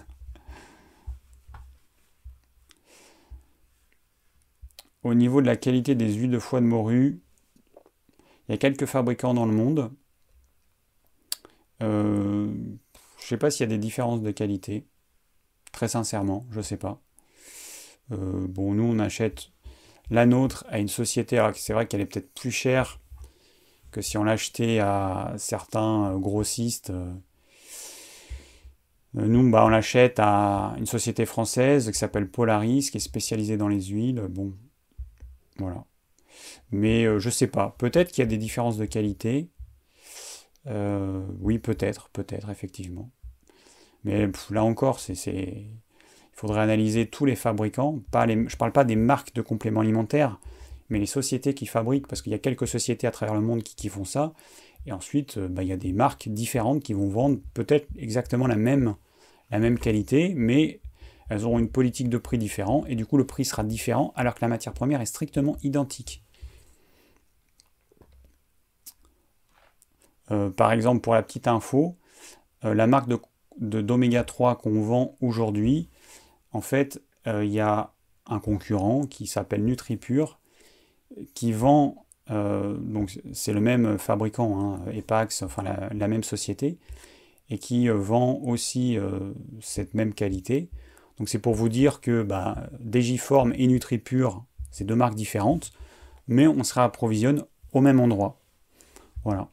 Au 5.02 5.14
niveau 5.14 5.40
de 5.40 5.46
la 5.46 5.56
qualité 5.56 5.94
des 5.94 6.12
huiles 6.12 6.30
de 6.30 6.38
foie 6.38 6.60
de 6.60 6.66
morue, 6.66 7.22
il 8.46 8.52
y 8.52 8.54
a 8.54 8.58
quelques 8.58 8.84
fabricants 8.84 9.32
dans 9.32 9.46
le 9.46 9.54
monde. 9.54 9.90
Euh, 11.82 12.52
je 13.18 13.24
ne 13.24 13.26
sais 13.26 13.38
pas 13.38 13.50
s'il 13.50 13.64
y 13.64 13.72
a 13.72 13.74
des 13.74 13.78
différences 13.78 14.20
de 14.20 14.30
qualité. 14.30 14.86
Très 15.72 15.88
sincèrement, 15.88 16.46
je 16.50 16.58
ne 16.58 16.62
sais 16.62 16.76
pas. 16.76 17.00
Euh, 18.12 18.46
bon, 18.48 18.74
nous, 18.74 18.84
on 18.84 18.98
achète 18.98 19.53
la 20.10 20.26
nôtre 20.26 20.64
à 20.68 20.78
une 20.78 20.88
société. 20.88 21.44
C'est 21.54 21.72
vrai 21.72 21.86
qu'elle 21.86 22.00
est 22.00 22.06
peut-être 22.06 22.32
plus 22.34 22.50
chère 22.50 23.00
que 23.94 24.02
si 24.02 24.18
on 24.18 24.24
l'achetait 24.24 24.80
à 24.80 25.34
certains 25.38 26.10
euh, 26.10 26.18
grossistes. 26.18 26.90
Euh, 26.90 27.12
nous, 29.14 29.48
bah, 29.48 29.64
on 29.64 29.68
l'achète 29.68 30.18
à 30.18 30.74
une 30.78 30.86
société 30.86 31.24
française 31.24 31.88
qui 31.90 31.96
s'appelle 31.96 32.28
Polaris, 32.28 32.90
qui 32.90 32.96
est 32.96 33.00
spécialisée 33.00 33.56
dans 33.56 33.68
les 33.68 33.82
huiles. 33.82 34.26
Bon, 34.28 34.52
voilà. 35.58 35.84
Mais 36.72 37.04
euh, 37.04 37.20
je 37.20 37.30
sais 37.30 37.46
pas. 37.46 37.76
Peut-être 37.78 38.10
qu'il 38.10 38.22
y 38.22 38.26
a 38.26 38.28
des 38.28 38.36
différences 38.36 38.76
de 38.76 38.86
qualité. 38.86 39.48
oui, 40.66 41.60
peut-être, 41.60 42.08
peut-être, 42.08 42.50
effectivement. 42.50 43.10
Mais 44.02 44.28
là 44.50 44.64
encore, 44.64 44.98
c'est 44.98 45.14
il 46.34 46.40
faudrait 46.40 46.60
analyser 46.60 47.06
tous 47.06 47.24
les 47.24 47.36
fabricants. 47.36 48.00
Pas 48.10 48.26
je 48.26 48.32
ne 48.32 48.56
parle 48.58 48.72
pas 48.72 48.84
des 48.84 48.96
marques 48.96 49.34
de 49.34 49.40
compléments 49.40 49.80
alimentaires, 49.80 50.40
mais 50.88 50.98
les 50.98 51.06
sociétés 51.06 51.54
qui 51.54 51.66
fabriquent, 51.66 52.08
parce 52.08 52.22
qu'il 52.22 52.32
y 52.32 52.34
a 52.34 52.38
quelques 52.38 52.66
sociétés 52.66 53.06
à 53.06 53.12
travers 53.12 53.36
le 53.36 53.40
monde 53.40 53.62
qui, 53.62 53.88
font 53.88 54.04
ça. 54.04 54.32
Et 54.86 54.92
ensuite, 54.92 55.38
euh, 55.38 55.48
bah, 55.48 55.62
il 55.62 55.68
y 55.68 55.72
a 55.72 55.76
des 55.76 55.92
marques 55.92 56.28
différentes 56.28 56.82
qui 56.82 56.92
vont 56.92 57.08
vendre 57.08 57.38
peut-être 57.54 57.86
exactement 57.96 58.48
la 58.48 58.56
même, 58.56 58.96
la 59.50 59.60
même 59.60 59.78
qualité, 59.78 60.34
mais 60.36 60.80
elles 61.28 61.44
auront 61.44 61.60
une 61.60 61.70
politique 61.70 62.08
de 62.08 62.18
prix 62.18 62.36
différente, 62.36 62.84
et 62.88 62.96
du 62.96 63.06
coup 63.06 63.16
le 63.16 63.26
prix 63.26 63.44
sera 63.44 63.62
différent, 63.62 64.12
alors 64.16 64.34
que 64.34 64.40
la 64.42 64.48
matière 64.48 64.74
première 64.74 65.00
est 65.00 65.06
strictement 65.06 65.56
identique. 65.62 66.22
Euh, 70.30 70.50
par 70.50 70.72
exemple, 70.72 71.00
pour 71.00 71.14
la 71.14 71.22
petite 71.22 71.46
info, 71.46 71.96
euh, 72.64 72.74
la 72.74 72.86
marque 72.86 73.08
de, 73.08 73.80
d'oméga 73.80 74.24
3 74.24 74.56
qu'on 74.56 74.82
vend 74.82 75.16
aujourd'hui, 75.20 75.88
en 76.54 76.62
fait, 76.62 77.02
il 77.26 77.50
y 77.50 77.60
a 77.60 77.92
un 78.26 78.38
concurrent 78.38 79.06
qui 79.06 79.26
s'appelle 79.26 79.64
NutriPure, 79.64 80.38
qui 81.34 81.52
vend, 81.52 82.06
euh, 82.30 82.76
donc 82.78 83.20
c'est 83.32 83.52
le 83.52 83.60
même 83.60 83.98
fabricant, 83.98 84.60
hein, 84.60 84.80
Epax, 84.92 85.42
enfin 85.42 85.62
la, 85.62 86.08
même 86.08 86.24
société, 86.24 86.78
et 87.50 87.58
qui 87.58 87.88
euh, 87.88 87.94
vend 87.94 88.40
aussi 88.44 88.98
euh, 88.98 89.32
cette 89.60 89.94
même 89.94 90.14
qualité. 90.14 90.70
Donc 91.18 91.28
c'est 91.28 91.38
pour 91.38 91.54
vous 91.54 91.68
dire 91.68 92.00
que 92.00 92.22
bah, 92.22 92.68
et 92.94 93.66
NutriPure, 93.66 94.44
c'est 94.70 94.84
deux 94.84 94.96
marques 94.96 95.14
différentes, 95.14 95.72
mais 96.26 96.46
on 96.46 96.64
se 96.64 96.74
réapprovisionne 96.74 97.44
au 97.72 97.80
même 97.80 98.00
endroit. 98.00 98.40
Voilà. 99.24 99.48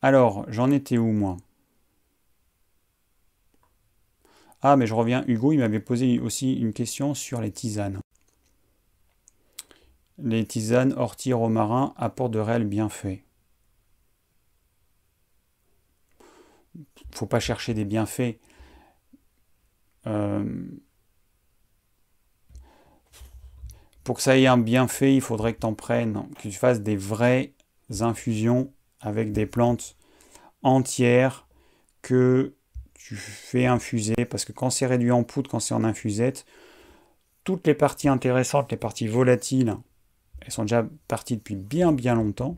Alors, 0.00 0.44
j'en 0.48 0.72
étais 0.72 0.98
où 0.98 1.12
moi? 1.12 1.36
Ah, 4.62 4.76
mais 4.76 4.86
je 4.86 4.94
reviens, 4.94 5.24
Hugo, 5.26 5.52
il 5.52 5.58
m'avait 5.58 5.80
posé 5.80 6.20
aussi 6.20 6.54
une 6.54 6.72
question 6.72 7.14
sur 7.14 7.40
les 7.40 7.50
tisanes. 7.50 7.98
Les 10.18 10.46
tisanes 10.46 10.92
ortie 10.92 11.32
romarin 11.32 11.92
apportent 11.96 12.32
de 12.32 12.38
réels 12.38 12.66
bienfaits. 12.66 13.24
Faut 17.10 17.26
pas 17.26 17.40
chercher 17.40 17.74
des 17.74 17.84
bienfaits. 17.84 18.38
Euh, 20.06 20.64
pour 24.04 24.16
que 24.16 24.22
ça 24.22 24.38
ait 24.38 24.46
un 24.46 24.58
bienfait, 24.58 25.14
il 25.14 25.20
faudrait 25.20 25.54
que 25.54 25.60
tu 25.60 25.66
en 25.66 25.74
prennes, 25.74 26.28
que 26.36 26.42
tu 26.42 26.52
fasses 26.52 26.82
des 26.82 26.96
vraies 26.96 27.52
infusions 28.00 28.72
avec 29.00 29.32
des 29.32 29.46
plantes 29.46 29.96
entières 30.62 31.48
que 32.00 32.54
tu 33.04 33.16
fais 33.16 33.66
infuser, 33.66 34.14
parce 34.30 34.44
que 34.44 34.52
quand 34.52 34.70
c'est 34.70 34.86
réduit 34.86 35.10
en 35.10 35.24
poudre, 35.24 35.50
quand 35.50 35.58
c'est 35.58 35.74
en 35.74 35.82
infusette, 35.82 36.46
toutes 37.42 37.66
les 37.66 37.74
parties 37.74 38.08
intéressantes, 38.08 38.70
les 38.70 38.76
parties 38.76 39.08
volatiles, 39.08 39.76
elles 40.40 40.52
sont 40.52 40.62
déjà 40.62 40.86
parties 41.08 41.36
depuis 41.36 41.56
bien 41.56 41.90
bien 41.92 42.14
longtemps. 42.14 42.56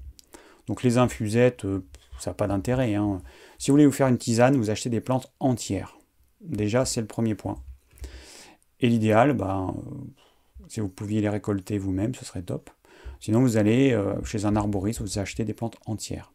Donc 0.66 0.82
les 0.82 0.98
infusettes, 0.98 1.64
euh, 1.64 1.86
ça 2.18 2.30
n'a 2.30 2.34
pas 2.34 2.46
d'intérêt. 2.46 2.94
Hein. 2.94 3.22
Si 3.58 3.70
vous 3.70 3.74
voulez 3.74 3.86
vous 3.86 3.92
faire 3.92 4.08
une 4.08 4.18
tisane, 4.18 4.56
vous 4.56 4.68
achetez 4.68 4.90
des 4.90 5.00
plantes 5.00 5.32
entières. 5.40 5.96
Déjà, 6.42 6.84
c'est 6.84 7.00
le 7.00 7.06
premier 7.06 7.34
point. 7.34 7.56
Et 8.80 8.88
l'idéal, 8.88 9.32
bah, 9.32 9.72
si 10.68 10.80
vous 10.80 10.88
pouviez 10.88 11.22
les 11.22 11.30
récolter 11.30 11.78
vous-même, 11.78 12.14
ce 12.14 12.24
serait 12.24 12.42
top. 12.42 12.68
Sinon, 13.18 13.40
vous 13.40 13.56
allez 13.56 13.92
euh, 13.92 14.22
chez 14.24 14.44
un 14.44 14.56
arboriste, 14.56 15.00
vous 15.00 15.18
achetez 15.18 15.44
des 15.44 15.54
plantes 15.54 15.78
entières. 15.86 16.33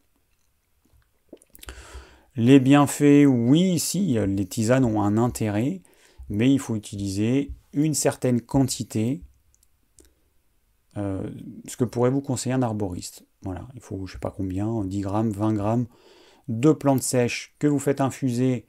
Les 2.36 2.60
bienfaits, 2.60 3.26
oui, 3.26 3.78
si, 3.78 4.16
les 4.26 4.46
tisanes 4.46 4.84
ont 4.84 5.02
un 5.02 5.18
intérêt, 5.18 5.82
mais 6.28 6.52
il 6.52 6.58
faut 6.58 6.76
utiliser 6.76 7.52
une 7.72 7.94
certaine 7.94 8.40
quantité, 8.40 9.22
euh, 10.96 11.28
ce 11.66 11.76
que 11.76 11.84
pourrait 11.84 12.10
vous 12.10 12.20
conseiller 12.20 12.54
un 12.54 12.62
arboriste. 12.62 13.26
Voilà, 13.42 13.66
il 13.74 13.80
faut, 13.80 14.06
je 14.06 14.12
ne 14.12 14.16
sais 14.16 14.20
pas 14.20 14.30
combien, 14.30 14.84
10 14.84 15.00
grammes, 15.00 15.30
20 15.30 15.54
grammes 15.54 15.86
de 16.48 16.72
plantes 16.72 17.02
sèches 17.02 17.54
que 17.58 17.66
vous 17.66 17.78
faites 17.78 18.00
infuser, 18.00 18.66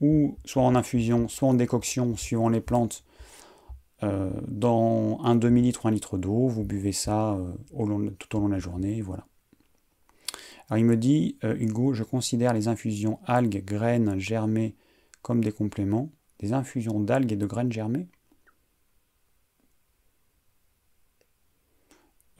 ou 0.00 0.36
soit 0.44 0.62
en 0.62 0.74
infusion, 0.74 1.28
soit 1.28 1.48
en 1.48 1.54
décoction, 1.54 2.16
suivant 2.16 2.48
les 2.48 2.60
plantes, 2.60 3.04
euh, 4.02 4.30
dans 4.46 5.18
un 5.24 5.36
demi-litre 5.36 5.84
ou 5.84 5.88
un 5.88 5.90
litre 5.90 6.18
d'eau. 6.18 6.48
Vous 6.48 6.64
buvez 6.64 6.92
ça 6.92 7.34
euh, 7.34 7.52
tout 8.18 8.36
au 8.36 8.40
long 8.40 8.48
de 8.48 8.52
la 8.52 8.58
journée, 8.58 9.00
voilà. 9.00 9.26
Alors 10.68 10.78
il 10.78 10.84
me 10.84 10.96
dit, 10.96 11.38
euh, 11.44 11.56
Hugo, 11.58 11.94
je 11.94 12.02
considère 12.02 12.52
les 12.52 12.68
infusions 12.68 13.20
algues, 13.26 13.64
graines 13.64 14.18
germées 14.18 14.74
comme 15.22 15.42
des 15.42 15.52
compléments. 15.52 16.10
Des 16.40 16.52
infusions 16.52 17.00
d'algues 17.00 17.32
et 17.32 17.36
de 17.36 17.46
graines 17.46 17.72
germées 17.72 18.08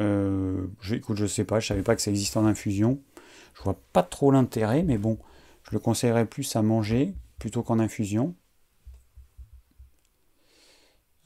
euh, 0.01 0.67
je, 0.81 0.95
Écoute, 0.97 1.17
je 1.17 1.27
sais 1.27 1.45
pas, 1.45 1.61
je 1.61 1.69
savais 1.69 1.83
pas 1.83 1.97
que 1.97 2.03
ça 2.03 2.11
existait 2.11 2.39
en 2.39 2.47
infusion. 2.47 3.01
Je 3.55 3.63
vois 3.63 3.81
pas 3.93 4.03
trop 4.03 4.31
l'intérêt, 4.31 4.83
mais 4.83 4.99
bon, 4.99 5.19
je 5.65 5.71
le 5.73 5.79
conseillerais 5.79 6.27
plus 6.27 6.57
à 6.57 6.63
manger 6.63 7.15
plutôt 7.39 7.63
qu'en 7.63 7.79
infusion. 7.79 8.35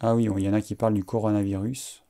Ah 0.00 0.14
oui, 0.14 0.28
il 0.36 0.44
y 0.44 0.48
en 0.48 0.54
a 0.54 0.60
qui 0.60 0.74
parlent 0.74 0.94
du 0.94 1.04
coronavirus. 1.04 2.02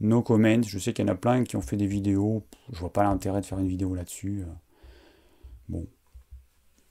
No 0.00 0.22
comment, 0.22 0.62
je 0.62 0.78
sais 0.78 0.92
qu'il 0.92 1.06
y 1.06 1.08
en 1.08 1.12
a 1.12 1.16
plein 1.16 1.44
qui 1.44 1.56
ont 1.56 1.62
fait 1.62 1.76
des 1.76 1.86
vidéos, 1.86 2.46
je 2.70 2.78
vois 2.78 2.92
pas 2.92 3.02
l'intérêt 3.02 3.40
de 3.40 3.46
faire 3.46 3.58
une 3.58 3.68
vidéo 3.68 3.94
là-dessus. 3.94 4.42
Euh. 4.42 4.52
Bon, 5.68 5.86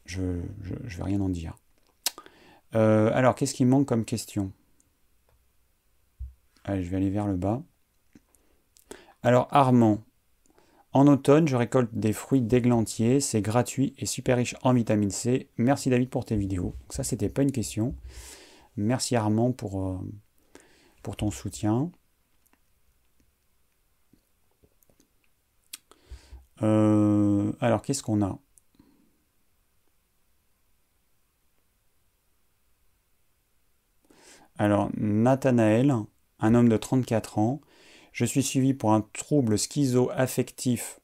je, 0.05 0.41
je, 0.61 0.97
vais 0.97 1.03
rien 1.03 1.21
en 1.21 1.29
dire. 1.29 1.55
Euh, 2.73 3.11
alors, 3.13 3.35
qu'est-ce 3.35 3.53
qui 3.53 3.65
manque 3.65 3.87
comme 3.87 4.05
question? 4.05 4.51
Allez, 6.63 6.83
je 6.83 6.89
vais 6.89 6.97
aller 6.97 7.11
vers 7.11 7.27
le 7.27 7.35
bas. 7.35 7.61
Alors, 9.21 9.47
Armand, 9.51 10.03
en 10.95 11.07
automne, 11.07 11.47
je 11.47 11.55
récolte 11.55 11.93
des 11.93 12.13
fruits 12.13 12.41
d'églantier, 12.41 13.19
c'est 13.19 13.41
gratuit 13.41 13.93
et 13.97 14.05
super 14.05 14.37
riche 14.37 14.55
en 14.63 14.73
vitamine 14.73 15.11
C. 15.11 15.49
Merci 15.57 15.89
David 15.89 16.09
pour 16.09 16.25
tes 16.25 16.37
vidéos. 16.37 16.73
Donc 16.79 16.93
ça, 16.93 17.03
c'était 17.03 17.29
pas 17.29 17.43
une 17.43 17.51
question. 17.51 17.95
Merci 18.77 19.15
Armand 19.15 19.51
pour, 19.51 19.85
euh, 19.85 19.99
pour 21.03 21.17
ton 21.17 21.31
soutien. 21.31 21.91
Euh, 26.63 27.51
alors, 27.61 27.81
qu'est-ce 27.81 28.03
qu'on 28.03 28.21
a? 28.21 28.37
Alors, 34.57 34.89
Nathanaël, 34.97 35.93
un 36.39 36.55
homme 36.55 36.69
de 36.69 36.77
34 36.77 37.39
ans, 37.39 37.61
je 38.11 38.25
suis 38.25 38.43
suivi 38.43 38.73
pour 38.73 38.93
un 38.93 39.01
trouble 39.13 39.57
schizoaffectif, 39.57 40.99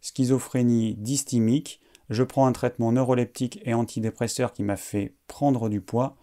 schizophrénie 0.00 0.94
dysthymique. 0.96 1.80
Je 2.10 2.22
prends 2.22 2.46
un 2.46 2.52
traitement 2.52 2.92
neuroleptique 2.92 3.60
et 3.64 3.74
antidépresseur 3.74 4.52
qui 4.52 4.62
m'a 4.62 4.76
fait 4.76 5.14
prendre 5.28 5.68
du 5.68 5.80
poids. 5.80 6.16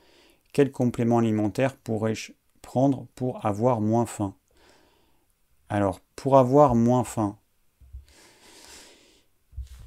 Quel 0.54 0.72
complément 0.72 1.20
alimentaire 1.20 1.76
pourrais-je 1.78 2.34
prendre 2.62 3.08
pour 3.16 3.46
avoir 3.46 3.82
moins 3.82 4.06
faim? 4.08 4.36
Alors, 5.70 6.02
pour 6.16 6.38
avoir 6.38 6.76
moins 6.76 7.04
faim, 7.04 7.38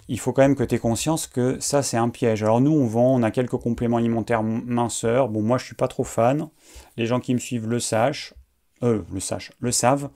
il 0.09 0.18
faut 0.18 0.32
quand 0.32 0.43
même 0.43 0.56
que 0.56 0.64
tu 0.64 0.74
aies 0.74 0.78
conscience 0.78 1.26
que 1.26 1.59
ça, 1.60 1.82
c'est 1.82 1.97
un 1.97 2.09
piège. 2.09 2.43
Alors 2.43 2.60
nous, 2.60 2.72
on 2.72 2.86
vend, 2.86 3.14
on 3.14 3.22
a 3.22 3.31
quelques 3.31 3.56
compléments 3.56 3.97
alimentaires 3.97 4.43
minceurs. 4.43 5.28
Bon, 5.28 5.43
moi, 5.43 5.59
je 5.59 5.64
suis 5.64 5.74
pas 5.74 5.89
trop 5.89 6.05
fan. 6.05 6.48
Les 6.97 7.06
gens 7.06 7.20
qui 7.20 7.35
me 7.35 7.39
suivent 7.39 7.68
le 7.68 7.81
sachent, 7.81 8.35
euh, 8.82 9.02
le 9.12 9.20
sachent, 9.20 9.52
le 9.60 9.72
savent. 9.72 10.10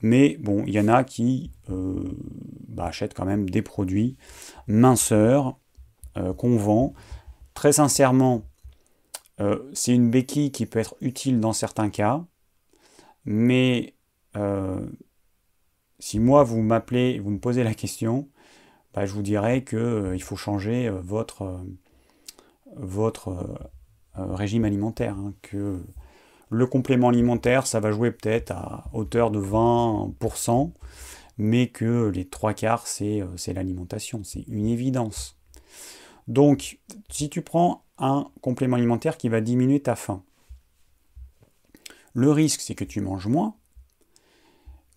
Mais 0.00 0.36
bon, 0.38 0.64
il 0.66 0.74
y 0.74 0.80
en 0.80 0.88
a 0.88 1.04
qui 1.04 1.50
euh, 1.70 2.04
bah, 2.68 2.86
achètent 2.86 3.14
quand 3.14 3.24
même 3.24 3.50
des 3.50 3.62
produits 3.62 4.16
minceurs 4.66 5.58
euh, 6.16 6.32
qu'on 6.32 6.56
vend. 6.56 6.94
Très 7.54 7.72
sincèrement, 7.72 8.42
euh, 9.40 9.58
c'est 9.72 9.92
une 9.92 10.10
béquille 10.10 10.52
qui 10.52 10.66
peut 10.66 10.78
être 10.78 10.94
utile 11.00 11.40
dans 11.40 11.52
certains 11.52 11.90
cas. 11.90 12.24
Mais 13.24 13.94
si 15.98 16.20
moi, 16.20 16.44
vous 16.44 16.62
m'appelez 16.62 17.18
vous 17.18 17.30
me 17.30 17.40
posez 17.40 17.64
la 17.64 17.74
question, 17.74 18.28
bah, 18.98 19.06
je 19.06 19.12
vous 19.12 19.22
dirais 19.22 19.62
qu'il 19.62 19.78
euh, 19.78 20.18
faut 20.18 20.34
changer 20.34 20.88
euh, 20.88 20.98
votre, 21.00 21.42
euh, 21.42 21.58
votre 22.74 23.70
régime 24.16 24.64
alimentaire. 24.64 25.14
Hein, 25.16 25.34
que 25.40 25.84
le 26.50 26.66
complément 26.66 27.08
alimentaire, 27.08 27.68
ça 27.68 27.78
va 27.78 27.92
jouer 27.92 28.10
peut-être 28.10 28.50
à 28.50 28.90
hauteur 28.92 29.30
de 29.30 29.40
20%, 29.40 30.72
mais 31.36 31.68
que 31.68 32.08
les 32.08 32.24
trois 32.24 32.54
quarts, 32.54 32.88
c'est 32.88 33.22
l'alimentation. 33.54 34.24
C'est 34.24 34.42
une 34.48 34.66
évidence. 34.66 35.38
Donc, 36.26 36.80
si 37.08 37.30
tu 37.30 37.42
prends 37.42 37.84
un 37.98 38.26
complément 38.40 38.74
alimentaire 38.74 39.16
qui 39.16 39.28
va 39.28 39.40
diminuer 39.40 39.78
ta 39.78 39.94
faim, 39.94 40.24
le 42.14 42.32
risque, 42.32 42.62
c'est 42.62 42.74
que 42.74 42.82
tu 42.82 43.00
manges 43.00 43.28
moins, 43.28 43.54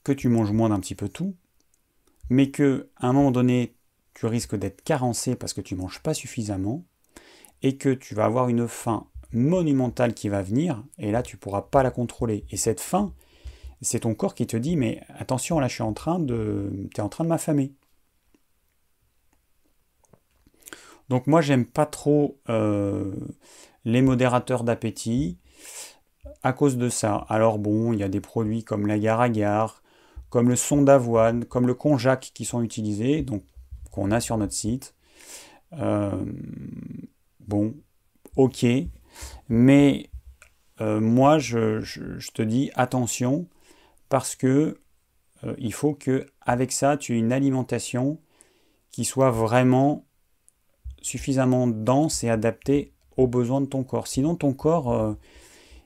que 0.04 0.12
tu 0.12 0.28
manges 0.28 0.54
moins 0.54 0.70
d'un 0.70 0.80
petit 0.80 0.96
peu 0.96 1.08
tout, 1.08 1.36
mais 2.32 2.50
que 2.50 2.90
à 2.96 3.10
un 3.10 3.14
moment 3.14 3.30
donné, 3.30 3.76
tu 4.14 4.26
risques 4.26 4.56
d'être 4.56 4.84
carencé 4.84 5.36
parce 5.36 5.54
que 5.54 5.62
tu 5.62 5.76
ne 5.76 5.82
manges 5.82 6.02
pas 6.02 6.14
suffisamment 6.14 6.84
et 7.62 7.78
que 7.78 7.90
tu 7.90 8.16
vas 8.16 8.26
avoir 8.26 8.50
une 8.50 8.68
faim 8.68 9.08
monumentale 9.32 10.14
qui 10.14 10.30
va 10.30 10.42
venir 10.42 10.84
et 10.98 11.12
là 11.12 11.24
tu 11.24 11.36
ne 11.36 11.40
pourras 11.40 11.62
pas 11.64 11.84
la 11.84 11.92
contrôler. 11.92 12.46
Et 12.52 12.58
cette 12.58 12.82
faim, 12.82 13.14
c'est 13.82 14.02
ton 14.02 14.14
corps 14.14 14.36
qui 14.36 14.48
te 14.48 14.58
dit 14.58 14.76
mais 14.76 15.02
attention 15.10 15.60
là 15.60 15.68
je 15.68 15.76
suis 15.76 15.84
en 15.84 15.94
train 15.94 16.20
de 16.20 16.88
tu 16.94 17.00
es 17.00 17.04
en 17.04 17.10
train 17.10 17.24
de 17.24 17.30
m'affamer. 17.30 17.74
Donc 21.10 21.28
moi 21.28 21.42
j'aime 21.42 21.66
pas 21.66 21.86
trop 21.86 22.40
euh, 22.50 23.14
les 23.86 24.02
modérateurs 24.02 24.64
d'appétit 24.64 25.38
à 26.44 26.54
cause 26.54 26.78
de 26.78 26.90
ça. 26.90 27.26
Alors 27.30 27.60
bon, 27.60 27.94
il 27.94 28.00
y 28.00 28.04
a 28.04 28.10
des 28.10 28.22
produits 28.22 28.64
comme 28.64 28.88
l'agar-agar, 28.88 29.82
comme 30.30 30.50
le 30.50 30.56
son 30.56 30.82
d'avoine, 30.82 31.46
comme 31.46 31.68
le 31.68 31.74
konjac 31.74 32.32
qui 32.34 32.46
sont 32.46 32.62
utilisés, 32.62 33.22
donc 33.22 33.44
qu'on 33.92 34.12
a 34.12 34.20
sur 34.20 34.38
notre 34.38 34.54
site. 34.54 34.96
Euh, 35.74 36.26
bon, 37.40 37.74
ok, 38.36 38.66
mais 39.50 40.10
euh, 40.82 41.00
moi 41.00 41.38
je, 41.38 41.82
te 42.34 42.42
dis 42.42 42.72
attention 42.76 43.48
parce 44.10 44.36
que 44.36 44.80
euh, 45.44 45.56
il 45.58 45.74
faut 45.74 45.94
que 45.94 46.26
avec 46.42 46.72
ça 46.72 46.98
tu 46.98 47.16
aies 47.16 47.20
une 47.20 47.32
alimentation 47.32 48.20
qui 48.92 49.06
soit 49.06 49.32
vraiment 49.32 50.06
suffisamment 51.02 51.68
dense 51.68 52.24
et 52.24 52.30
adaptée 52.30 52.94
aux 53.18 53.28
besoins 53.28 53.62
de 53.62 53.66
ton 53.66 53.84
corps. 53.84 54.08
Sinon 54.08 54.36
ton 54.36 54.54
corps 54.54 55.16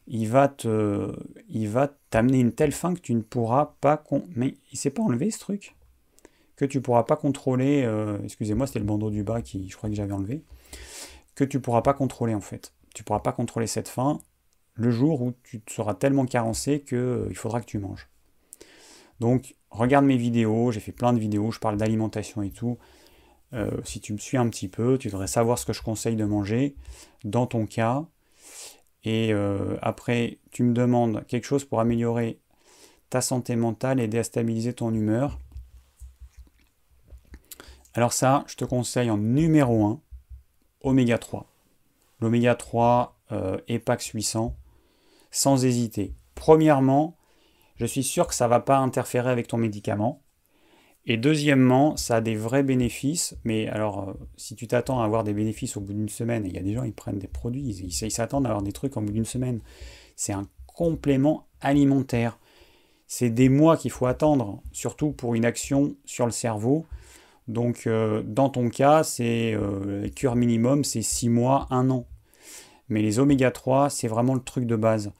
il 0.07 0.27
va 0.27 0.47
te, 0.47 1.15
il 1.49 1.69
va 1.69 1.89
t'amener 2.09 2.39
une 2.39 2.53
telle 2.53 2.71
fin 2.71 2.93
que 2.93 2.99
tu 2.99 3.13
ne 3.13 3.21
pourras 3.21 3.75
pas 3.81 4.03
mais 4.35 4.55
il 4.71 4.77
s'est 4.77 4.89
pas 4.89 5.03
enlevé 5.03 5.31
ce 5.31 5.39
truc? 5.39 5.75
Que 6.55 6.65
tu 6.65 6.81
pourras 6.81 7.03
pas 7.03 7.15
contrôler. 7.15 7.83
Euh, 7.83 8.17
excusez-moi, 8.23 8.67
c'était 8.67 8.79
le 8.79 8.85
bandeau 8.85 9.09
du 9.09 9.23
bas 9.23 9.41
qui, 9.41 9.69
je 9.69 9.75
crois 9.77 9.89
que 9.89 9.95
j'avais 9.95 10.13
enlevé. 10.13 10.43
Que 11.35 11.43
tu 11.43 11.59
pourras 11.59 11.81
pas 11.81 11.93
contrôler 11.93 12.33
en 12.33 12.41
fait. 12.41 12.73
Tu 12.93 13.03
pourras 13.03 13.19
pas 13.19 13.33
contrôler 13.33 13.67
cette 13.67 13.89
faim 13.89 14.19
le 14.75 14.91
jour 14.91 15.21
où 15.21 15.33
tu 15.43 15.61
seras 15.69 15.93
tellement 15.93 16.25
carencé 16.25 16.81
que 16.81 16.95
euh, 16.95 17.27
il 17.29 17.35
faudra 17.35 17.61
que 17.61 17.65
tu 17.65 17.79
manges. 17.79 18.09
Donc 19.19 19.55
regarde 19.69 20.05
mes 20.05 20.17
vidéos, 20.17 20.71
j'ai 20.71 20.79
fait 20.79 20.91
plein 20.91 21.13
de 21.13 21.19
vidéos, 21.19 21.51
je 21.51 21.59
parle 21.59 21.77
d'alimentation 21.77 22.41
et 22.41 22.51
tout. 22.51 22.77
Euh, 23.53 23.71
si 23.83 24.01
tu 24.01 24.11
me 24.13 24.17
suis 24.17 24.37
un 24.37 24.49
petit 24.49 24.67
peu, 24.67 24.97
tu 24.97 25.07
devrais 25.07 25.27
savoir 25.27 25.57
ce 25.57 25.65
que 25.65 25.73
je 25.73 25.81
conseille 25.81 26.15
de 26.15 26.25
manger 26.25 26.75
dans 27.23 27.47
ton 27.47 27.65
cas. 27.65 28.05
Et 29.03 29.31
euh, 29.33 29.77
après, 29.81 30.39
tu 30.51 30.63
me 30.63 30.73
demandes 30.73 31.25
quelque 31.27 31.45
chose 31.45 31.63
pour 31.63 31.79
améliorer 31.79 32.39
ta 33.09 33.21
santé 33.21 33.55
mentale 33.55 33.99
et 33.99 34.07
déstabiliser 34.07 34.73
ton 34.73 34.93
humeur. 34.93 35.39
Alors 37.97 38.11
ça, 38.11 38.43
je 38.47 38.55
te 38.55 38.65
conseille 38.65 39.09
en 39.09 39.17
numéro 39.17 39.85
1, 39.85 40.01
oméga 40.81 41.17
3. 41.17 41.49
L'oméga 42.19 42.53
3 42.53 43.17
euh, 43.31 43.57
EPAX 43.69 44.09
800, 44.09 44.53
sans 45.31 45.63
hésiter. 45.63 46.13
Premièrement, 46.35 47.15
je 47.77 47.85
suis 47.85 48.03
sûr 48.03 48.27
que 48.27 48.35
ça 48.35 48.45
ne 48.45 48.49
va 48.49 48.59
pas 48.59 48.79
interférer 48.79 49.31
avec 49.31 49.47
ton 49.47 49.55
médicament. 49.55 50.21
Et 51.05 51.15
deuxièmement, 51.15 51.95
ça 51.95 52.17
a 52.17 52.21
des 52.21 52.35
vrais 52.35 52.63
bénéfices, 52.63 53.37
mais 53.45 53.69
alors 53.69 54.09
euh, 54.09 54.13
si 54.35 54.57
tu 54.57 54.67
t'attends 54.67 55.01
à 55.01 55.05
avoir 55.05 55.23
des 55.23 55.33
bénéfices 55.33 55.77
au 55.77 55.79
bout 55.79 55.93
d'une 55.93 56.09
semaine, 56.09 56.45
il 56.45 56.53
y 56.53 56.57
a 56.57 56.63
des 56.63 56.73
gens, 56.73 56.83
ils 56.83 56.93
prennent 56.93 57.19
des 57.19 57.29
produits, 57.29 57.63
ils 57.63 58.11
s'attendent 58.11 58.45
à 58.45 58.49
avoir 58.49 58.63
des 58.63 58.73
trucs 58.73 58.97
au 58.97 59.01
bout 59.01 59.13
d'une 59.13 59.23
semaine. 59.23 59.61
C'est 60.17 60.33
un 60.33 60.49
complément 60.67 61.47
alimentaire. 61.61 62.39
C'est 63.07 63.29
des 63.29 63.47
mois 63.47 63.77
qu'il 63.77 63.91
faut 63.91 64.07
attendre, 64.07 64.61
surtout 64.73 65.13
pour 65.13 65.35
une 65.35 65.45
action 65.45 65.95
sur 66.03 66.25
le 66.25 66.31
cerveau. 66.31 66.85
Donc 67.47 67.87
euh, 67.87 68.23
dans 68.25 68.49
ton 68.49 68.69
cas, 68.69 69.03
c'est 69.03 69.53
euh, 69.53 70.07
cure 70.09 70.35
minimum, 70.35 70.83
c'est 70.83 71.01
6 71.01 71.29
mois, 71.29 71.67
1 71.69 71.89
an. 71.89 72.07
Mais 72.89 73.01
les 73.01 73.19
oméga 73.19 73.51
3, 73.51 73.89
c'est 73.89 74.07
vraiment 74.07 74.35
le 74.35 74.41
truc 74.41 74.65
de 74.65 74.75
base. 74.75 75.11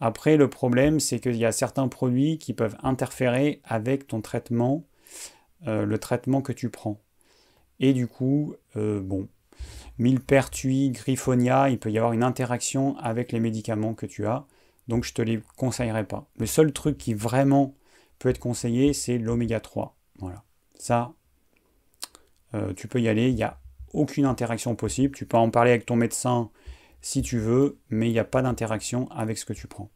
Après, 0.00 0.36
le 0.36 0.50
problème, 0.50 1.00
c'est 1.00 1.20
qu'il 1.20 1.36
y 1.36 1.44
a 1.44 1.52
certains 1.52 1.88
produits 1.88 2.38
qui 2.38 2.52
peuvent 2.52 2.76
interférer 2.82 3.60
avec 3.64 4.06
ton 4.06 4.20
traitement 4.20 4.84
euh, 5.66 5.86
le 5.86 5.98
traitement 5.98 6.42
que 6.42 6.52
tu 6.52 6.68
prends. 6.68 7.00
Et 7.80 7.94
du 7.94 8.06
coup, 8.06 8.54
euh, 8.76 9.00
bon, 9.00 9.28
millepertuis, 9.98 10.90
griffonia, 10.90 11.70
il 11.70 11.78
peut 11.78 11.90
y 11.90 11.96
avoir 11.96 12.12
une 12.12 12.22
interaction 12.22 12.98
avec 12.98 13.32
les 13.32 13.40
médicaments 13.40 13.94
que 13.94 14.04
tu 14.04 14.26
as. 14.26 14.44
Donc 14.88 15.04
je 15.04 15.14
te 15.14 15.22
les 15.22 15.40
conseillerais 15.56 16.04
pas. 16.04 16.28
Le 16.36 16.46
seul 16.46 16.72
truc 16.72 16.98
qui 16.98 17.14
vraiment 17.14 17.74
peut 18.18 18.28
être 18.28 18.38
conseillé, 18.38 18.92
c'est 18.92 19.16
l'oméga 19.16 19.60
3. 19.60 19.96
Voilà. 20.18 20.42
Ça, 20.78 21.14
euh, 22.54 22.72
tu 22.74 22.88
peux 22.88 23.00
y 23.00 23.08
aller. 23.08 23.28
Il 23.28 23.34
n'y 23.34 23.42
a 23.42 23.58
aucune 23.92 24.24
interaction 24.24 24.74
possible. 24.74 25.14
Tu 25.14 25.26
peux 25.26 25.36
en 25.36 25.50
parler 25.50 25.70
avec 25.70 25.86
ton 25.86 25.96
médecin 25.96 26.50
si 27.00 27.20
tu 27.20 27.38
veux, 27.38 27.78
mais 27.90 28.08
il 28.08 28.12
n'y 28.12 28.18
a 28.18 28.24
pas 28.24 28.40
d'interaction 28.40 29.10
avec 29.10 29.36
ce 29.36 29.44
que 29.44 29.52
tu 29.52 29.66
prends. 29.66 29.90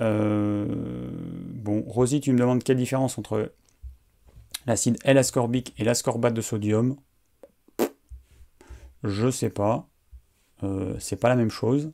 Euh, 0.00 0.66
bon, 1.54 1.82
Rosie, 1.86 2.20
tu 2.20 2.32
me 2.32 2.38
demandes 2.38 2.64
quelle 2.64 2.76
différence 2.76 3.18
entre 3.18 3.52
l'acide 4.66 4.98
L-ascorbique 5.04 5.74
et 5.78 5.84
l'ascorbate 5.84 6.34
de 6.34 6.40
sodium. 6.40 6.96
Je 9.04 9.30
sais 9.30 9.50
pas. 9.50 9.88
Euh, 10.62 10.96
c'est 10.98 11.16
pas 11.16 11.28
la 11.28 11.36
même 11.36 11.50
chose. 11.50 11.92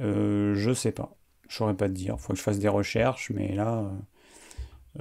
Euh, 0.00 0.54
je 0.54 0.72
sais 0.72 0.92
pas. 0.92 1.14
Je 1.48 1.56
saurais 1.56 1.76
pas 1.76 1.88
te 1.88 1.94
dire. 1.94 2.18
Faut 2.18 2.32
que 2.32 2.38
je 2.38 2.42
fasse 2.42 2.58
des 2.58 2.68
recherches, 2.68 3.30
mais 3.30 3.54
là, 3.54 3.90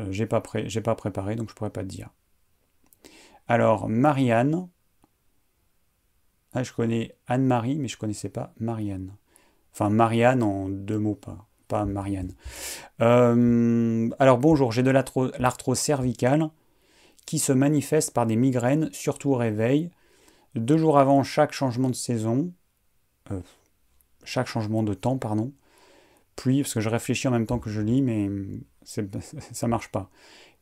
j'ai 0.09 0.25
pas, 0.25 0.41
pas 0.41 0.95
préparé, 0.95 1.35
donc 1.35 1.49
je 1.49 1.55
pourrais 1.55 1.69
pas 1.69 1.83
te 1.83 1.87
dire. 1.87 2.09
Alors, 3.49 3.89
Marianne. 3.89 4.69
Ah, 6.53 6.61
je 6.61 6.71
connais 6.71 7.15
Anne-Marie, 7.27 7.79
mais 7.79 7.87
je 7.87 7.97
connaissais 7.97 8.29
pas 8.29 8.53
Marianne. 8.59 9.15
Enfin, 9.73 9.89
Marianne 9.89 10.43
en 10.43 10.69
deux 10.69 10.99
mots 10.99 11.15
pas 11.15 11.49
pas 11.67 11.85
Marianne. 11.85 12.33
Euh, 12.99 14.09
alors 14.17 14.39
bonjour, 14.39 14.71
j'ai 14.71 14.81
de 14.81 14.89
l'arthrose 14.89 15.77
cervicale 15.77 16.49
qui 17.27 17.37
se 17.37 17.53
manifeste 17.53 18.11
par 18.11 18.25
des 18.25 18.35
migraines, 18.35 18.89
surtout 18.91 19.31
au 19.31 19.35
réveil, 19.35 19.91
deux 20.55 20.77
jours 20.77 20.97
avant 20.97 21.21
chaque 21.23 21.51
changement 21.51 21.89
de 21.89 21.95
saison, 21.95 22.51
euh, 23.31 23.39
chaque 24.23 24.47
changement 24.47 24.81
de 24.81 24.95
temps, 24.95 25.19
pardon. 25.19 25.53
Puis, 26.35 26.63
parce 26.63 26.73
que 26.73 26.79
je 26.79 26.89
réfléchis 26.89 27.27
en 27.27 27.31
même 27.31 27.45
temps 27.45 27.59
que 27.59 27.69
je 27.69 27.81
lis, 27.81 28.01
mais 28.01 28.29
ça 28.83 29.67
marche 29.67 29.89
pas. 29.89 30.09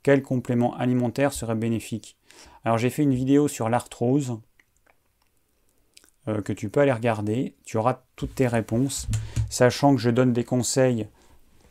Quel 0.07 0.23
complément 0.23 0.73
alimentaire 0.77 1.33
serait 1.33 1.53
bénéfique 1.53 2.15
Alors 2.63 2.77
j'ai 2.77 2.89
fait 2.89 3.03
une 3.03 3.13
vidéo 3.13 3.49
sur 3.49 3.67
l'arthrose 3.67 4.39
euh, 6.29 6.41
que 6.41 6.53
tu 6.53 6.69
peux 6.69 6.79
aller 6.79 6.93
regarder. 6.93 7.55
Tu 7.65 7.75
auras 7.75 8.03
toutes 8.15 8.35
tes 8.35 8.47
réponses, 8.47 9.09
sachant 9.49 9.93
que 9.93 9.99
je 9.99 10.09
donne 10.09 10.31
des 10.31 10.45
conseils 10.45 11.09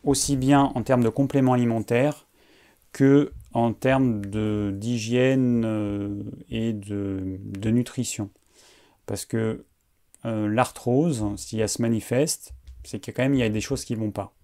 aussi 0.03 0.35
bien 0.35 0.71
en 0.75 0.83
termes 0.83 1.03
de 1.03 1.09
compléments 1.09 1.53
alimentaires 1.53 2.27
que 2.91 3.33
en 3.53 3.73
termes 3.73 4.21
d'hygiène 4.23 5.63
euh, 5.65 6.21
et 6.51 6.73
de, 6.73 7.39
nutrition. 7.71 8.29
Parce 9.07 9.25
que 9.25 9.65
euh, 10.25 10.47
l'arthrose, 10.47 11.25
si 11.37 11.59
elle 11.59 11.69
se 11.69 11.81
manifeste, 11.81 12.53
c'est 12.83 13.09
a 13.09 13.11
quand 13.11 13.27
même 13.27 13.51
des 13.51 13.61
choses 13.61 13.83
qui 13.83 13.95
ne 13.95 13.99
vont 13.99 14.11
pas. 14.11 14.36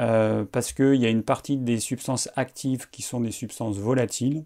euh, 0.00 0.44
parce 0.50 0.72
qu'il 0.72 0.96
y 0.96 1.06
a 1.06 1.10
une 1.10 1.22
partie 1.22 1.56
des 1.56 1.78
substances 1.78 2.30
actives 2.36 2.88
qui 2.90 3.02
sont 3.02 3.20
des 3.20 3.30
substances 3.30 3.78
volatiles. 3.78 4.44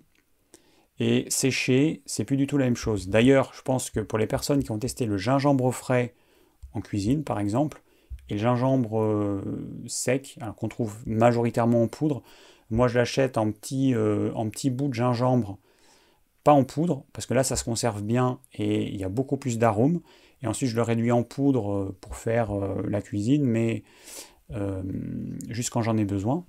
Et 1.00 1.26
séché, 1.28 2.02
c'est 2.06 2.24
plus 2.24 2.36
du 2.36 2.46
tout 2.46 2.58
la 2.58 2.66
même 2.66 2.76
chose. 2.76 3.08
D'ailleurs, 3.08 3.52
je 3.54 3.62
pense 3.62 3.90
que 3.90 4.00
pour 4.00 4.18
les 4.18 4.26
personnes 4.26 4.62
qui 4.62 4.70
ont 4.70 4.78
testé 4.78 5.06
le 5.06 5.16
gingembre 5.16 5.72
frais 5.72 6.14
en 6.72 6.80
cuisine, 6.80 7.24
par 7.24 7.40
exemple, 7.40 7.82
et 8.28 8.34
le 8.34 8.40
gingembre 8.40 9.00
euh, 9.00 9.42
sec, 9.86 10.38
qu'on 10.56 10.68
trouve 10.68 10.96
majoritairement 11.06 11.82
en 11.82 11.88
poudre, 11.88 12.22
moi 12.70 12.88
je 12.88 12.98
l'achète 12.98 13.38
en 13.38 13.50
petits 13.52 13.94
euh, 13.94 14.30
petit 14.50 14.70
bouts 14.70 14.88
de 14.88 14.94
gingembre 14.94 15.58
pas 16.42 16.52
en 16.52 16.64
poudre, 16.64 17.04
parce 17.12 17.26
que 17.26 17.34
là 17.34 17.42
ça 17.42 17.56
se 17.56 17.64
conserve 17.64 18.02
bien 18.02 18.38
et 18.52 18.88
il 18.88 18.96
y 18.96 19.04
a 19.04 19.08
beaucoup 19.08 19.38
plus 19.38 19.58
d'arômes. 19.58 20.00
Et 20.44 20.46
ensuite 20.46 20.68
je 20.68 20.76
le 20.76 20.82
réduis 20.82 21.10
en 21.10 21.22
poudre 21.22 21.72
euh, 21.72 21.96
pour 22.02 22.16
faire 22.16 22.52
euh, 22.52 22.82
la 22.86 23.00
cuisine, 23.00 23.44
mais 23.44 23.82
euh, 24.52 24.82
juste 25.48 25.70
quand 25.70 25.80
j'en 25.80 25.96
ai 25.96 26.04
besoin. 26.04 26.44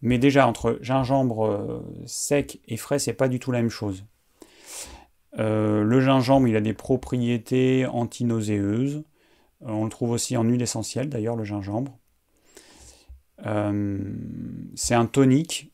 Mais 0.00 0.16
déjà 0.16 0.46
entre 0.46 0.78
gingembre 0.80 1.84
sec 2.06 2.60
et 2.68 2.78
frais, 2.78 2.98
c'est 2.98 3.12
pas 3.12 3.28
du 3.28 3.38
tout 3.38 3.52
la 3.52 3.60
même 3.60 3.68
chose. 3.68 4.06
le 5.36 6.00
gingembre, 6.00 6.48
il 6.48 6.56
a 6.56 6.62
des 6.62 6.72
propriétés 6.72 7.84
antinauséeuses. 7.84 9.02
on 9.60 9.84
le 9.84 9.90
trouve 9.90 10.12
aussi 10.12 10.38
en 10.38 10.44
huile 10.44 10.62
essentielle, 10.62 11.10
d'ailleurs, 11.10 11.36
le 11.36 11.44
gingembre. 11.44 11.98
c'est 14.74 14.94
un 14.94 15.04
tonique. 15.04 15.70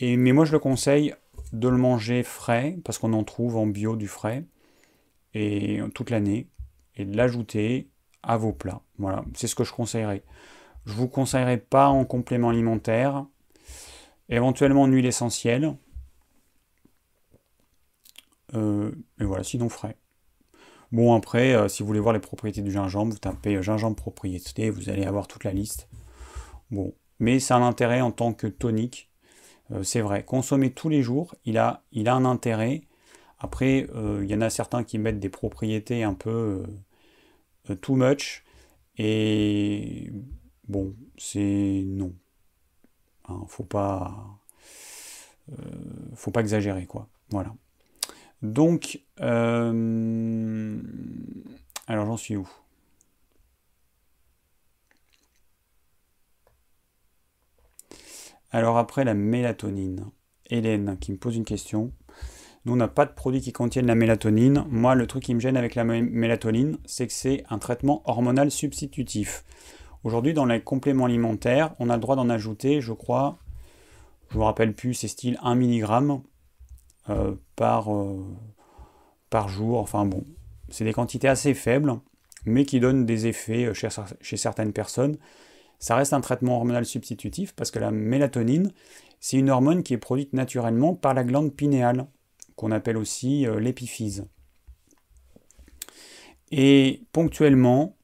Et, 0.00 0.16
mais 0.16 0.32
moi, 0.32 0.44
je 0.44 0.50
le 0.50 0.58
conseille 0.58 1.14
de 1.52 1.68
le 1.68 1.76
manger 1.76 2.24
frais, 2.24 2.76
parce 2.84 2.98
qu'on 2.98 3.12
en 3.12 3.22
trouve 3.22 3.56
en 3.56 3.68
bio 3.68 3.94
du 3.94 4.08
frais, 4.08 4.44
et 5.34 5.80
toute 5.94 6.10
l'année, 6.10 6.48
et 6.96 7.04
de 7.04 7.16
l'ajouter 7.16 7.90
à 8.22 8.36
vos 8.36 8.52
plats. 8.52 8.82
Voilà, 8.98 9.24
c'est 9.34 9.46
ce 9.46 9.54
que 9.54 9.64
je 9.64 9.72
conseillerais. 9.72 10.22
Je 10.86 10.92
vous 10.92 11.08
conseillerais 11.08 11.58
pas 11.58 11.88
en 11.88 12.04
complément 12.04 12.50
alimentaire, 12.50 13.26
éventuellement 14.28 14.82
en 14.82 14.86
huile 14.86 15.06
essentielle, 15.06 15.76
euh, 18.54 18.92
et 19.20 19.24
voilà, 19.24 19.42
sinon 19.42 19.68
frais. 19.68 19.96
Bon, 20.92 21.14
après, 21.14 21.54
euh, 21.54 21.68
si 21.68 21.82
vous 21.82 21.88
voulez 21.88 22.00
voir 22.00 22.12
les 22.12 22.20
propriétés 22.20 22.62
du 22.62 22.70
gingembre, 22.70 23.12
vous 23.12 23.18
tapez 23.18 23.56
euh, 23.56 23.62
gingembre 23.62 23.96
propriété, 23.96 24.70
vous 24.70 24.90
allez 24.90 25.04
avoir 25.04 25.26
toute 25.26 25.44
la 25.44 25.52
liste. 25.52 25.88
Bon, 26.70 26.94
mais 27.18 27.40
c'est 27.40 27.54
un 27.54 27.62
intérêt 27.62 28.00
en 28.00 28.12
tant 28.12 28.32
que 28.32 28.46
tonique 28.46 29.10
c'est 29.82 30.00
vrai, 30.00 30.24
consommer 30.24 30.70
tous 30.70 30.88
les 30.88 31.02
jours, 31.02 31.34
il 31.44 31.58
a, 31.58 31.82
il 31.92 32.08
a 32.08 32.14
un 32.14 32.24
intérêt. 32.24 32.82
Après, 33.44 33.86
euh, 33.94 34.24
il 34.24 34.30
y 34.30 34.34
en 34.34 34.40
a 34.40 34.48
certains 34.48 34.84
qui 34.84 34.96
mettent 34.96 35.20
des 35.20 35.28
propriétés 35.28 36.02
un 36.02 36.14
peu 36.14 36.64
euh, 37.68 37.74
too 37.76 37.94
much. 37.94 38.42
Et 38.96 40.10
bon, 40.66 40.96
c'est 41.18 41.82
non. 41.84 42.14
Hein, 43.28 43.44
faut 43.48 43.64
pas. 43.64 44.40
faut 46.14 46.30
pas 46.30 46.40
exagérer, 46.40 46.86
quoi. 46.86 47.06
Voilà. 47.28 47.54
Donc, 48.40 49.02
alors 49.18 49.74
j'en 52.06 52.16
suis 52.16 52.36
où? 52.36 52.48
Alors 58.52 58.78
après 58.78 59.04
la 59.04 59.12
mélatonine, 59.12 60.06
Hélène 60.46 60.96
qui 60.98 61.12
me 61.12 61.18
pose 61.18 61.36
une 61.36 61.44
question. 61.44 61.92
Nous, 62.64 62.72
on 62.72 62.76
n'a 62.76 62.88
pas 62.88 63.04
de 63.04 63.12
produits 63.12 63.40
qui 63.40 63.52
contiennent 63.52 63.86
la 63.86 63.94
mélatonine. 63.94 64.64
Moi, 64.68 64.94
le 64.94 65.06
truc 65.06 65.24
qui 65.24 65.34
me 65.34 65.40
gêne 65.40 65.56
avec 65.56 65.74
la 65.74 65.84
mélatonine, 65.84 66.78
c'est 66.86 67.06
que 67.06 67.12
c'est 67.12 67.44
un 67.50 67.58
traitement 67.58 68.02
hormonal 68.06 68.50
substitutif. 68.50 69.44
Aujourd'hui, 70.02 70.34
dans 70.34 70.46
les 70.46 70.60
compléments 70.60 71.04
alimentaires, 71.04 71.74
on 71.78 71.90
a 71.90 71.94
le 71.94 72.00
droit 72.00 72.16
d'en 72.16 72.30
ajouter, 72.30 72.80
je 72.80 72.92
crois, 72.92 73.38
je 74.30 74.36
ne 74.36 74.40
me 74.40 74.44
rappelle 74.44 74.72
plus, 74.72 74.94
c'est 74.94 75.08
style 75.08 75.38
1 75.42 75.54
mg 75.56 76.20
euh, 77.10 77.34
par, 77.56 77.94
euh, 77.94 78.24
par 79.30 79.48
jour. 79.48 79.78
Enfin 79.78 80.06
bon, 80.06 80.24
c'est 80.70 80.84
des 80.84 80.92
quantités 80.92 81.28
assez 81.28 81.54
faibles, 81.54 81.94
mais 82.46 82.64
qui 82.64 82.80
donnent 82.80 83.04
des 83.04 83.26
effets 83.26 83.66
euh, 83.66 83.74
chez 83.74 84.36
certaines 84.36 84.72
personnes 84.72 85.18
ça 85.84 85.96
reste 85.96 86.14
un 86.14 86.22
traitement 86.22 86.56
hormonal 86.56 86.86
substitutif 86.86 87.54
parce 87.54 87.70
que 87.70 87.78
la 87.78 87.90
mélatonine, 87.90 88.72
c'est 89.20 89.36
une 89.36 89.50
hormone 89.50 89.82
qui 89.82 89.92
est 89.92 89.98
produite 89.98 90.32
naturellement 90.32 90.94
par 90.94 91.12
la 91.12 91.24
glande 91.24 91.54
pinéale, 91.54 92.06
qu'on 92.56 92.70
appelle 92.70 92.96
aussi 92.96 93.46
euh, 93.46 93.58
l'épiphyse. 93.58 94.26
Et 96.50 97.02
ponctuellement, 97.12 97.96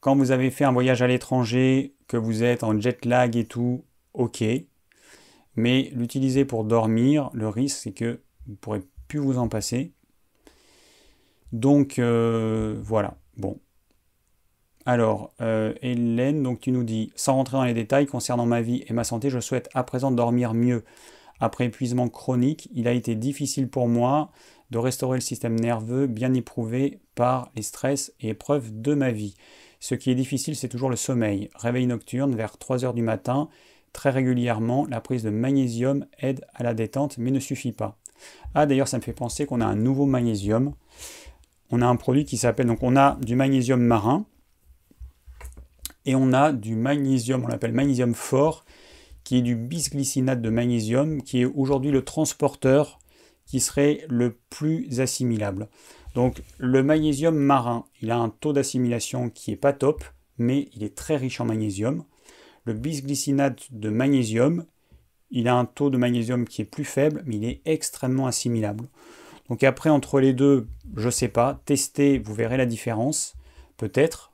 quand 0.00 0.16
vous 0.16 0.30
avez 0.30 0.50
fait 0.50 0.64
un 0.64 0.72
voyage 0.72 1.02
à 1.02 1.06
l'étranger, 1.06 1.94
que 2.08 2.16
vous 2.16 2.42
êtes 2.42 2.64
en 2.64 2.78
jet 2.78 3.04
lag 3.04 3.36
et 3.36 3.44
tout, 3.44 3.84
ok. 4.14 4.44
Mais 5.54 5.90
l'utiliser 5.94 6.44
pour 6.44 6.64
dormir, 6.64 7.30
le 7.32 7.48
risque 7.48 7.78
c'est 7.78 7.92
que 7.92 8.20
vous 8.46 8.52
ne 8.52 8.56
pourrez 8.56 8.82
plus 9.08 9.18
vous 9.18 9.38
en 9.38 9.48
passer. 9.48 9.92
Donc 11.52 11.98
euh, 11.98 12.78
voilà. 12.82 13.16
Bon, 13.36 13.58
alors, 14.84 15.32
euh, 15.40 15.74
Hélène, 15.80 16.42
donc 16.42 16.60
tu 16.60 16.72
nous 16.72 16.82
dis, 16.82 17.12
sans 17.14 17.34
rentrer 17.34 17.56
dans 17.56 17.64
les 17.64 17.74
détails 17.74 18.06
concernant 18.06 18.46
ma 18.46 18.62
vie 18.62 18.84
et 18.88 18.92
ma 18.92 19.04
santé, 19.04 19.30
je 19.30 19.38
souhaite 19.38 19.68
à 19.74 19.84
présent 19.84 20.10
dormir 20.10 20.54
mieux. 20.54 20.84
Après 21.42 21.64
épuisement 21.64 22.08
chronique, 22.08 22.68
il 22.72 22.86
a 22.86 22.92
été 22.92 23.16
difficile 23.16 23.66
pour 23.66 23.88
moi 23.88 24.30
de 24.70 24.78
restaurer 24.78 25.16
le 25.16 25.22
système 25.22 25.58
nerveux 25.58 26.06
bien 26.06 26.32
éprouvé 26.34 27.00
par 27.16 27.50
les 27.56 27.62
stress 27.62 28.12
et 28.20 28.28
épreuves 28.28 28.70
de 28.80 28.94
ma 28.94 29.10
vie. 29.10 29.34
Ce 29.80 29.96
qui 29.96 30.12
est 30.12 30.14
difficile, 30.14 30.54
c'est 30.54 30.68
toujours 30.68 30.88
le 30.88 30.94
sommeil. 30.94 31.50
Réveil 31.56 31.88
nocturne 31.88 32.36
vers 32.36 32.58
3 32.58 32.84
heures 32.84 32.94
du 32.94 33.02
matin, 33.02 33.48
très 33.92 34.10
régulièrement, 34.10 34.86
la 34.88 35.00
prise 35.00 35.24
de 35.24 35.30
magnésium 35.30 36.06
aide 36.20 36.46
à 36.54 36.62
la 36.62 36.74
détente, 36.74 37.18
mais 37.18 37.32
ne 37.32 37.40
suffit 37.40 37.72
pas. 37.72 37.98
Ah, 38.54 38.64
d'ailleurs, 38.64 38.86
ça 38.86 38.98
me 38.98 39.02
fait 39.02 39.12
penser 39.12 39.44
qu'on 39.44 39.60
a 39.60 39.66
un 39.66 39.74
nouveau 39.74 40.06
magnésium. 40.06 40.74
On 41.72 41.82
a 41.82 41.86
un 41.88 41.96
produit 41.96 42.24
qui 42.24 42.36
s'appelle, 42.36 42.68
donc 42.68 42.84
on 42.84 42.94
a 42.94 43.18
du 43.20 43.34
magnésium 43.34 43.82
marin, 43.82 44.26
et 46.04 46.14
on 46.14 46.32
a 46.32 46.52
du 46.52 46.76
magnésium, 46.76 47.42
on 47.44 47.48
l'appelle 47.48 47.72
magnésium 47.72 48.14
fort, 48.14 48.64
qui 49.24 49.38
est 49.38 49.42
du 49.42 49.56
bisglycinate 49.56 50.42
de 50.42 50.50
magnésium, 50.50 51.22
qui 51.22 51.42
est 51.42 51.44
aujourd'hui 51.44 51.90
le 51.90 52.04
transporteur 52.04 52.98
qui 53.46 53.60
serait 53.60 54.04
le 54.08 54.38
plus 54.50 55.00
assimilable. 55.00 55.68
Donc 56.14 56.42
le 56.58 56.82
magnésium 56.82 57.34
marin, 57.34 57.84
il 58.00 58.10
a 58.10 58.18
un 58.18 58.28
taux 58.28 58.52
d'assimilation 58.52 59.30
qui 59.30 59.50
est 59.50 59.56
pas 59.56 59.72
top, 59.72 60.04
mais 60.38 60.68
il 60.74 60.82
est 60.84 60.94
très 60.94 61.16
riche 61.16 61.40
en 61.40 61.44
magnésium. 61.44 62.04
Le 62.64 62.74
bisglycinate 62.74 63.72
de 63.72 63.90
magnésium, 63.90 64.66
il 65.30 65.48
a 65.48 65.54
un 65.54 65.64
taux 65.64 65.90
de 65.90 65.96
magnésium 65.96 66.46
qui 66.46 66.62
est 66.62 66.66
plus 66.66 66.84
faible, 66.84 67.22
mais 67.26 67.36
il 67.36 67.44
est 67.44 67.62
extrêmement 67.64 68.26
assimilable. 68.26 68.88
Donc 69.48 69.64
après, 69.64 69.90
entre 69.90 70.20
les 70.20 70.32
deux, 70.32 70.68
je 70.96 71.06
ne 71.06 71.10
sais 71.10 71.28
pas, 71.28 71.60
testez, 71.64 72.18
vous 72.18 72.34
verrez 72.34 72.56
la 72.56 72.66
différence, 72.66 73.34
peut-être. 73.76 74.31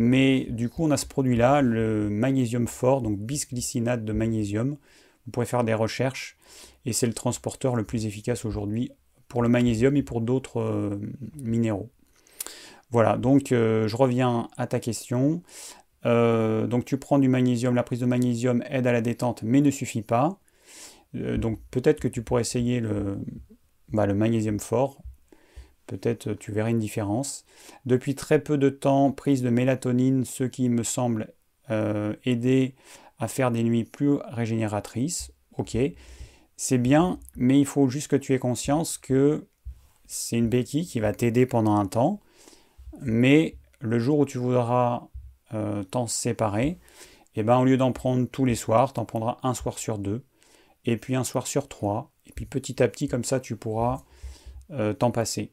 Mais 0.00 0.46
du 0.48 0.68
coup, 0.68 0.84
on 0.84 0.92
a 0.92 0.96
ce 0.96 1.06
produit-là, 1.06 1.60
le 1.60 2.08
magnésium 2.08 2.68
fort, 2.68 3.02
donc 3.02 3.18
bisglycinate 3.18 4.04
de 4.04 4.12
magnésium. 4.12 4.76
Vous 5.26 5.32
pourrez 5.32 5.44
faire 5.44 5.64
des 5.64 5.74
recherches 5.74 6.36
et 6.84 6.92
c'est 6.92 7.08
le 7.08 7.12
transporteur 7.12 7.74
le 7.74 7.82
plus 7.82 8.06
efficace 8.06 8.44
aujourd'hui 8.44 8.92
pour 9.26 9.42
le 9.42 9.48
magnésium 9.48 9.96
et 9.96 10.04
pour 10.04 10.20
d'autres 10.20 10.60
euh, 10.60 11.00
minéraux. 11.34 11.90
Voilà, 12.92 13.16
donc 13.16 13.50
euh, 13.50 13.88
je 13.88 13.96
reviens 13.96 14.48
à 14.56 14.68
ta 14.68 14.78
question. 14.78 15.42
Euh, 16.06 16.68
donc 16.68 16.84
tu 16.84 16.96
prends 16.96 17.18
du 17.18 17.28
magnésium, 17.28 17.74
la 17.74 17.82
prise 17.82 17.98
de 17.98 18.06
magnésium 18.06 18.62
aide 18.70 18.86
à 18.86 18.92
la 18.92 19.00
détente 19.00 19.42
mais 19.42 19.60
ne 19.60 19.70
suffit 19.72 20.02
pas. 20.02 20.38
donc 21.12 21.58
peut-être 21.72 21.98
que 21.98 22.06
tu 22.06 22.22
pourrais 22.22 22.42
essayer 22.42 22.78
le, 22.78 23.18
bah, 23.88 24.06
le 24.06 24.14
magnésium 24.14 24.60
fort 24.60 25.02
Peut-être 25.88 26.28
euh, 26.28 26.36
tu 26.38 26.52
verras 26.52 26.70
une 26.70 26.78
différence. 26.78 27.44
Depuis 27.86 28.14
très 28.14 28.38
peu 28.38 28.58
de 28.58 28.68
temps, 28.68 29.10
prise 29.10 29.42
de 29.42 29.50
mélatonine, 29.50 30.24
ce 30.24 30.44
qui 30.44 30.68
me 30.68 30.84
semble 30.84 31.32
euh, 31.70 32.14
aider 32.24 32.76
à 33.18 33.26
faire 33.26 33.50
des 33.50 33.64
nuits 33.64 33.84
plus 33.84 34.18
régénératrices. 34.28 35.32
Ok, 35.56 35.76
c'est 36.56 36.78
bien, 36.78 37.18
mais 37.34 37.58
il 37.58 37.66
faut 37.66 37.88
juste 37.88 38.08
que 38.08 38.16
tu 38.16 38.34
aies 38.34 38.38
conscience 38.38 38.98
que 38.98 39.48
c'est 40.06 40.36
une 40.36 40.48
béquille 40.48 40.86
qui 40.86 41.00
va 41.00 41.12
t'aider 41.12 41.46
pendant 41.46 41.76
un 41.76 41.86
temps, 41.86 42.20
mais 43.00 43.56
le 43.80 43.98
jour 43.98 44.20
où 44.20 44.24
tu 44.24 44.38
voudras 44.38 45.08
euh, 45.54 45.82
t'en 45.84 46.06
séparer, 46.06 46.78
eh 47.34 47.42
ben, 47.42 47.58
au 47.58 47.64
lieu 47.64 47.76
d'en 47.76 47.92
prendre 47.92 48.28
tous 48.28 48.44
les 48.44 48.54
soirs, 48.54 48.92
tu 48.92 49.00
en 49.00 49.04
prendras 49.04 49.38
un 49.42 49.54
soir 49.54 49.78
sur 49.78 49.98
deux. 49.98 50.24
et 50.84 50.96
puis 50.96 51.16
un 51.16 51.24
soir 51.24 51.46
sur 51.46 51.68
trois. 51.68 52.12
Et 52.26 52.32
puis 52.32 52.46
petit 52.46 52.82
à 52.82 52.88
petit, 52.88 53.08
comme 53.08 53.24
ça, 53.24 53.40
tu 53.40 53.56
pourras 53.56 54.02
t'en 54.98 55.10
passer. 55.10 55.52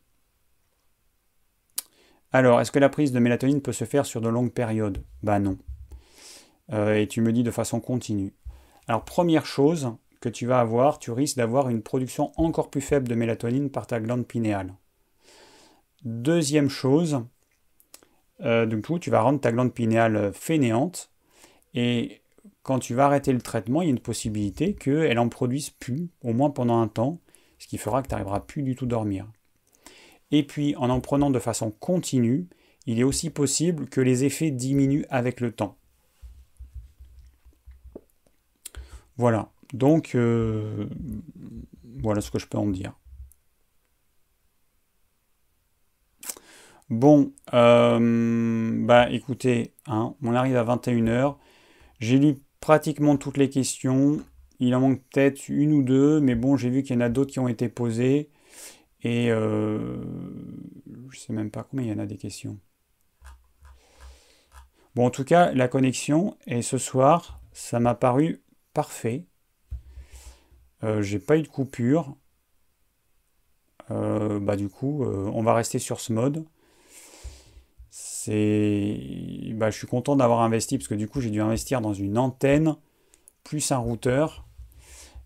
Alors, 2.36 2.60
est-ce 2.60 2.74
que 2.74 2.80
la 2.80 2.90
prise 2.90 3.14
de 3.14 3.20
mélatonine 3.20 3.62
peut 3.62 3.72
se 3.72 3.86
faire 3.86 4.06
sur 4.06 4.20
de 4.20 4.28
longues 4.28 4.52
périodes? 4.52 5.02
Bah 5.24 5.40
non. 5.40 5.58
Euh, 6.74 6.96
et 6.96 7.08
tu 7.08 7.22
me 7.22 7.32
dis 7.32 7.44
de 7.44 7.50
façon 7.50 7.80
continue. 7.80 8.34
Alors, 8.90 9.06
première 9.06 9.46
chose 9.46 9.96
que 10.20 10.28
tu 10.28 10.46
vas 10.46 10.60
avoir, 10.60 11.00
tu 11.00 11.12
risques 11.12 11.38
d'avoir 11.38 11.70
une 11.70 11.82
production 11.82 12.34
encore 12.36 12.70
plus 12.70 12.82
faible 12.82 13.08
de 13.08 13.16
mélatonine 13.16 13.70
par 13.70 13.88
ta 13.88 14.02
glande 14.02 14.28
pinéale. 14.28 14.74
Deuxième 16.04 16.68
chose, 16.68 17.24
euh, 18.42 18.66
du 18.66 18.82
coup, 18.82 19.00
tu 19.00 19.10
vas 19.10 19.22
rendre 19.22 19.40
ta 19.40 19.54
glande 19.54 19.74
pinéale 19.74 20.34
fainéante. 20.34 21.12
Et 21.74 22.22
quand 22.64 22.80
tu 22.80 22.96
vas 22.96 23.06
arrêter 23.06 23.32
le 23.32 23.40
traitement, 23.40 23.82
il 23.82 23.86
y 23.86 23.88
a 23.88 23.92
une 23.92 24.00
possibilité 24.00 24.76
qu'elle 24.76 25.20
en 25.20 25.30
produise 25.30 25.70
plus, 25.70 26.10
au 26.22 26.34
moins 26.34 26.50
pendant 26.50 26.82
un 26.82 26.90
temps, 26.90 27.22
ce 27.60 27.68
qui 27.68 27.78
fera 27.78 28.02
que 28.02 28.10
tu 28.10 28.14
n'arriveras 28.14 28.42
plus 28.42 28.62
du 28.62 28.76
tout 28.76 28.88
dormir. 28.88 29.26
Et 30.32 30.44
puis, 30.44 30.76
en 30.76 30.90
en 30.90 31.02
prenant 31.02 31.30
de 31.30 31.40
façon 31.40 31.72
continue, 31.72 32.48
il 32.86 33.00
est 33.00 33.04
aussi 33.04 33.30
possible 33.30 33.88
que 33.88 34.02
les 34.02 34.24
effets 34.26 34.52
diminuent 34.52 35.06
avec 35.10 35.42
le 35.42 35.52
temps. 35.52 35.78
Voilà, 39.18 39.50
donc 39.74 40.16
euh, 40.16 40.88
voilà 42.02 42.22
ce 42.22 42.32
que 42.32 42.40
je 42.40 42.48
peux 42.48 42.58
en 42.58 42.68
dire. 42.68 42.94
Bon, 46.90 47.34
euh, 47.54 48.86
bah 48.86 49.10
écoutez, 49.10 49.74
hein, 49.88 50.16
on 50.22 50.36
arrive 50.36 50.56
à 50.58 50.64
21h. 50.64 51.38
J'ai 52.00 52.20
lu 52.20 52.36
pratiquement 52.60 53.18
toutes 53.18 53.38
les 53.38 53.50
questions. 53.50 54.20
Il 54.60 54.76
en 54.76 54.82
manque 54.82 55.02
peut-être 55.12 55.50
une 55.50 55.74
ou 55.74 55.84
deux, 55.84 56.20
mais 56.20 56.36
bon, 56.36 56.58
j'ai 56.58 56.70
vu 56.70 56.84
qu'il 56.84 56.96
y 56.96 56.98
en 56.98 57.02
a 57.02 57.10
d'autres 57.10 57.32
qui 57.32 57.40
ont 57.40 57.48
été 57.48 57.70
posées. 57.70 58.30
Et 59.06 59.30
euh, 59.30 60.04
je 61.12 61.20
sais 61.20 61.32
même 61.32 61.52
pas 61.52 61.62
combien 61.64 61.86
il 61.86 61.90
y 61.92 61.94
en 61.94 62.00
a 62.00 62.08
des 62.08 62.18
questions. 62.18 62.58
Bon, 64.96 65.06
en 65.06 65.12
tout 65.12 65.24
cas, 65.24 65.52
la 65.52 65.68
connexion, 65.68 66.36
et 66.48 66.64
ce 66.64 66.80
soir, 66.80 67.40
ça 67.54 67.80
m'a 67.80 67.94
paru 67.94 68.42
parfait. 68.74 69.28
Euh, 70.84 71.04
j'ai 71.04 71.20
pas 71.20 71.38
eu 71.38 71.44
de 71.44 71.48
coupure. 71.48 72.18
Euh, 73.92 74.40
bah 74.40 74.56
du 74.56 74.70
coup, 74.70 75.06
on 75.06 75.44
va 75.44 75.54
rester 75.54 75.78
sur 75.78 76.00
ce 76.00 76.12
mode. 76.12 76.44
C'est, 77.92 79.54
bah, 79.54 79.70
je 79.70 79.78
suis 79.78 79.86
content 79.86 80.16
d'avoir 80.16 80.42
investi 80.42 80.80
parce 80.80 80.88
que 80.88 80.96
du 80.96 81.08
coup, 81.08 81.22
j'ai 81.22 81.30
dû 81.30 81.42
investir 81.42 81.80
dans 81.80 81.94
une 81.94 82.18
antenne 82.18 82.76
plus 83.44 83.72
un 83.72 83.78
routeur 83.78 84.45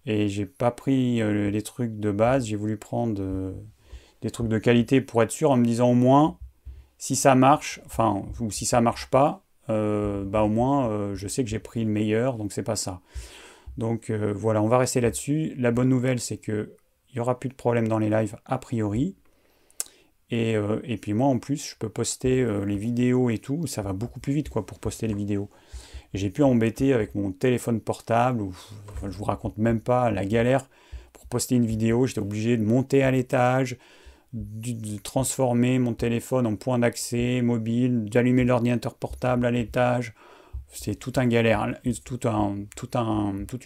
et 0.05 0.27
j'ai 0.27 0.45
pas 0.45 0.71
pris 0.71 1.21
euh, 1.21 1.49
les 1.49 1.61
trucs 1.61 1.99
de 1.99 2.11
base, 2.11 2.45
j'ai 2.45 2.55
voulu 2.55 2.77
prendre 2.77 3.21
euh, 3.21 3.51
des 4.21 4.31
trucs 4.31 4.47
de 4.47 4.57
qualité 4.57 5.01
pour 5.01 5.21
être 5.23 5.31
sûr 5.31 5.51
en 5.51 5.57
me 5.57 5.65
disant 5.65 5.91
au 5.91 5.95
moins 5.95 6.37
si 6.97 7.15
ça 7.15 7.35
marche, 7.35 7.81
enfin 7.85 8.23
ou 8.39 8.51
si 8.51 8.65
ça 8.65 8.81
marche 8.81 9.09
pas, 9.09 9.43
euh, 9.69 10.23
bah 10.25 10.43
au 10.43 10.49
moins 10.49 11.13
je 11.15 11.27
sais 11.27 11.43
que 11.43 11.49
j'ai 11.49 11.59
pris 11.59 11.83
le 11.83 11.89
meilleur, 11.89 12.37
donc 12.37 12.51
c'est 12.51 12.63
pas 12.63 12.75
ça. 12.75 13.01
Donc 13.77 14.11
voilà, 14.11 14.61
on 14.61 14.67
va 14.67 14.77
rester 14.77 14.99
là-dessus. 14.99 15.53
La 15.57 15.71
bonne 15.71 15.87
nouvelle 15.87 16.19
c'est 16.19 16.37
que 16.37 16.75
il 17.11 17.15
n'y 17.15 17.21
aura 17.21 17.39
plus 17.39 17.49
de 17.49 17.53
problème 17.53 17.87
dans 17.87 17.99
les 17.99 18.09
lives 18.09 18.35
a 18.45 18.57
priori. 18.57 19.15
Et, 20.31 20.55
et, 20.83 20.97
puis 20.97 21.13
moi 21.13 21.27
en 21.27 21.39
plus 21.39 21.69
je 21.71 21.75
peux 21.77 21.89
poster 21.89 22.45
les 22.65 22.75
vidéos 22.75 23.29
et 23.29 23.37
tout, 23.37 23.65
ça 23.65 23.81
va 23.81 23.93
beaucoup 23.93 24.19
plus 24.19 24.33
vite 24.33 24.49
quoi 24.49 24.65
pour 24.65 24.79
poster 24.79 25.07
les 25.07 25.13
vidéos. 25.13 25.49
J'ai 26.13 26.29
pu 26.29 26.43
embêter 26.43 26.93
avec 26.93 27.13
mon 27.15 27.31
téléphone 27.31 27.79
portable, 27.81 28.41
où, 28.41 28.53
je 29.03 29.17
vous 29.17 29.23
raconte 29.23 29.57
même 29.57 29.79
pas 29.79 30.09
la 30.09 30.25
galère 30.25 30.67
pour 31.13 31.25
poster 31.27 31.55
une 31.55 31.65
vidéo. 31.65 32.07
J'étais 32.07 32.19
obligé 32.19 32.57
de 32.57 32.63
monter 32.63 33.03
à 33.03 33.11
l'étage, 33.11 33.77
de 34.33 34.97
transformer 34.97 35.79
mon 35.79 35.93
téléphone 35.93 36.47
en 36.47 36.55
point 36.55 36.79
d'accès 36.79 37.41
mobile, 37.41 38.05
d'allumer 38.05 38.43
l'ordinateur 38.43 38.95
portable 38.95 39.45
à 39.45 39.51
l'étage. 39.51 40.13
C'est 40.71 40.95
tout 40.95 41.13
un 41.15 41.27
galère, 41.27 41.73
toute 42.03 42.25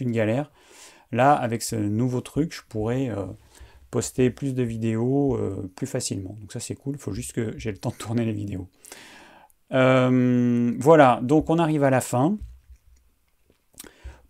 une 0.00 0.12
galère. 0.12 0.50
Là, 1.12 1.32
avec 1.34 1.62
ce 1.62 1.76
nouveau 1.76 2.20
truc, 2.20 2.54
je 2.54 2.62
pourrais 2.68 3.10
euh, 3.10 3.26
poster 3.90 4.30
plus 4.30 4.54
de 4.54 4.64
vidéos 4.64 5.36
euh, 5.36 5.70
plus 5.76 5.86
facilement. 5.86 6.36
Donc 6.40 6.52
ça 6.52 6.58
c'est 6.58 6.74
cool, 6.74 6.96
il 6.96 7.00
faut 7.00 7.12
juste 7.12 7.32
que 7.32 7.54
j'ai 7.56 7.70
le 7.70 7.78
temps 7.78 7.90
de 7.90 7.94
tourner 7.94 8.24
les 8.24 8.32
vidéos. 8.32 8.68
Euh, 9.74 10.72
voilà, 10.78 11.20
donc 11.22 11.50
on 11.50 11.58
arrive 11.58 11.84
à 11.84 11.90
la 11.90 12.00
fin. 12.00 12.38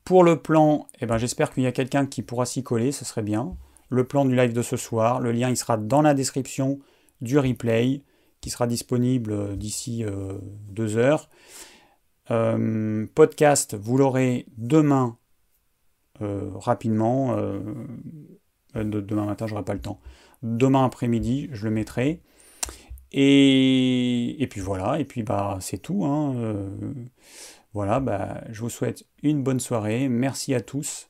Pour 0.04 0.24
le 0.24 0.40
plan, 0.40 0.86
eh 1.00 1.06
ben, 1.06 1.18
j'espère 1.18 1.52
qu'il 1.52 1.62
y 1.62 1.66
a 1.66 1.72
quelqu'un 1.72 2.06
qui 2.06 2.22
pourra 2.22 2.46
s'y 2.46 2.62
coller, 2.62 2.92
ce 2.92 3.04
serait 3.04 3.22
bien. 3.22 3.56
Le 3.90 4.04
plan 4.04 4.24
du 4.24 4.34
live 4.34 4.52
de 4.52 4.62
ce 4.62 4.76
soir, 4.76 5.20
le 5.20 5.32
lien 5.32 5.50
il 5.50 5.56
sera 5.56 5.76
dans 5.76 6.02
la 6.02 6.14
description 6.14 6.80
du 7.20 7.38
replay, 7.38 8.02
qui 8.40 8.50
sera 8.50 8.66
disponible 8.66 9.32
euh, 9.32 9.56
d'ici 9.56 10.04
euh, 10.04 10.38
deux 10.68 10.96
heures. 10.96 11.28
podcast, 13.14 13.74
vous 13.74 13.98
l'aurez 13.98 14.46
demain 14.56 15.18
rapidement. 16.20 17.36
demain 18.74 19.26
matin, 19.26 19.46
j'aurai 19.46 19.64
pas 19.64 19.74
le 19.74 19.80
temps. 19.80 20.00
Demain 20.42 20.84
après-midi, 20.84 21.48
je 21.52 21.64
le 21.64 21.70
mettrai. 21.70 22.22
Et, 23.16 24.46
puis 24.50 24.60
voilà, 24.60 24.98
et 24.98 25.04
puis 25.04 25.22
bah 25.22 25.58
c'est 25.60 25.78
tout. 25.78 26.04
Hein. 26.04 26.34
Euh, 26.36 26.68
voilà, 27.74 28.00
bah, 28.00 28.40
je 28.50 28.60
vous 28.60 28.70
souhaite 28.70 29.04
une 29.22 29.42
bonne 29.42 29.60
soirée. 29.60 30.08
Merci 30.08 30.54
à 30.54 30.60
tous 30.60 31.08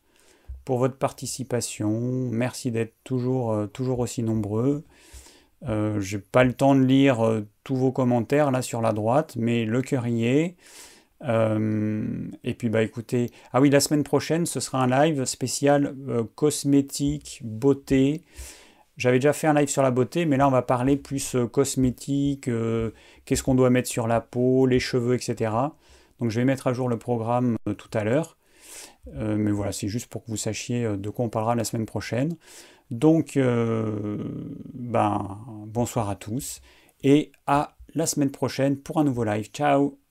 pour 0.65 0.79
votre 0.79 0.97
participation. 0.97 1.91
Merci 2.31 2.71
d'être 2.71 2.95
toujours, 3.05 3.53
euh, 3.53 3.69
aussi 3.99 4.23
nombreux. 4.23 4.85
Euh, 5.69 6.01
j'ai 6.01 6.19
pas 6.19 6.45
le 6.45 6.53
temps 6.55 6.75
de 6.75 6.83
lire 6.83 7.25
euh, 7.25 7.47
tous 7.65 7.77
vos 7.77 7.93
commentaires 7.93 8.51
là 8.51 8.63
sur 8.63 8.81
la 8.81 8.93
droite, 8.93 9.37
mais 9.37 9.65
le 9.65 9.83
cœur 9.83 10.07
y 10.07 10.27
est. 10.27 10.57
et 11.23 12.55
puis 12.55 12.69
bah 12.69 12.83
écoutez, 12.83 13.31
ah 13.53 13.61
oui, 13.61 13.71
la 13.71 13.81
semaine 13.81 14.05
prochaine, 14.05 14.45
ce 14.45 14.61
sera 14.61 14.83
un 14.83 14.89
live 14.89 15.25
spécial 15.25 15.95
cosmétique, 16.35 17.41
beauté. 17.45 18.25
J'avais 18.97 19.19
déjà 19.19 19.33
fait 19.33 19.47
un 19.47 19.55
live 19.55 19.69
sur 19.69 19.83
la 19.83 19.91
beauté, 19.91 20.25
mais 20.25 20.37
là 20.37 20.47
on 20.47 20.53
va 20.53 20.63
parler 20.63 20.97
plus 20.97 21.35
euh, 21.35 21.47
cosmétique, 21.47 22.49
euh, 22.49 22.93
qu'est-ce 23.25 23.43
qu'on 23.43 23.57
doit 23.57 23.71
mettre 23.71 23.89
sur 23.89 24.07
la 24.07 24.21
peau, 24.21 24.67
les 24.67 24.79
cheveux, 24.79 25.15
etc. 25.15 25.53
Donc 26.21 26.31
je 26.31 26.39
vais 26.39 26.45
mettre 26.45 26.69
à 26.69 26.73
jour 26.73 26.89
le 26.89 26.99
programme 26.99 27.57
euh, 27.69 27.75
tout 27.75 27.91
à 27.93 28.05
l'heure. 28.05 28.37
mais 29.13 29.51
voilà, 29.51 29.73
c'est 29.73 29.89
juste 29.89 30.07
pour 30.07 30.25
que 30.25 30.31
vous 30.31 30.37
sachiez 30.37 30.97
de 30.97 31.11
quoi 31.11 31.25
on 31.25 31.29
parlera 31.29 31.55
la 31.55 31.65
semaine 31.65 31.87
prochaine. 31.87 32.37
Donc, 32.91 33.39
ben, 34.75 35.39
bonsoir 35.67 36.09
à 36.09 36.17
tous 36.17 36.61
et 37.03 37.33
à 37.47 37.77
la 37.95 38.07
semaine 38.07 38.31
prochaine 38.31 38.79
pour 38.79 38.99
un 38.99 39.05
nouveau 39.05 39.25
live. 39.25 39.51
Ciao 39.53 40.04